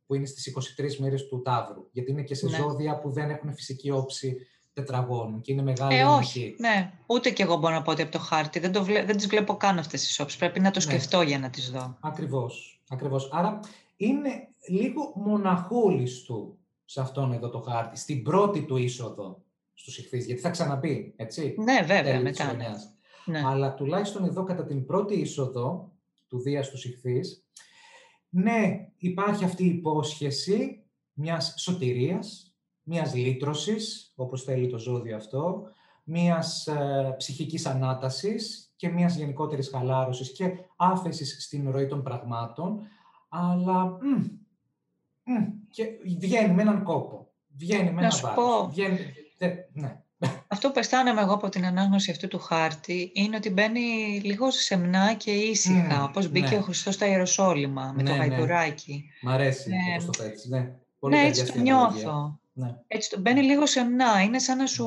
που 0.07 0.14
είναι 0.14 0.26
στις 0.26 0.57
23 0.78 0.97
μέρες 0.97 1.28
του 1.28 1.42
Ταύρου. 1.42 1.88
Γιατί 1.92 2.11
είναι 2.11 2.22
και 2.22 2.34
σε 2.34 2.47
ναι. 2.47 2.57
ζώδια 2.57 2.99
που 2.99 3.11
δεν 3.11 3.30
έχουν 3.30 3.55
φυσική 3.55 3.90
όψη 3.90 4.36
τετραγώνου 4.72 5.40
και 5.40 5.53
είναι 5.53 5.62
μεγάλη 5.62 5.99
ε, 5.99 6.05
όχι, 6.05 6.55
ναι. 6.59 6.92
Ούτε 7.07 7.30
και 7.30 7.42
εγώ 7.42 7.57
μπορώ 7.57 7.74
να 7.74 7.82
πω 7.82 7.90
ότι 7.90 8.03
από 8.03 8.12
το 8.12 8.18
χάρτη. 8.18 8.59
Δεν, 8.59 8.72
το 8.72 8.84
βλέ... 8.84 9.05
δεν 9.05 9.16
τις 9.16 9.26
βλέπω 9.26 9.57
καν 9.57 9.78
αυτές 9.78 10.03
τις 10.03 10.20
όψεις. 10.20 10.38
Πρέπει 10.38 10.61
να 10.61 10.70
το 10.70 10.78
ναι. 10.78 10.84
σκεφτώ 10.84 11.22
για 11.22 11.38
να 11.38 11.51
τις 11.51 11.70
δω. 11.70 11.97
Ακριβώς. 12.01 12.80
Ακριβώς. 12.88 13.28
Άρα 13.32 13.61
είναι 13.97 14.49
λίγο 14.68 15.12
μοναχούλης 15.16 16.22
του 16.22 16.59
σε 16.84 17.01
αυτόν 17.01 17.32
εδώ 17.32 17.51
το 17.51 17.61
χάρτη, 17.61 17.99
στην 17.99 18.22
πρώτη 18.22 18.64
του 18.64 18.76
είσοδο 18.76 19.42
στους 19.74 19.99
ηχθείς, 19.99 20.26
γιατί 20.26 20.40
θα 20.40 20.51
ξαναπεί, 20.51 21.14
έτσι. 21.16 21.55
Ναι, 21.59 21.82
βέβαια, 21.86 22.20
μετά. 22.20 22.53
Ναι. 22.53 22.68
ναι. 23.26 23.42
Αλλά 23.47 23.74
τουλάχιστον 23.74 24.24
εδώ 24.24 24.45
κατά 24.45 24.64
την 24.64 24.86
πρώτη 24.86 25.14
είσοδο 25.14 25.92
του 26.28 26.40
Δία 26.40 26.62
στους 26.62 26.84
ηχθείς, 26.84 27.45
ναι, 28.28 28.88
υπάρχει 28.97 29.45
αυτή 29.45 29.64
η 29.64 29.68
υπόσχεση 29.68 30.84
μιας 31.12 31.55
σωτηρίας, 31.57 32.57
μιας 32.82 33.14
λύτρωσης, 33.14 34.12
όπως 34.16 34.42
θέλει 34.42 34.68
το 34.68 34.78
ζώδιο 34.78 35.16
αυτό, 35.16 35.62
μιας 36.05 36.66
ε, 36.66 37.14
ψυχικής 37.16 37.66
ανάτασης 37.66 38.72
και 38.76 38.88
μιας 38.88 39.16
γενικότερης 39.16 39.68
χαλάρωσης 39.68 40.32
και 40.32 40.51
άφεσης 40.76 41.45
στην 41.45 41.70
ροή 41.70 41.86
των 41.86 42.03
πραγμάτων, 42.03 42.80
αλλά 43.35 43.85
μ, 43.85 44.24
μ, 45.24 45.45
και 45.70 45.85
βγαίνει 46.20 46.55
με 46.55 46.62
έναν 46.62 46.82
κόπο, 46.82 47.32
βγαίνει 47.57 47.91
με 47.91 48.01
έναν 48.01 48.12
βάρος. 48.22 48.68
Βγαίνει, 48.70 48.99
ναι. 49.72 49.99
Αυτό 50.49 50.70
που 50.70 50.78
αισθάνομαι 50.78 51.20
εγώ 51.20 51.35
από 51.35 51.49
την 51.49 51.64
ανάγνωση 51.64 52.11
αυτού 52.11 52.28
του 52.28 52.39
χάρτη 52.39 53.11
είναι 53.14 53.37
ότι 53.37 53.51
μπαίνει 53.51 53.80
λίγο 54.24 54.51
σεμνά 54.51 55.14
και 55.14 55.30
ήσυχα, 55.30 56.05
mm, 56.05 56.09
όπως 56.09 56.28
μπήκε 56.28 56.55
ναι. 56.55 56.57
ο 56.57 56.61
Χριστός 56.61 56.95
στα 56.95 57.07
Ιεροσόλυμα, 57.07 57.93
με 57.97 58.03
ναι, 58.03 58.11
το 58.11 58.16
ναι. 58.16 58.26
γαϊδουράκι. 58.26 59.05
Μ' 59.22 59.28
αρέσει 59.28 59.70
ναι. 59.70 59.76
όπως 59.93 60.16
το 60.16 60.22
θέτεις, 60.22 60.45
ναι. 60.45 60.72
Πολύ 60.99 61.14
ναι, 61.14 61.22
έτσι 61.22 61.53
το 61.53 61.59
νιώθω. 61.59 62.39
Ναι. 62.53 62.76
Έτσι 62.87 63.11
το 63.11 63.20
μπαίνει 63.20 63.43
λίγο 63.43 63.66
σεμνά. 63.66 64.22
Είναι 64.22 64.39
σαν 64.39 64.57
να, 64.57 64.66
σου, 64.66 64.87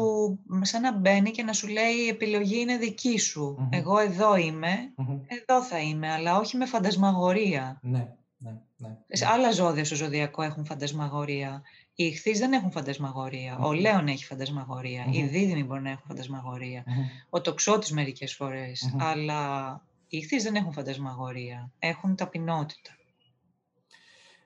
σαν 0.61 0.81
να 0.81 0.97
μπαίνει 0.97 1.31
και 1.31 1.43
να 1.43 1.53
σου 1.53 1.67
λέει 1.67 1.93
η 2.05 2.07
επιλογή 2.07 2.59
είναι 2.59 2.77
δική 2.77 3.19
σου. 3.19 3.69
Εγώ 3.69 3.99
εδώ 3.99 4.35
είμαι, 4.35 4.93
εδώ 5.27 5.63
θα 5.63 5.79
είμαι, 5.79 6.11
αλλά 6.11 6.37
όχι 6.37 6.57
με 6.57 6.65
φαντασμαγορία. 6.65 7.79
Ναι, 7.81 8.07
ναι, 8.37 8.61
ναι. 8.77 8.97
Σε 9.07 9.25
άλλα 9.25 9.51
ζώδια 9.51 9.85
στο 9.85 9.95
ζωδιακό 9.95 10.41
έχουν 10.41 10.65
φαντασμαγορία. 10.65 11.61
Οι 11.93 12.05
ηχθείς 12.05 12.39
δεν 12.39 12.53
έχουν 12.53 12.71
φαντασμαγορία. 12.71 13.57
Ο 13.57 13.73
Λέων 13.73 14.07
έχει 14.07 14.25
φαντασμαγορία. 14.25 15.05
Οι 15.11 15.23
δίδυμοι 15.23 15.63
μπορεί 15.63 15.81
να 15.81 15.89
έχουν 15.89 16.03
φαντασμαγορία. 16.07 16.83
Ο 17.29 17.41
τοξότης 17.41 17.91
μερικές 17.91 18.33
φορές. 18.35 18.95
Αλλά 18.97 19.71
οι 20.07 20.17
ηχθείς 20.17 20.43
δεν 20.43 20.55
έχουν 20.55 20.71
φαντασμαγορία. 20.71 21.71
Έχουν 21.79 22.15
ταπεινότητα. 22.15 22.91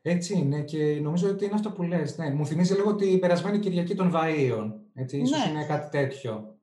Έτσι 0.01 0.37
είναι 0.37 0.61
και 0.61 0.99
νομίζω 1.01 1.29
ότι 1.29 1.45
είναι 1.45 1.53
αυτό 1.53 1.71
που 1.71 1.83
λες. 1.83 2.17
Ναι, 2.17 2.29
μου 2.29 2.45
θυμίζει 2.45 2.73
λίγο 2.73 2.95
την 2.95 3.19
περασμένη 3.19 3.59
Κυριακή 3.59 3.95
των 3.95 4.11
Βαΐων. 4.15 4.71
Έτσι, 4.93 5.17
ίσως 5.17 5.45
ναι. 5.45 5.51
είναι 5.51 5.65
κάτι 5.65 5.89
τέτοιο 5.89 6.59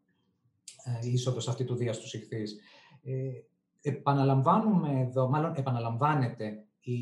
ε, 0.84 1.06
η 1.06 1.12
είσοδος 1.12 1.48
αυτή 1.48 1.64
του 1.64 1.74
Δίας 1.74 1.98
του 1.98 2.16
Ιχθύς. 2.16 2.56
Ε, 3.02 3.90
επαναλαμβάνουμε 3.90 5.00
εδώ, 5.00 5.28
μάλλον 5.28 5.54
επαναλαμβάνεται 5.56 6.64
η, 6.92 7.00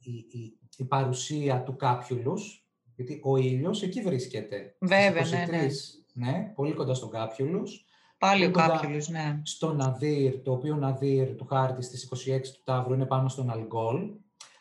η, 0.00 0.12
η, 0.30 0.58
η 0.76 0.84
παρουσία 0.84 1.62
του 1.62 1.76
Κάπιουλους, 1.76 2.64
γιατί 2.94 3.20
ο 3.24 3.36
ήλιος 3.36 3.82
εκεί 3.82 4.02
βρίσκεται. 4.02 4.76
Βέβαια, 4.80 5.26
23, 5.26 5.30
ναι, 5.30 5.46
ναι. 5.46 6.30
ναι. 6.30 6.52
πολύ 6.54 6.72
κοντά 6.72 6.94
στον 6.94 7.10
Κάπιουλους. 7.10 7.84
Πάλι 8.18 8.44
ο 8.44 8.50
Κάπιουλους, 8.50 9.08
ναι. 9.08 9.40
Στο 9.44 9.72
Ναδύρ, 9.72 10.42
το 10.42 10.52
οποίο 10.52 10.76
Ναδύρ 10.76 11.34
του 11.34 11.44
χάρτη 11.46 11.82
στις 11.82 12.08
26 12.28 12.40
του 12.42 12.60
Ταύρου 12.64 12.94
είναι 12.94 13.06
πάνω 13.06 13.28
στον 13.28 13.50
Αλγκόλ. 13.50 14.10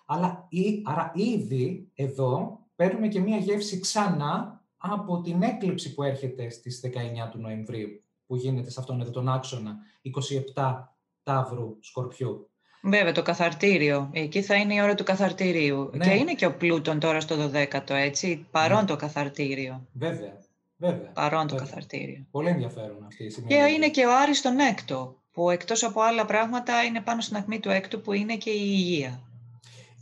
Αλλά, 0.05 0.47
ή, 0.49 0.81
άρα 0.85 1.11
ήδη 1.15 1.91
εδώ 1.95 2.59
παίρνουμε 2.75 3.07
και 3.07 3.19
μία 3.19 3.37
γεύση 3.37 3.79
ξανά 3.79 4.63
από 4.77 5.21
την 5.21 5.41
έκλειψη 5.41 5.93
που 5.93 6.03
έρχεται 6.03 6.49
στις 6.49 6.81
19 6.85 6.89
του 7.31 7.37
Νοεμβρίου, 7.39 8.03
που 8.25 8.35
γίνεται 8.35 8.69
σε 8.69 8.79
αυτόν 8.79 9.01
εδώ 9.01 9.11
τον 9.11 9.29
άξονα 9.29 9.77
27 10.55 10.83
Ταύρου 11.23 11.77
Σκορπιού. 11.79 12.48
Βέβαια, 12.81 13.11
το 13.11 13.21
καθαρτήριο. 13.21 14.09
Εκεί 14.13 14.41
θα 14.41 14.55
είναι 14.55 14.73
η 14.73 14.81
ώρα 14.81 14.95
του 14.95 15.03
καθαρτηρίου. 15.03 15.89
Ναι. 15.93 16.05
Και 16.05 16.11
είναι 16.11 16.33
και 16.33 16.45
ο 16.45 16.53
Πλούτον 16.53 16.99
τώρα 16.99 17.19
στο 17.19 17.35
12ο, 17.53 17.89
έτσι. 17.89 18.45
Παρόν 18.51 18.79
ναι. 18.79 18.85
το 18.85 18.95
καθαρτήριο. 18.95 19.87
Βέβαια. 19.93 20.33
Βέβαια. 20.77 21.11
Παρόν 21.13 21.47
το 21.47 21.55
καθαρτήριο. 21.55 22.25
Πολύ 22.31 22.49
ενδιαφέρον 22.49 23.03
αυτή 23.07 23.23
η 23.23 23.29
σημεία. 23.29 23.57
Και 23.57 23.71
είναι 23.71 23.89
και 23.89 24.05
ο 24.05 24.17
Άρης 24.21 24.37
στον 24.37 24.59
έκτο, 24.59 25.15
που 25.31 25.49
εκτός 25.49 25.83
από 25.83 26.01
άλλα 26.01 26.25
πράγματα 26.25 26.83
είναι 26.83 27.01
πάνω 27.01 27.21
στην 27.21 27.35
ακμή 27.35 27.59
του 27.59 27.69
έκτου, 27.69 28.01
που 28.01 28.13
είναι 28.13 28.35
και 28.35 28.49
η 28.49 28.61
υγεία 28.61 29.23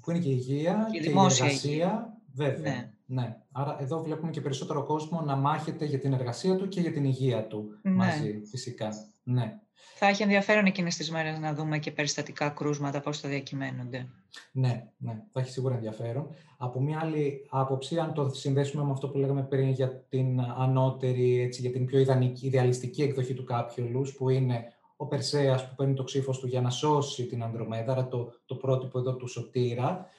που 0.08 0.14
είναι 0.14 0.22
και 0.22 0.30
η 0.30 0.44
υγεία 0.48 0.88
και, 0.92 1.10
η 1.10 1.14
εργασία. 1.18 2.18
Βέβαια. 2.34 2.72
Ναι. 2.72 2.90
ναι. 3.06 3.38
Άρα 3.60 3.78
εδώ 3.80 4.02
βλέπουμε 4.02 4.32
και 4.32 4.42
περισσότερο 4.42 4.84
κόσμο 4.84 5.22
να 5.22 5.36
μάχεται 5.36 5.86
για 5.86 6.00
την 6.00 6.14
εργασία 6.14 6.56
του 6.56 6.68
και 6.68 6.82
για 6.82 6.92
την 6.92 7.06
υγεία 7.06 7.48
του 7.48 7.80
ναι. 7.82 7.92
μαζί, 7.92 8.42
φυσικά. 8.50 8.90
Ναι. 9.24 9.60
Θα 9.96 10.08
έχει 10.08 10.24
ενδιαφέρον 10.24 10.66
εκείνες 10.66 10.96
τις 10.96 11.12
μέρες 11.12 11.40
να 11.40 11.54
δούμε 11.54 11.80
και 11.80 11.92
περιστατικά 11.92 12.50
κρούσματα, 12.50 13.00
πώς 13.02 13.20
θα 13.20 13.30
διακυμαίνονται. 13.30 14.08
Ναι, 14.52 14.88
ναι, 14.98 15.24
θα 15.32 15.40
έχει 15.40 15.52
σίγουρα 15.52 15.76
ενδιαφέρον. 15.76 16.28
Από 16.58 16.82
μια 16.82 17.00
άλλη 17.02 17.48
άποψη, 17.50 18.00
αν 18.00 18.14
το 18.14 18.30
συνδέσουμε 18.30 18.84
με 18.84 18.92
αυτό 18.92 19.10
που 19.10 19.18
λέγαμε 19.18 19.44
πριν 19.44 19.70
για 19.70 20.06
την 20.10 20.42
ανώτερη, 20.42 21.42
έτσι, 21.42 21.62
για 21.62 21.72
την 21.72 21.86
πιο 21.86 22.00
ιδεαλιστική 22.42 23.02
εκδοχή 23.02 23.34
του 23.34 23.44
κάποιου 23.44 24.02
που 24.18 24.30
είναι 24.30 24.64
ο 24.96 25.06
Περσέας 25.06 25.70
που 25.70 25.76
παίρνει 25.76 25.94
το 25.94 26.04
ξύφος 26.04 26.40
του 26.40 26.48
για 26.48 26.62
να 26.62 26.70
σώσει 26.70 27.26
την 27.26 27.44
Ανδρομέδα, 27.44 28.08
το, 28.08 28.34
το 28.46 28.56
πρότυπο 28.56 29.00
εδώ 29.00 29.16
του 29.16 29.28
Σωτήρα, 29.28 30.00
ε, 30.00 30.17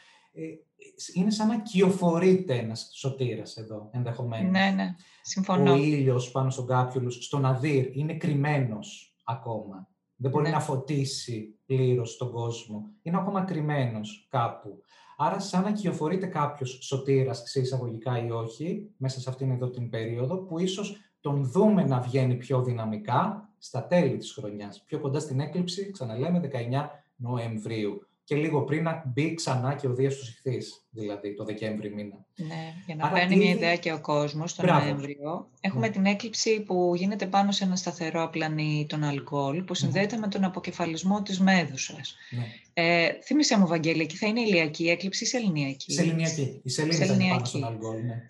είναι 1.14 1.30
σαν 1.30 1.48
να 1.48 1.60
κυοφορείται 1.60 2.58
ένας 2.58 2.90
σωτήρας 2.94 3.56
εδώ, 3.56 3.88
ενδεχομένως. 3.92 4.50
Ναι, 4.50 4.72
ναι, 4.76 4.94
συμφωνώ. 5.22 5.72
Ο 5.72 5.76
ήλιος 5.76 6.30
πάνω 6.30 6.50
στον 6.50 6.66
Κάπιουλους, 6.66 7.24
στον 7.24 7.44
Αδύρ, 7.44 7.96
είναι 7.96 8.14
κρυμμένος 8.16 9.16
ακόμα. 9.24 9.88
Δεν 10.16 10.30
μπορεί 10.30 10.44
Ναι. 10.44 10.50
να 10.50 10.60
φωτίσει 10.60 11.58
πλήρως 11.66 12.16
τον 12.16 12.30
κόσμο. 12.30 12.90
Είναι 13.02 13.16
ακόμα 13.16 13.40
κρυμμένος 13.42 14.26
κάπου. 14.30 14.82
Άρα, 15.16 15.38
σαν 15.38 15.62
να 15.62 15.72
κυοφορείται 15.72 16.26
κάποιος 16.26 16.78
σωτήρας, 16.82 17.42
σε 17.44 17.60
εισαγωγικά 17.60 18.24
ή 18.26 18.30
όχι, 18.30 18.90
μέσα 18.96 19.20
σε 19.20 19.30
αυτήν 19.30 19.50
εδώ 19.50 19.70
την 19.70 19.88
περίοδο, 19.90 20.36
που 20.38 20.58
ίσως 20.58 20.96
τον 21.20 21.44
δούμε 21.44 21.84
να 21.84 22.00
βγαίνει 22.00 22.34
πιο 22.34 22.62
δυναμικά 22.62 23.48
στα 23.58 23.86
τέλη 23.86 24.16
της 24.16 24.32
χρονιάς. 24.32 24.82
Πιο 24.86 25.00
κοντά 25.00 25.20
στην 25.20 25.40
έκλειψη, 25.40 25.90
ξαναλέμε, 25.90 26.38
19 26.38 26.90
Νοεμβρίου. 27.16 28.07
Και 28.28 28.36
λίγο 28.36 28.62
πριν 28.62 28.82
να 28.82 29.02
μπει 29.06 29.34
ξανά 29.34 29.74
και 29.74 29.86
ο 29.86 29.94
Δίας 29.94 30.14
του 30.16 30.24
Ιχθύς, 30.28 30.82
δηλαδή 30.90 31.34
το 31.34 31.44
Δεκέμβρη 31.44 31.94
μήνα. 31.94 32.24
Ναι, 32.36 32.74
για 32.86 32.94
να 32.94 33.04
Άρα 33.04 33.14
παίρνει 33.14 33.36
μια 33.36 33.44
ήδη- 33.46 33.56
ιδέα 33.56 33.76
και 33.76 33.92
ο 33.92 34.00
κόσμος 34.00 34.54
τον 34.54 34.64
Μπράβο. 34.64 34.84
Νοέμβριο. 34.84 35.48
Έχουμε 35.60 35.86
Ναι. 35.86 35.92
την 35.92 36.06
έκλειψη 36.06 36.60
που 36.60 36.92
γίνεται 36.96 37.26
πάνω 37.26 37.52
σε 37.52 37.64
ένα 37.64 37.76
σταθερό 37.76 38.22
απλανή, 38.22 38.86
τον 38.88 39.04
αλκοόλ, 39.04 39.62
που 39.62 39.74
συνδέεται 39.74 40.16
με 40.16 40.28
τον 40.28 40.44
αποκεφαλισμό 40.44 41.22
της 41.22 41.40
μέδουσας. 41.40 42.16
Ναι. 42.30 42.44
Ε, 42.72 43.12
θύμισε 43.24 43.58
μου, 43.58 43.66
Βαγγέλη, 43.66 44.02
εκεί 44.02 44.16
θα 44.16 44.26
είναι 44.26 44.40
ηλιακή 44.40 44.88
έκλειψη 44.88 45.24
ή 45.24 45.26
σεληνιακή. 45.26 45.92
Σεληνιακή. 45.92 46.60
Η 46.64 46.70
σελήνη 46.70 46.94
θα 46.94 47.04
είναι 47.04 47.12
πάνω 47.12 47.18
Σεληνιακή. 47.24 47.48
στον 47.48 47.64
αλκοόλ, 47.64 48.04
ναι. 48.04 48.22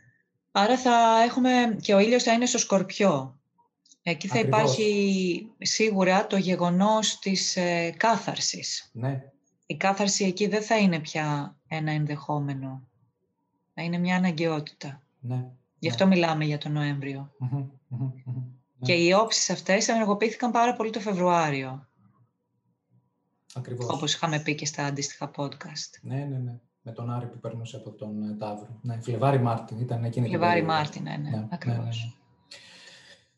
Άρα 0.52 0.78
θα 0.78 1.22
έχουμε 1.26 1.76
και 1.80 1.94
ο 1.94 1.98
ήλιος 1.98 2.22
θα 2.22 2.32
είναι 2.32 2.46
στο 2.46 2.58
Σκορπιό. 2.58 3.38
Εκεί 4.02 4.28
θα 4.28 4.38
Ακριβώς. 4.38 4.60
υπάρχει 4.60 5.46
σίγουρα 5.58 6.26
το 6.26 6.36
γεγονός 6.36 7.18
της 7.18 7.56
ε, 7.56 7.94
κάθαρσης. 7.96 8.90
ναι. 8.92 9.22
Η 9.70 9.76
κάθαρση 9.76 10.24
εκεί 10.24 10.46
δεν 10.46 10.62
θα 10.62 10.78
είναι 10.78 10.98
πια 10.98 11.56
ένα 11.68 11.90
ενδεχόμενο. 11.92 12.82
Θα 13.74 13.82
είναι 13.82 13.98
μια 13.98 14.16
αναγκαιότητα. 14.16 15.02
ναι. 15.20 15.44
Γι' 15.78 15.88
αυτό 15.88 16.06
μιλάμε 16.06 16.44
για 16.44 16.58
τον 16.58 16.72
Νοέμβριο. 16.72 17.32
Μμμ, 17.38 17.64
μμμ, 17.88 18.10
μμμ. 18.24 18.42
Και 18.82 18.92
οι 18.92 19.12
όψεις 19.12 19.50
αυτές 19.50 19.88
ενεργοποιήθηκαν 19.88 20.50
πάρα 20.50 20.72
πολύ 20.74 20.90
το 20.90 21.00
Φεβρουάριο, 21.00 21.86
Ακριβώς. 23.54 23.88
όπως 23.88 24.14
είχαμε 24.14 24.40
πει 24.40 24.54
και 24.54 24.66
στα 24.66 24.84
αντίστοιχα 24.84 25.30
podcast. 25.36 25.98
Ναι, 26.02 26.16
ναι, 26.16 26.36
ναι. 26.38 26.58
Με 26.82 26.92
τον 26.92 27.10
Άρη 27.10 27.26
που 27.26 27.38
περνούσε 27.38 27.76
από 27.76 27.90
τον 27.90 28.22
ε, 28.22 28.34
Ταύρο. 28.34 28.78
Ναι, 28.82 29.00
Φλεβάρι 29.00 29.38
Μάρτιν 29.40 29.80
ήταν 29.80 30.04
εκείνη 30.04 30.28
την 30.28 30.36
Φλεβάρι 30.38 30.60
περίοδο. 30.60 30.78
Μάρτιν, 30.78 31.02
ναι, 31.02 31.10
ναι, 31.16 31.30
Ναι, 31.30 31.36
ναι, 31.36 31.46
ακριβώς. 31.50 32.14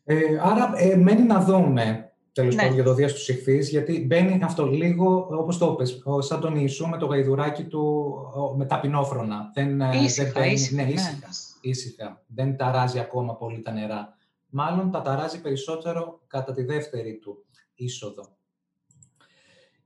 ναι. 0.05 0.15
Ε, 0.15 0.39
άρα 0.39 0.71
ε, 0.75 0.95
μένει 0.95 1.21
να 1.21 1.43
δούμε 1.43 2.10
τέλος 2.33 2.55
Ναι. 2.55 2.61
πάντων 2.61 2.75
για 2.75 2.83
το 2.83 2.93
Δίας 2.93 3.13
τους 3.13 3.29
Ιχθύς, 3.29 3.69
γιατί 3.69 4.05
μπαίνει 4.05 4.43
αυτό 4.43 4.65
λίγο, 4.65 5.27
όπως 5.31 5.57
το 5.57 5.71
είπες, 5.73 6.01
ο- 6.03 6.21
σαν 6.21 6.39
τον 6.39 6.55
Ιησού 6.55 6.87
με 6.87 6.97
το 6.97 7.05
γαϊδουράκι 7.05 7.63
του 7.63 8.13
ο, 8.35 8.55
με 8.57 8.65
ταπεινόφρονα. 8.65 9.51
Δεν, 9.53 9.81
ε, 9.81 10.03
Ήσυχα, 10.03 10.23
δεν 10.31 10.41
μπαίνει- 10.41 10.53
ήσυχα, 10.53 10.75
ναι, 10.75 10.83
ναι. 10.83 10.89
ήσυχα, 10.93 11.27
ήσυχα. 11.61 12.23
Δεν 12.27 12.57
ταράζει 12.57 12.99
ακόμα 12.99 13.35
πολύ 13.35 13.61
τα 13.61 13.71
νερά. 13.71 14.17
Μάλλον 14.49 14.91
τα 14.91 15.01
ταράζει 15.01 15.41
περισσότερο 15.41 16.21
κατά 16.27 16.53
τη 16.53 16.63
δεύτερη 16.63 17.17
του 17.21 17.45
είσοδο. 17.75 18.23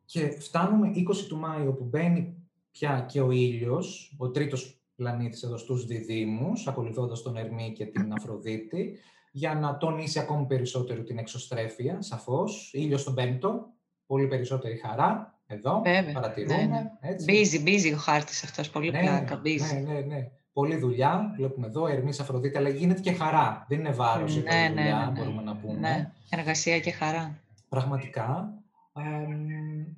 Και 0.06 0.28
φτάνουμε 0.40 0.92
20 0.96 1.28
του 1.28 1.38
Μάη, 1.38 1.68
όπου 1.68 1.84
μπαίνει 1.84 2.36
πια 2.72 3.06
και 3.10 3.22
ο 3.22 3.32
ήλιος, 3.32 4.16
ο 4.18 4.30
τρίτος 4.30 4.80
πλανήτης 4.96 5.44
εδώ 5.44 5.58
στους 5.58 5.86
διδήμους, 5.86 6.68
ακολουθώντας 6.68 7.22
τον 7.22 7.38
Ερμή 7.38 7.72
και 7.76 7.86
την 7.86 8.14
Αφροδίτη, 8.14 8.98
για 9.38 9.54
να 9.54 9.78
τονίσει 9.78 10.20
ακόμη 10.20 10.46
περισσότερο 10.46 11.04
την 11.04 11.18
εξωστρέφεια, 11.18 12.02
σαφώς. 12.02 12.72
Ήλιος 12.74 13.02
στον 13.02 13.14
πέμπτο, 13.16 13.66
πολύ 14.06 14.28
περισσότερη 14.28 14.78
χαρά, 14.78 15.40
εδώ, 15.48 15.82
Βέβαια, 15.84 16.14
παρατηρούμε. 16.14 16.56
ναι, 16.56 16.66
ναι. 16.66 16.92
Έτσι. 17.02 17.26
Busy, 17.30 17.68
busy 17.68 17.94
ο 17.94 17.98
χάρτης 17.98 18.44
αυτός, 18.44 18.70
πολύ 18.70 18.92
Ναι, 18.92 19.00
πλάκα, 19.00 19.42
busy. 19.44 19.74
Ναι, 19.74 19.94
ναι, 19.94 20.00
ναι. 20.00 20.30
Πολλή 20.54 20.76
δουλειά, 20.78 21.34
βλέπουμε 21.36 21.68
εδώ, 21.68 21.88
Ερμής 21.88 22.20
Αφροδίτη, 22.20 22.58
αλλά 22.58 22.70
γίνεται 22.70 23.02
και 23.02 23.12
χαρά. 23.12 23.66
Δεν 23.70 23.80
είναι 23.80 23.92
βάρος 23.92 24.36
η 24.36 24.38
Ναι, 24.40 24.44
πολλή 24.44 24.60
ναι, 24.62 24.68
δουλειά, 24.82 24.98
ναι, 24.98 25.06
ναι. 25.06 25.20
μπορούμε 25.20 25.42
να 25.42 25.56
πούμε. 25.56 25.80
Ναι, 25.80 26.12
εργασία 26.30 26.80
και 26.80 26.92
χαρά. 26.92 27.40
Πραγματικά. 27.70 28.54
Ε, 28.98 29.02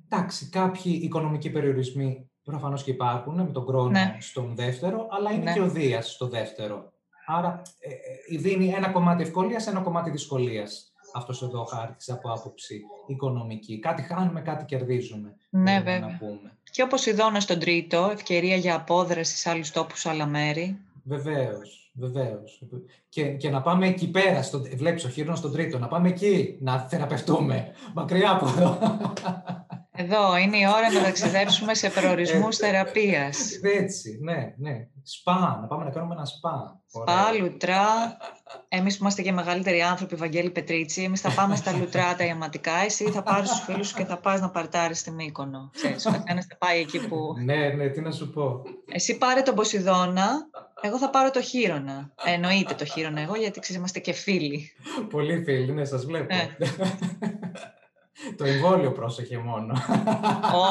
εντάξει, 0.08 0.48
κάποιοι 0.48 1.00
οικονομικοί 1.02 1.50
περιορισμοί 1.50 2.30
προφανώς 2.42 2.82
και 2.82 2.90
υπάρχουν 2.90 3.34
με 3.34 3.50
τον 3.52 3.64
χρόνο 3.64 3.88
Ναι. 3.90 4.16
στον 4.20 4.54
δεύτερο, 4.54 5.06
αλλά 5.10 5.30
είναι 5.32 5.44
Ναι. 5.44 5.52
και 5.52 5.60
ο 5.60 5.68
Δίας 5.68 6.10
στο 6.12 6.28
δεύτερο. 6.28 6.92
Άρα 7.30 7.62
ε, 7.78 7.90
ε, 8.34 8.38
δίνει 8.38 8.68
ένα 8.68 8.88
κομμάτι 8.88 9.22
ευκολίας, 9.22 9.66
ένα 9.66 9.80
κομμάτι 9.80 10.10
δυσκολίας 10.10 10.92
αυτός 11.14 11.42
εδώ 11.42 11.60
ο 11.60 11.64
χάρτης 11.64 12.10
από 12.10 12.32
άποψη 12.32 12.80
οικονομική. 13.06 13.78
Κάτι 13.78 14.02
χάνουμε, 14.02 14.40
κάτι 14.40 14.64
κερδίζουμε. 14.64 15.36
Ναι, 15.50 15.60
μπορούμε 15.60 15.78
βέβαια. 15.78 15.98
Να 15.98 16.16
πούμε. 16.18 16.56
Και 16.70 16.82
όπως 16.82 17.06
η 17.06 17.12
Δόνα 17.12 17.40
στον 17.40 17.58
τρίτο, 17.58 18.10
ευκαιρία 18.12 18.56
για 18.56 18.74
απόδραση 18.74 19.36
σε 19.36 19.50
άλλους 19.50 19.70
τόπους, 19.70 20.00
σε 20.00 20.08
άλλα 20.08 20.26
μέρη. 20.26 20.78
Βεβαίως, 21.04 21.90
βεβαίως. 21.94 22.62
Και, 23.08 23.24
και 23.24 23.50
να 23.50 23.62
πάμε 23.62 23.86
εκεί 23.86 24.10
πέρα, 24.10 24.42
στο, 24.42 24.62
βλέπεις 24.76 25.04
ο 25.04 25.08
Χείρονος 25.08 25.38
στον 25.38 25.52
τρίτο, 25.52 25.78
να 25.78 25.88
πάμε 25.88 26.08
εκεί 26.08 26.58
να 26.60 26.78
θεραπευτούμε, 26.78 27.72
μακριά 27.94 28.30
από 28.30 28.48
εδώ. 28.48 28.78
Εδώ 30.00 30.36
είναι 30.36 30.56
η 30.56 30.66
ώρα 30.76 30.92
να 30.92 31.02
ταξιδέψουμε 31.02 31.74
σε 31.74 31.90
προορισμούς 31.90 32.58
Ε, 32.58 32.66
θεραπείας. 32.66 33.50
Έτσι, 33.62 34.18
ναι, 34.22 34.54
ναι. 34.56 34.86
Σπα, 35.02 35.58
να 35.60 35.66
πάμε 35.66 35.84
να 35.84 35.90
κάνουμε 35.90 36.14
ένα 36.14 36.24
σπα. 36.24 36.80
Σπα, 36.86 37.32
λουτρά. 37.40 38.16
Εμείς 38.68 38.96
που 38.96 39.02
είμαστε 39.02 39.22
και 39.22 39.32
μεγαλύτεροι 39.32 39.80
άνθρωποι, 39.80 40.14
Βαγγέλη 40.14 40.50
Πετρίτσι, 40.50 41.02
εμείς 41.02 41.20
θα 41.20 41.30
πάμε 41.30 41.56
στα 41.56 41.72
λουτρά 41.72 42.14
τα 42.14 42.24
ιαματικά. 42.24 42.72
Εσύ 42.84 43.10
θα 43.10 43.22
πάρεις 43.22 43.50
τους 43.50 43.60
φίλους 43.60 43.88
σου 43.88 43.96
και 43.96 44.04
θα 44.04 44.16
πας 44.18 44.40
να 44.40 44.50
παρτάρεις 44.50 44.98
στη 44.98 45.10
Μύκονο. 45.10 45.70
Ξέρεις, 45.74 46.06
ο 46.06 46.10
καθένας 46.10 46.46
θα 46.46 46.56
πάει 46.56 46.80
εκεί 46.80 47.08
που... 47.08 47.34
Ναι, 47.44 47.68
ναι, 47.68 47.88
τι 47.88 48.00
να 48.00 48.10
σου 48.10 48.30
πω. 48.30 48.62
Εσύ 48.92 49.18
πάρε 49.18 49.42
τον 49.42 49.54
Ποσειδώνα, 49.54 50.28
εγώ 50.80 50.98
θα 50.98 51.10
πάρω 51.10 51.30
το 51.30 51.42
Χείρονα. 51.42 52.12
Ε, 52.24 52.32
εννοείται 52.32 52.74
το 52.74 52.84
Χείρονα 52.84 53.20
εγώ, 53.20 53.36
γιατί 53.36 53.60
ξέρεις, 53.60 53.80
είμαστε 53.80 53.98
και 53.98 54.12
φίλοι. 54.12 54.70
Πολύ 55.10 55.42
φίλοι, 55.42 55.72
ναι, 55.72 55.84
σας 55.84 56.04
βλέπω. 56.04 56.34
Ε. 58.26 58.32
Το 58.32 58.44
εμβόλιο 58.44 58.92
πρόσεχε 58.92 59.38
μόνο. 59.38 59.74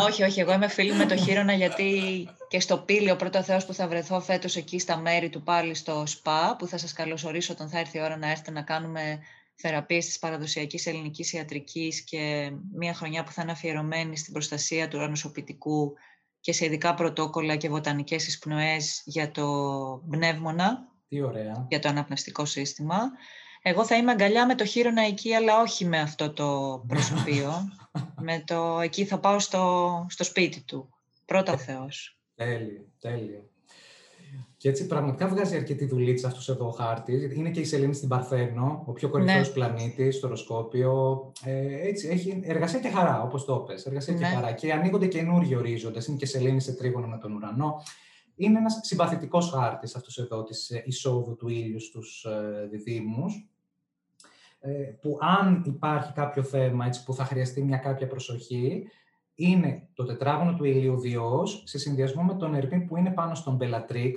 όχι, 0.07 0.23
όχι, 0.23 0.39
εγώ 0.39 0.53
είμαι 0.53 0.67
φίλη 0.67 0.93
με 0.93 1.05
το 1.05 1.15
Χείρονα 1.15 1.53
γιατί 1.53 1.91
και 2.47 2.59
στο 2.59 2.77
Πήλιο 2.77 3.15
πρώτο 3.15 3.43
Θεός 3.43 3.65
που 3.65 3.73
θα 3.73 3.87
βρεθώ 3.87 4.21
φέτος 4.21 4.55
εκεί 4.55 4.79
στα 4.79 4.97
μέρη 4.97 5.29
του 5.29 5.43
πάλι 5.43 5.73
στο 5.73 6.03
ΣΠΑ 6.05 6.55
που 6.59 6.67
θα 6.67 6.77
σας 6.77 6.93
καλωσορίσω 6.93 7.53
όταν 7.53 7.69
θα 7.69 7.79
έρθει 7.79 7.97
η 7.97 8.01
ώρα 8.01 8.17
να 8.17 8.29
έρθετε 8.29 8.51
να 8.51 8.61
κάνουμε 8.61 9.19
θεραπείες 9.55 10.05
της 10.05 10.19
παραδοσιακής 10.19 10.85
ελληνικής 10.85 11.33
ιατρικής 11.33 12.01
και 12.01 12.51
μια 12.73 12.93
χρονιά 12.93 13.23
που 13.23 13.31
θα 13.31 13.41
είναι 13.41 13.51
αφιερωμένη 13.51 14.17
στην 14.17 14.33
προστασία 14.33 14.87
του 14.87 15.01
ανοσοποιητικού 15.01 15.93
και 16.39 16.53
σε 16.53 16.65
ειδικά 16.65 16.93
πρωτόκολλα 16.93 17.55
και 17.55 17.69
βοτανικές 17.69 18.27
εισπνοές 18.27 19.01
για 19.05 19.31
το 19.31 19.45
πνεύμονα, 20.09 20.87
Τι 21.07 21.21
ωραία. 21.21 21.65
για 21.69 21.79
το 21.79 21.89
αναπνευστικό 21.89 22.45
σύστημα. 22.45 22.97
Εγώ 23.69 23.85
θα 23.85 23.95
είμαι 23.95 24.11
αγκαλιά 24.11 24.45
με 24.45 24.55
το 24.55 24.65
χείρονα 24.65 25.01
εκεί, 25.01 25.33
αλλά 25.33 25.61
όχι 25.61 25.85
με 25.85 25.99
αυτό 25.99 26.33
το 26.33 26.83
προσωπείο. 26.87 27.51
με 28.27 28.43
το 28.45 28.79
εκεί 28.79 29.05
θα 29.05 29.19
πάω 29.19 29.39
στο, 29.39 30.05
στο 30.09 30.23
σπίτι 30.23 30.61
του. 30.61 30.89
Πρώτα 31.25 31.53
ο 31.53 31.57
Θεός. 31.57 32.17
Τέλειο, 32.35 32.85
τέλειο. 32.99 33.49
Και 34.57 34.69
έτσι 34.69 34.87
πραγματικά 34.87 35.27
βγάζει 35.27 35.55
αρκετή 35.55 35.85
δουλίτσα 35.85 36.27
αυτός 36.27 36.49
εδώ 36.49 36.67
ο 36.67 36.71
χάρτης. 36.71 37.35
Είναι 37.35 37.49
και 37.49 37.59
η 37.59 37.65
Σελήνη 37.65 37.93
στην 37.93 38.07
Παρθένο, 38.07 38.83
ο 38.85 38.91
πιο 38.91 39.09
κορυφαίος 39.09 39.47
Ναι. 39.47 39.53
πλανήτης 39.53 40.15
στο 40.15 40.27
οροσκόπιο. 40.27 41.21
Ε, 41.43 41.87
έτσι, 41.87 42.07
έχει 42.07 42.41
εργασία 42.43 42.79
και 42.79 42.89
χαρά, 42.89 43.21
όπως 43.21 43.45
το 43.45 43.55
πες. 43.57 43.85
Εργασία 43.85 44.13
και 44.13 44.19
Ναι. 44.19 44.27
χαρά. 44.27 44.51
Και 44.51 44.73
ανοίγονται 44.73 45.07
καινούργιοι 45.07 45.55
ορίζοντες. 45.57 46.07
Είναι 46.07 46.17
και 46.17 46.25
η 46.25 46.27
Σελήνη 46.27 46.61
σε 46.61 46.73
τρίγωνο 46.73 47.07
με 47.07 47.17
τον 47.17 47.35
ουρανό. 47.35 47.83
Είναι 48.35 48.57
ένας 48.59 48.79
συμπαθητικός 48.81 49.49
χάρτης 49.49 49.95
αυτός 49.95 50.17
εδώ 50.17 50.43
της 50.43 50.69
ε, 50.69 50.83
εισόδου 50.85 51.35
του 51.35 51.47
ήλιου 51.47 51.79
στους 51.79 52.23
ε, 52.23 52.67
διδήμους. 52.71 53.35
Ε, 53.35 53.56
που 55.01 55.17
αν 55.21 55.63
υπάρχει 55.65 56.13
κάποιο 56.13 56.43
θέμα 56.43 56.85
έτσι, 56.85 57.03
που 57.03 57.13
θα 57.13 57.23
χρειαστεί 57.23 57.63
μια 57.63 57.77
κάποια 57.77 58.07
προσοχή, 58.07 58.87
είναι 59.35 59.87
το 59.93 60.03
τετράγωνο 60.03 60.55
του 60.55 60.63
ηλίου 60.63 60.99
Διός, 60.99 61.63
σε 61.65 61.77
συνδυασμό 61.77 62.23
με 62.23 62.33
τον 62.33 62.55
Ερμή 62.55 62.79
που 62.79 62.97
είναι 62.97 63.11
πάνω 63.11 63.35
στον 63.35 63.57
Bellatrix, 63.61 64.13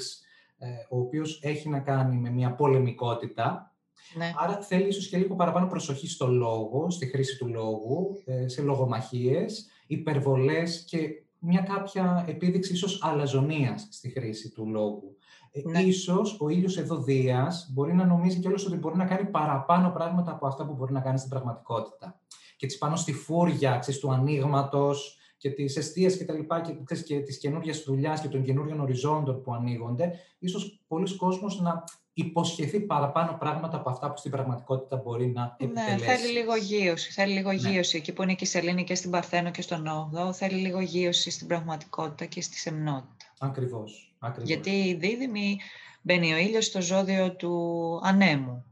ε, 0.59 0.69
ο 0.89 0.98
οποίος 0.98 1.40
έχει 1.43 1.69
να 1.69 1.81
κάνει 1.81 2.16
με 2.16 2.31
μια 2.31 2.55
πολεμικότητα. 2.55 3.74
Ναι. 4.16 4.32
Άρα 4.36 4.60
θέλει 4.60 4.89
ίσως 4.89 5.09
και 5.09 5.16
λίγο 5.16 5.35
παραπάνω 5.35 5.66
προσοχή 5.66 6.09
στο 6.09 6.27
λόγο, 6.27 6.90
στη 6.90 7.06
χρήση 7.06 7.39
του 7.39 7.48
λόγου, 7.48 8.23
ε, 8.24 8.48
σε 8.48 8.62
λογομαχίες, 8.62 9.69
υπερβολές 9.86 10.85
και 10.85 11.23
μια 11.39 11.60
κάποια 11.60 12.24
επίδειξη 12.28 12.73
ίσως 12.73 13.02
αλαζονίας 13.02 13.89
στη 13.90 14.09
χρήση 14.09 14.51
του 14.51 14.69
λόγου. 14.69 15.16
Ε, 15.52 15.60
Ναι. 15.64 15.81
Ίσως 15.81 16.36
ο 16.40 16.48
ήλιος 16.48 16.77
εδώ 16.78 16.97
Δίας 16.97 17.68
μπορεί 17.72 17.94
να 17.94 18.05
νομίζει 18.05 18.39
κιόλας 18.39 18.66
ότι 18.66 18.77
μπορεί 18.77 18.97
να 18.97 19.05
κάνει 19.05 19.28
παραπάνω 19.28 19.90
πράγματα 19.90 20.31
από 20.32 20.47
αυτά 20.47 20.66
που 20.66 20.72
μπορεί 20.72 20.93
να 20.93 21.01
κάνει 21.01 21.18
στην 21.18 21.31
πραγματικότητα. 21.31 22.20
Και 22.56 22.66
έτσι 22.66 22.78
πάνω 22.78 22.97
στη 22.97 23.12
φούρια 23.12 23.78
ξέρεις, 23.78 24.01
του 24.01 24.10
ανοίγματος 24.12 25.18
και 25.36 25.51
τη 25.51 25.62
αιστεία 25.64 26.10
και 26.10 26.24
τα 26.24 26.32
λοιπά 26.32 26.60
και, 26.60 26.72
ξέρεις, 26.85 27.05
και 27.05 27.20
τη 27.20 27.39
καινούργια 27.39 27.74
δουλειάς 27.86 28.20
και 28.20 28.28
των 28.28 28.43
καινούριων 28.44 28.81
οριζόντων 28.81 29.43
που 29.43 29.55
ανοίγονται, 29.55 30.12
ίσως 30.39 30.82
πολλοί 30.89 31.16
κόσμος 31.16 31.60
να 31.60 31.85
υποσχεθεί 32.12 32.81
παραπάνω 32.81 33.36
πράγματα 33.39 33.77
από 33.77 33.90
αυτά 33.90 34.10
που 34.10 34.16
στην 34.18 34.31
πραγματικότητα 34.31 34.97
μπορεί 34.97 35.27
να 35.27 35.43
Ναι, 35.60 35.66
επιτελέσει. 35.66 36.05
θέλει 36.05 36.32
λίγο 36.32 36.56
γύρωση. 36.56 37.12
Θέλει 37.12 37.32
λίγο 37.32 37.51
Ναι. 37.52 37.56
γύρωση. 37.68 37.97
Εκεί 37.97 38.12
που 38.12 38.22
είναι 38.22 38.35
και 38.35 38.44
η 38.44 38.47
Σελήνη 38.47 38.85
και 38.85 38.94
στην 38.94 39.10
Παρθένο 39.10 39.51
και 39.51 39.62
στον 39.62 39.86
Όγδο, 39.86 40.32
θέλει 40.32 40.60
λίγο 40.60 40.81
γύρωση 40.81 41.31
στην 41.31 41.47
πραγματικότητα 41.47 42.24
και 42.24 42.43
στη 42.43 42.56
σεμνότητα. 42.56 43.24
Ακριβώς. 43.39 44.10
Ακριβώς. 44.20 44.48
Γιατί 44.51 44.70
οι 44.70 44.94
δίδυμοι 44.94 45.59
μπαίνει 46.02 46.32
ο 46.32 46.36
ήλιος 46.36 46.64
στο 46.64 46.80
ζώδιο 46.82 47.32
του 47.36 48.01
ανέμου. 48.05 48.64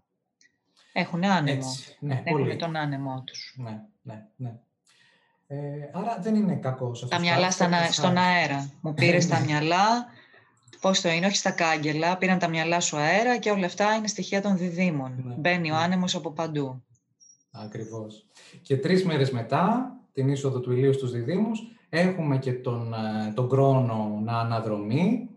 Έχουν 0.92 1.24
άνεμο. 1.24 1.58
Έτσι, 1.58 1.96
ναι, 2.00 2.22
Έχουν 2.24 2.40
πολύ. 2.42 2.56
τον 2.56 2.76
άνεμό 2.76 3.22
τους. 3.26 3.54
Ναι, 3.56 3.80
ναι, 4.02 4.26
ναι. 4.36 4.54
Ε, 5.46 5.56
άρα 5.92 6.18
δεν 6.20 6.34
είναι 6.34 6.54
κακό 6.54 6.86
αυτό. 6.90 7.06
Τα 7.06 7.18
μυαλά 7.20 7.50
στα, 7.50 7.68
να- 7.68 7.90
στον 7.92 8.16
αέρα. 8.16 8.70
Μου 8.80 8.94
πήρες 8.94 9.26
τα 9.28 9.38
Ναι. 9.40 9.44
μυαλά, 9.44 10.06
πώς 10.80 11.00
το 11.00 11.08
είναι, 11.08 11.26
όχι 11.26 11.36
στα 11.36 11.50
κάγκελα, 11.50 12.16
πήραν 12.16 12.38
τα 12.38 12.48
μυαλά 12.48 12.80
σου 12.80 12.96
αέρα 12.96 13.38
και 13.38 13.50
όλα 13.50 13.66
αυτά 13.66 13.94
είναι 13.94 14.06
στοιχεία 14.06 14.42
των 14.42 14.56
διδήμων. 14.56 15.14
Ναι, 15.24 15.34
Μπαίνει 15.34 15.70
ο 15.70 15.74
ναι. 15.74 15.80
άνεμος 15.80 16.14
από 16.14 16.30
παντού. 16.30 16.82
Ακριβώς. 17.50 18.26
Και 18.62 18.76
τρεις 18.76 19.04
μέρες 19.04 19.30
μετά, 19.30 19.92
την 20.12 20.28
είσοδο 20.28 20.60
του 20.60 20.72
ηλίου 20.72 20.92
στους 20.92 21.10
διδήμους, 21.12 21.60
έχουμε 21.88 22.38
και 22.38 22.52
τον, 22.52 22.94
ε, 22.94 23.32
τον 23.34 23.48
χρόνο 23.48 24.20
να 24.24 24.38
αναδρομεί. 24.38 25.28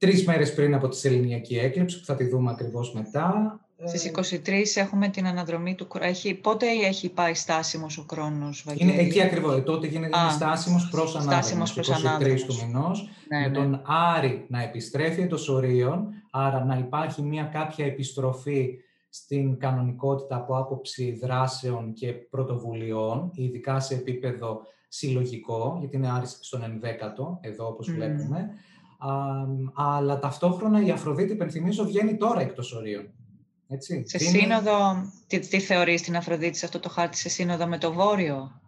Τρεις 0.00 0.26
μέρες 0.26 0.54
πριν 0.54 0.74
από 0.74 0.88
τη 0.88 0.96
σεληνιακή 0.96 1.56
έκλειψη, 1.58 1.98
που 1.98 2.04
θα 2.04 2.14
τη 2.14 2.24
δούμε 2.28 2.50
ακριβώς 2.50 2.92
μετά. 2.94 3.60
Ε, 3.76 3.88
Στις 3.88 4.04
23 4.04 4.76
έχουμε 4.80 5.08
την 5.08 5.26
αναδρομή 5.26 5.74
του 5.74 5.86
κρόνου. 5.88 6.08
Έχει, 6.08 6.34
πότε 6.34 6.66
έχει 6.84 7.08
πάει 7.08 7.34
στάσιμος 7.34 7.98
ο 7.98 8.04
χρόνος, 8.10 8.64
Είναι 8.64 8.90
Βαγγέλη; 8.90 9.08
εκεί 9.08 9.22
ακριβώς. 9.22 9.62
Τότε 9.64 9.86
γίνεται 9.86 10.18
Α, 10.18 10.22
είναι 10.22 10.30
στάσιμος 10.32 10.88
προς 10.90 11.14
ανάδρομος. 11.16 11.44
στάσιμος 11.44 11.72
προς 11.72 11.88
23 11.88 12.06
ανάδρομος. 12.06 12.44
του 12.44 12.54
μηνός. 12.66 13.08
Ναι, 13.28 13.38
με 13.40 13.46
ναι. 13.48 13.54
τον 13.54 13.82
Άρη 14.16 14.44
να 14.48 14.62
επιστρέφει 14.62 15.20
εντός 15.20 15.48
ορίων, 15.48 16.06
άρα 16.30 16.64
να 16.64 16.76
υπάρχει 16.78 17.22
μια 17.22 17.42
κάποια 17.44 17.86
επιστροφή 17.86 18.78
στην 19.08 19.58
κανονικότητα 19.58 20.36
από 20.36 20.56
άποψη 20.56 21.18
δράσεων 21.22 21.92
και 21.92 22.12
πρωτοβουλειών, 22.12 23.30
ειδικά 23.34 23.80
σε 23.80 23.94
επίπεδο 23.94 24.60
συλλογικό, 24.88 25.76
γιατί 25.80 25.96
είναι 25.96 26.10
Άρης 26.10 26.38
στον 26.40 26.62
ενδέκατο, 26.62 27.38
εδώ 27.42 27.66
όπως 27.66 27.88
Μμμ. 27.88 27.94
βλέπουμε. 27.94 28.50
Α, 29.00 29.12
αλλά 29.74 30.18
ταυτόχρονα 30.18 30.84
η 30.84 30.90
Αφροδίτη, 30.90 31.32
υπενθυμίζω, 31.32 31.84
βγαίνει 31.84 32.16
τώρα 32.16 32.40
εκτός 32.40 32.72
ορίων. 32.72 33.10
Έτσι. 33.68 34.02
Σε 34.06 34.18
Δίνει- 34.18 34.40
σύνοδο, 34.40 35.10
τι, 35.26 35.38
τι 35.38 35.60
θεωρείς 35.60 36.02
την 36.02 36.16
Αφροδίτη 36.16 36.58
σε 36.58 36.64
αυτό 36.64 36.78
το 36.80 36.88
χάρτη, 36.88 37.16
σε 37.16 37.28
σύνοδο 37.28 37.66
με 37.66 37.78
το 37.78 37.92
Βόρειο; 37.92 38.60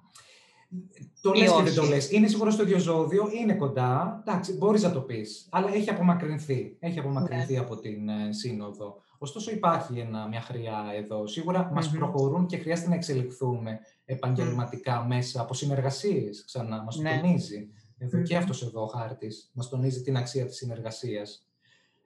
Το 1.20 1.32
Ή 1.34 1.38
λες 1.38 1.48
και 1.48 1.54
όχι; 1.54 1.62
δεν 1.64 1.74
το 1.74 1.82
λες. 1.82 2.10
Είναι 2.10 2.26
σίγουρα 2.26 2.50
στο 2.50 2.62
ίδιο 2.62 2.78
ζώδιο, 2.78 3.28
είναι 3.40 3.54
κοντά. 3.54 4.22
Εντάξει, 4.26 4.52
μπορείς 4.52 4.82
να 4.82 4.92
το 4.92 5.00
πεις. 5.00 5.48
Αλλά 5.50 5.74
έχει 5.74 5.90
απομακρυνθεί. 5.90 6.76
Έχει 6.80 6.98
απομακρυνθεί 6.98 7.52
Ναι. 7.52 7.58
από 7.58 7.76
την 7.78 8.08
ε, 8.08 8.32
σύνοδο. 8.32 9.00
Ωστόσο 9.18 9.50
υπάρχει 9.50 9.98
ένα, 9.98 10.28
μια 10.28 10.40
χρειά 10.40 10.84
εδώ. 10.96 11.26
Σίγουρα 11.26 11.70
μας 11.74 11.88
Μμμ. 11.90 11.98
προχωρούν 11.98 12.46
και 12.46 12.56
χρειάζεται 12.56 12.88
να 12.88 12.94
εξελιχθούμε 12.94 13.78
επαγγελματικά 14.04 15.04
μέσα 15.08 15.40
από 15.40 15.54
συνεργασίες. 15.54 16.44
Ξανά, 16.44 16.82
μας 16.82 16.96
το 16.96 17.02
Ναι. 17.02 17.20
τονίζει. 17.22 17.68
Εδώ 18.04 18.22
και 18.22 18.34
Μμμ. 18.34 18.40
αυτός 18.42 18.62
εδώ 18.62 18.82
ο 18.82 18.86
χάρτης. 18.86 19.50
Μας 19.54 19.68
τονίζει 19.68 20.02
την 20.02 20.16
αξία 20.16 20.46
της 20.46 20.56
συνεργασίας 20.56 21.46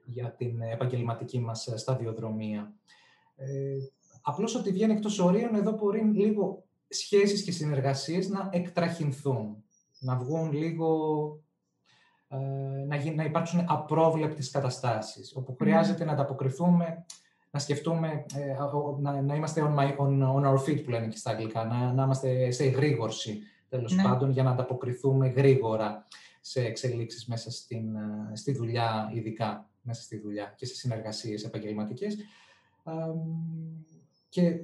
για 0.04 0.30
την 0.32 0.60
ε, 0.60 0.72
επαγγελματική 0.72 1.38
μας 1.40 1.66
ε, 1.66 1.76
σταδιοδρομία. 1.76 2.72
Ε, 3.36 3.46
απλώς 4.22 4.54
ότι 4.54 4.70
βγαίνει 4.70 4.92
εκτός 4.92 5.18
ορίων, 5.18 5.54
εδώ 5.54 5.72
μπορεί 5.72 6.00
λίγο 6.00 6.64
σχέσεις 6.88 7.42
και 7.42 7.52
συνεργασίες 7.52 8.28
να 8.28 8.48
εκτραχυνθούν, 8.52 9.64
να 9.98 10.16
βγουν 10.16 10.52
λίγο, 10.52 10.88
ε, 12.28 12.36
να, 12.86 12.96
γι- 12.96 13.14
να 13.14 13.24
υπάρξουν 13.24 13.64
απρόβλεπτες 13.68 14.50
καταστάσεις, 14.50 15.32
όπου 15.36 15.56
χρειάζεται 15.60 16.04
να 16.04 16.12
ανταποκριθούμε, 16.12 17.04
να 17.50 17.58
σκεφτούμε, 17.58 18.24
ε, 18.34 18.50
ο- 18.62 18.98
να, 19.00 19.22
να 19.22 19.34
είμαστε 19.34 19.62
on, 19.66 19.78
my, 19.78 19.96
on, 19.96 20.22
on 20.34 20.44
our 20.44 20.58
feet 20.64 20.82
που 20.84 20.90
λένε 20.90 21.06
και 21.08 21.16
στα 21.16 21.30
αγγλικά, 21.30 21.64
να, 21.64 21.92
να 21.92 22.02
είμαστε 22.04 22.50
σε 22.50 22.64
εγρήγορση, 22.64 23.40
τέλος 23.68 23.94
Ναι. 23.94 24.02
πάντων, 24.02 24.30
για 24.30 24.42
να 24.42 24.50
ανταποκριθούμε 24.50 25.28
γρήγορα 25.28 26.06
σε 26.40 26.60
εξελίξεις 26.64 27.26
μέσα 27.26 27.50
στην, 27.50 27.96
ε, 27.96 28.36
στη 28.36 28.52
δουλειά, 28.52 29.10
ειδικά 29.14 29.70
μέσα 29.82 30.02
στη 30.02 30.18
δουλειά 30.18 30.54
και 30.56 30.66
σε 30.66 30.74
συνεργασίες 30.74 31.44
επαγγελματικές. 31.44 32.16
Αμ, 32.84 33.18
και 34.28 34.60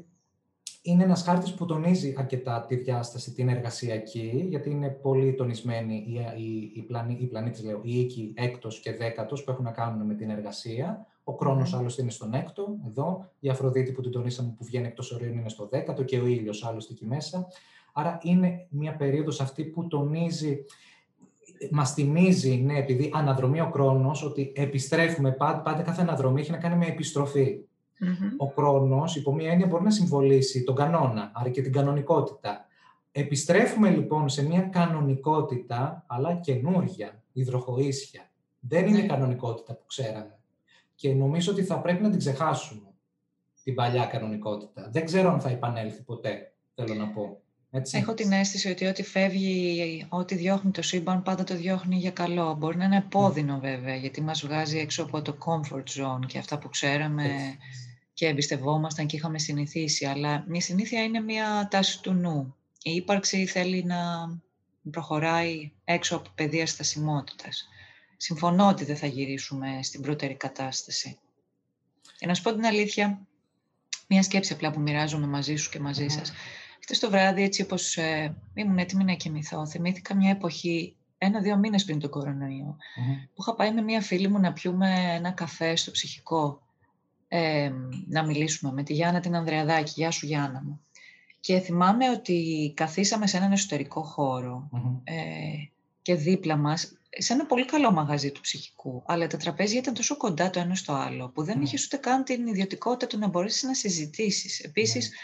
είναι 0.82 1.02
ένας 1.04 1.22
χάρτης 1.22 1.54
που 1.54 1.64
τονίζει 1.64 2.14
αρκετά 2.18 2.64
τη 2.68 2.74
διάσταση 2.76 3.32
την 3.32 3.48
εργασιακή, 3.48 4.46
γιατί 4.48 4.70
είναι 4.70 4.88
πολύ 4.88 5.34
τονισμένοι 5.34 5.94
οι, 5.94 6.42
οι, 6.42 6.72
οι, 6.74 6.82
πλανή, 6.82 7.18
οι 7.20 7.26
πλανήτες, 7.26 7.62
λέω, 7.64 7.80
οι 7.82 7.98
οίκοι 8.00 8.32
έκτος 8.36 8.80
και 8.80 8.92
δέκατος 8.92 9.44
που 9.44 9.50
έχουν 9.50 9.64
να 9.64 9.70
κάνουν 9.70 10.06
με 10.06 10.14
την 10.14 10.30
εργασία. 10.30 11.06
Ο 11.24 11.32
χρόνος 11.32 11.72
Μμμ. 11.72 11.78
άλλωστε 11.78 12.02
είναι 12.02 12.10
στον 12.10 12.34
έκτο, 12.34 12.76
εδώ. 12.86 13.30
Η 13.40 13.48
Αφροδίτη 13.48 13.92
που 13.92 14.00
την 14.02 14.10
τονίσαμε 14.10 14.54
που 14.58 14.64
βγαίνει 14.64 14.86
εκτός 14.86 15.12
ορίων 15.12 15.38
είναι 15.38 15.48
στο 15.48 15.66
δέκατο 15.66 16.02
και 16.04 16.18
ο 16.18 16.26
ήλιος 16.26 16.64
άλλωστε 16.64 16.92
εκεί 16.92 17.06
μέσα. 17.06 17.46
Άρα 17.92 18.18
είναι 18.22 18.66
μια 18.70 18.96
περίοδος 18.96 19.40
αυτή 19.40 19.64
που 19.64 19.86
τονίζει, 19.86 20.64
μας 21.70 21.92
θυμίζει, 21.92 22.54
ναι, 22.56 22.78
επειδή 22.78 23.10
αναδρομεί 23.14 23.60
ο 23.60 23.70
χρόνος, 23.72 24.22
ότι 24.24 24.52
επιστρέφουμε 24.54 25.32
πάντα, 25.32 25.60
πάντα 25.60 25.82
κάθε 25.82 26.02
αναδρομή 26.02 26.40
έχει 26.40 26.50
να 26.50 26.56
κάνει 26.56 26.76
με 26.76 26.86
επιστροφή 26.86 27.58
Μμμ. 27.98 28.10
ο 28.36 28.46
χρόνος, 28.46 29.16
υπό 29.16 29.34
μία 29.34 29.50
έννοια, 29.50 29.66
μπορεί 29.66 29.84
να 29.84 29.90
συμβολήσει 29.90 30.64
τον 30.64 30.74
κανόνα, 30.74 31.30
άρα 31.34 31.48
και 31.48 31.62
την 31.62 31.72
κανονικότητα. 31.72 32.66
Επιστρέφουμε 33.12 33.90
λοιπόν 33.90 34.28
σε 34.28 34.46
μια 34.46 34.60
κανονικότητα, 34.60 36.04
αλλά 36.06 36.34
καινούρια, 36.34 37.22
υδροχοίσια. 37.32 38.30
Δεν 38.60 38.86
είναι 38.86 38.98
η 38.98 39.02
Ναι. 39.02 39.06
κανονικότητα 39.08 39.74
που 39.74 39.86
ξέραμε. 39.86 40.38
Και 40.94 41.14
νομίζω 41.14 41.52
ότι 41.52 41.62
θα 41.62 41.80
πρέπει 41.80 42.02
να 42.02 42.10
την 42.10 42.18
ξεχάσουμε, 42.18 42.88
την 43.64 43.74
παλιά 43.74 44.04
κανονικότητα. 44.06 44.88
Δεν 44.92 45.04
ξέρω 45.04 45.30
αν 45.32 45.40
θα 45.40 45.48
επανέλθει 45.50 46.02
ποτέ, 46.02 46.52
θέλω 46.74 46.94
να 46.94 47.08
πω. 47.08 47.41
Έτσι. 47.74 47.98
Έχω 47.98 48.14
την 48.14 48.32
αίσθηση 48.32 48.70
ότι 48.70 48.86
ό,τι 48.86 49.02
φεύγει, 49.02 50.06
ό,τι 50.08 50.34
διώχνει 50.34 50.70
το 50.70 50.82
σύμπαν, 50.82 51.22
πάντα 51.22 51.44
το 51.44 51.56
διώχνει 51.56 51.96
για 51.96 52.10
καλό. 52.10 52.54
Μπορεί 52.54 52.76
να 52.76 52.84
είναι 52.84 52.96
επώδυνο 52.96 53.58
βέβαια, 53.58 53.94
γιατί 53.94 54.20
μας 54.20 54.40
βγάζει 54.46 54.78
έξω 54.78 55.02
από 55.02 55.22
το 55.22 55.36
comfort 55.46 55.84
zone 56.00 56.26
και 56.26 56.38
αυτά 56.38 56.58
που 56.58 56.68
ξέραμε 56.68 57.24
Έτσι. 57.24 57.58
και 58.12 58.26
εμπιστευόμασταν 58.26 59.06
και 59.06 59.16
είχαμε 59.16 59.38
συνηθίσει. 59.38 60.04
Αλλά 60.04 60.44
μια 60.48 60.60
συνήθεια 60.60 61.02
είναι 61.02 61.20
μια 61.20 61.68
τάση 61.70 62.02
του 62.02 62.12
νου. 62.12 62.54
Η 62.82 62.94
ύπαρξη 62.94 63.46
θέλει 63.46 63.84
να 63.84 63.98
προχωράει 64.90 65.72
έξω 65.84 66.16
από 66.16 66.28
πεδία 66.34 66.66
στασιμότητας. 66.66 67.68
Συμφωνώ 68.16 68.68
ότι 68.68 68.84
δεν 68.84 68.96
θα 68.96 69.06
γυρίσουμε 69.06 69.78
στην 69.82 70.00
πρώτερη 70.00 70.34
κατάσταση. 70.34 71.18
Και 72.18 72.26
να 72.26 72.34
σου 72.34 72.42
πω 72.42 72.52
την 72.54 72.66
αλήθεια, 72.66 73.26
μια 74.08 74.22
σκέψη 74.22 74.52
απλά 74.52 74.70
που 74.70 74.80
μοιράζομαι 74.80 75.26
μαζί 75.26 75.56
σου 75.56 75.70
και 75.70 75.80
μαζί 75.80 76.02
Μμμ. 76.02 76.10
σας. 76.10 76.32
Χθες 76.82 76.98
το 76.98 77.10
βράδυ, 77.10 77.42
έτσι 77.42 77.62
όπως 77.62 77.96
ε, 77.96 78.34
ήμουν 78.54 78.78
έτοιμη 78.78 79.04
να 79.04 79.12
κοιμηθώ, 79.14 79.66
θυμήθηκα 79.66 80.14
μια 80.14 80.30
εποχή, 80.30 80.96
ένα-δύο 81.18 81.56
μήνες 81.56 81.84
πριν 81.84 81.98
τον 81.98 82.10
κορονοϊό, 82.10 82.76
Μμμ. 82.96 83.14
που 83.34 83.40
είχα 83.42 83.54
πάει 83.54 83.72
με 83.72 83.82
μια 83.82 84.00
φίλη 84.00 84.28
μου 84.28 84.38
να 84.40 84.52
πιούμε 84.52 85.14
ένα 85.14 85.30
καφέ 85.30 85.76
στο 85.76 85.90
ψυχικό, 85.90 86.62
ε, 87.28 87.70
να 88.08 88.24
μιλήσουμε 88.24 88.72
με 88.72 88.82
τη 88.82 88.92
Γιάννα 88.92 89.20
την 89.20 89.34
Ανδρεαδάκη. 89.36 89.92
Γεια 89.96 90.10
σου 90.10 90.26
Γιάννα 90.26 90.62
μου. 90.64 90.80
Και 91.40 91.58
θυμάμαι 91.58 92.10
ότι 92.10 92.72
καθίσαμε 92.76 93.26
σε 93.26 93.36
έναν 93.36 93.52
εσωτερικό 93.52 94.02
χώρο 94.02 94.68
Μμμ. 94.70 94.96
ε, 95.04 95.14
και 96.02 96.14
δίπλα 96.14 96.56
μας, 96.56 96.92
σε 97.18 97.32
ένα 97.32 97.46
πολύ 97.46 97.64
καλό 97.64 97.92
μαγαζί 97.92 98.30
του 98.30 98.40
ψυχικού, 98.40 99.02
αλλά 99.06 99.26
τα 99.26 99.36
τραπέζια 99.36 99.78
ήταν 99.78 99.94
τόσο 99.94 100.16
κοντά 100.16 100.50
το 100.50 100.60
ένα 100.60 100.74
στο 100.74 100.92
άλλο, 100.92 101.28
που 101.28 101.42
δεν 101.42 101.56
Μμ. 101.58 101.62
είχες 101.62 101.84
ούτε 101.84 101.96
καν 101.96 102.24
την 102.24 102.46
ιδιωτικότητα 102.46 103.06
του 103.06 103.18
να 103.18 103.28
μπορέσεις 103.28 103.62
να 103.62 103.74
συζητήσεις. 103.74 104.60
Επίσης, 104.60 105.08
Ναι. 105.10 105.16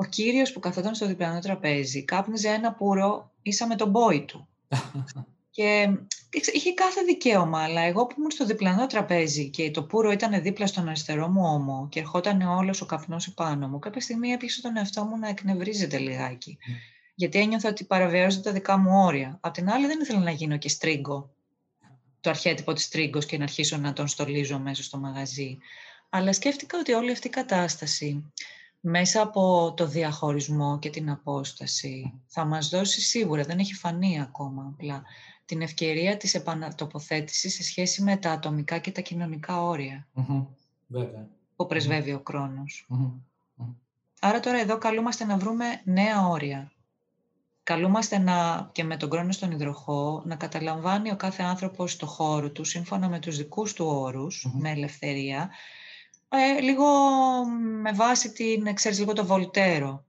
Ο 0.00 0.04
κύριος 0.04 0.52
που 0.52 0.60
καθόταν 0.60 0.94
στο 0.94 1.06
διπλανό 1.06 1.40
τραπέζι 1.40 2.04
κάπνιζε 2.04 2.48
ένα 2.48 2.72
πουρο 2.72 3.32
ίσα 3.42 3.66
με 3.66 3.74
τον 3.74 3.90
μπόι 3.90 4.24
του. 4.24 4.48
Και 5.50 5.88
είχε 6.52 6.74
κάθε 6.74 7.02
δικαίωμα, 7.02 7.62
αλλά 7.62 7.80
εγώ 7.80 8.06
που 8.06 8.14
ήμουν 8.18 8.30
στο 8.30 8.46
διπλανό 8.46 8.86
τραπέζι 8.86 9.50
και 9.50 9.70
το 9.70 9.82
πουρο 9.82 10.10
ήταν 10.10 10.42
δίπλα 10.42 10.66
στον 10.66 10.88
αριστερό 10.88 11.28
μου 11.28 11.42
ώμο 11.44 11.88
και 11.90 12.00
ερχόταν 12.00 12.40
όλος 12.40 12.80
ο 12.80 12.86
καπνός 12.86 13.26
επάνω 13.26 13.68
μου, 13.68 13.78
κάποια 13.78 14.00
στιγμή 14.00 14.28
έπιασε 14.30 14.60
τον 14.60 14.76
εαυτό 14.76 15.04
μου 15.04 15.18
να 15.18 15.28
εκνευρίζεται 15.28 15.98
λιγάκι. 15.98 16.58
Ναι. 16.68 16.76
Γιατί 17.14 17.38
ένιωθα 17.38 17.68
ότι 17.68 17.84
παραβιάζονται 17.84 18.42
τα 18.42 18.52
δικά 18.52 18.76
μου 18.76 19.04
όρια. 19.04 19.38
Απ' 19.40 19.52
την 19.52 19.70
άλλη 19.70 19.86
δεν 19.86 20.00
ήθελα 20.00 20.18
να 20.18 20.30
γίνω 20.30 20.56
και 20.56 20.68
στρίγκο, 20.68 21.30
το 22.20 22.30
αρχέτυπο 22.30 22.72
της 22.72 22.84
στρίγκος 22.84 23.26
και 23.26 23.36
να 23.36 23.42
αρχίσω 23.42 23.76
να 23.76 23.92
τον 23.92 24.08
στολίζω 24.08 24.58
μέσα 24.58 24.82
στο 24.82 24.98
μαγαζί. 24.98 25.58
Αλλά 26.08 26.32
σκέφτηκα 26.32 26.78
ότι 26.78 26.92
όλη 26.92 27.10
αυτή 27.10 27.26
η 27.26 27.30
κατάσταση 27.30 28.32
μέσα 28.80 29.22
από 29.22 29.74
το 29.76 29.86
διαχωρισμό 29.86 30.78
και 30.78 30.90
την 30.90 31.10
απόσταση 31.10 32.20
θα 32.26 32.44
μας 32.44 32.68
δώσει 32.68 33.00
σίγουρα, 33.00 33.42
δεν 33.42 33.58
έχει 33.58 33.74
φανεί 33.74 34.20
ακόμα 34.20 34.72
απλά, 34.72 35.02
την 35.44 35.62
ευκαιρία 35.62 36.16
της 36.16 36.34
επανατοποθέτησης 36.34 37.54
σε 37.54 37.62
σχέση 37.62 38.02
με 38.02 38.16
τα 38.16 38.30
ατομικά 38.30 38.78
και 38.78 38.90
τα 38.92 39.00
κοινωνικά 39.00 39.62
όρια 39.62 40.06
Μμμ. 40.12 40.44
Βέβαια. 40.86 41.28
που 41.56 41.66
πρεσβεύει 41.66 42.12
ο 42.12 42.22
χρόνος. 42.26 42.86
Μμμ. 42.88 43.12
Μμμ. 43.54 43.72
Άρα 44.20 44.40
τώρα 44.40 44.60
εδώ 44.60 44.78
καλούμαστε 44.78 45.24
να 45.24 45.36
βρούμε 45.36 45.64
νέα 45.84 46.28
όρια. 46.28 46.72
Καλούμαστε 47.62 48.18
να, 48.18 48.68
και 48.72 48.84
με 48.84 48.96
τον 48.96 49.10
χρόνο 49.10 49.32
στον 49.32 49.50
υδροχό 49.50 50.22
να 50.26 50.36
καταλαμβάνει 50.36 51.10
ο 51.10 51.16
κάθε 51.16 51.42
άνθρωπος 51.42 51.96
το 51.96 52.06
χώρο 52.06 52.50
του 52.50 52.64
σύμφωνα 52.64 53.08
με 53.08 53.18
τους 53.18 53.36
δικούς 53.36 53.72
του 53.72 53.86
όρους, 53.86 54.44
Μμμ. 54.44 54.60
με 54.60 54.70
ελευθερία, 54.70 55.50
ε, 56.32 56.60
λίγο 56.60 56.86
με 57.82 57.92
βάση 57.92 58.32
την, 58.32 58.74
ξέρεις, 58.74 58.98
λίγο 58.98 59.12
το 59.12 59.26
βολτέρο. 59.26 60.04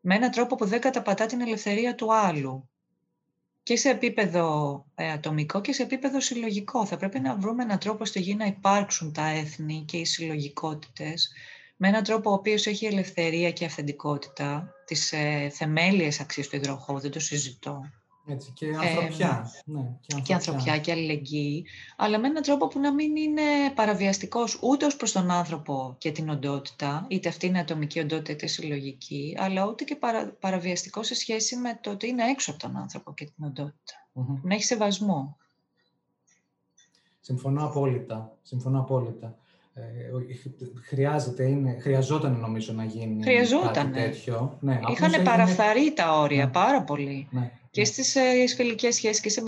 Με 0.00 0.14
έναν 0.14 0.30
τρόπο 0.30 0.54
που 0.54 0.64
δεν 0.64 0.80
καταπατά 0.80 1.26
την 1.26 1.40
ελευθερία 1.40 1.94
του 1.94 2.14
άλλου. 2.14 2.68
και 3.62 3.76
σε 3.76 3.90
επίπεδο 3.90 4.84
ε, 4.94 5.10
ατομικό 5.12 5.60
και 5.60 5.72
σε 5.72 5.82
επίπεδο 5.82 6.20
συλλογικό. 6.20 6.86
Θα 6.86 6.96
πρέπει 6.96 7.20
να 7.20 7.36
βρούμε 7.36 7.62
έναν 7.62 7.78
τρόπο 7.78 8.04
στη 8.04 8.20
γη 8.20 8.34
να 8.34 8.44
υπάρξουν 8.44 9.12
τα 9.12 9.26
έθνη 9.26 9.84
και 9.86 9.96
οι 9.96 10.04
συλλογικότητες 10.04 11.32
με 11.76 11.88
έναν 11.88 12.02
τρόπο 12.02 12.30
ο 12.30 12.32
οποίος 12.32 12.66
έχει 12.66 12.86
ελευθερία 12.86 13.52
και 13.52 13.64
αυθεντικότητα, 13.64 14.74
τις 14.84 15.12
ε, 15.12 15.48
θεμέλιες 15.52 16.20
αξίες 16.20 16.48
του 16.48 16.56
υδροχώου, 16.56 16.98
δεν 16.98 17.10
το 17.10 17.20
συζητώ. 17.20 17.80
Έτσι, 18.26 18.50
και 18.50 18.66
ανθρωπιά. 18.66 19.50
ναι, 19.64 19.80
και 19.80 20.14
ανθρωπιά. 20.14 20.22
και 20.22 20.34
ανθρωπιά 20.34 20.78
και 20.78 20.92
αλληλεγγύη, 20.92 21.66
αλλά 21.96 22.18
με 22.18 22.26
έναν 22.26 22.42
τρόπο 22.42 22.68
που 22.68 22.78
να 22.78 22.92
μην 22.92 23.16
είναι 23.16 23.42
παραβιαστικός 23.74 24.58
ούτε 24.62 24.86
ως 24.86 24.96
προς 24.96 25.12
τον 25.12 25.30
άνθρωπο 25.30 25.94
και 25.98 26.12
την 26.12 26.28
οντότητα, 26.28 27.06
είτε 27.08 27.28
αυτή 27.28 27.46
είναι 27.46 27.58
ατομική 27.58 28.00
οντότητα 28.00 28.32
είτε 28.32 28.46
συλλογική, 28.46 29.36
αλλά 29.38 29.66
ούτε 29.66 29.84
και 29.84 29.96
παρα, 29.96 30.28
παραβιαστικός 30.40 31.06
σε 31.06 31.14
σχέση 31.14 31.56
με 31.56 31.78
το 31.80 31.90
ότι 31.90 32.08
είναι 32.08 32.24
έξω 32.24 32.50
από 32.50 32.60
τον 32.60 32.76
άνθρωπο 32.76 33.14
και 33.14 33.24
την 33.24 33.44
οντότητα. 33.44 33.94
Να 34.42 34.54
έχει 34.54 34.64
σεβασμό. 34.64 35.36
Συμφωνώ 37.20 37.64
απόλυτα. 37.64 38.36
Συμφωνώ 38.42 38.80
απόλυτα. 38.80 39.36
Ε, 39.74 39.82
χρειάζεται, 40.88 41.44
είναι, 41.44 41.78
χρειαζόταν 41.80 42.40
νομίζω 42.40 42.72
να 42.72 42.84
γίνει 42.84 43.24
κάτι 43.72 43.90
τέτοιο. 43.90 44.56
Ναι, 44.60 44.80
Είχαν 44.90 45.22
παραφθαρεί 45.22 45.92
τα 45.92 46.18
όρια 46.20 46.44
ναι. 46.44 46.50
πάρα 46.50 46.82
πολύ. 46.82 47.28
Ναι. 47.30 47.50
Και 47.70 47.80
ναι. 47.80 47.86
στις 47.86 48.16
ε, 48.16 48.46
φιλικές 48.56 48.94
σχέσεις 48.94 49.20
και, 49.20 49.28
στις 49.28 49.44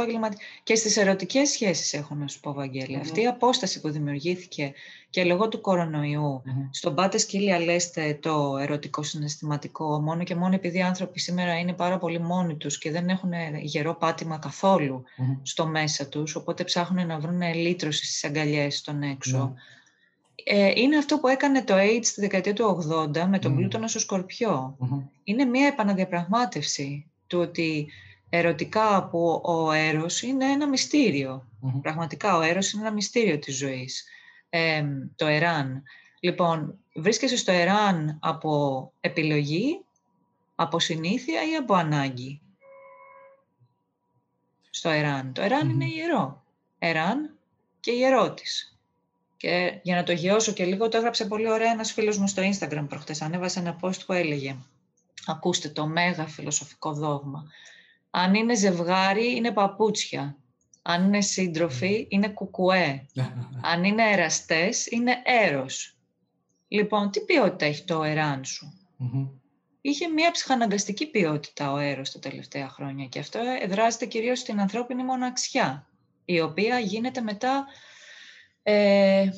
και 0.63 0.75
στις 0.75 0.97
ερωτικές 0.97 1.49
σχέσεις 1.49 1.93
έχω 1.93 2.15
να 2.15 2.29
σου 2.29 2.41
πω, 2.41 2.53
Βαγγέλη. 2.53 2.97
Αυτή 2.97 3.21
η 3.21 3.27
απόσταση 3.27 3.81
που 3.81 3.91
δημιουργήθηκε 3.91 4.73
και 5.11 5.25
λόγω 5.25 5.49
του 5.49 5.61
κορονοϊού, 5.61 6.43
mm-hmm. 6.45 6.69
στον 6.71 6.95
πάτε 6.95 7.19
σκύλια 7.19 7.61
λέστε 7.61 8.19
το 8.23 8.57
ερωτικό 8.61 9.03
συναισθηματικό, 9.03 10.01
μόνο 10.01 10.23
και 10.23 10.35
μόνο 10.35 10.55
επειδή 10.55 10.79
οι 10.79 10.83
άνθρωποι 10.83 11.21
σήμερα 11.21 11.59
είναι 11.59 11.73
πάρα 11.73 11.99
πολύ 11.99 12.21
μόνοι 12.21 12.57
τους 12.57 12.79
και 12.79 12.91
δεν 12.91 13.09
έχουν 13.09 13.33
γερό 13.63 13.95
πάτημα 13.95 14.39
στο 15.43 15.67
μέσα 15.67 16.09
τους, 16.09 16.35
οπότε 16.35 16.65
ψάχνουν 16.65 17.07
να 17.07 17.19
βρουν 17.19 17.43
λύτρωση 17.55 18.07
στις 18.07 18.25
αγκαλιές 18.25 18.77
στον 18.77 19.03
έξω. 19.03 19.55
Ε, 20.45 20.73
είναι 20.75 20.97
αυτό 20.97 21.19
που 21.19 21.29
έκανε 21.29 21.65
το 21.65 21.75
AIDS 21.77 22.05
στη 22.05 22.21
δεκαετία 22.21 22.53
του 22.53 22.87
80 23.15 23.25
με 23.29 23.39
τον 23.39 23.53
mm. 23.53 23.57
πλούτονα 23.57 23.89
στο 23.89 23.99
σκορπιο 23.99 24.77
Είναι 25.25 25.45
μια 25.45 25.66
επαναδιαπραγμάτευση 25.66 27.11
του 27.27 27.39
ότι 27.39 27.89
ερωτικά 28.29 29.09
που 29.09 29.43
ο 29.45 29.73
έρος 29.73 30.23
είναι 30.23 30.45
ένα 30.45 30.69
Πραγματικά 31.83 32.37
ο 32.37 32.41
έρος 32.41 32.73
είναι 32.73 32.83
ένα 32.83 32.93
μυστήριο 32.93 33.39
της 33.39 33.57
ζωής. 33.57 34.05
Ε, 34.49 34.85
το 35.16 35.27
εράν. 35.27 35.83
Λοιπόν, 36.21 36.79
βρίσκεσαι 36.95 37.37
στο 37.37 37.53
εράν 37.53 38.19
από 38.23 38.93
επιλογή, 39.01 39.85
από 40.55 40.81
συνήθεια 40.81 41.51
ή 41.51 41.55
από 41.55 41.75
ανάγκη; 41.75 42.41
Στο 44.71 44.89
εράν. 44.89 45.33
Το 45.33 45.43
εράν 45.43 45.69
είναι 45.69 45.85
ιερό. 45.85 46.45
Εράν 46.79 47.39
και 47.81 47.91
ιερότης. 47.91 48.74
Και 49.45 49.81
για 49.83 49.97
να 49.97 50.03
το 50.03 50.12
γεώσω 50.12 50.53
και 50.53 50.65
λίγο, 50.65 50.89
το 50.89 50.97
έγραψε 50.97 51.25
πολύ 51.25 51.51
ωραία 51.51 51.71
ένας 51.71 51.93
φίλος 51.93 52.19
μου 52.19 52.27
στο 52.27 52.43
Instagram 52.43 52.87
προχτές. 52.89 53.23
Ανέβασε 53.23 53.59
ένα 53.59 53.79
post 53.83 54.07
που 54.07 54.12
έλεγε 54.12 54.57
Ακούστε 55.27 55.69
το 55.69 55.87
μέγα 55.87 56.27
φιλοσοφικό 56.27 56.93
δόγμα. 56.93 57.45
Αν 58.11 58.35
είναι 58.35 58.55
ζευγάρι, 58.55 59.37
είναι 59.37 59.53
παπούτσια. 59.53 60.37
Αν 60.83 61.05
είναι 61.05 61.21
σύντροφοι, 61.21 62.07
είναι 62.11 62.29
κουκουέ. 62.29 63.07
Αν 63.73 63.85
είναι 63.85 64.11
εραστές, 64.11 64.87
είναι 64.87 65.23
έρος. 65.25 65.97
Λοιπόν, 66.69 67.11
τι 67.11 67.21
ποιότητα 67.21 67.65
έχει 67.65 67.85
το 67.85 68.03
εράν 68.03 68.45
σου; 68.45 68.73
Είχε 69.81 70.09
μια 70.09 70.31
ψυχαναγκαστική 70.31 71.07
ποιότητα 71.07 71.73
ο 71.73 71.79
έρος 71.79 72.12
τα 72.12 72.19
τελευταία 72.19 72.69
χρόνια 72.69 73.07
και 73.07 73.19
αυτό 73.19 73.41
εδράζεται 73.61 74.07
κυρίως 74.07 74.39
στην 74.39 74.61
ανθρώπινη 74.61 75.05
μοναξιά, 75.05 75.89
η 76.25 76.41
οποία 76.41 76.79
γίνεται 76.79 77.21
μετά 77.21 77.66
ε, 78.66 79.28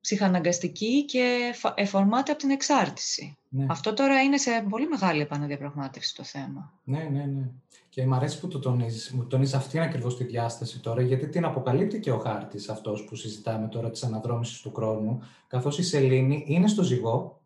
ψυχαναγκαστική 0.00 1.04
και 1.04 1.54
εφορμάται 1.74 2.30
από 2.30 2.40
την 2.40 2.50
εξάρτηση. 2.50 3.36
Ναι. 3.48 3.66
Αυτό 3.68 3.92
τώρα 3.94 4.22
είναι 4.22 4.36
σε 4.36 4.66
πολύ 4.68 4.88
μεγάλη 4.88 5.20
επαναδιαπραγμάτευση 5.20 6.14
το 6.14 6.24
θέμα. 6.24 6.72
Ναι, 6.84 6.98
ναι, 6.98 7.24
ναι. 7.24 7.48
Και 7.88 8.06
μου 8.06 8.14
αρέσει 8.14 8.40
που 8.40 8.48
το 8.48 8.58
τονίζεις. 8.58 9.10
Μου 9.10 9.26
τονίζεις 9.26 9.54
αυτή 9.54 9.78
ακριβώς 9.78 10.16
τη 10.16 10.24
διάσταση 10.24 10.80
τώρα, 10.80 11.02
γιατί 11.02 11.28
την 11.28 11.44
αποκαλύπτει 11.44 12.00
και 12.00 12.10
ο 12.10 12.18
χάρτης 12.18 12.68
αυτός 12.68 13.04
που 13.04 13.14
συζητάμε 13.14 13.68
τώρα 13.68 13.90
της 13.90 14.02
αναδρόμησης 14.02 14.60
του 14.60 14.72
χρόνου, 14.74 15.22
καθώς 15.46 15.78
η 15.78 15.82
σελήνη 15.82 16.44
είναι 16.46 16.68
στο 16.68 16.82
ζυγό 16.82 17.40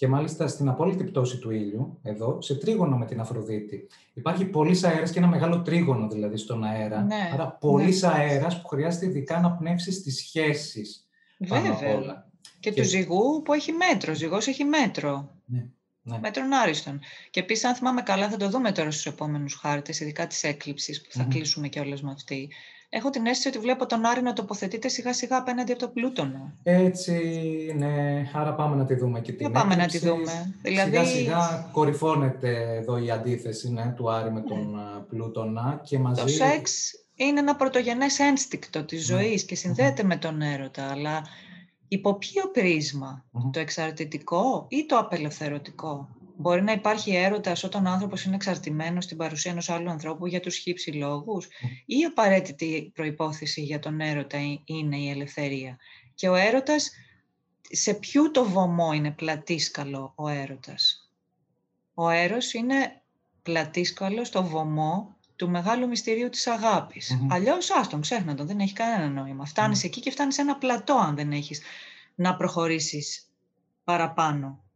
και 0.00 0.08
μάλιστα 0.08 0.48
στην 0.48 0.68
απόλυτη 0.68 1.04
πτώση 1.04 1.38
του 1.38 1.50
ήλιου, 1.50 1.98
εδώ, 2.02 2.40
σε 2.42 2.54
τρίγωνο 2.54 2.96
με 2.96 3.06
την 3.06 3.20
Αφροδίτη. 3.20 3.86
Υπάρχει 4.14 4.44
πολλή 4.44 4.80
αέρας 4.86 5.10
και 5.10 5.18
ένα 5.18 5.28
μεγάλο 5.28 5.62
τρίγωνο 5.62 6.08
δηλαδή 6.08 6.36
στον 6.36 6.64
αέρα. 6.64 7.02
Ναι, 7.02 7.30
Άρα, 7.32 7.50
πολλή 7.60 7.98
ναι. 8.00 8.08
αέρας 8.08 8.60
που 8.60 8.68
χρειάζεται 8.68 9.06
ειδικά 9.06 9.40
να 9.40 9.50
πνεύσεις 9.50 10.02
τις 10.02 10.16
σχέσεις 10.16 11.08
Βέβαια. 11.38 12.28
Και, 12.60 12.72
του 12.72 12.84
ζυγού 12.84 13.42
που 13.42 13.52
έχει 13.52 13.72
μέτρο. 13.72 14.12
Ο 14.12 14.14
ζυγός 14.14 14.46
έχει 14.46 14.64
μέτρο. 14.64 15.34
Ναι. 15.44 15.66
Ναι. 16.02 16.18
Μέτρον 16.18 16.52
άριστον. 16.52 17.00
Και 17.30 17.40
επίσης, 17.40 17.64
αν 17.64 17.74
θυμάμαι 17.74 18.02
καλά, 18.02 18.28
θα 18.28 18.36
το 18.36 18.48
δούμε 18.48 18.72
τώρα 18.72 18.90
στους 18.90 19.06
επόμενους 19.06 19.54
χάρτες, 19.54 20.00
ειδικά 20.00 20.26
της 20.26 20.44
έκλειψης 20.44 21.00
που 21.00 21.08
θα 21.10 21.26
mm 21.26 21.30
κλείσουμε 21.30 21.68
κιόλας 21.68 22.02
με 22.02 22.10
αυτή. 22.10 22.48
Έχω 22.92 23.10
την 23.10 23.26
αίσθηση 23.26 23.48
ότι 23.48 23.58
βλέπω 23.58 23.86
τον 23.86 24.04
Άρη 24.04 24.22
να 24.22 24.32
τοποθετείται 24.32 24.88
σιγά 24.88 25.12
σιγά 25.12 25.36
απέναντι 25.36 25.72
από 25.72 25.80
το 25.80 25.88
Πλούτονα. 25.88 26.54
Έτσι, 26.62 27.14
ναι. 27.76 28.30
Άρα 28.34 28.54
πάμε 28.54 28.76
να 28.76 28.84
τη 28.84 28.94
δούμε 28.94 29.20
και 29.20 29.32
την 29.32 29.52
Πάμε 29.52 29.76
να 29.76 29.86
τη 29.86 29.98
δούμε. 29.98 30.54
Δηλαδή... 30.62 30.90
Σιγά 30.90 31.04
σιγά 31.04 31.68
κορυφώνεται 31.72 32.76
εδώ 32.76 32.96
η 32.98 33.10
αντίθεση 33.10 33.72
ναι, 33.72 33.92
του 33.96 34.10
Άρη 34.10 34.32
με 34.32 34.40
τον 34.40 34.70
ναι. 34.70 35.00
Πλούτονα 35.08 35.80
και 35.84 35.98
μαζί... 35.98 36.22
Το 36.22 36.28
σεξ 36.28 36.92
είναι 37.14 37.40
ένα 37.40 37.56
πρωτογενές 37.56 38.18
ένστικτο 38.18 38.84
της 38.84 39.08
ναι. 39.08 39.16
ζωής 39.16 39.44
και 39.44 39.54
συνδέεται 39.54 40.02
με 40.02 40.16
τον 40.16 40.42
έρωτα, 40.42 40.90
αλλά 40.90 41.22
υπό 41.88 42.14
ποιο 42.14 42.42
το 43.52 43.60
εξαρτητικό 43.60 44.66
ή 44.68 44.86
το 44.86 44.96
απελευθερωτικό; 44.96 46.08
Μπορεί 46.40 46.62
να 46.62 46.72
υπάρχει 46.72 47.14
έρωτας 47.14 47.64
όταν 47.64 47.86
ο 47.86 47.90
άνθρωπος 47.90 48.24
είναι 48.24 48.34
εξαρτημένος 48.34 49.04
στην 49.04 49.16
παρουσία 49.16 49.50
ενός 49.50 49.70
άλλου 49.70 49.90
ανθρώπου 49.90 50.26
για 50.26 50.40
τους 50.40 50.56
χύψη 50.56 50.90
λόγους 50.92 51.46
ή 51.86 51.96
η 51.98 52.04
απαραίτητη 52.04 52.90
προϋπόθεση 52.94 53.60
για 53.62 53.78
τον 53.78 54.00
έρωτα 54.00 54.38
είναι 54.64 54.96
η 54.96 55.10
ελευθερία. 55.10 55.78
Και 56.14 56.28
ο 56.28 56.34
έρωτας, 56.34 56.90
σε 57.70 57.94
ποιο 57.94 58.30
το 58.30 58.44
βωμό 58.48 58.92
είναι 58.92 59.10
πλατήσκαλο 59.10 60.12
ο 60.16 60.28
έρωτας; 60.28 61.10
Ο 61.94 62.08
έρος 62.08 62.52
είναι 62.52 63.02
πλατήσκαλος 63.42 64.26
στο 64.26 64.44
βωμό 64.44 65.16
του 65.36 65.50
μεγάλου 65.50 65.88
μυστηρίου 65.88 66.28
της 66.28 66.46
αγάπης. 66.46 67.12
Mm-hmm. 67.12 67.26
Αλλιώς, 67.30 67.70
άστον, 67.70 68.00
ξέχνα 68.00 68.34
τον, 68.34 68.46
δεν 68.46 68.60
έχει 68.60 68.72
κανένα 68.72 69.08
νόημα. 69.08 69.44
Φτάνεις 69.44 69.84
εκεί 69.84 70.00
και 70.00 70.10
φτάνεις 70.10 70.34
σε 70.34 70.40
ένα 70.40 70.56
πλατό 70.56 70.94
αν 70.94 71.16
δεν 71.16 71.32
έχεις 71.32 71.62
να 72.14 72.36
προχωρήσεις 72.36 73.30
παραπάνω. 73.84 74.69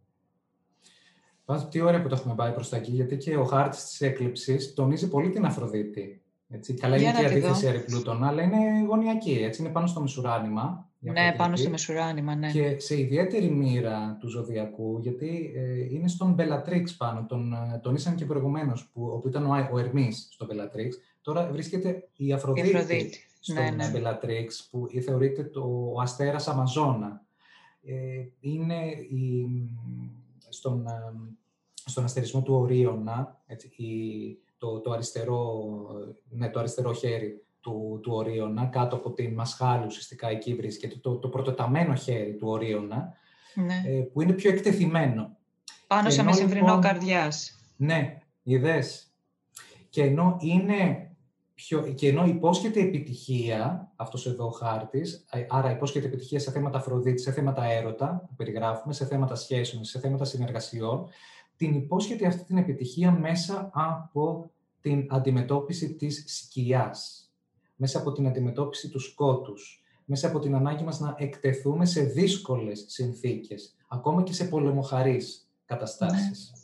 Πάντως, 1.44 1.68
τι 1.68 1.80
ωραία 1.80 2.02
που 2.02 2.08
το 2.08 2.14
έχουμε 2.18 2.34
πάει 2.34 2.52
προς 2.52 2.68
τα 2.68 2.76
εκεί, 2.76 2.90
γιατί 2.90 3.16
και 3.16 3.36
ο 3.36 3.44
χάρτης 3.44 3.84
της 3.84 4.00
έκλειψης 4.00 4.74
τονίζει 4.74 5.08
πολύ 5.08 5.30
την 5.30 5.44
Αφροδίτη. 5.44 6.22
Έτσι. 6.48 6.74
Καλά 6.74 6.96
είναι 6.96 7.12
και 7.12 7.22
η 7.22 7.26
αντίθεση 7.26 7.66
Ερυπλούτων, 7.66 8.24
αλλά 8.24 8.42
είναι 8.42 8.56
γωνιακή, 8.88 9.40
έτσι, 9.42 9.62
είναι 9.62 9.70
πάνω 9.70 9.86
στο 9.86 10.00
μεσουράνημα. 10.00 10.88
Ναι, 10.98 11.34
πάνω 11.36 11.56
στο 11.56 11.70
μεσουράνημα, 11.70 12.34
ναι. 12.34 12.50
Και 12.50 12.78
σε 12.78 13.00
ιδιαίτερη 13.00 13.50
μοίρα 13.50 14.16
του 14.20 14.28
ζωδιακού, 14.28 14.98
γιατί 14.98 15.52
ε, 15.56 15.94
είναι 15.94 16.08
στον 16.08 16.36
Bellatrix 16.38 16.84
πάνω, 16.98 17.26
τον 17.28 17.52
ε, 17.52 17.78
τονίσαν 17.82 18.14
και 18.14 18.24
προηγουμένως, 18.24 18.90
που, 18.92 19.22
ήταν 19.26 19.46
ο, 19.46 19.68
ο 19.72 19.78
Ερμής 19.78 20.28
στο 20.30 20.46
Bellatrix. 20.50 20.90
Τώρα 21.22 21.48
βρίσκεται 21.52 22.08
η 22.16 22.32
Αφροδίτη, 22.32 22.68
η 22.68 22.74
Αφροδίτη. 22.74 23.18
στον 23.40 23.56
ναι, 23.56 23.70
ναι. 23.70 23.92
Bellatrix, 23.94 24.48
που 24.70 24.88
θεωρείται 25.04 25.44
το, 25.44 25.90
ο 25.94 26.00
αστέρας 26.00 26.48
Αμαζόνα. 26.48 27.22
Ε, 27.82 27.92
είναι 28.40 28.80
η, 29.08 29.46
στον, 30.54 30.86
ε, 30.86 31.12
στον 31.84 32.04
αστερισμό 32.04 32.42
του 32.42 32.54
Ορίωνα, 32.54 33.42
έτσι, 33.46 33.66
η, 33.66 34.38
το, 34.58 34.80
το, 34.80 34.90
αριστερό, 34.90 35.66
ναι, 36.28 36.50
το 36.50 36.58
αριστερό 36.58 36.92
χέρι 36.92 37.44
του, 37.60 38.00
του 38.02 38.12
Ορίωνα, 38.12 38.66
κάτω 38.66 38.96
από 38.96 39.12
την 39.12 39.34
Μασχάλη 39.34 39.86
ουσιαστικά 39.86 40.28
εκεί 40.28 40.54
βρίσκεται, 40.54 40.96
το, 40.96 41.18
το 41.18 41.28
πρωτοταμένο 41.28 41.94
χέρι 41.94 42.36
του 42.36 42.48
Ορίωνα, 42.48 43.12
ναι. 43.54 43.82
ε, 43.86 44.00
που 44.00 44.20
είναι 44.20 44.32
πιο 44.32 44.50
εκτεθειμένο. 44.50 45.36
Πάνω 45.86 46.10
σε 46.10 46.22
μεσημβρινό 46.22 46.66
λοιπόν, 46.66 46.80
καρδιάς. 46.80 47.58
Ναι, 47.76 48.18
είδες. 48.42 49.12
Και 49.90 50.02
ενώ 50.02 50.36
είναι 50.40 51.13
πιο, 51.54 51.92
και 51.92 52.08
ενώ 52.08 52.26
υπόσχεται 52.26 52.80
επιτυχία, 52.80 53.92
αυτός 53.96 54.26
εδώ 54.26 54.46
ο 54.46 54.50
χάρτης, 54.50 55.26
ε, 55.30 55.46
άρα 55.48 55.70
υπόσχεται 55.70 56.06
επιτυχία 56.06 56.38
σε 56.38 56.50
θέματα 56.50 56.78
Αφροδίτη, 56.78 57.22
σε 57.22 57.32
θέματα 57.32 57.64
έρωτα 57.64 58.24
που 58.28 58.34
περιγράφουμε, 58.34 58.94
σε 58.94 59.06
θέματα 59.06 59.34
σχέσεων, 59.34 59.84
σε 59.84 59.98
θέματα 59.98 60.24
συνεργασιών, 60.24 61.08
την 61.56 61.74
υπόσχεται 61.74 62.26
αυτή 62.26 62.44
την 62.44 62.56
επιτυχία 62.56 63.10
μέσα 63.10 63.70
από 63.72 64.50
την 64.80 65.06
αντιμετώπιση 65.10 65.94
της 65.94 66.24
σκιάς 66.26 67.24
μέσα 67.76 67.98
από 67.98 68.12
την 68.12 68.26
αντιμετώπιση 68.26 68.88
του 68.88 68.98
σκότους, 68.98 69.84
μέσα 70.04 70.28
από 70.28 70.38
την 70.38 70.54
ανάγκη 70.54 70.84
μας 70.84 71.00
να 71.00 71.14
εκτεθούμε 71.18 71.84
σε 71.84 72.02
δύσκολες 72.02 72.84
συνθήκες, 72.88 73.76
ακόμα 73.88 74.22
και 74.22 74.32
σε 74.32 74.44
πολεμοχαρείς 74.44 75.50
καταστάσεις. 75.64 76.52
Ναι. 76.52 76.62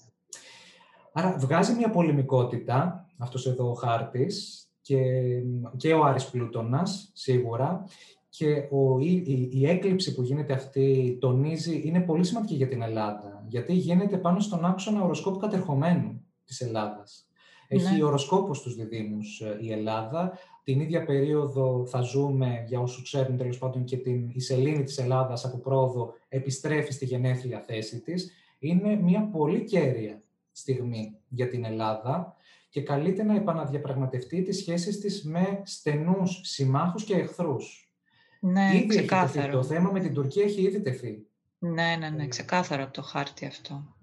Άρα 1.12 1.38
βγάζει 1.38 1.74
μια 1.74 1.90
πολεμικότητα, 1.90 3.06
αυτός 3.18 3.46
εδώ 3.46 3.70
ο 3.70 3.74
χάρτης 3.74 4.59
και, 4.90 5.42
και 5.76 5.92
ο 5.92 6.04
Άρης 6.04 6.30
Πλούτονας, 6.30 7.10
σίγουρα. 7.12 7.84
Και 8.28 8.68
ο, 8.70 8.98
η, 8.98 9.48
η, 9.52 9.68
έκλειψη 9.68 10.14
που 10.14 10.22
γίνεται 10.22 10.52
αυτή 10.52 11.18
τονίζει, 11.20 11.82
είναι 11.84 12.00
πολύ 12.00 12.24
σημαντική 12.24 12.54
για 12.54 12.68
την 12.68 12.82
Ελλάδα, 12.82 13.44
γιατί 13.48 13.72
γίνεται 13.72 14.16
πάνω 14.16 14.40
στον 14.40 14.64
άξονα 14.64 15.02
οροσκόπου 15.02 15.38
κατερχομένου 15.38 16.24
της 16.44 16.60
Ελλάδας. 16.60 17.28
Έχει 17.68 17.96
ναι. 17.96 18.04
οροσκόπο 18.04 18.54
στους 18.54 18.74
διδήμους 18.74 19.40
ε, 19.40 19.58
η 19.60 19.72
Ελλάδα. 19.72 20.38
Την 20.62 20.80
ίδια 20.80 21.04
περίοδο 21.04 21.86
θα 21.86 22.00
ζούμε, 22.00 22.64
για 22.66 22.80
όσους 22.80 23.02
ξέρουν 23.02 23.36
τέλος 23.36 23.58
πάντων, 23.58 23.84
και 23.84 23.96
την, 23.96 24.30
η 24.32 24.40
σελήνη 24.40 24.82
της 24.82 24.98
Ελλάδας 24.98 25.44
από 25.44 25.58
πρόοδο 25.58 26.12
επιστρέφει 26.28 26.92
στη 26.92 27.04
γενέθλια 27.04 27.60
θέση 27.60 28.00
της. 28.00 28.30
Είναι 28.58 28.96
μια 28.96 29.28
πολύ 29.32 29.64
κέρια 29.64 30.22
στιγμή 30.52 31.16
για 31.28 31.48
την 31.48 31.64
Ελλάδα 31.64 32.34
και 32.70 32.82
καλείται 32.82 33.22
να 33.22 33.34
επαναδιαπραγματευτεί 33.34 34.42
τις 34.42 34.56
σχέσεις 34.56 35.00
της 35.00 35.24
με 35.24 35.62
στενούς 35.64 36.40
συμμάχους 36.42 37.04
και 37.04 37.14
εχθρούς. 37.14 37.92
Ναι, 38.40 38.70
ήδη 38.74 38.86
ξεκάθαρο. 38.86 39.52
το 39.52 39.62
θέμα 39.62 39.90
με 39.90 40.00
την 40.00 40.14
Τουρκία 40.14 40.44
έχει 40.44 40.62
ήδη 40.62 40.80
τεθεί. 40.80 41.26
Ναι, 41.58 41.96
ναι, 41.98 42.08
ναι, 42.08 42.24
ε. 42.24 42.26
ξεκάθαρο 42.26 42.82
από 42.82 42.92
το 42.92 43.02
χάρτη 43.02 43.46
αυτό. 43.46 43.94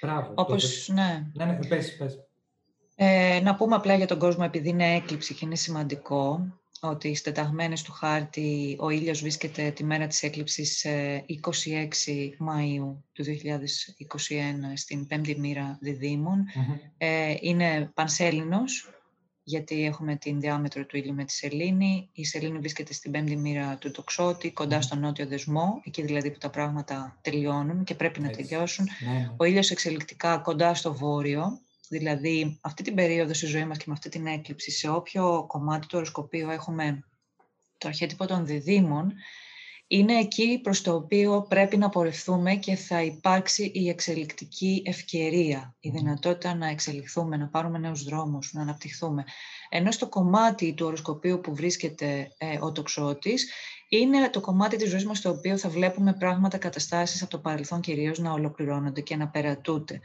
Μπράβο. 0.00 0.32
Όπως, 0.34 0.88
ναι. 0.88 1.30
Ναι, 1.32 1.44
ναι, 1.44 1.58
πες, 1.68 1.96
πες. 1.96 2.18
Ε, 2.94 3.40
να 3.42 3.54
πούμε 3.54 3.74
απλά 3.74 3.94
για 3.94 4.06
τον 4.06 4.18
κόσμο, 4.18 4.44
επειδή 4.46 4.68
είναι 4.68 4.94
έκλειψη 4.94 5.34
και 5.34 5.44
είναι 5.44 5.54
σημαντικό, 5.54 6.46
ότι 6.80 7.08
στις 7.08 7.22
τεταγμένες 7.22 7.82
του 7.82 7.92
χάρτη 7.92 8.76
ο 8.78 8.90
ήλιος 8.90 9.20
βρίσκεται 9.20 9.70
τη 9.70 9.84
μέρα 9.84 10.06
της 10.06 10.22
έκλειψης 10.22 10.86
26 10.86 11.48
Μαΐου 12.38 12.96
του 13.12 13.24
2021 13.24 13.28
στην 14.74 15.06
πέμπτη 15.06 15.40
μοίρα 15.40 15.78
Ε, 16.98 17.34
είναι 17.40 17.90
πανσέλινος, 17.94 18.90
γιατί 19.42 19.84
έχουμε 19.84 20.16
την 20.16 20.40
διάμετρο 20.40 20.84
του 20.84 20.96
ήλιου 20.96 21.14
με 21.14 21.24
τη 21.24 21.32
σελήνη. 21.32 22.08
Η 22.12 22.24
σελήνη 22.24 22.58
βρίσκεται 22.58 22.92
στην 22.92 23.10
πέμπτη 23.10 23.36
μοίρα 23.36 23.76
του 23.76 23.90
τοξότη, 23.90 24.50
κοντά 24.50 24.80
στον 24.80 24.98
νότιο 24.98 25.26
δεσμό, 25.26 25.80
εκεί 25.84 26.02
δηλαδή 26.02 26.30
που 26.30 26.38
τα 26.38 26.50
πράγματα 26.50 27.18
τελειώνουν 27.20 27.84
και 27.84 27.94
πρέπει 27.94 28.20
να 28.20 28.30
τελειώσουν. 28.30 28.88
Ναι, 29.04 29.12
ναι. 29.12 29.30
Ο 29.36 29.44
ήλιος 29.44 29.70
εξελικτικά 29.70 30.38
κοντά 30.38 30.74
στο 30.74 30.94
βόρειο, 30.94 31.60
Δηλαδή, 31.88 32.58
αυτή 32.62 32.82
την 32.82 32.94
περίοδο 32.94 33.34
στη 33.34 33.46
ζωή 33.46 33.64
μας 33.64 33.76
και 33.76 33.84
με 33.86 33.92
αυτή 33.92 34.08
την 34.08 34.26
έκλειψη, 34.26 34.70
σε 34.70 34.88
όποιο 34.88 35.44
κομμάτι 35.46 35.86
του 35.86 35.96
οροσκοπίου 35.96 36.50
έχουμε 36.50 37.04
το 37.78 37.88
αρχέτυπο 37.88 38.26
των 38.26 38.46
διδήμων, 38.46 39.12
είναι 39.88 40.18
εκεί 40.18 40.60
προς 40.62 40.82
το 40.82 40.94
οποίο 40.94 41.46
πρέπει 41.48 41.76
να 41.76 41.88
πορευθούμε 41.88 42.54
και 42.54 42.74
θα 42.74 43.02
υπάρξει 43.02 43.70
η 43.74 43.88
εξελικτική 43.88 44.82
ευκαιρία, 44.86 45.74
η 45.80 45.90
δυνατότητα 45.90 46.54
να 46.54 46.68
εξελιχθούμε, 46.68 47.36
να 47.36 47.48
πάρουμε 47.48 47.78
νέους 47.78 48.04
δρόμους, 48.04 48.52
να 48.52 48.62
αναπτυχθούμε. 48.62 49.24
Ενώ 49.68 49.90
στο 49.90 50.08
κομμάτι 50.08 50.74
του 50.74 50.86
οροσκοπίου 50.86 51.40
που 51.40 51.54
βρίσκεται 51.54 52.28
ε, 52.38 52.58
ο 52.60 52.72
τοξότης, 52.72 53.50
είναι 53.88 54.30
το 54.30 54.40
κομμάτι 54.40 54.76
της 54.76 54.90
ζωής 54.90 55.04
μας 55.06 55.18
στο 55.18 55.30
οποίο 55.30 55.58
θα 55.58 55.68
βλέπουμε 55.68 56.12
πράγματα, 56.12 56.58
καταστάσεις 56.58 57.22
από 57.22 57.30
το 57.30 57.38
παρελθόν 57.38 57.80
κυρίως 57.80 58.18
να 58.18 58.32
ολοκληρώνονται 58.32 59.00
και 59.00 59.16
να 59.16 59.28
περατούνται. 59.28 60.00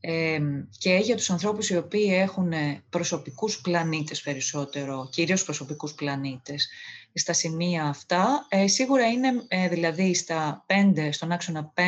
Ε, 0.00 0.38
και 0.78 0.94
για 0.94 1.16
τους 1.16 1.30
ανθρώπους 1.30 1.70
οι 1.70 1.76
οποίοι 1.76 2.08
έχουν 2.10 2.52
προσωπικούς 2.90 3.60
πλανήτες 3.60 4.20
περισσότερο, 4.20 5.08
κυρίως 5.12 5.44
προσωπικούς 5.44 5.94
πλανήτες, 5.94 6.68
στα 7.18 7.32
σημεία 7.32 7.84
αυτά. 7.84 8.46
Ε, 8.48 8.66
σίγουρα 8.66 9.06
είναι 9.06 9.44
ε, 9.48 9.68
δηλαδή 9.68 10.14
στα 10.14 10.64
πέντε, 10.66 11.12
στον 11.12 11.32
άξονα 11.32 11.72
5 11.74 11.82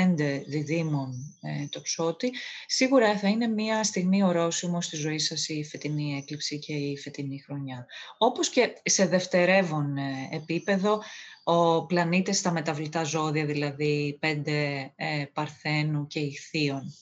διδήμων 0.47 1.39
ε, 1.41 1.67
το 1.67 1.81
ψώτη, 1.81 2.33
σίγουρα 2.67 3.19
θα 3.19 3.29
είναι 3.29 3.47
μια 3.47 3.85
στιγμή 3.85 4.23
ορόσημο 4.23 4.81
στη 4.81 4.97
ζωή 4.97 5.19
σας 5.19 5.49
η 5.49 5.65
φετινή 5.65 6.17
έκλειψη 6.17 6.59
και 6.59 6.73
η 6.73 6.99
φετινή 6.99 7.39
χρονιά. 7.39 7.87
Όπως 8.19 8.49
και 8.49 8.73
σε 8.83 9.07
δευτερεύον 9.07 9.97
ε, 9.97 10.29
επίπεδο, 10.31 11.03
ο 11.45 11.87
πλανήτες 11.87 12.39
στα 12.39 12.53
μεταβλητά 12.53 13.05
ζώδια, 13.05 13.47
δηλαδή 13.47 14.17
πέντε 14.21 14.91
ε, 14.97 15.25
παρθένου 15.33 16.07
και 16.07 16.21
ηχθείων, 16.21 16.95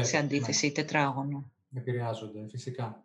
σε 0.00 0.16
αντίθεση 0.16 0.66
ναι. 0.66 0.72
τετράγωνο. 0.72 1.50
Επηρεάζονται, 1.74 2.46
φυσικά. 2.50 3.04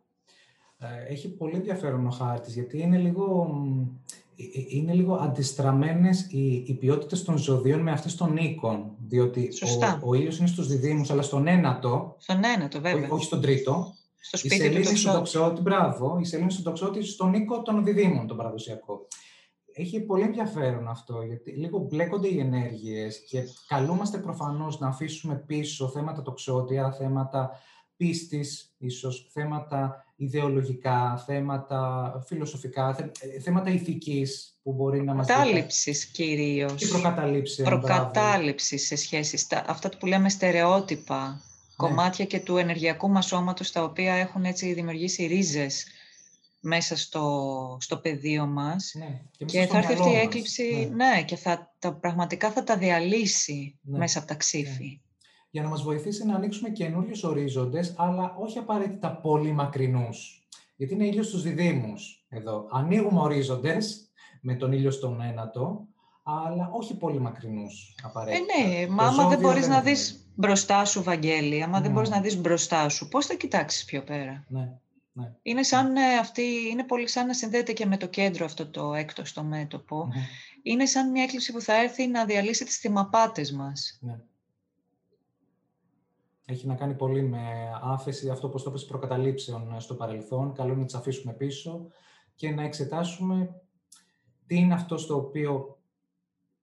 Έχει 1.07 1.29
πολύ 1.29 1.55
ενδιαφέρον 1.55 2.07
ο 2.07 2.09
χάρτης, 2.09 2.53
γιατί 2.53 2.81
είναι 2.81 2.97
λίγο 2.97 3.47
ε, 3.67 3.79
ε, 3.79 4.24
είναι 4.69 4.93
λίγο 4.93 5.15
αντιστραμμένες 5.15 6.27
οι, 6.29 6.63
οι 6.67 6.73
ποιότητες 6.73 7.23
των 7.23 7.37
ζωδίων 7.37 7.79
με 7.79 7.91
αυτές 7.91 8.15
των 8.15 8.37
οίκων. 8.37 8.91
Διότι 9.07 9.49
ο, 10.03 10.09
ο 10.09 10.13
ήλιος 10.13 10.37
είναι 10.37 10.47
στους 10.47 10.67
διδήμους, 10.67 11.11
αλλά 11.11 11.21
στον 11.21 11.47
ένατο. 11.47 12.15
Στον 12.17 12.43
ένατο, 12.43 12.79
βέβαια. 12.81 13.09
όχι 13.09 13.25
στον 13.25 13.41
τρίτο. 13.41 13.93
Στο 14.19 14.37
σπίτι 14.37 14.55
η 14.55 14.57
σελήνη 14.57 14.85
του 14.85 14.97
στον 14.97 15.13
τοξότη, 15.13 15.61
μπράβο. 15.61 16.17
Η 16.21 16.25
σελήνη 16.25 16.51
στον 16.51 16.63
τοξότη 16.63 17.03
στον 17.03 17.33
οίκο 17.33 17.61
των 17.61 17.83
διδήμων, 17.83 18.27
τον 18.27 18.37
παραδοσιακό. 18.37 19.07
Έχει 19.73 19.99
πολύ 19.99 20.23
ενδιαφέρον 20.23 20.87
αυτό, 20.87 21.21
γιατί 21.21 21.51
λίγο 21.51 21.79
μπλέκονται 21.79 22.27
οι 22.27 22.39
ενέργειες 22.39 23.25
και 23.29 23.43
καλούμαστε 23.67 24.17
προφανώς 24.17 24.79
να 24.79 24.87
αφήσουμε 24.87 25.35
πίσω 25.35 25.87
θέματα 25.87 26.21
τοξότια, 26.21 26.91
θέματα 26.91 27.49
πίστης, 27.97 28.75
ίσως 28.77 29.29
θέματα 29.33 30.05
ιδεολογικά, 30.15 31.23
θέματα 31.25 32.11
φιλοσοφικά, 32.27 33.11
ε, 33.19 33.39
θέματα 33.39 33.69
ηθικής 33.69 34.57
που 34.63 34.73
μπορεί 34.73 35.01
να 35.01 35.13
μας... 35.13 35.27
Προκατάληψης 35.27 36.05
κυρίως. 36.05 36.75
Και 36.75 36.87
προκατάληψη. 36.87 37.63
Προκατάληψη 37.63 38.77
σε 38.77 38.95
σχέση 38.95 39.37
στα 39.37 39.63
αυτά 39.67 39.89
που 39.99 40.05
λέμε 40.05 40.29
στερεότυπα, 40.29 41.27
ναι. 41.27 41.37
κομμάτια 41.75 42.25
και 42.25 42.39
του 42.39 42.57
ενεργειακού 42.57 43.09
μας 43.09 43.25
σώματος, 43.25 43.71
τα 43.71 43.83
οποία 43.83 44.13
έχουν 44.13 44.45
έτσι 44.45 44.73
δημιουργήσει 44.73 45.25
ρίζες 45.25 45.85
μέσα 46.59 46.97
στο, 46.97 47.77
στο 47.81 47.97
πεδίο 47.97 48.45
μας. 48.45 48.93
Ναι, 48.97 49.21
και, 49.45 49.65
θα 49.65 49.77
έρθει 49.77 49.93
αυτή 49.93 50.09
η 50.09 50.15
έκλειψη, 50.15 50.91
ναι. 50.93 51.05
ναι, 51.05 51.23
και 51.23 51.35
θα, 51.35 51.73
τα, 51.79 51.93
πραγματικά 51.93 52.51
θα 52.51 52.63
τα 52.63 52.77
διαλύσει 52.77 53.79
ναι, 53.81 53.97
μέσα 53.97 54.19
από 54.19 54.27
τα 54.27 54.35
ξύφη 54.35 54.99
για 55.55 55.63
να 55.63 55.69
μας 55.69 55.83
βοηθήσει 55.83 56.25
να 56.25 56.35
ανοίξουμε 56.35 56.69
καινούριους 56.69 57.23
ορίζοντες, 57.23 57.93
αλλά 57.97 58.35
όχι 58.39 58.57
απαραίτητα 58.57 59.15
πολύ 59.15 59.51
μακρινούς. 59.51 60.47
Γιατί 60.75 60.93
είναι 60.93 61.05
ήλιος 61.05 61.27
στους 61.27 61.41
διδήμους 61.41 62.25
εδώ. 62.29 62.67
Ανοίγουμε 62.71 63.19
ορίζοντες 63.19 64.11
με 64.41 64.55
τον 64.55 64.71
ήλιο 64.71 64.91
στον 64.91 65.21
ένατο, 65.21 65.87
αλλά 66.23 66.69
όχι 66.73 66.97
πολύ 66.97 67.19
μακρινούς 67.19 67.95
απαραίτητα. 68.03 68.43
Ε, 68.57 68.79
ναι, 68.79 68.87
μα 68.87 69.03
άμα 69.03 69.27
δεν 69.27 69.39
μπορείς 69.39 69.67
να 69.67 69.81
δεις 69.81 70.29
μπροστά 70.35 70.85
σου, 70.85 71.03
Βαγγέλη, 71.03 71.63
άμα 71.63 71.81
δεν 71.81 71.91
μπορείς 71.91 72.09
να 72.09 72.21
δεις 72.21 72.37
μπροστά 72.37 72.89
σου, 72.89 73.07
πώς 73.07 73.25
θα 73.25 73.33
κοιτάξεις 73.33 73.85
πιο 73.85 74.03
πέρα; 74.03 74.45
Ναι. 74.47 74.71
Ναι. 75.11 75.33
Είναι, 75.41 75.63
σαν, 75.63 75.95
ε, 75.95 76.17
αυτή, 76.19 76.43
είναι 76.71 76.83
πολύ 76.83 77.07
σαν 77.07 77.27
να 77.27 77.33
συνδέεται 77.33 77.73
και 77.73 77.85
με 77.85 77.97
το 77.97 78.07
κέντρο 78.07 78.45
αυτό 78.45 78.67
το 78.67 78.93
έκτο 78.93 79.25
στο 79.25 79.43
μέτωπο. 79.43 80.07
Είναι 80.63 80.85
σαν 80.85 81.11
μια 81.11 81.23
έκκληση 81.23 81.51
που 81.51 81.61
θα 81.61 81.81
έρθει 81.81 82.07
να 82.07 82.25
διαλύσει 82.25 82.65
τις 82.65 82.77
θυμαπάτες 82.77 83.51
μας. 83.51 83.99
Ναι 84.01 84.15
έχει 86.45 86.67
να 86.67 86.75
κάνει 86.75 86.93
πολύ 86.93 87.21
με 87.21 87.39
άφεση, 87.81 88.29
αυτό 88.29 88.49
που 88.49 88.63
το 88.63 88.71
πες, 88.71 88.85
προκαταλήψεων 88.85 89.79
στο 89.79 89.95
παρελθόν. 89.95 90.53
Καλό 90.53 90.75
να 90.75 90.85
τις 90.85 90.95
αφήσουμε 90.95 91.33
πίσω 91.33 91.87
και 92.35 92.49
να 92.49 92.63
εξετάσουμε 92.63 93.61
τι 94.47 94.55
είναι 94.55 94.73
αυτό 94.73 94.97
στο 94.97 95.15
οποίο 95.15 95.79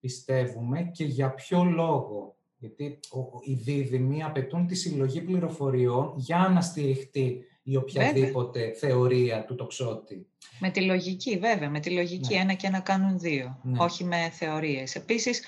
πιστεύουμε 0.01 0.91
και 0.93 1.05
για 1.05 1.35
ποιο 1.35 1.65
λόγο. 1.65 2.37
Γιατί 2.57 3.01
οι 3.45 3.55
δίδυμοι 3.55 4.23
απαιτούν 4.23 4.67
τη 4.67 4.75
συλλογή 4.75 5.21
πληροφοριών 5.21 6.15
για 6.17 6.51
να 6.55 6.61
στηριχτεί 6.61 7.45
η 7.63 7.77
οποιαδήποτε 7.77 8.73
θεωρία 8.73 9.45
του 9.45 9.55
τοξότη. 9.55 10.27
Με 10.59 10.71
τη 10.71 10.81
λογική, 10.81 11.39
βέβαια. 11.39 11.71
Με 11.71 11.81
τη 11.81 11.91
λογική 11.91 12.35
ναι. 12.35 12.41
ένα 12.41 12.55
και 12.55 12.67
ένα 12.67 12.81
κάνουν 12.81 13.19
δύο. 13.19 13.59
Ναι. 13.63 13.83
Όχι 13.83 14.05
με 14.05 14.31
θεωρίες. 14.33 14.95
Επίσης, 14.95 15.43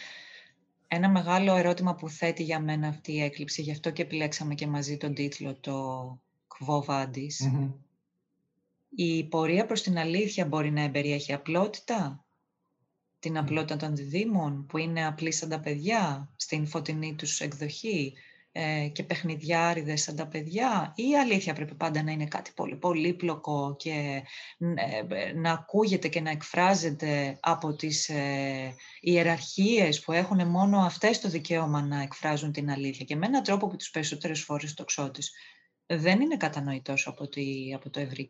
ένα 0.94 1.10
μεγάλο 1.10 1.56
ερώτημα 1.56 1.94
που 1.94 2.08
θέτει 2.08 2.42
για 2.42 2.60
μένα 2.60 2.88
αυτή 2.88 3.12
η 3.12 3.22
έκλειψη, 3.22 3.62
γι' 3.62 3.70
αυτό 3.70 3.90
και 3.90 4.02
επιλέξαμε 4.02 4.54
και 4.54 4.66
μαζί 4.66 4.96
τον 4.96 5.14
τίτλο 5.14 5.54
το 5.54 5.72
«Κβο 6.58 6.84
Η 8.88 9.24
πορεία 9.24 9.66
προς 9.66 9.82
την 9.82 9.98
αλήθεια 9.98 10.46
μπορεί 10.46 10.70
να 10.70 10.80
εμπεριέχει 10.80 11.32
απλότητα, 11.32 12.24
την 13.18 13.38
απλότητα 13.38 13.76
των 13.76 13.96
διδήμων 13.96 14.66
που 14.66 14.78
είναι 14.78 15.06
απλή 15.06 15.32
σαν 15.32 15.48
τα 15.48 15.60
παιδιά, 15.60 16.32
στην 16.36 16.66
φωτεινή 16.66 17.14
τους 17.14 17.40
εκδοχή, 17.40 18.12
ε, 18.56 18.88
και 18.88 19.02
παιχνιδιάριδες 19.02 20.02
σαν 20.02 20.16
τα 20.16 20.26
παιδιά 20.26 20.92
ή 20.96 21.08
η 21.08 21.16
αλήθεια 21.16 21.54
πρέπει 21.54 21.74
πάντα 21.74 22.02
να 22.02 22.10
είναι 22.10 22.26
κάτι 22.26 22.52
πολύ 22.54 22.76
πολύπλοκο 22.76 23.76
και 23.78 24.22
ε, 24.58 25.32
να 25.32 25.52
ακούγεται 25.52 26.08
και 26.08 26.20
να 26.20 26.30
εκφράζεται 26.30 27.38
από 27.40 27.74
τις 27.74 28.08
ε, 28.08 28.74
ιεραρχίες 29.00 30.00
που 30.00 30.12
έχουν 30.12 30.48
μόνο 30.48 30.78
αυτές 30.78 31.20
το 31.20 31.28
δικαίωμα 31.28 31.82
να 31.82 32.02
εκφράζουν 32.02 32.52
την 32.52 32.70
αλήθεια 32.70 33.04
και 33.04 33.16
με 33.16 33.26
έναν 33.26 33.42
τρόπο 33.42 33.66
που 33.66 33.76
τους 33.76 33.90
περισσότερες 33.90 34.42
φορές 34.42 34.74
το 34.74 34.84
ξώτης. 34.84 35.32
Δεν 35.86 36.20
είναι 36.20 36.36
κατανοητός 36.36 37.06
από, 37.06 37.28
από 37.74 37.90
το 37.90 38.00
ευρύ 38.00 38.28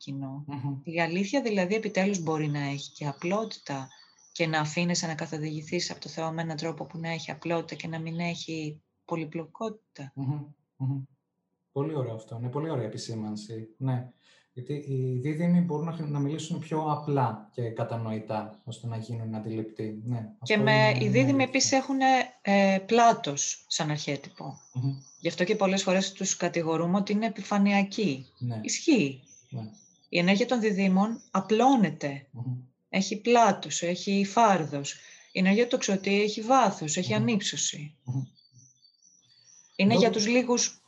Η 0.82 1.00
αλήθεια 1.00 1.42
δηλαδή 1.42 1.74
επιτέλους 1.74 2.22
μπορεί 2.22 2.48
να 2.48 2.60
έχει 2.60 2.90
και 2.92 3.06
απλότητα 3.06 3.88
και 4.32 4.46
να 4.46 4.60
αφήνεσαι 4.60 5.06
να 5.06 5.14
καθοδηγηθείς 5.14 5.90
από 5.90 6.00
το 6.00 6.08
Θεό 6.08 6.32
με 6.32 6.42
έναν 6.42 6.56
τρόπο 6.56 6.84
που 6.86 6.98
να 6.98 7.08
έχει 7.10 7.30
απλότητα 7.30 7.74
και 7.74 7.88
να 7.88 8.00
μην 8.00 8.18
έχει 8.18 8.83
πολυπλοκότητα. 9.04 10.12
Πολύ 11.72 11.94
ωραίο 11.94 12.14
αυτό. 12.14 12.36
Είναι 12.40 12.48
πολύ 12.48 12.70
ωραία 12.70 12.86
επισήμανση. 12.86 13.68
Ναι. 13.76 14.12
Γιατί 14.52 14.72
οι 14.72 15.18
δίδυμοι 15.18 15.60
μπορούν 15.60 15.84
να, 15.84 16.06
να 16.06 16.18
μιλήσουν 16.18 16.58
πιο 16.58 16.90
απλά 16.90 17.48
και 17.52 17.70
κατανοητά, 17.70 18.60
ώστε 18.64 18.86
να 18.86 18.96
γίνουν 18.96 19.34
αντιληπτοί. 19.34 20.02
Ναι, 20.04 20.28
και 20.42 20.56
με, 20.56 20.96
οι 21.00 21.08
δίδυμοι 21.08 21.42
επίσης 21.42 21.72
έχουν 21.72 21.96
ε, 22.42 22.78
πλάτος 22.86 23.64
σαν 23.68 23.90
αρχέτυπο. 23.90 24.58
Γι' 25.20 25.28
αυτό 25.28 25.44
και 25.44 25.56
πολλές 25.56 25.82
φορές 25.82 26.12
τους 26.12 26.36
κατηγορούμε 26.36 26.96
ότι 26.96 27.12
είναι 27.12 27.26
επιφανειακοί. 27.26 28.26
Ναι. 28.38 28.60
Ισχύει. 28.62 29.22
Ναι. 29.50 29.70
Η 30.08 30.18
ενέργεια 30.18 30.46
των 30.46 30.60
διδήμων 30.60 31.20
Έχει 32.88 33.20
πλάτος, 33.20 33.82
έχει 33.82 34.24
φάρδος. 34.24 34.94
Η 35.32 35.38
ενέργεια 35.38 35.66
του 35.66 35.78
ξωτή 35.78 36.22
έχει 36.22 36.40
βάθος, 36.40 36.96
έχει 36.96 37.14
ανύψωση. 37.14 37.96
Είναι 39.76 39.94
για 39.94 40.10
τους 40.10 40.26
λίγους, 40.26 40.82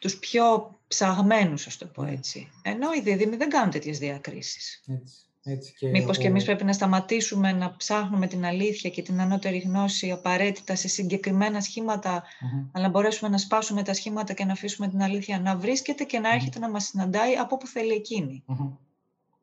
τους 0.00 0.18
πιο 0.18 0.76
ψαγμένους, 0.88 1.66
ας 1.66 1.76
το 1.76 1.86
πω 1.86 2.04
έτσι. 2.04 2.50
Ενώ 2.62 2.92
οι 2.92 3.00
δίδυμοι 3.00 3.36
δεν 3.36 3.48
κάνουν 3.48 3.70
τέτοιες 3.70 3.98
διακρίσεις. 3.98 4.82
Έτσι. 4.86 5.14
Έτσι 5.48 5.74
και 5.78 5.88
Μήπως 5.88 6.18
και 6.18 6.26
εμείς 6.26 6.44
πρέπει 6.44 6.64
να 6.64 6.72
σταματήσουμε 6.72 7.52
να 7.52 7.76
ψάχνουμε 7.76 8.26
την 8.26 8.44
αλήθεια 8.44 8.90
και 8.90 9.02
την 9.02 9.20
ανώτερη 9.20 9.58
γνώση 9.58 10.10
απαραίτητα 10.10 10.74
σε 10.74 10.88
συγκεκριμένα 10.88 11.60
σχήματα, 11.60 12.24
αλλά 12.72 12.84
να 12.84 12.90
μπορέσουμε 12.90 13.30
να 13.30 13.38
σπάσουμε 13.38 13.82
τα 13.82 13.94
σχήματα 13.94 14.32
και 14.32 14.44
να 14.44 14.52
αφήσουμε 14.52 14.88
την 14.88 15.02
αλήθεια 15.02 15.40
να 15.40 15.56
βρίσκεται 15.56 16.04
και 16.04 16.18
να 16.18 16.32
έρχεται 16.32 16.58
να 16.58 16.70
μας 16.70 16.84
συναντάει 16.84 17.34
από 17.36 17.54
όπου 17.54 17.66
θέλει 17.66 17.92
εκείνη. 17.92 18.44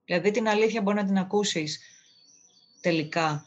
Δηλαδή 0.06 0.32
την 0.32 0.48
αλήθεια 0.48 0.82
μπορεί 0.82 0.98
να 0.98 1.06
την 1.06 1.18
ακούσεις 1.18 1.80
τελικά 2.82 3.46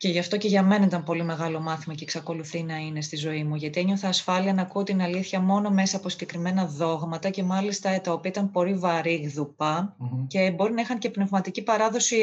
και 0.00 0.08
γι' 0.08 0.18
αυτό 0.18 0.36
και 0.36 0.48
για 0.48 0.62
μένα 0.62 0.84
ήταν 0.84 1.04
πολύ 1.04 1.22
μεγάλο 1.22 1.60
μάθημα 1.60 1.94
και 1.94 2.04
εξακολουθεί 2.04 2.62
να 2.62 2.76
είναι 2.76 3.00
στη 3.00 3.16
ζωή 3.16 3.44
μου, 3.44 3.54
γιατί 3.54 3.80
ένιωθα 3.80 4.08
ασφάλεια 4.08 4.54
να 4.54 4.62
ακούω 4.62 4.82
την 4.82 5.02
αλήθεια 5.02 5.40
μόνο 5.40 5.70
μέσα 5.70 5.96
από 5.96 6.08
συγκεκριμένα 6.08 6.66
δόγματα 6.66 7.30
και 7.30 7.42
μάλιστα 7.42 8.00
τα 8.00 8.12
οποία 8.12 8.30
ήταν 8.30 8.50
πολύ 8.50 8.74
βαρύγδουπα 8.74 9.96
και 10.26 10.50
μπορεί 10.50 10.72
να 10.72 10.80
είχαν 10.80 10.98
και 10.98 11.10
πνευματική 11.10 11.62
παράδοση 11.62 12.16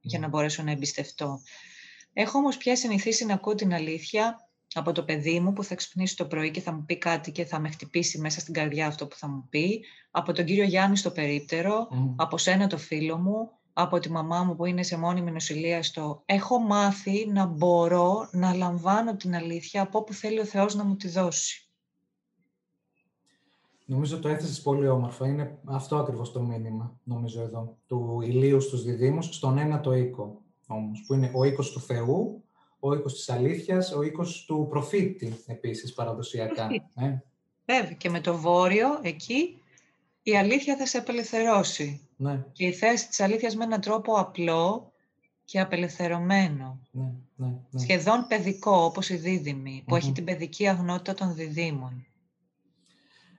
για 0.00 0.18
να 0.18 0.28
μπορέσω 0.28 0.62
να 0.62 0.70
εμπιστευτώ. 0.70 1.40
Έχω 2.12 2.38
όμως 2.38 2.56
πια 2.56 2.76
συνηθίσει 2.76 3.24
να 3.24 3.34
ακούω 3.34 3.54
την 3.54 3.74
αλήθεια 3.74 4.48
από 4.74 4.92
το 4.92 5.04
παιδί 5.04 5.40
μου 5.40 5.52
που 5.52 5.64
θα 5.64 5.74
ξυπνήσει 5.74 6.16
το 6.16 6.26
πρωί 6.26 6.50
και 6.50 6.60
θα 6.60 6.72
μου 6.72 6.84
πει 6.84 6.98
κάτι 6.98 7.32
και 7.32 7.44
θα 7.44 7.58
με 7.58 7.70
χτυπήσει 7.70 8.18
μέσα 8.18 8.40
στην 8.40 8.54
καρδιά 8.54 8.86
αυτό 8.86 9.06
που 9.06 9.16
θα 9.16 9.28
μου 9.28 9.46
πει, 9.50 9.84
από 10.10 10.32
τον 10.32 10.44
κύριο 10.44 10.64
Γιάννη 10.64 10.96
στο 10.96 11.10
περίπτερο, 11.10 11.88
από 12.16 12.38
σένα 12.38 12.66
το 12.66 12.78
φίλο 12.78 13.18
μου, 13.18 13.50
από 13.82 13.98
τη 13.98 14.10
μαμά 14.10 14.42
μου 14.42 14.56
που 14.56 14.64
είναι 14.64 14.82
σε 14.82 14.98
μόνιμη 14.98 15.30
νοσηλεία 15.30 15.82
στο 15.82 16.22
έχω 16.26 16.58
μάθει 16.58 17.28
να 17.32 17.46
μπορώ 17.46 18.28
να 18.32 18.54
λαμβάνω 18.54 19.16
την 19.16 19.34
αλήθεια 19.34 19.82
από 19.82 19.98
όπου 19.98 20.12
θέλει 20.12 20.40
ο 20.40 20.44
Θεός 20.44 20.74
να 20.74 20.84
μου 20.84 20.96
τη 20.96 21.08
δώσει. 21.08 21.64
Νομίζω 23.84 24.18
το 24.18 24.28
έθεσες 24.28 24.60
πολύ 24.60 24.88
όμορφα. 24.88 25.26
Είναι 25.26 25.58
αυτό 25.64 25.96
ακριβώς 25.96 26.32
το 26.32 26.42
μήνυμα, 26.42 26.98
νομίζω 27.04 27.42
εδώ, 27.42 27.76
του 27.86 28.20
ηλίου 28.22 28.60
στους 28.60 28.82
διδήμους, 28.82 29.26
στον 29.26 29.58
ένα 29.58 29.80
το 29.80 29.92
οίκο 29.92 30.40
όμως, 30.66 31.04
που 31.06 31.14
είναι 31.14 31.30
ο 31.34 31.44
οίκος 31.44 31.70
του 31.70 31.80
Θεού, 31.80 32.44
ο 32.78 32.94
οίκος 32.94 33.14
της 33.14 33.28
αλήθειας, 33.28 33.92
ο 33.92 34.02
οίκος 34.02 34.44
του 34.44 34.66
προφήτη 34.70 35.36
επίσης 35.46 35.92
παραδοσιακά. 35.92 36.68
Ε. 36.94 37.22
Βέβαια, 37.66 37.92
και 37.92 38.10
με 38.10 38.20
το 38.20 38.36
βόρειο 38.36 38.98
εκεί 39.02 39.59
η 40.30 40.36
αλήθεια 40.36 40.76
θα 40.76 40.86
σε 40.86 40.98
απελευθερώσει. 40.98 42.08
Ναι. 42.16 42.44
Και 42.52 42.66
η 42.66 42.72
θέση 42.72 43.08
της 43.08 43.20
αλήθειας 43.20 43.56
με 43.56 43.64
έναν 43.64 43.80
τρόπο 43.80 44.14
απλό 44.14 44.92
και 45.44 45.60
απελευθερωμένο. 45.60 46.80
Ναι, 46.90 47.12
ναι, 47.36 47.46
ναι. 47.70 47.80
Σχεδόν 47.80 48.26
παιδικό, 48.28 48.84
όπως 48.84 49.08
η 49.08 49.16
δίδυμη, 49.16 49.82
που 49.86 49.96
έχει 49.96 50.12
την 50.12 50.24
παιδική 50.24 50.68
αγνότητα 50.68 51.14
των 51.14 51.34
διδήμων. 51.34 52.04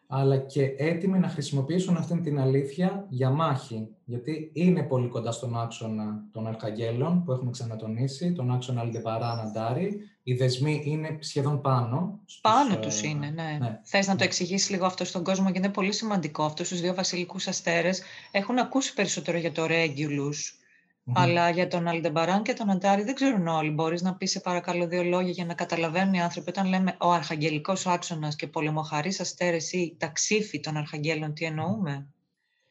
Αλλά 0.08 0.38
και 0.38 0.64
έτοιμοι 0.78 1.20
να 1.20 1.28
χρησιμοποιήσουν 1.28 1.98
αυτή 1.98 2.20
την 2.20 2.40
αλήθεια 2.40 3.06
για 3.10 3.30
μάχη. 3.30 3.88
Γιατί 4.06 4.52
είναι 4.54 4.84
πολύ 4.84 5.08
κοντά 5.08 5.32
στον 5.32 5.60
άξονα 5.60 6.24
των 6.32 6.48
Αρχαγγέλων, 6.48 7.24
που 7.24 7.32
έχουμε 7.32 7.52
ξανατονίσει, 7.52 8.32
τον 8.32 8.52
άξονα 8.52 8.82
Αλντεπαρά 8.82 9.32
Αντάρι, 9.32 10.00
οι 10.24 10.34
δεσμοί 10.34 10.82
είναι 10.86 11.18
σχεδόν 11.20 11.62
πάνω. 11.62 12.20
Στους, 12.26 12.42
πάνω 12.42 12.78
τους 12.78 13.02
ε, 13.02 13.08
είναι, 13.08 13.30
ναι. 13.30 13.58
ναι 13.60 13.80
Θες 13.84 14.08
να 14.08 14.14
το 14.14 14.20
ναι. 14.20 14.26
εξηγήσεις 14.26 14.70
λίγο 14.70 14.86
αυτό 14.86 15.06
στον 15.06 15.24
κόσμο, 15.24 15.44
γιατί 15.44 15.58
είναι 15.58 15.70
πολύ 15.70 15.94
σημαντικό. 15.94 16.44
Αυτούς 16.44 16.70
τους 16.70 16.82
δύο 16.82 16.94
βασιλικούς 16.94 17.48
αστέρες 17.48 18.02
έχουν 18.32 18.58
ακούσει 18.58 18.94
περισσότερο 18.94 19.38
για 19.38 19.52
το 19.52 19.66
Ρέγγιουλους, 19.66 20.56
αλλά 21.14 21.50
για 21.50 21.68
τον 21.68 21.88
Αλντεμπαράν 21.88 22.44
και 22.44 22.54
τον 22.54 22.70
Αντάρι 22.70 23.04
δεν 23.04 23.16
ξέρουν 23.16 23.48
όλοι. 23.48 23.70
Μπορείς 23.70 24.02
να 24.02 24.16
πεις 24.16 24.32
σε 24.32 24.40
παρακαλώ 24.40 24.88
δύο 24.88 25.04
λόγια 25.04 25.32
για 25.32 25.46
να 25.46 25.54
καταλαβαίνουν 25.54 26.14
οι 26.14 26.22
άνθρωποι. 26.22 26.50
Όταν 26.50 26.68
λέμε 26.68 26.96
ο 27.00 27.12
αρχαγγελικός 27.12 27.88
άξονας 27.88 28.36
και 28.36 28.48
πολεμοχαρής 28.48 29.20
αστέρες 29.20 29.72
ή 29.72 29.96
τα 30.00 30.08
ξύφη 30.08 30.60
των 30.60 30.78
αρχαγγέλων, 30.78 31.34
τι 31.34 31.46
εννοούμε; 31.46 32.08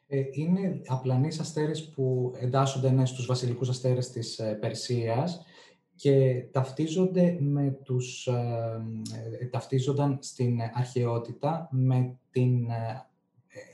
Ε, 0.07 0.23
είναι 0.31 0.83
απλανείς 0.87 1.41
αστέρες 1.41 1.89
που 1.89 2.35
εντάσσονται 2.41 2.91
ναι, 2.91 3.07
στους 3.07 3.27
βασιλικούς 3.27 3.69
αστέρες 3.69 4.11
της 4.11 4.39
ε, 4.39 4.57
Περσίας 4.61 5.45
και 6.01 6.45
ταυτίζονται 6.53 7.37
με 7.41 7.79
τους, 7.83 8.27
ε, 8.27 8.83
ε, 9.41 9.47
ταυτίζονταν 9.47 10.19
στην 10.21 10.59
αρχαιότητα 10.75 11.69
με 11.71 12.17
την 12.31 12.69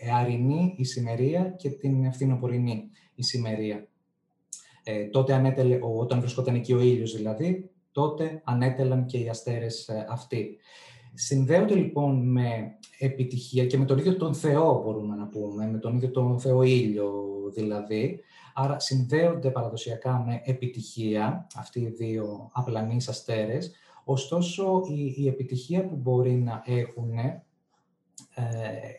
εαρινή 0.01 0.75
ησημερία 0.79 1.55
και 1.59 1.71
την 1.71 2.05
ευθυνοπορεινή 2.05 2.91
ησημερία. 3.15 3.89
Ε, 4.85 5.05
τότε 5.05 5.35
ανέτελε, 5.35 5.79
όταν 5.99 6.21
βρισκόταν 6.21 6.55
εκεί 6.55 6.73
ο 6.73 6.81
ήλιος 6.81 7.17
δηλαδή, 7.17 7.71
τότε 7.93 8.41
ανέτελαν 8.45 9.07
και 9.07 9.19
οι 9.19 9.29
αστέρες 9.29 9.91
αυτοί. 10.09 10.57
Συνδέονται 11.15 11.75
λοιπόν 11.75 12.31
με 12.31 12.79
επιτυχία 12.99 13.67
και 13.67 13.79
με 13.79 13.85
τον 13.85 13.99
ίδιο 13.99 14.17
τον 14.17 14.35
Θεό 14.35 14.83
μπορούμε 14.85 15.17
να 15.17 15.27
πούμε, 15.27 15.71
με 15.71 15.79
τον 15.79 15.97
ίδιο 15.97 16.11
τον 16.11 16.41
Θεό 16.41 16.63
ήλιο 16.63 17.13
δηλαδή, 17.55 18.21
Άρα 18.59 18.79
συνδέονται 18.79 19.51
παραδοσιακά 19.51 20.23
με 20.27 20.41
επιτυχία 20.45 21.47
αυτοί 21.57 21.81
οι 21.81 21.89
δύο 21.89 22.51
απλανείς 22.53 23.09
αστέρες, 23.09 23.75
ωστόσο 24.05 24.83
η, 25.17 25.29
επιτυχία 25.29 25.87
που 25.87 25.97
μπορεί 25.97 26.31
να 26.31 26.63
έχουν 26.67 27.19
ε, 27.19 27.43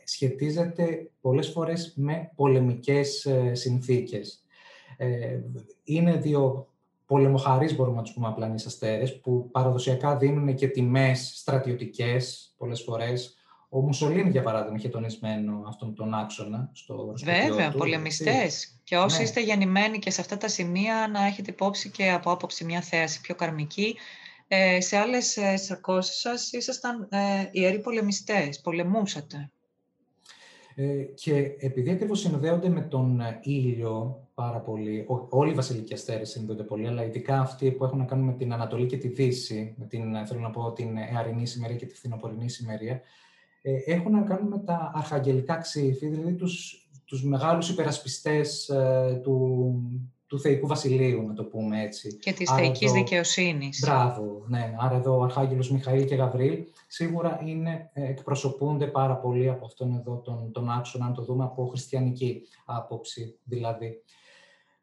σχετίζεται 0.03 1.11
πολλές 1.21 1.49
φορές 1.49 1.93
με 1.95 2.31
πολεμικές 2.35 3.25
ε, 3.25 3.53
συνθήκες. 3.53 4.45
Ε, 4.97 5.39
είναι 5.83 6.15
δύο 6.15 6.67
πολεμοχαρείς, 7.05 7.75
μπορούμε 7.75 7.97
να 7.97 8.03
τους 8.03 8.13
πούμε, 8.13 8.27
απλανείς 8.27 8.65
αστέρες, 8.65 9.19
που 9.19 9.49
παραδοσιακά 9.51 10.17
δίνουν 10.17 10.55
και 10.55 10.67
τιμές 10.67 11.31
στρατιωτικές 11.35 12.53
πολλές 12.57 12.81
φορές, 12.81 13.36
ο 13.69 13.81
Μουσολίνη, 13.81 14.29
για 14.29 14.41
παράδειγμα, 14.41 14.77
είχε 14.77 14.89
τονισμένο 14.89 15.63
αυτόν 15.67 15.95
τον 15.95 16.13
άξονα 16.13 16.69
στο 16.73 17.13
Βέβαια, 17.23 17.71
πολεμιστές. 17.71 18.79
Και 18.83 18.97
όσοι 18.97 19.17
ναι. 19.17 19.23
είστε 19.23 19.41
γεννημένοι 19.41 19.99
και 19.99 20.11
σε 20.11 20.21
αυτά 20.21 20.37
τα 20.37 20.47
σημεία, 20.47 21.09
να 21.11 21.25
έχετε 21.25 21.51
υπόψη 21.51 21.89
και 21.89 22.11
από 22.11 22.31
άποψη 22.31 22.65
μια 22.65 22.81
θέαση 22.81 23.21
πιο 23.21 23.35
καρμική. 23.35 23.95
Ε, 24.47 24.81
σε 24.81 24.97
άλλες 24.97 25.37
σαρκώσεις 25.55 26.19
σας 26.19 26.51
ήσασταν 26.51 27.07
ε, 27.11 27.49
ιεροί 27.51 27.79
πολεμιστές, 27.79 28.61
πολεμούσατε. 28.61 29.51
Ε, 30.79 31.03
και 31.03 31.55
επειδή 31.59 31.89
ακριβώς 31.89 32.19
συνδέονται 32.19 32.69
με 32.69 32.81
τον 32.81 33.21
ε, 33.21 33.39
ήλιο 33.43 34.27
πάρα 34.33 34.59
πολύ, 34.59 35.05
όλοι 35.29 35.51
οι 35.51 35.55
βασιλικοί 35.55 35.93
αστέρες 35.93 36.29
συνδέονται 36.29 36.63
πολύ, 36.63 36.87
αλλά 36.87 37.03
ειδικά 37.03 37.39
αυτοί 37.39 37.71
που 37.71 37.83
έχουν 37.83 37.97
να 37.97 38.05
κάνουν 38.05 38.25
με 38.25 38.33
την 38.33 38.53
Ανατολή 38.53 38.85
και 38.85 38.97
τη 38.97 39.07
Δύση, 39.07 39.75
με 39.77 39.85
την, 39.85 40.25
θέλω 40.25 40.39
να 40.39 40.49
πω, 40.49 40.71
την 40.71 40.97
Εαρινή 40.97 41.45
Σημερία 41.45 41.75
και 41.75 41.85
τη 41.85 41.95
Φθινοπορεινή 41.95 42.49
Σημερία, 42.49 42.93
ε, 42.93 42.99
έχουν 43.85 44.11
να 44.11 44.21
κάνουν 44.21 44.47
με 44.47 44.59
τα 44.59 44.91
αρχαγγελικά 44.95 45.55
ξύφη, 45.55 46.07
δηλαδή 46.07 46.33
τους, 46.33 46.87
τους 47.05 47.23
μεγάλους 47.23 47.69
υπερασπιστές 47.69 48.69
ε, 48.69 49.19
του, 49.23 49.73
του 50.27 50.39
θεϊκού 50.39 50.67
βασιλείου, 50.67 51.27
να 51.27 51.33
το 51.33 51.43
πούμε 51.43 51.81
έτσι. 51.81 52.17
Και 52.17 52.33
της 52.33 52.49
Άρα 52.49 52.59
θεϊκής 52.59 52.89
εδώ, 52.89 52.99
δικαιοσύνης. 52.99 53.79
Μπράβο, 53.85 54.45
ναι. 54.47 54.75
Άρα 54.79 54.95
εδώ 54.95 55.17
ο 55.17 55.23
Αρχάγγελος 55.23 55.71
Μιχαήλ 55.71 56.05
και 56.05 56.15
Γαβρίλ 56.15 56.63
σίγουρα 56.87 57.41
είναι, 57.45 57.89
ε, 57.93 58.09
εκπροσωπούνται 58.09 58.87
πάρα 58.87 59.15
πολύ 59.15 59.49
από 59.49 59.65
αυτόν 59.65 59.93
εδώ 59.93 60.21
τον, 60.25 60.51
τον 60.51 60.69
άξονα, 60.69 61.05
αν 61.05 61.13
το 61.13 61.21
δούμε 61.21 61.43
από 61.43 61.65
χριστιανική 61.65 62.41
άποψη 62.65 63.39
δηλαδή. 63.43 64.01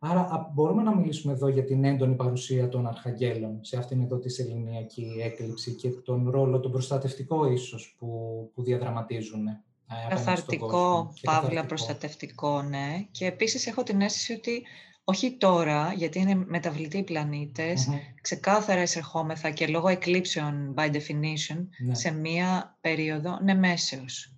Άρα 0.06 0.50
μπορούμε 0.54 0.82
να 0.82 0.96
μιλήσουμε 0.96 1.32
εδώ 1.32 1.48
για 1.48 1.64
την 1.64 1.84
έντονη 1.84 2.14
παρουσία 2.14 2.68
των 2.68 2.86
αρχαγγέλων 2.86 3.58
σε 3.60 3.76
αυτήν 3.76 4.00
εδώ 4.00 4.18
τη 4.18 4.28
σεληνιακή 4.28 5.16
έκλειψη 5.22 5.74
και 5.74 5.88
τον 5.90 6.30
ρόλο, 6.30 6.60
τον 6.60 6.70
προστατευτικό 6.70 7.50
ίσως 7.50 7.96
που, 7.98 8.06
που 8.54 8.62
διαδραματίζουν. 8.62 9.46
Ε, 9.46 10.08
καθαρτικό, 10.08 11.12
παύλα 11.22 11.66
προστατευτικό, 11.66 12.62
ναι. 12.62 13.06
Και 13.10 13.26
επίσης 13.26 13.66
έχω 13.66 13.82
την 13.82 14.00
αίσθηση 14.00 14.32
ότι 14.32 14.62
όχι 15.04 15.36
τώρα, 15.36 15.92
γιατί 15.92 16.18
είναι 16.18 16.34
μεταβλητοί 16.34 16.98
οι 16.98 17.02
πλανητες 17.02 17.88
ξεκάθαρα 18.20 18.82
εισερχόμεθα 18.82 19.50
και 19.50 19.66
λόγω 19.66 19.88
εκλήψεων 19.88 20.74
by 20.76 20.90
definition 20.90 21.66
ναι. 21.84 21.94
σε 21.94 22.10
μία 22.10 22.76
περίοδο 22.80 23.38
νεμέσεως. 23.42 24.34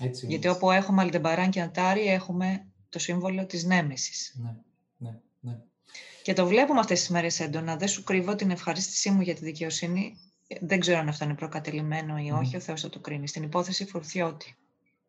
Έτσι 0.00 0.26
γιατί 0.26 0.48
όπου 0.48 0.70
έχουμε 0.70 1.02
Αλτεμπαράν 1.02 1.50
και 1.50 1.60
Αντάρι 1.60 2.06
έχουμε 2.06 2.66
το 2.88 2.98
σύμβολο 2.98 3.46
της 3.46 3.64
Νέμεσης. 3.64 4.34
Ναι. 4.42 4.54
Και 6.22 6.32
το 6.32 6.46
βλέπουμε 6.46 6.80
αυτές 6.80 6.98
τις 6.98 7.08
μέρες 7.08 7.40
έντονα. 7.40 7.76
Δεν 7.76 7.88
σου 7.88 8.02
κρύβω 8.02 8.34
την 8.34 8.50
ευχαρίστησή 8.50 9.10
μου 9.10 9.20
για 9.20 9.34
τη 9.34 9.44
δικαιοσύνη. 9.44 10.16
Δεν 10.60 10.80
ξέρω 10.80 10.98
αν 10.98 11.08
αυτό 11.08 11.24
είναι 11.24 11.34
προκατελημένο 11.34 12.18
ή 12.18 12.30
όχι. 12.30 12.56
Ο 12.56 12.60
Θεός 12.60 12.80
θα 12.80 12.88
το 12.88 12.98
κρίνει. 12.98 13.28
Στην 13.28 13.42
υπόθεση 13.42 13.84
Φουρθιώτη. 13.84 14.56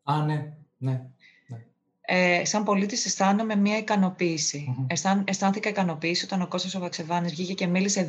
Α, 0.03 0.25
ναι. 0.25 0.53
ναι. 0.77 1.01
ναι. 1.47 1.65
ε, 2.01 2.45
σαν 2.45 2.63
πολίτης 2.63 3.05
αισθάνομαι 3.05 3.55
μια 3.55 3.77
ικανοποίηση. 3.77 4.87
Mm-hmm. 4.89 5.23
αισθάνθηκα 5.25 5.69
ικανοποίηση 5.69 6.25
όταν 6.25 6.41
ο 6.41 6.47
Κώστας 6.47 6.75
ο 6.75 6.79
Βαξεβάνης 6.79 7.31
βγήκε 7.31 7.53
και 7.53 7.67
μίλησε 7.67 8.03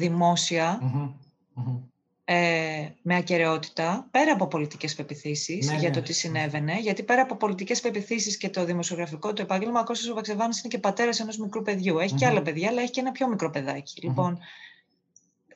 ε, 2.26 2.88
με 3.02 3.16
ακαιρεότητα, 3.16 4.08
πέρα 4.10 4.32
από 4.32 4.46
πολιτικές 4.46 4.94
πεπιθήσεις 4.94 5.70
ναι, 5.70 5.76
για 5.76 5.90
το 5.90 5.98
ναι. 5.98 6.04
τι 6.04 6.12
συνέβαινε, 6.12 6.78
γιατί 6.80 7.02
πέρα 7.02 7.22
από 7.22 7.36
πολιτικές 7.36 7.80
πεπιθήσεις 7.80 8.36
και 8.36 8.48
το 8.48 8.64
δημοσιογραφικό 8.64 9.32
του 9.32 9.42
επάγγελμα, 9.42 9.80
ο 9.80 9.84
Κώστας 9.84 10.08
ο 10.08 10.14
Βαξεβάνης 10.14 10.58
είναι 10.58 10.68
και 10.68 10.78
πατέρας 10.78 11.20
ενός 11.20 11.38
μικρού 11.38 11.62
παιδιού. 11.62 11.98
Έχει 11.98 12.14
και 12.14 12.26
άλλα 12.26 12.42
παιδιά, 12.42 12.68
αλλά 12.68 12.82
έχει 12.82 12.90
και 12.90 13.00
ένα 13.00 13.12
πιο 13.12 13.28
μικρό 13.28 13.50
Λοιπόν, 14.02 14.38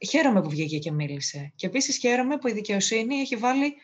χαίρομαι 0.09 0.43
που 0.43 0.51
βγήκε 0.51 0.79
και 0.79 0.93
μίλησε. 0.93 1.53
Και 1.55 1.67
επίσης 1.67 1.97
χαίρομαι 1.97 2.37
που 2.37 2.49
η 2.49 2.53
δικαιοσύνη 2.53 3.17
έχει 3.17 3.37
βάλει 3.37 3.75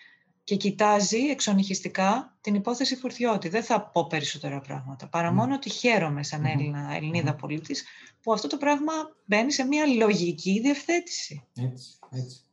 και 0.45 0.57
κοιτάζει 0.57 1.19
εξονυχιστικά 1.19 2.37
την 2.41 2.55
υπόθεση 2.55 2.97
Φουρτιώτη. 2.97 3.49
Δεν 3.49 3.63
θα 3.63 3.81
πω 3.81 4.07
περισσότερα 4.07 4.61
πράγματα, 4.61 5.09
παρά 5.09 5.33
μόνο 5.33 5.55
ότι 5.55 5.71
χαίρομαι 5.71 6.23
σαν 6.23 6.45
Έλληνα, 6.45 6.93
Ελληνίδα 6.95 7.35
πολίτης, 7.35 7.85
που 8.23 8.33
αυτό 8.33 8.49
το 8.49 8.57
πράγμα 8.57 8.93
μπαίνει 9.25 9.53
σε 9.53 9.65
μια 9.65 9.87
λογική 9.87 10.61
διευθέτηση. 10.61 11.47
Έτσι, 11.55 11.99
έτσι 12.11 12.44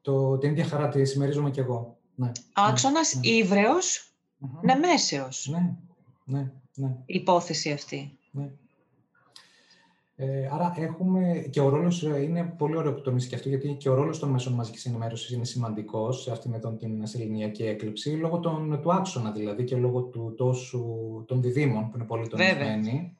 το, 0.00 0.38
την 0.38 0.50
ίδια 0.50 0.64
χαρά 0.64 0.88
τη 0.88 1.04
συμμερίζομαι 1.04 1.50
κι 1.50 1.60
εγώ. 1.60 1.96
Ναι. 2.14 2.30
Άξονας 2.52 3.14
ναι. 3.14 3.28
ύβρεος, 3.28 4.12
mm-hmm. 4.40 4.60
νεμέσεω. 4.62 5.28
Ναι, 5.44 5.76
ναι, 6.24 6.50
ναι. 6.74 6.96
Η 7.06 7.14
υπόθεση 7.14 7.70
αυτή. 7.70 8.18
Ναι. 8.30 8.50
Ε, 10.20 10.48
άρα 10.52 10.74
έχουμε 10.76 11.48
και 11.50 11.60
ο 11.60 11.68
ρόλος 11.68 12.02
ε, 12.02 12.22
είναι 12.22 12.54
πολύ 12.58 12.76
ωραίο 12.76 12.94
που 12.94 13.00
τονίσει 13.00 13.28
και 13.28 13.34
αυτό, 13.34 13.48
γιατί 13.48 13.74
και 13.74 13.88
ο 13.88 13.94
ρόλος 13.94 14.18
των 14.18 14.28
μέσων 14.28 14.52
μαζικής 14.52 14.86
ενημέρωσης 14.86 15.30
είναι 15.30 15.44
σημαντικός 15.44 16.22
σε 16.22 16.30
αυτήν 16.30 16.52
εδώ 16.52 16.70
την 16.70 17.02
ελληνική 17.14 17.62
έκλειψη, 17.62 18.10
λόγω 18.10 18.38
των, 18.38 18.80
του 18.82 18.92
άξονα 18.92 19.30
δηλαδή 19.30 19.64
και 19.64 19.76
λόγω 19.76 20.02
του 20.02 20.34
τόσου 20.36 20.84
των 21.26 21.42
διδήμων 21.42 21.90
που 21.90 21.96
είναι 21.96 22.06
πολύ 22.06 22.28
τονισμένοι. 22.28 23.16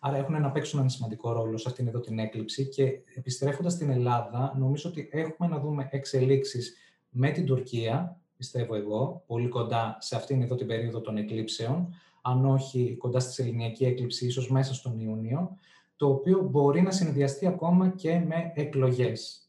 Άρα 0.00 0.16
έχουν 0.16 0.40
να 0.40 0.50
παίξουν 0.50 0.80
ένα 0.80 0.88
σημαντικό 0.88 1.32
ρόλο 1.32 1.56
σε 1.56 1.68
αυτήν 1.68 1.88
εδώ 1.88 2.00
την 2.00 2.18
έκλειψη 2.18 2.66
και 2.66 3.00
επιστρέφοντας 3.14 3.72
στην 3.72 3.90
Ελλάδα, 3.90 4.54
νομίζω 4.58 4.88
ότι 4.90 5.08
έχουμε 5.12 5.48
να 5.48 5.60
δούμε 5.60 5.88
εξελίξεις 5.90 6.76
με 7.08 7.30
την 7.30 7.46
Τουρκία, 7.46 8.20
πιστεύω 8.36 8.74
εγώ, 8.74 9.22
πολύ 9.26 9.48
κοντά 9.48 9.96
σε 10.00 10.16
αυτήν 10.16 10.42
εδώ 10.42 10.54
την 10.54 10.66
περίοδο 10.66 11.00
των 11.00 11.16
εκλήψεων, 11.16 11.94
αν 12.22 12.46
όχι 12.46 12.96
κοντά 12.98 13.20
στη 13.20 13.42
ελληνική 13.42 13.84
έκλειψη, 13.84 14.26
ίσως 14.26 14.50
μέσα 14.50 14.74
στον 14.74 15.00
Ιούνιο, 15.00 15.56
το 15.96 16.08
οποίο 16.08 16.40
μπορεί 16.50 16.82
να 16.82 16.90
συνδυαστεί 16.90 17.46
ακόμα 17.46 17.88
και 17.88 18.18
με 18.18 18.52
εκλογές. 18.54 19.42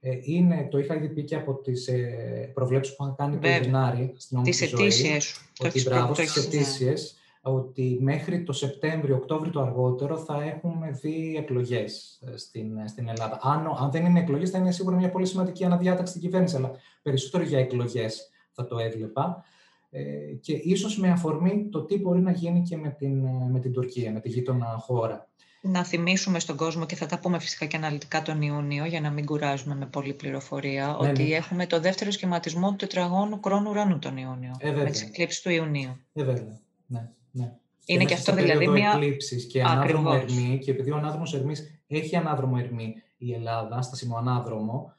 Ε, 0.00 0.18
είναι, 0.22 0.68
το 0.70 0.78
είχα 0.78 0.94
ήδη 0.94 1.08
πει 1.08 1.24
και 1.24 1.34
από 1.34 1.54
τις 1.54 1.88
ε, 1.88 2.50
προβλέψεις 2.54 2.96
που 2.96 3.02
είχαν 3.02 3.16
κάνει 3.16 3.38
το 3.38 3.48
Γενάρη 3.48 4.12
στην 4.16 4.36
Ομοσπονδία 4.36 4.76
ζωή, 4.76 4.86
ετήσιες. 4.86 5.40
ότι 5.58 5.82
μπράβο 5.82 6.14
στις 6.14 6.36
ετήσιες, 6.36 7.16
ότι 7.50 7.98
μέχρι 8.00 8.42
το 8.42 8.52
Σεπτέμβριο, 8.52 9.16
Οκτώβριο 9.16 9.52
το 9.52 9.60
αργότερο 9.60 10.16
θα 10.16 10.42
έχουμε 10.42 10.90
δει 10.90 11.36
εκλογές 11.38 12.20
ε, 12.26 12.36
στην, 12.36 12.76
ε, 12.76 12.88
στην 12.88 13.08
Ελλάδα. 13.08 13.38
Αν, 13.42 13.76
αν 13.78 13.90
δεν 13.90 14.04
είναι 14.04 14.20
εκλογές, 14.20 14.50
θα 14.50 14.58
είναι 14.58 14.72
σίγουρα 14.72 14.96
μια 14.96 15.10
πολύ 15.10 15.26
σημαντική 15.26 15.64
αναδιάταξη 15.64 16.12
στην 16.12 16.24
κυβέρνηση, 16.24 16.56
αλλά 16.56 16.70
περισσότερο 17.02 17.44
για 17.44 17.58
εκλογές 17.58 18.30
θα 18.52 18.66
το 18.66 18.78
έβλεπα. 18.78 19.44
Ε, 19.90 20.02
και 20.40 20.52
ίσως 20.52 20.98
με 20.98 21.10
αφορμή 21.10 21.68
το 21.70 21.84
τι 21.84 21.98
μπορεί 21.98 22.20
να 22.20 22.30
γίνει 22.30 22.62
και 22.62 22.76
με 22.76 22.90
την, 22.98 23.24
ε, 23.24 23.48
με 23.50 23.60
την 23.60 23.72
Τουρκία, 23.72 24.12
με 24.12 24.20
τη 24.20 24.28
γείτονα 24.28 24.66
χώρα. 24.66 25.28
Να 25.60 25.84
θυμίσουμε 25.84 26.38
στον 26.38 26.56
κόσμο 26.56 26.86
και 26.86 26.96
θα 26.96 27.06
τα 27.06 27.18
πούμε 27.18 27.38
φυσικά 27.38 27.66
και 27.66 27.76
αναλυτικά 27.76 28.22
τον 28.22 28.42
Ιούνιο 28.42 28.84
για 28.84 29.00
να 29.00 29.10
μην 29.10 29.24
κουράζουμε 29.24 29.74
με 29.74 29.86
πολλή 29.86 30.14
πληροφορία 30.14 30.86
ναι, 30.86 31.08
ότι 31.08 31.22
ναι. 31.22 31.34
έχουμε 31.34 31.66
το 31.66 31.80
δεύτερο 31.80 32.10
σχηματισμό 32.10 32.70
του 32.70 32.76
τετραγώνου 32.76 33.40
χρόνου 33.44 33.70
ουρανού 33.70 33.98
τον 33.98 34.16
Ιούνιο 34.16 34.50
ε, 34.58 34.70
με 34.70 34.90
τις 34.90 35.02
εκλήψεις 35.02 35.42
του 35.42 35.50
Ιουνίου. 35.50 35.96
Ε, 36.12 36.24
βέβαια. 36.24 36.60
Ναι. 36.86 37.10
Ναι. 37.36 37.56
Είναι 37.84 38.02
και, 38.02 38.06
και 38.06 38.14
αυτό 38.14 38.34
δηλαδή 38.34 38.68
μια. 38.68 38.98
και 39.48 39.62
ανάδρομο 39.62 40.10
ερμή, 40.14 40.58
και 40.58 40.70
επειδή 40.70 40.90
ο 40.90 40.96
ανάδρομος 40.96 41.34
ερμής 41.34 41.82
έχει 41.86 42.16
ανάδρομο 42.16 42.56
ερμή 42.58 42.94
η 43.16 43.32
Ελλάδα, 43.32 43.82
στασιμό 43.82 44.16
ανάδρομο, 44.16 44.92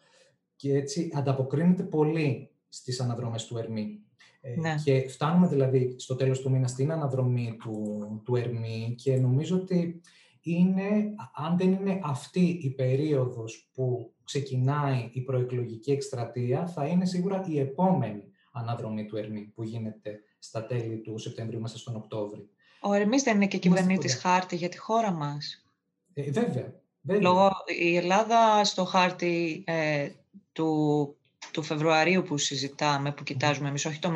και 0.55 0.73
έτσι 0.73 1.11
ανταποκρίνεται 1.13 1.83
πολύ 1.83 2.49
στις 2.69 2.99
αναδρομές 2.99 3.45
του 3.45 3.57
ερμή. 3.57 3.99
Ε, 4.41 4.55
ναι. 4.59 4.75
Και 4.83 5.07
φτάνουμε 5.09 5.47
δηλαδή 5.47 5.95
στο 5.97 6.15
τέλος 6.15 6.41
του 6.41 6.51
μήνα 6.51 6.67
στην 6.67 6.91
αναδρομή 6.91 7.57
του, 7.59 8.21
του 8.25 8.35
Ερμή 8.35 8.95
και 8.97 9.17
νομίζω 9.17 9.55
ότι 9.55 10.01
είναι, 10.41 11.13
αν 11.33 11.57
δεν 11.57 11.71
είναι 11.71 11.99
αυτή 12.03 12.59
η 12.61 12.69
περίοδος 12.69 13.69
που 13.73 14.13
ξεκινάει 14.23 15.09
η 15.11 15.21
προεκλογική 15.21 15.91
εκστρατεία, 15.91 16.67
θα 16.67 16.85
είναι 16.85 17.05
σίγουρα 17.05 17.45
η 17.47 17.59
επόμενη 17.59 18.23
αναδρομή 18.59 19.05
του 19.05 19.17
Ερμή 19.17 19.51
που 19.55 19.63
γίνεται 19.63 20.19
στα 20.39 20.65
τέλη 20.65 20.97
του 20.97 21.17
Σεπτεμβρίου 21.17 21.59
μέσα 21.59 21.77
στον 21.77 21.95
Οκτώβριο. 21.95 22.49
Ο 22.81 22.93
Ερμής 22.93 23.23
δεν 23.23 23.35
είναι 23.35 23.47
και 23.47 23.57
κυβερνήτης 23.57 24.15
χάρτη 24.15 24.55
για 24.55 24.69
τη 24.69 24.77
χώρα 24.77 25.11
μας; 25.11 25.65
Ε, 26.13 26.31
βέβαια. 26.31 26.73
βέβαια. 27.01 27.21
Λόγω 27.21 27.51
η 27.81 27.95
Ελλάδα 27.95 28.63
στο 28.63 28.85
χάρτη 28.85 29.63
ε, 29.65 30.09
του, 30.51 31.15
του 31.51 31.63
Φεβρουαρίου 31.63 32.23
που 32.23 32.37
συζητάμε, 32.37 33.11
που 33.11 33.23
κοιτάζουμε 33.23 33.69
εμείς, 33.69 33.85
όχι 33.85 33.99
το 33.99 34.13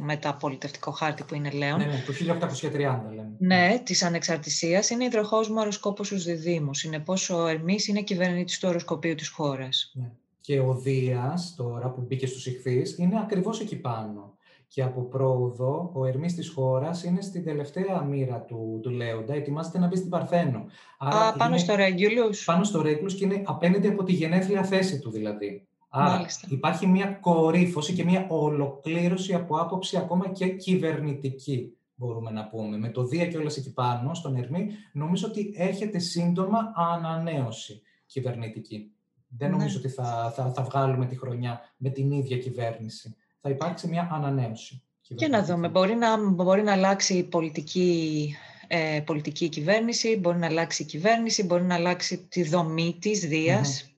μεταπολιτευτικό 0.00 0.90
χάρτη 0.90 1.22
που 1.22 1.34
είναι 1.34 1.50
Λέων. 1.50 1.78
Ναι, 1.78 1.86
ναι, 1.86 2.04
το 2.06 2.12
1830 2.12 3.00
λέμε. 3.14 3.36
Ναι, 3.38 3.80
της 3.84 4.02
ανεξαρτησίας, 4.02 4.90
είναι 4.90 5.04
υδροχός 5.04 5.48
μου 5.48 5.56
οροσκόπος 5.58 6.06
στους 6.06 6.24
διδήμους. 6.24 6.82
Είναι 6.84 6.98
πόσο 6.98 7.42
ο 7.42 7.46
Ερμής 7.46 7.86
είναι 7.86 8.02
κυβερνήτης 8.02 8.58
του 8.58 8.68
οροσκοπίου 8.68 9.14
της 9.14 9.28
χώρας. 9.28 9.92
Ναι. 9.94 10.10
Και 10.48 10.60
ο 10.60 10.74
Δίας, 10.74 11.54
τώρα 11.56 11.90
που 11.90 12.00
μπήκε 12.00 12.26
στους 12.26 12.46
ηχθείς, 12.46 12.98
είναι 12.98 13.20
ακριβώς 13.20 13.60
εκεί 13.60 13.76
πάνω 13.76 14.36
και 14.68 14.82
από 14.82 15.02
πρόοδο 15.02 15.90
ο 15.94 16.04
Ερμής 16.04 16.34
της 16.34 16.48
χώρας 16.48 17.04
είναι 17.04 17.20
στην 17.20 17.44
τελευταία 17.44 18.02
μοίρα 18.02 18.40
του, 18.40 18.80
του 18.82 18.90
Λέοντα, 18.90 19.34
ετοιμάζεται 19.34 19.78
να 19.78 19.86
μπει 19.86 19.96
στην 19.96 20.08
Παρθένο. 20.08 20.66
Άρα 20.98 21.28
Α, 21.28 21.36
πάνω 21.36 21.58
στο 21.58 21.74
Ρέγγιλους. 21.74 22.44
Πάνω 22.44 22.64
στο 22.64 22.82
Ρέγγιλους 22.82 23.14
και 23.14 23.24
είναι 23.24 23.42
απέναντι 23.46 23.88
από 23.88 24.02
τη 24.02 24.12
γενέθλια 24.12 24.64
θέση 24.64 24.98
του 24.98 25.10
δηλαδή. 25.10 25.66
Άρα 25.88 26.10
Μάλιστα. 26.10 26.46
υπάρχει 26.50 26.86
μια 26.86 27.06
κορύφωση 27.06 27.92
και 27.92 28.04
μια 28.04 28.26
ολοκλήρωση 28.28 29.34
από 29.34 29.56
άποψη 29.56 29.96
ακόμα 29.96 30.28
και 30.28 30.48
κυβερνητική 30.48 31.76
μπορούμε 31.94 32.30
να 32.30 32.48
πούμε. 32.48 32.76
Με 32.76 32.88
το 32.88 33.04
Δία 33.04 33.26
και 33.26 33.36
όλες 33.36 33.56
εκεί 33.56 33.72
πάνω, 33.72 34.14
στον 34.14 34.36
Ερμή, 34.36 34.70
νομίζω 34.92 35.28
ότι 35.28 35.54
έρχεται 35.56 35.98
σύντομα 35.98 36.72
ανανέωση 36.74 37.82
κυβερνητική. 38.06 38.92
Δεν 39.28 39.50
ναι. 39.50 39.56
νομίζω 39.56 39.78
ότι 39.78 39.88
θα, 39.88 40.32
θα, 40.36 40.52
θα 40.52 40.62
βγάλουμε 40.62 41.06
τη 41.06 41.18
χρονιά 41.18 41.60
με 41.76 41.90
την 41.90 42.10
ίδια 42.10 42.38
κυβέρνηση 42.38 43.16
θα 43.40 43.50
υπάρξει 43.50 43.88
μια 43.88 44.08
ανανέωση. 44.12 44.82
Και 45.14 45.28
να 45.28 45.44
δούμε, 45.44 45.68
μπορεί 45.68 45.94
να, 45.94 46.30
μπορεί 46.30 46.62
να 46.62 46.72
αλλάξει 46.72 47.14
η 47.14 47.22
πολιτική, 47.22 48.34
ε, 48.66 49.00
πολιτική 49.06 49.48
κυβέρνηση, 49.48 50.16
μπορεί 50.16 50.38
να 50.38 50.46
αλλάξει 50.46 50.82
η 50.82 50.86
κυβέρνηση, 50.86 51.42
μπορεί 51.42 51.62
να 51.62 51.74
αλλάξει 51.74 52.18
τη 52.18 52.42
δομή 52.42 52.96
της 53.00 53.20
Δίας. 53.28 53.92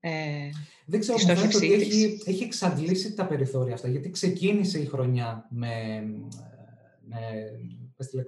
Ε, 0.00 0.10
Δεν 0.84 1.00
ξέρω, 1.00 1.18
μου 1.18 1.24
φαίνεται 1.24 1.56
ότι 1.56 1.72
έχει, 1.72 2.22
έχει 2.24 2.44
εξαντλήσει 2.44 3.14
τα 3.14 3.26
περιθώρια 3.26 3.74
αυτά, 3.74 3.88
γιατί 3.88 4.10
ξεκίνησε 4.10 4.78
η 4.78 4.84
χρονιά 4.86 5.46
με, 5.50 6.04
με 7.00 7.18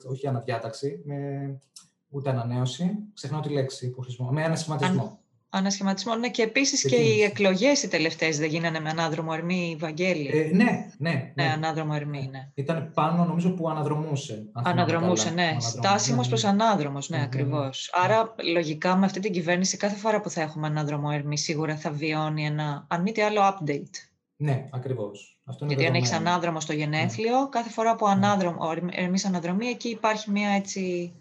όχι 0.05 0.27
αναδιάταξη, 0.27 1.03
με 1.05 1.61
ούτε 2.09 2.31
ανανέωση, 2.31 2.91
ξεχνάω 3.15 3.41
τη 3.41 3.49
λέξη 3.49 3.91
που 3.91 4.01
χρησιμοποιώ, 4.01 4.35
με 4.35 4.45
ανασχηματισμό. 4.45 5.21
Ανασχηματισμό, 5.51 6.15
ναι, 6.15 6.31
και 6.31 6.43
επίσης 6.43 6.87
και 6.87 6.97
οι 6.97 7.23
εκλογές 7.23 7.83
οι 7.83 7.89
τελευταίες 7.89 8.39
δεν 8.39 8.49
γίνανε 8.49 8.81
με 8.81 8.91
ανάδρομο 8.91 9.31
ερμή, 9.35 9.77
Βαγγέλη. 9.79 10.29
Ε, 10.29 10.51
ναι, 10.55 10.65
ναι, 10.99 11.33
ναι. 11.35 11.45
Ναι, 11.45 11.53
ανάδρομο 11.53 11.93
ερμή, 11.95 12.29
ναι. 12.31 12.49
Ήταν 12.55 12.91
πάνω, 12.95 13.25
νομίζω, 13.25 13.51
που 13.51 13.69
αναδρομούσε. 13.69 14.49
Αναδρομούσε, 14.53 15.31
ναι. 15.31 15.57
Στάσιμος 15.61 16.25
ναι, 16.25 16.29
προς 16.29 16.43
ναι. 16.43 16.49
ανάδρομος, 16.49 17.09
ναι, 17.09 17.17
ναι, 17.17 17.23
ακριβώς. 17.23 17.91
Άρα, 17.93 18.35
λογικά, 18.53 18.97
με 18.97 19.05
αυτή 19.05 19.21
την 19.21 19.33
κυβέρνηση, 19.33 19.77
κάθε 19.77 19.97
φορά 19.97 20.21
που 20.21 20.31
θα 20.31 20.41
έχουμε 20.41 20.67
ανάδρομο 20.67 21.09
ερμή, 21.13 21.39
σίγουρα 21.39 21.77
θα 21.77 21.91
βιώνει 21.91 22.47
ένα, 22.47 22.87
αν 22.89 23.03
μη 23.03 23.13
τι 23.13 23.23
άλλο, 23.23 23.41
update. 23.41 24.09
Ναι, 24.37 24.69
ακριβώς. 24.73 25.39
Γιατί 25.67 25.87
αν 25.87 25.95
έχεις 25.95 26.13
ανάδρομο 26.13 26.61
στο 26.61 26.73
γενέθλιο, 26.73 27.49
κάθε 27.49 27.71
φορά 27.71 27.95
που 27.95 28.07
ανάδρομο, 28.07 28.71
ερμή 28.91 29.21
αναδρομή, 29.27 29.67
εκεί 29.67 29.89
υπάρχει 29.89 30.31
μια 30.31 30.51
έτσι. 30.51 31.13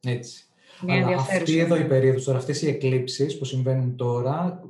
Έτσι. 0.00 0.44
Αλλά 0.88 1.16
αυτή 1.16 1.58
εδώ 1.58 1.76
η 1.76 1.84
περίοδος, 1.84 2.24
τώρα 2.24 2.38
αυτές 2.38 2.62
οι 2.62 2.68
εκλήψεις 2.68 3.38
που 3.38 3.44
συμβαίνουν 3.44 3.96
τώρα, 3.96 4.60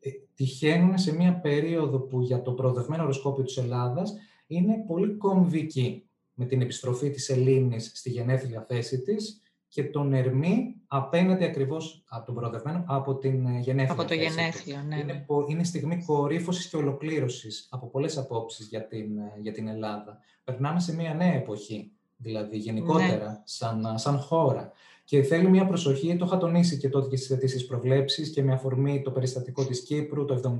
ε, 0.00 0.10
τυχαίνουν 0.34 0.98
σε 0.98 1.14
μια 1.14 1.40
περίοδο 1.40 1.98
που 1.98 2.20
για 2.20 2.42
το 2.42 2.52
προοδευμένο 2.52 3.02
οροσκόπιο 3.02 3.44
της 3.44 3.56
Ελλάδας 3.56 4.14
είναι 4.46 4.74
πολύ 4.86 5.14
κομβική 5.14 6.08
με 6.34 6.44
την 6.44 6.60
επιστροφή 6.60 7.10
της 7.10 7.28
Ελλήνης 7.28 7.90
στη 7.94 8.10
γενέθλια 8.10 8.64
θέση 8.68 9.02
της 9.02 9.40
και 9.68 9.84
τον 9.84 10.12
Ερμή 10.12 10.74
απέναντι 10.86 11.44
ακριβώς 11.44 12.04
από 12.08 12.26
τον 12.26 12.34
προοδευμένο 12.34 12.84
από 12.86 13.16
την 13.16 13.46
ε, 13.46 13.58
γενέθλια 13.58 13.92
Από 13.92 14.04
το 14.04 14.14
γενέθλιο, 14.14 14.76
ναι. 14.88 14.96
Είναι, 14.98 15.26
είναι 15.48 15.64
στιγμή 15.64 16.04
κορύφωσης 16.04 16.66
και 16.66 16.76
ολοκλήρωσης 16.76 17.68
από 17.70 17.86
πολλές 17.86 18.18
απόψεις 18.18 18.66
για 18.66 18.86
την, 18.86 19.18
ε, 19.18 19.32
για 19.40 19.52
την 19.52 19.68
Ελλάδα. 19.68 20.18
Περνάμε 20.44 20.80
σε 20.80 20.94
μια 20.94 21.14
νέα 21.14 21.32
εποχή, 21.32 21.92
δηλαδή 22.16 22.56
γενικότερα, 22.56 23.30
ναι. 23.30 23.40
σαν, 23.44 23.98
σαν 23.98 24.18
χώρα. 24.18 24.72
Και 25.06 25.22
θέλει 25.22 25.48
μια 25.48 25.66
προσοχή, 25.66 26.16
το 26.16 26.24
είχα 26.24 26.38
τονίσει 26.38 26.78
και 26.78 26.88
τότε 26.88 27.08
και 27.08 27.16
στις 27.16 27.30
αιτήσει 27.30 27.66
προβλέψεις 27.66 28.30
και 28.30 28.42
με 28.42 28.52
αφορμή 28.52 29.02
το 29.02 29.10
περιστατικό 29.10 29.64
της 29.66 29.82
Κύπρου 29.82 30.24
το 30.24 30.58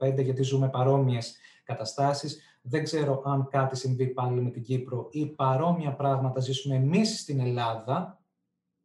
74-75, 0.00 0.22
γιατί 0.22 0.42
ζούμε 0.42 0.68
παρόμοιες 0.68 1.36
καταστάσεις. 1.64 2.38
δεν 2.62 2.82
ξέρω 2.82 3.22
αν 3.24 3.48
κάτι 3.50 3.76
συμβεί 3.76 4.06
πάλι 4.06 4.40
με 4.40 4.50
την 4.50 4.62
Κύπρο 4.62 5.08
ή 5.10 5.26
παρόμοια 5.26 5.94
πράγματα 5.94 6.40
ζήσουμε 6.40 6.74
εμείς 6.74 7.20
στην 7.20 7.40
Ελλάδα, 7.40 8.22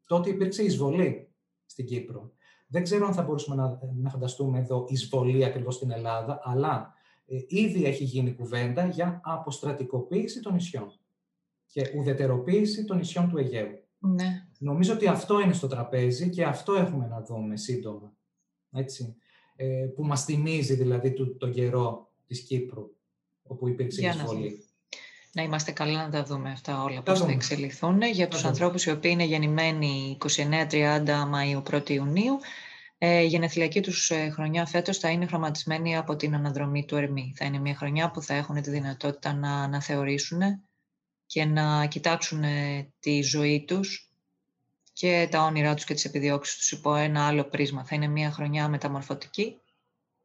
τότε 0.05 0.29
υπήρξε 0.29 0.63
εισβολή 0.63 1.33
στην 1.65 1.85
Κύπρο. 1.85 2.31
Δεν 2.67 2.83
ξέρω 2.83 3.05
αν 3.05 3.13
θα 3.13 3.21
μπορούσαμε 3.21 3.61
να, 3.61 3.79
να 3.95 4.09
φανταστούμε 4.09 4.59
εδώ 4.59 4.85
εισβολή 4.87 5.45
ακριβώς 5.45 5.75
στην 5.75 5.91
Ελλάδα, 5.91 6.41
αλλά 6.43 6.93
ε, 7.25 7.37
ήδη 7.47 7.85
έχει 7.85 8.03
γίνει 8.03 8.33
κουβέντα 8.33 8.85
για 8.85 9.21
αποστρατικοποίηση 9.23 10.39
των 10.39 10.53
νησιών 10.53 10.91
και 11.65 11.91
ουδετεροποίηση 11.97 12.85
των 12.85 12.97
νησιών 12.97 13.29
του 13.29 13.37
Αιγαίου. 13.37 13.82
Ναι. 14.05 14.45
Νομίζω 14.57 14.93
ότι 14.93 15.07
αυτό 15.07 15.39
είναι 15.39 15.53
στο 15.53 15.67
τραπέζι 15.67 16.29
και 16.29 16.43
αυτό 16.43 16.73
έχουμε 16.73 17.07
να 17.07 17.21
δούμε 17.21 17.57
σύντομα. 17.57 18.13
Έτσι. 18.71 19.15
Ε, 19.55 19.87
που 19.95 20.05
μας 20.05 20.23
θυμίζει 20.23 20.75
δηλαδή 20.75 21.13
το, 21.13 21.35
το 21.35 21.49
καιρό 21.49 22.11
της 22.27 22.41
Κύπρου, 22.41 22.95
όπου 23.43 23.67
υπήρξε 23.67 24.01
Για 24.01 24.09
εισβολή. 24.09 24.67
Να 25.31 25.43
είμαστε 25.43 25.71
καλά 25.71 26.03
να 26.03 26.09
τα 26.09 26.23
δούμε 26.23 26.51
αυτά 26.51 26.83
όλα, 26.83 27.01
πώς 27.01 27.19
θα 27.19 27.31
εξελιχθούν. 27.31 28.01
Για 28.01 28.27
τους 28.27 28.43
ανθρώπους 28.43 28.85
οι 28.85 28.91
οποίοι 28.91 29.11
είναι 29.13 29.23
γεννημένοι 29.23 30.17
29-30 30.69 31.05
Μαΐου 31.05 31.63
1 31.71 31.89
Ιουνίου, 31.89 32.39
ε, 32.97 33.21
η 33.21 33.27
γενεθλιακή 33.27 33.81
τους 33.81 34.09
ε, 34.09 34.29
χρονιά 34.29 34.65
φέτος 34.65 34.97
θα 34.97 35.09
είναι 35.09 35.25
χρωματισμένη 35.25 35.97
από 35.97 36.15
την 36.15 36.35
αναδρομή 36.35 36.85
του 36.85 36.95
Ερμή. 36.95 37.33
Θα 37.35 37.45
είναι 37.45 37.59
μια 37.59 37.75
χρονιά 37.75 38.11
που 38.11 38.21
θα 38.21 38.33
έχουν 38.33 38.61
τη 38.61 38.69
δυνατότητα 38.69 39.33
να 39.33 39.63
αναθεωρήσουν 39.63 40.41
και 41.33 41.45
να 41.45 41.85
κοιτάξουν 41.85 42.43
τη 42.99 43.21
ζωή 43.21 43.65
τους 43.67 44.11
και 44.93 45.27
τα 45.31 45.43
όνειρά 45.45 45.73
τους 45.73 45.85
και 45.85 45.93
τις 45.93 46.05
επιδιώξεις 46.05 46.57
τους 46.57 46.71
υπό 46.71 46.95
ένα 46.95 47.27
άλλο 47.27 47.43
πρίσμα. 47.43 47.83
Θα 47.83 47.95
είναι 47.95 48.07
μια 48.07 48.31
χρονιά 48.31 48.67
μεταμορφωτική 48.67 49.61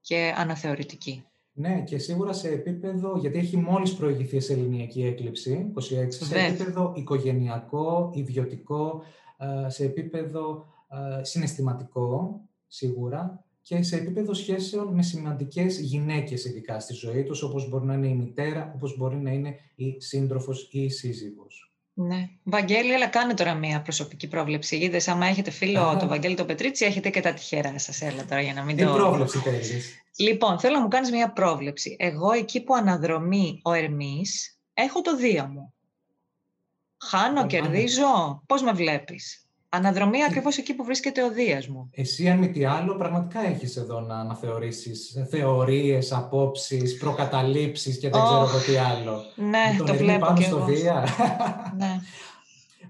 και 0.01 0.35
αναθεωρητική. 0.37 1.25
Ναι, 1.53 1.83
και 1.83 1.99
σίγουρα 1.99 2.33
σε 2.33 2.49
επίπεδο, 2.49 3.17
γιατί 3.17 3.39
έχει 3.39 3.57
μόλις 3.57 3.95
προηγηθεί 3.95 4.41
σε 4.41 4.53
ελληνική 4.53 5.05
έκλειψη, 5.05 5.73
26, 5.75 5.83
σε 6.11 6.39
επίπεδο 6.39 6.93
οικογενειακό, 6.97 8.11
ιδιωτικό, 8.15 9.03
ε, 9.39 9.71
σε 9.71 9.85
επίπεδο 9.85 10.67
ε, 11.21 11.25
συναισθηματικό, 11.25 12.41
σίγουρα, 12.67 13.45
και 13.69 13.83
σε 13.83 13.97
επίπεδο 13.97 14.35
σχέσεων 14.35 14.95
με 14.95 15.03
σημαντικές 15.03 15.79
γυναίκες 15.81 16.45
ειδικά 16.45 16.81
στη 16.81 16.95
ζωή 16.95 17.23
τους, 17.23 17.43
όπως 17.43 17.69
μπορεί 17.69 17.87
να 17.87 17.95
είναι 17.95 18.07
η 18.07 18.15
μητέρα, 18.15 18.73
όπως 18.75 18.97
μπορεί 18.97 19.17
να 19.17 19.31
είναι 19.31 19.55
η 19.75 20.01
σύντροφος 20.01 20.69
ή 20.71 20.83
η 20.83 20.91
σύζυγος. 20.91 21.73
Ναι. 21.93 22.29
Βαγγέλη, 22.43 22.95
αλλά 22.95 23.07
κάνε 23.07 23.35
τώρα 23.35 23.55
μία 23.55 23.83
προσωπική 23.83 24.29
πρόβλεψη. 24.29 24.77
Είδες, 24.77 25.09
άμα 25.09 25.27
έχετε 25.27 25.51
φίλο 25.51 25.97
το 26.01 26.07
Βαγγέλη 26.07 26.35
το 26.35 26.45
Πετρίτσι, 26.45 26.85
έχετε 26.85 27.11
και 27.11 27.21
τα 27.21 27.33
τυχερά 27.33 27.79
σας. 27.79 28.03
Έλα 28.03 28.25
τώρα 28.25 28.41
για 28.41 28.53
να 28.53 28.65
μην 28.65 28.77
Τι 28.77 28.85
το... 28.85 28.93
πρόβλεψη 28.93 29.39
θέλεις; 29.39 30.05
Λοιπόν, 30.17 30.59
θέλω 30.59 30.75
να 30.75 30.83
μου 30.83 30.89
κάνεις 30.89 31.11
μία 31.11 31.33
πρόβλεψη. 31.33 31.97
Εγώ 31.99 32.33
εκεί 32.33 32.63
που 32.63 32.75
αναδρομεί 32.75 33.61
ο 33.65 33.73
Ερμής, 33.73 34.59
έχω 34.75 35.01
το 35.01 35.17
Δία 35.17 35.47
μου. 35.47 35.73
Χάνω, 36.99 37.47
κερδίζω. 37.47 38.43
Πώς 38.47 38.63
με 38.63 38.73
βλέπεις; 38.73 39.48
Αναδρομή 39.71 40.25
ακριβώς 40.25 40.57
εκεί 40.57 40.75
που 40.75 40.85
βρίσκεται 40.85 41.23
ο 41.23 41.31
Δίας 41.31 41.69
μου. 41.69 41.91
Εσύ, 41.93 42.29
αν 42.29 42.39
μη 42.39 42.51
τι 42.51 42.65
άλλο, 42.65 42.97
πραγματικά 42.97 43.41
έχεις 43.41 43.77
εδώ 43.77 44.01
να 44.01 44.19
αναθεωρήσεις 44.19 45.27
θεωρίες, 45.31 46.13
απόψεις, 46.13 46.97
προκαταλήψεις 46.97 47.99
και 47.99 48.11
δεν 48.11 48.23
ξέρω 48.23 48.41
εγώ 48.41 48.59
τι 48.59 48.77
άλλο. 48.77 49.23
Ναι, 49.35 49.75
τον 49.77 49.87
το 49.87 49.93
Ερμή 49.93 50.05
βλέπω 50.05 50.25
πάνω 50.25 50.39
και 50.39 50.45
στο 50.45 50.57
εγώ. 50.57 50.65
Δία. 50.65 51.07
Ναι. 51.77 51.97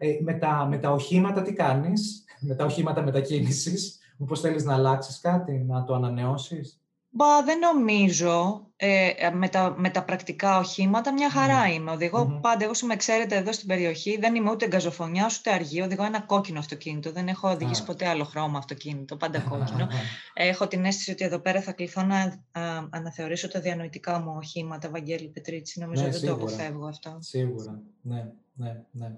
Ε, 0.01 0.19
με, 0.23 0.33
τα, 0.33 0.67
με 0.71 0.79
τα 0.79 0.91
οχήματα 0.91 1.43
τι 1.43 1.53
κάνεις, 1.53 2.25
με 2.41 2.55
τα 2.55 2.65
οχήματα 2.65 3.03
μετακίνησης, 3.03 3.99
μήπως 4.17 4.41
θέλεις 4.41 4.65
να 4.65 4.75
αλλάξεις 4.75 5.21
κάτι, 5.21 5.65
να 5.69 5.85
το 5.85 5.95
ανανεώσεις; 5.95 6.81
Μπα, 7.19 7.43
δεν 7.45 7.59
νομίζω. 7.59 8.63
Ε, 8.77 9.31
με, 9.35 9.49
τα, 9.49 9.75
με 9.79 9.91
τα 9.91 10.05
πρακτικά 10.05 10.59
οχήματα 10.59 11.13
μια 11.13 11.31
χαρά 11.31 11.67
Μμμ. 11.67 11.73
είμαι. 11.73 11.91
Οδηγώ 11.91 12.25
Μμμ. 12.25 12.41
πάντα, 12.41 12.65
εγώ 12.65 12.73
με 12.87 12.97
ξέρετε 12.97 13.37
εδώ 13.37 13.53
στην 13.53 13.69
περιοχή, 13.69 14.19
δεν 14.19 14.35
είμαι 14.35 14.51
ούτε 14.51 14.67
γκαζοφωνιά 14.67 15.31
ούτε 15.39 15.53
αργή. 15.53 15.81
Οδηγώ 15.81 16.05
ένα 16.05 16.21
κόκκινο 16.21 16.59
αυτοκίνητο. 16.59 17.13
Δεν 17.13 17.29
έχω 17.29 17.51
οδηγήσει 17.51 17.83
Α. 17.83 17.85
ποτέ 17.85 18.09
άλλο 18.09 18.25
χρώμα 18.25 18.59
αυτοκίνητο, 18.59 19.17
πάντα 19.17 19.41
κόκκινο. 19.41 19.89
έχω 20.35 20.69
την 20.69 20.85
αίσθηση 20.85 21.11
ότι 21.11 21.25
εδώ 21.25 21.39
πέρα 21.39 21.63
θα 21.63 21.73
κληθώ 21.73 22.03
να 22.03 22.17
α, 22.17 22.89
αναθεωρήσω 22.91 23.49
τα 23.49 23.61
διανοητικά 23.61 24.21
μου 24.21 24.35
οχήματα, 24.37 24.91
Βαγγέλη 24.91 25.29
Πετρίτσι. 25.29 25.81
Νομίζω 25.81 26.03
Ναι, 26.03 26.11
δεν 26.11 26.21
το 26.21 26.27
σίγουρα. 26.27 26.43
αποφεύγω 26.43 26.87
αυτό. 26.87 27.17
Σίγουρα, 27.21 27.83
ναι, 28.03 28.33
ναι, 28.55 28.83
ναι. 28.91 29.17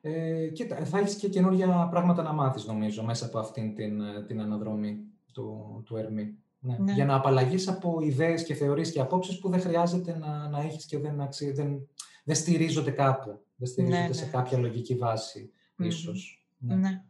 Ε, 0.00 0.48
κοίτα, 0.48 0.84
θα 0.84 0.98
έχεις 0.98 1.14
και 1.14 1.28
καινούργια 1.28 1.88
πράγματα 1.90 2.22
να 2.22 2.32
μάθεις, 2.32 2.64
νομίζω, 2.64 3.02
μέσα 3.02 3.26
από 3.26 3.38
αυτήν 3.38 3.74
την, 3.74 4.00
ε, 4.00 4.24
την 4.26 4.40
αναδρομή 4.40 4.98
του, 5.32 5.82
του 5.86 5.96
Ερμή. 5.96 6.36
Ναι. 6.66 6.76
Ναι. 6.78 6.92
Για 6.92 7.04
να 7.04 7.14
απαλλαγείς 7.14 7.68
από 7.68 8.00
ιδέες 8.00 8.44
και 8.44 8.54
θεωρίες 8.54 8.92
και 8.92 9.00
απόψεις 9.00 9.38
που 9.38 9.48
δεν 9.48 9.60
χρειάζεται 9.60 10.18
να, 10.18 10.48
να 10.48 10.60
έχεις 10.60 10.86
και 10.86 10.98
δεν, 10.98 11.20
αξι... 11.20 11.52
δεν, 11.52 11.88
δεν 12.24 12.34
στηρίζονται 12.34 12.90
κάπου. 12.90 13.40
Δεν 13.56 13.68
στηρίζονται 13.68 14.06
Ναι, 14.06 14.12
σε 14.12 14.24
ναι. 14.24 14.30
κάποια 14.30 14.58
λογική 14.58 14.94
βάση, 14.94 15.50
Μμμ. 15.76 15.86
ίσως. 15.86 16.46
Ναι. 16.58 17.04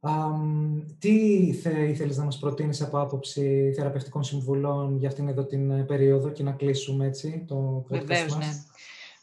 Αμ, 0.00 0.80
τι 0.98 1.52
θε, 1.52 1.88
ήθελες 1.88 2.16
να 2.16 2.24
μας 2.24 2.38
προτείνεις 2.38 2.82
από 2.82 3.00
άποψη 3.00 3.72
θεραπευτικών 3.76 4.22
συμβουλών 4.22 4.96
για 4.96 5.08
αυτήν 5.08 5.28
εδώ 5.28 5.44
την 5.44 5.70
ε, 5.70 5.82
περίοδο 5.84 6.30
και 6.30 6.42
να 6.42 6.52
κλείσουμε 6.52 7.06
έτσι 7.06 7.44
το 7.46 7.86
podcast 7.90 8.06
Βεβαίως, 8.06 8.34
μας; 8.36 8.46
ναι. 8.46 8.52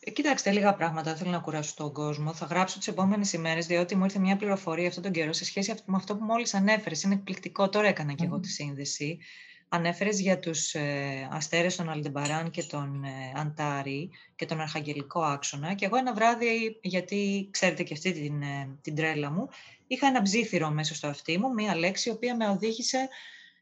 Ε, 0.06 0.12
Κοιτάξτε, 0.12 0.52
λίγα 0.52 0.74
πράγματα. 0.74 1.10
Δεν 1.10 1.16
θέλω 1.20 1.32
να 1.32 1.40
κουράσω 1.40 1.74
τον 1.76 1.94
κόσμο. 1.94 2.34
Θα 2.34 2.46
γράψω 2.46 2.78
τις 2.78 2.88
επόμενες 2.88 3.34
ημέρες, 3.34 3.66
διότι 3.66 3.96
μου 3.96 4.04
ήρθε 4.04 4.20
μια 4.20 4.36
πληροφορία 4.36 4.88
αυτόν 4.88 5.04
τον 5.04 5.12
καιρό 5.12 5.34
σε 5.34 5.46
σχέση 5.46 5.72
αυ- 5.72 5.86
με 5.86 5.96
αυτό 5.96 6.16
που 6.18 6.24
μόλις 6.24 6.54
ανέφερες. 6.54 7.04
Είναι 7.04 7.14
εκπληκτικό. 7.14 7.70
Τώρα 7.70 7.88
έκανα 7.88 8.14
και 8.14 8.24
εγώ 8.24 8.34
Μμμ. 8.36 8.42
τη 8.42 8.48
σύνδεση. 8.50 9.18
Ανέφερες 9.70 10.20
για 10.20 10.40
τους 10.40 10.74
ε, 10.74 11.28
αστέρες 11.32 11.76
των 11.76 11.90
Αλντεμπαράν 11.90 12.50
και 12.50 12.64
τον 12.64 13.04
ε, 13.04 13.10
Αντάρι 13.36 14.10
και 14.36 14.46
τον 14.46 14.62
Αρχαγγελικό 14.62 15.22
άξονα. 15.22 15.74
Και 15.74 15.86
εγώ 15.86 15.98
ένα 15.98 16.14
βράδυ, 16.14 16.80
γιατί 16.82 17.48
ξέρετε 17.52 17.84
και 17.84 17.94
αυτή 17.94 18.12
την, 18.12 18.42
ε, 18.42 18.78
την 18.82 18.96
τρέλα 18.96 19.32
μου, 19.32 19.48
είχα 19.88 20.08
ένα 20.08 20.22
ψήθυρο 20.22 20.70
μέσα 20.70 20.96
στο 20.96 21.08
αυτί 21.08 21.38
μου, 21.38 21.54
μία 21.54 21.76
λέξη, 21.76 22.10
η 22.10 22.12
οποία 22.12 22.36
με 22.36 22.50
οδήγησε 22.50 23.10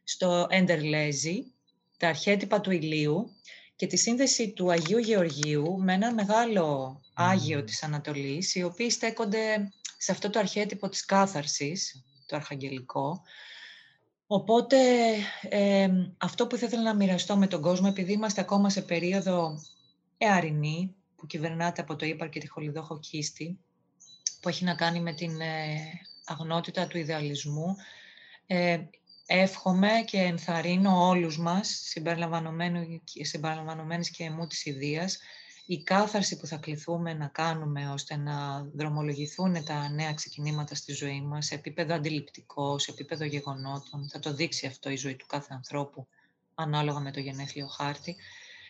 στο 0.04 0.46
Εντερλέζι, 0.50 1.52
τα 1.98 2.08
αρχέτυπα 2.08 2.60
του 2.60 2.70
ηλίου 2.70 3.30
και 3.76 3.86
τη 3.86 3.96
σύνδεση 3.96 4.52
του 4.52 4.70
Αγίου 4.70 4.98
Γεωργίου 4.98 5.78
με 5.82 5.92
ένα 5.92 6.14
μεγάλο 6.14 7.00
Άγιο 7.14 7.58
Μμμ. 7.58 7.64
της 7.64 7.82
Ανατολής, 7.82 8.54
οι 8.54 8.62
οποίοι 8.62 8.90
στέκονται 8.90 9.72
σε 9.98 10.12
αυτό 10.12 10.30
το 10.30 10.38
αρχέτυπο 10.38 10.88
της 10.88 11.04
κάθαρσης, 11.04 12.04
το 12.26 12.36
αρχαγγελικό. 12.36 13.22
Οπότε 14.26 14.76
ε, 15.42 15.90
αυτό 16.18 16.46
που 16.46 16.56
θα 16.56 16.66
ήθελα 16.66 16.82
να 16.82 16.94
μοιραστώ 16.94 17.36
με 17.36 17.46
τον 17.46 17.60
κόσμο, 17.60 17.86
επειδή 17.90 18.12
είμαστε 18.12 18.40
ακόμα 18.40 18.70
σε 18.70 18.82
περίοδο 18.82 19.58
εαρινή, 20.18 20.94
που 21.16 21.26
κυβερνάται 21.26 21.80
από 21.80 21.96
το 21.96 22.06
ύπαρ 22.06 22.28
και 22.28 22.40
τη 22.40 22.48
χολιδόχο 22.48 22.98
κίστη, 22.98 23.58
που 24.40 24.48
έχει 24.48 24.64
να 24.64 24.74
κάνει 24.74 25.00
με 25.00 25.12
την 25.12 25.40
ε, 25.40 25.76
αγνότητα 26.24 26.86
του 26.86 26.98
ιδεαλισμού, 26.98 27.76
ε, 28.46 28.78
εύχομαι 29.34 29.90
και 30.06 30.18
ενθαρρύνω 30.18 31.08
όλους 31.08 31.38
μας, 31.38 31.80
συμπεριλαμβανομένου- 31.84 33.02
συμπεριλαμβανομένης 33.20 34.10
και 34.10 34.24
εμού 34.24 34.46
της 34.46 34.64
ιδείας, 34.64 35.18
η 35.66 35.82
κάθαρση 35.82 36.36
που 36.36 36.46
θα 36.46 36.56
κληθούμε 36.56 37.14
να 37.14 37.26
κάνουμε 37.26 37.90
ώστε 37.90 38.16
να 38.16 38.64
δρομολογηθούν 38.74 39.64
τα 39.64 39.88
νέα 39.88 40.14
ξεκινήματα 40.14 40.74
στη 40.74 40.92
ζωή 40.92 41.20
μας 41.20 41.46
σε 41.46 41.54
επίπεδο 41.54 41.94
αντιληπτικό, 41.94 42.78
σε 42.78 42.90
επίπεδο 42.90 43.24
γεγονότων, 43.24 44.08
θα 44.08 44.18
το 44.18 44.34
δείξει 44.34 44.66
αυτό 44.66 44.90
η 44.90 44.96
ζωή 44.96 45.16
του 45.16 45.26
κάθε 45.26 45.54
ανθρώπου 45.54 46.06
ανάλογα 46.54 47.00
με 47.00 47.10
το 47.10 47.20
γενέθλιο 47.20 47.66
χάρτη, 47.66 48.16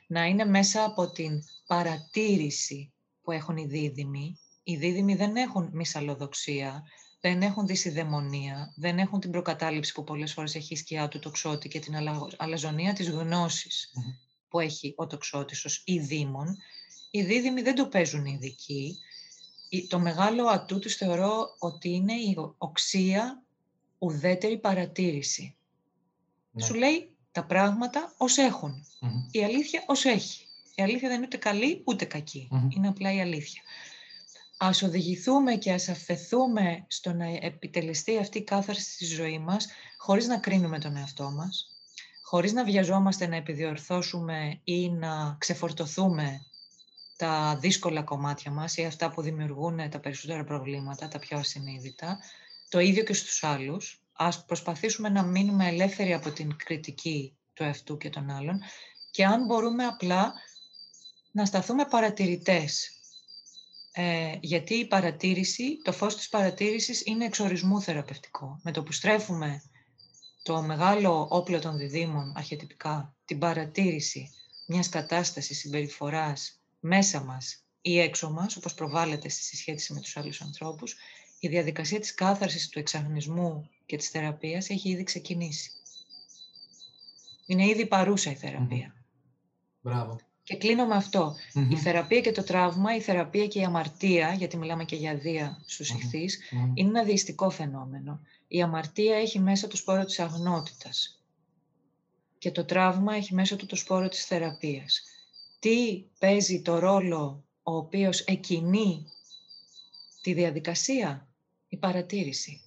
να 0.06 0.24
είναι 0.24 0.44
μέσα 0.44 0.84
από 0.84 1.10
την 1.10 1.42
παρατήρηση 1.66 2.92
που 3.22 3.30
έχουν 3.30 3.56
οι 3.56 3.66
δίδυμοι. 3.66 4.38
Οι 4.62 4.76
δίδυμοι 4.76 5.14
δεν 5.14 5.36
έχουν 5.36 5.70
μυσαλλοδοξία, 5.72 6.82
δεν 7.24 7.42
έχουν 7.42 7.66
δυσιδαιμονία, 7.66 8.72
δεν 8.76 8.98
έχουν 8.98 9.20
την 9.20 9.30
προκατάληψη 9.30 9.92
που 9.92 10.04
πολλές 10.04 10.32
φορές 10.32 10.54
έχει 10.54 10.72
η 10.72 10.76
σκιά 10.76 11.08
του 11.08 11.18
τοξότη 11.18 11.68
και 11.68 11.78
την 11.78 11.96
αλα- 11.96 12.28
αλαζονία 12.36 12.92
της 12.92 13.08
γνώσης 13.10 13.90
Μμμ. 13.94 14.12
που 14.48 14.60
έχει 14.60 14.94
ο 14.96 15.06
τοξότης 15.06 15.64
ως 15.64 15.82
ειδήμων. 15.86 16.56
Οι 17.10 17.22
δίδυμοι 17.22 17.62
δεν 17.62 17.74
το 17.74 17.86
παίζουν 17.86 18.24
οι 18.24 18.32
ειδικοί. 18.32 18.98
Η- 19.68 19.86
Το 19.86 19.98
μεγάλο 19.98 20.46
ατού 20.46 20.78
τους 20.78 20.94
θεωρώ 20.96 21.56
ότι 21.58 21.88
είναι 21.88 22.12
η 22.12 22.34
ο- 22.38 22.54
οξία 22.58 23.42
ουδέτερη 23.98 24.58
παρατήρηση. 24.58 25.54
Ναι. 26.50 26.64
Σου 26.64 26.74
λέει 26.74 27.16
τα 27.32 27.44
πράγματα 27.44 28.14
ως 28.16 28.36
έχουν. 28.36 28.86
Μμμ. 29.00 29.28
Η 29.30 29.44
αλήθεια 29.44 29.84
ως 29.86 30.04
έχει. 30.04 30.46
Η 30.74 30.82
αλήθεια 30.82 31.08
δεν 31.08 31.16
είναι 31.16 31.26
ούτε 31.26 31.36
καλή 31.36 31.82
ούτε 31.84 32.04
κακή. 32.04 32.48
Μμμ. 32.50 32.68
Είναι 32.70 32.88
απλά 32.88 33.12
η 33.12 33.20
αλήθεια. 33.20 33.62
Ας 34.64 34.82
οδηγηθούμε 34.82 35.54
και 35.54 35.72
ας 35.72 35.88
αφαιθούμε 35.88 36.84
στο 36.88 37.12
να 37.12 37.26
επιτελεστεί 37.40 38.18
αυτή 38.18 38.38
η 38.38 38.44
κάθαρση 38.44 38.92
στη 38.92 39.04
ζωή 39.04 39.38
μας, 39.38 39.66
χωρίς 39.98 40.26
να 40.26 40.38
κρίνουμε 40.38 40.78
τον 40.78 40.96
εαυτό 40.96 41.30
μας, 41.30 41.68
χωρίς 42.22 42.52
να 42.52 42.64
βιαζόμαστε 42.64 43.26
να 43.26 43.36
επιδιορθώσουμε 43.36 44.60
ή 44.64 44.90
να 44.90 45.36
ξεφορτωθούμε 45.38 46.40
τα 47.16 47.58
δύσκολα 47.60 48.02
κομμάτια 48.02 48.50
μας 48.50 48.76
ή 48.76 48.84
αυτά 48.84 49.10
που 49.10 49.22
δημιουργούν 49.22 49.90
τα 49.90 50.00
περισσότερα 50.00 50.44
προβλήματα, 50.44 51.08
τα 51.08 51.18
πιο 51.18 51.38
ασυνείδητα, 51.38 52.18
το 52.68 52.78
ίδιο 52.78 53.04
και 53.04 53.14
στους 53.14 53.44
άλλους. 53.44 54.02
Ας 54.12 54.44
προσπαθήσουμε 54.44 55.08
να 55.08 55.22
μείνουμε 55.22 55.68
ελεύθεροι 55.68 56.12
από 56.12 56.30
την 56.30 56.56
κριτική 56.56 57.36
του 57.54 57.62
εαυτού 57.62 57.96
και 57.96 58.10
των 58.10 58.30
άλλων 58.30 58.60
και 59.10 59.24
αν 59.24 59.44
μπορούμε 59.44 59.84
απλά 59.84 60.32
να 61.32 61.44
σταθούμε 61.44 61.84
παρατηρητές. 61.84 62.96
Ε, 63.94 64.36
γιατί 64.40 64.74
η 64.74 64.86
παρατήρηση, 64.86 65.78
το 65.82 65.92
φως 65.92 66.16
της 66.16 66.28
παρατήρησης 66.28 67.02
είναι 67.06 67.24
εξορισμού 67.24 67.80
θεραπευτικό. 67.80 68.60
Με 68.62 68.70
το 68.70 68.82
που 68.82 68.92
στρέφουμε 68.92 69.62
το 70.42 70.62
μεγάλο 70.62 71.26
όπλο 71.30 71.60
των 71.60 71.76
διδήμων 71.76 72.32
αρχιετυπικά, 72.36 73.14
την 73.24 73.38
παρατήρηση 73.38 74.30
μιας 74.66 74.88
κατάστασης 74.88 75.58
συμπεριφοράς 75.58 76.60
μέσα 76.80 77.20
μας 77.20 77.64
ή 77.80 77.98
έξω 77.98 78.30
μας, 78.30 78.56
όπως 78.56 78.74
προβάλλεται 78.74 79.28
στη 79.28 79.42
συσχέτιση 79.42 79.92
με 79.92 80.00
τους 80.00 80.16
άλλους 80.16 80.40
ανθρώπους, 80.40 80.96
η 81.38 81.48
διαδικασία 81.48 82.00
της 82.00 82.14
κάθαρσης 82.14 82.68
του 82.68 82.78
εξαγνισμού 82.78 83.70
και 83.86 83.96
της 83.96 84.08
θεραπείας 84.08 84.68
έχει 84.68 84.88
ήδη 84.88 85.02
ξεκινήσει. 85.02 85.70
Είναι 87.46 87.66
ήδη 87.66 87.86
παρούσα 87.86 88.30
η 88.30 88.34
θεραπεία. 88.34 88.94
Μπράβο. 89.80 90.31
Και 90.44 90.56
κλείνω 90.56 90.86
με 90.86 90.94
αυτο 90.94 91.36
Η 91.70 91.76
θεραπεία 91.76 92.20
και 92.20 92.32
το 92.32 92.42
τραύμα, 92.42 92.96
η 92.96 93.00
θεραπεία 93.00 93.46
και 93.46 93.58
η 93.58 93.64
αμαρτία, 93.64 94.32
γιατί 94.32 94.56
μιλάμε 94.56 94.84
και 94.84 94.96
για 94.96 95.16
δία 95.16 95.62
στους 95.66 95.90
ηχθείς, 95.90 96.38
είναι 96.74 96.88
ένα 96.88 97.04
διεστικό 97.04 97.50
φαινόμενο. 97.50 98.20
Η 98.48 98.62
αμαρτία 98.62 99.16
έχει 99.16 99.38
μέσα 99.38 99.68
το 99.68 99.76
σπόρο 99.76 100.04
της 100.04 100.18
αγνότητας. 100.18 101.22
Και 102.38 102.50
το 102.50 102.64
τραύμα 102.64 103.14
έχει 103.14 103.34
μέσα 103.34 103.56
του 103.56 103.66
το 103.66 103.76
σπόρο 103.76 104.08
της 104.08 104.24
θεραπείας. 104.24 105.02
Τι 105.58 106.04
παίζει 106.18 106.62
το 106.62 106.78
ρόλο 106.78 107.44
ο 107.62 107.76
οποίος 107.76 108.20
εκινεί 108.20 109.06
τη 110.20 110.32
διαδικασία, 110.32 111.28
η 111.68 111.76
παρατηρηση 111.76 112.60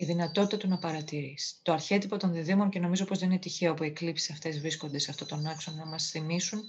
Η 0.00 0.04
δυνατότητα 0.04 0.56
του 0.56 0.68
να 0.68 0.78
παρατηρήσει. 0.78 1.54
Το 1.62 1.72
αρχέτυπο 1.72 2.16
των 2.16 2.32
διδήμων 2.32 2.70
και 2.70 2.78
νομίζω 2.78 3.04
πως 3.04 3.18
δεν 3.18 3.30
είναι 3.30 3.38
τυχαίο 3.38 3.74
που 3.74 3.82
οι 3.82 3.86
εκλήψεις 3.86 4.30
αυτές 4.30 4.60
βρίσκονται 4.60 4.98
σε 4.98 5.10
αυτόν 5.10 5.26
τον 5.26 5.46
άξονα 5.46 5.76
να 5.76 5.86
μας 5.86 6.10
θυμίσουν 6.10 6.62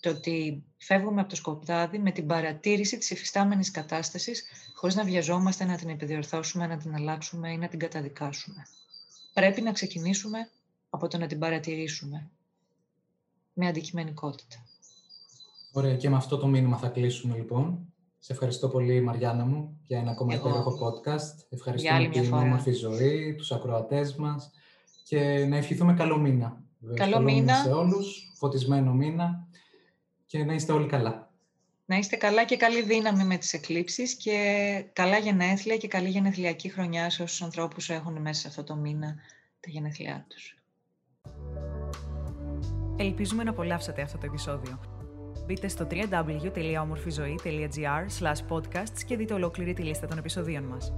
το 0.00 0.10
ότι 0.10 0.64
φεύγουμε 0.76 1.20
από 1.20 1.30
το 1.30 1.36
σκοπτάδι 1.36 1.98
με 1.98 2.10
την 2.10 2.26
παρατήρηση 2.26 2.98
της 2.98 3.10
υφιστάμενης 3.10 3.70
κατάστασης 3.70 4.44
χωρίς 4.74 4.94
να 4.94 5.04
βιαζόμαστε 5.04 5.64
να 5.64 5.76
την 5.76 5.88
επιδιορθώσουμε, 5.88 6.66
να 6.66 6.76
την 6.76 6.94
αλλάξουμε 6.94 7.52
ή 7.52 7.56
να 7.56 7.68
την 7.68 7.78
καταδικάσουμε. 7.78 8.66
Πρέπει 9.32 9.60
να 9.60 9.72
ξεκινήσουμε 9.72 10.50
από 10.90 11.08
το 11.08 11.18
να 11.18 11.26
την 11.26 11.38
παρατηρήσουμε 11.38 12.30
με 13.52 13.66
αντικειμενικότητα. 13.66 14.56
Ωραία, 15.72 15.96
και 15.96 16.08
με 16.08 16.16
αυτό 16.16 16.38
το 16.38 16.46
μήνυμα 16.46 16.78
θα 16.78 16.88
κλείσουμε 16.88 17.36
λοιπόν. 17.36 17.92
Σε 18.26 18.32
ευχαριστώ 18.32 18.68
πολύ 18.68 19.00
Μαριάννα 19.00 19.44
μου 19.44 19.80
για 19.82 19.98
ένα 19.98 20.10
ακόμα 20.10 20.34
υπέροχο 20.34 20.78
podcast. 20.82 21.46
Ευχαριστούμε 21.48 22.08
την 22.08 22.32
όμορφη 22.32 22.72
ζωή, 22.72 23.34
τους 23.34 23.52
ακροατές 23.52 24.14
μας 24.14 24.50
και 25.04 25.46
να 25.48 25.56
ευχηθούμε 25.56 25.94
καλό 25.94 26.18
μήνα. 26.18 26.62
Καλό 26.94 27.20
μήνα. 27.20 27.54
σε 27.54 27.70
όλους, 27.70 28.32
φωτισμένο 28.34 28.92
μήνα 28.92 29.46
και 30.26 30.44
να 30.44 30.54
είστε 30.54 30.72
όλοι 30.72 30.86
καλά. 30.86 31.30
Να 31.84 31.96
είστε 31.96 32.16
καλά 32.16 32.44
και 32.44 32.56
καλή 32.56 32.82
δύναμη 32.82 33.24
με 33.24 33.36
τις 33.36 33.52
εκλήψεις 33.52 34.14
και 34.14 34.38
καλά 34.92 35.18
γενέθλια 35.18 35.76
και 35.76 35.88
καλή 35.88 36.08
γενεθλιακή 36.08 36.68
χρονιά 36.68 37.10
σε 37.10 37.22
όσους 37.22 37.42
ανθρώπους 37.42 37.90
έχουν 37.90 38.20
μέσα 38.20 38.40
σε 38.40 38.48
αυτό 38.48 38.64
το 38.64 38.74
μήνα 38.74 39.14
τα 39.60 39.70
γενέθλιά 39.70 40.26
τους. 40.28 40.58
Ελπίζουμε 42.96 43.44
να 43.44 43.50
απολαύσατε 43.50 44.02
αυτό 44.02 44.18
το 44.18 44.26
επεισόδιο. 44.26 44.95
Μπείτε 45.46 45.68
στο 45.68 45.86
www.omorfizoe.gr 45.90 48.06
podcasts 48.48 49.02
και 49.06 49.16
δείτε 49.16 49.34
ολόκληρη 49.34 49.72
τη 49.72 49.82
λίστα 49.82 50.06
των 50.06 50.18
επεισοδίων 50.18 50.64
μας. 50.64 50.92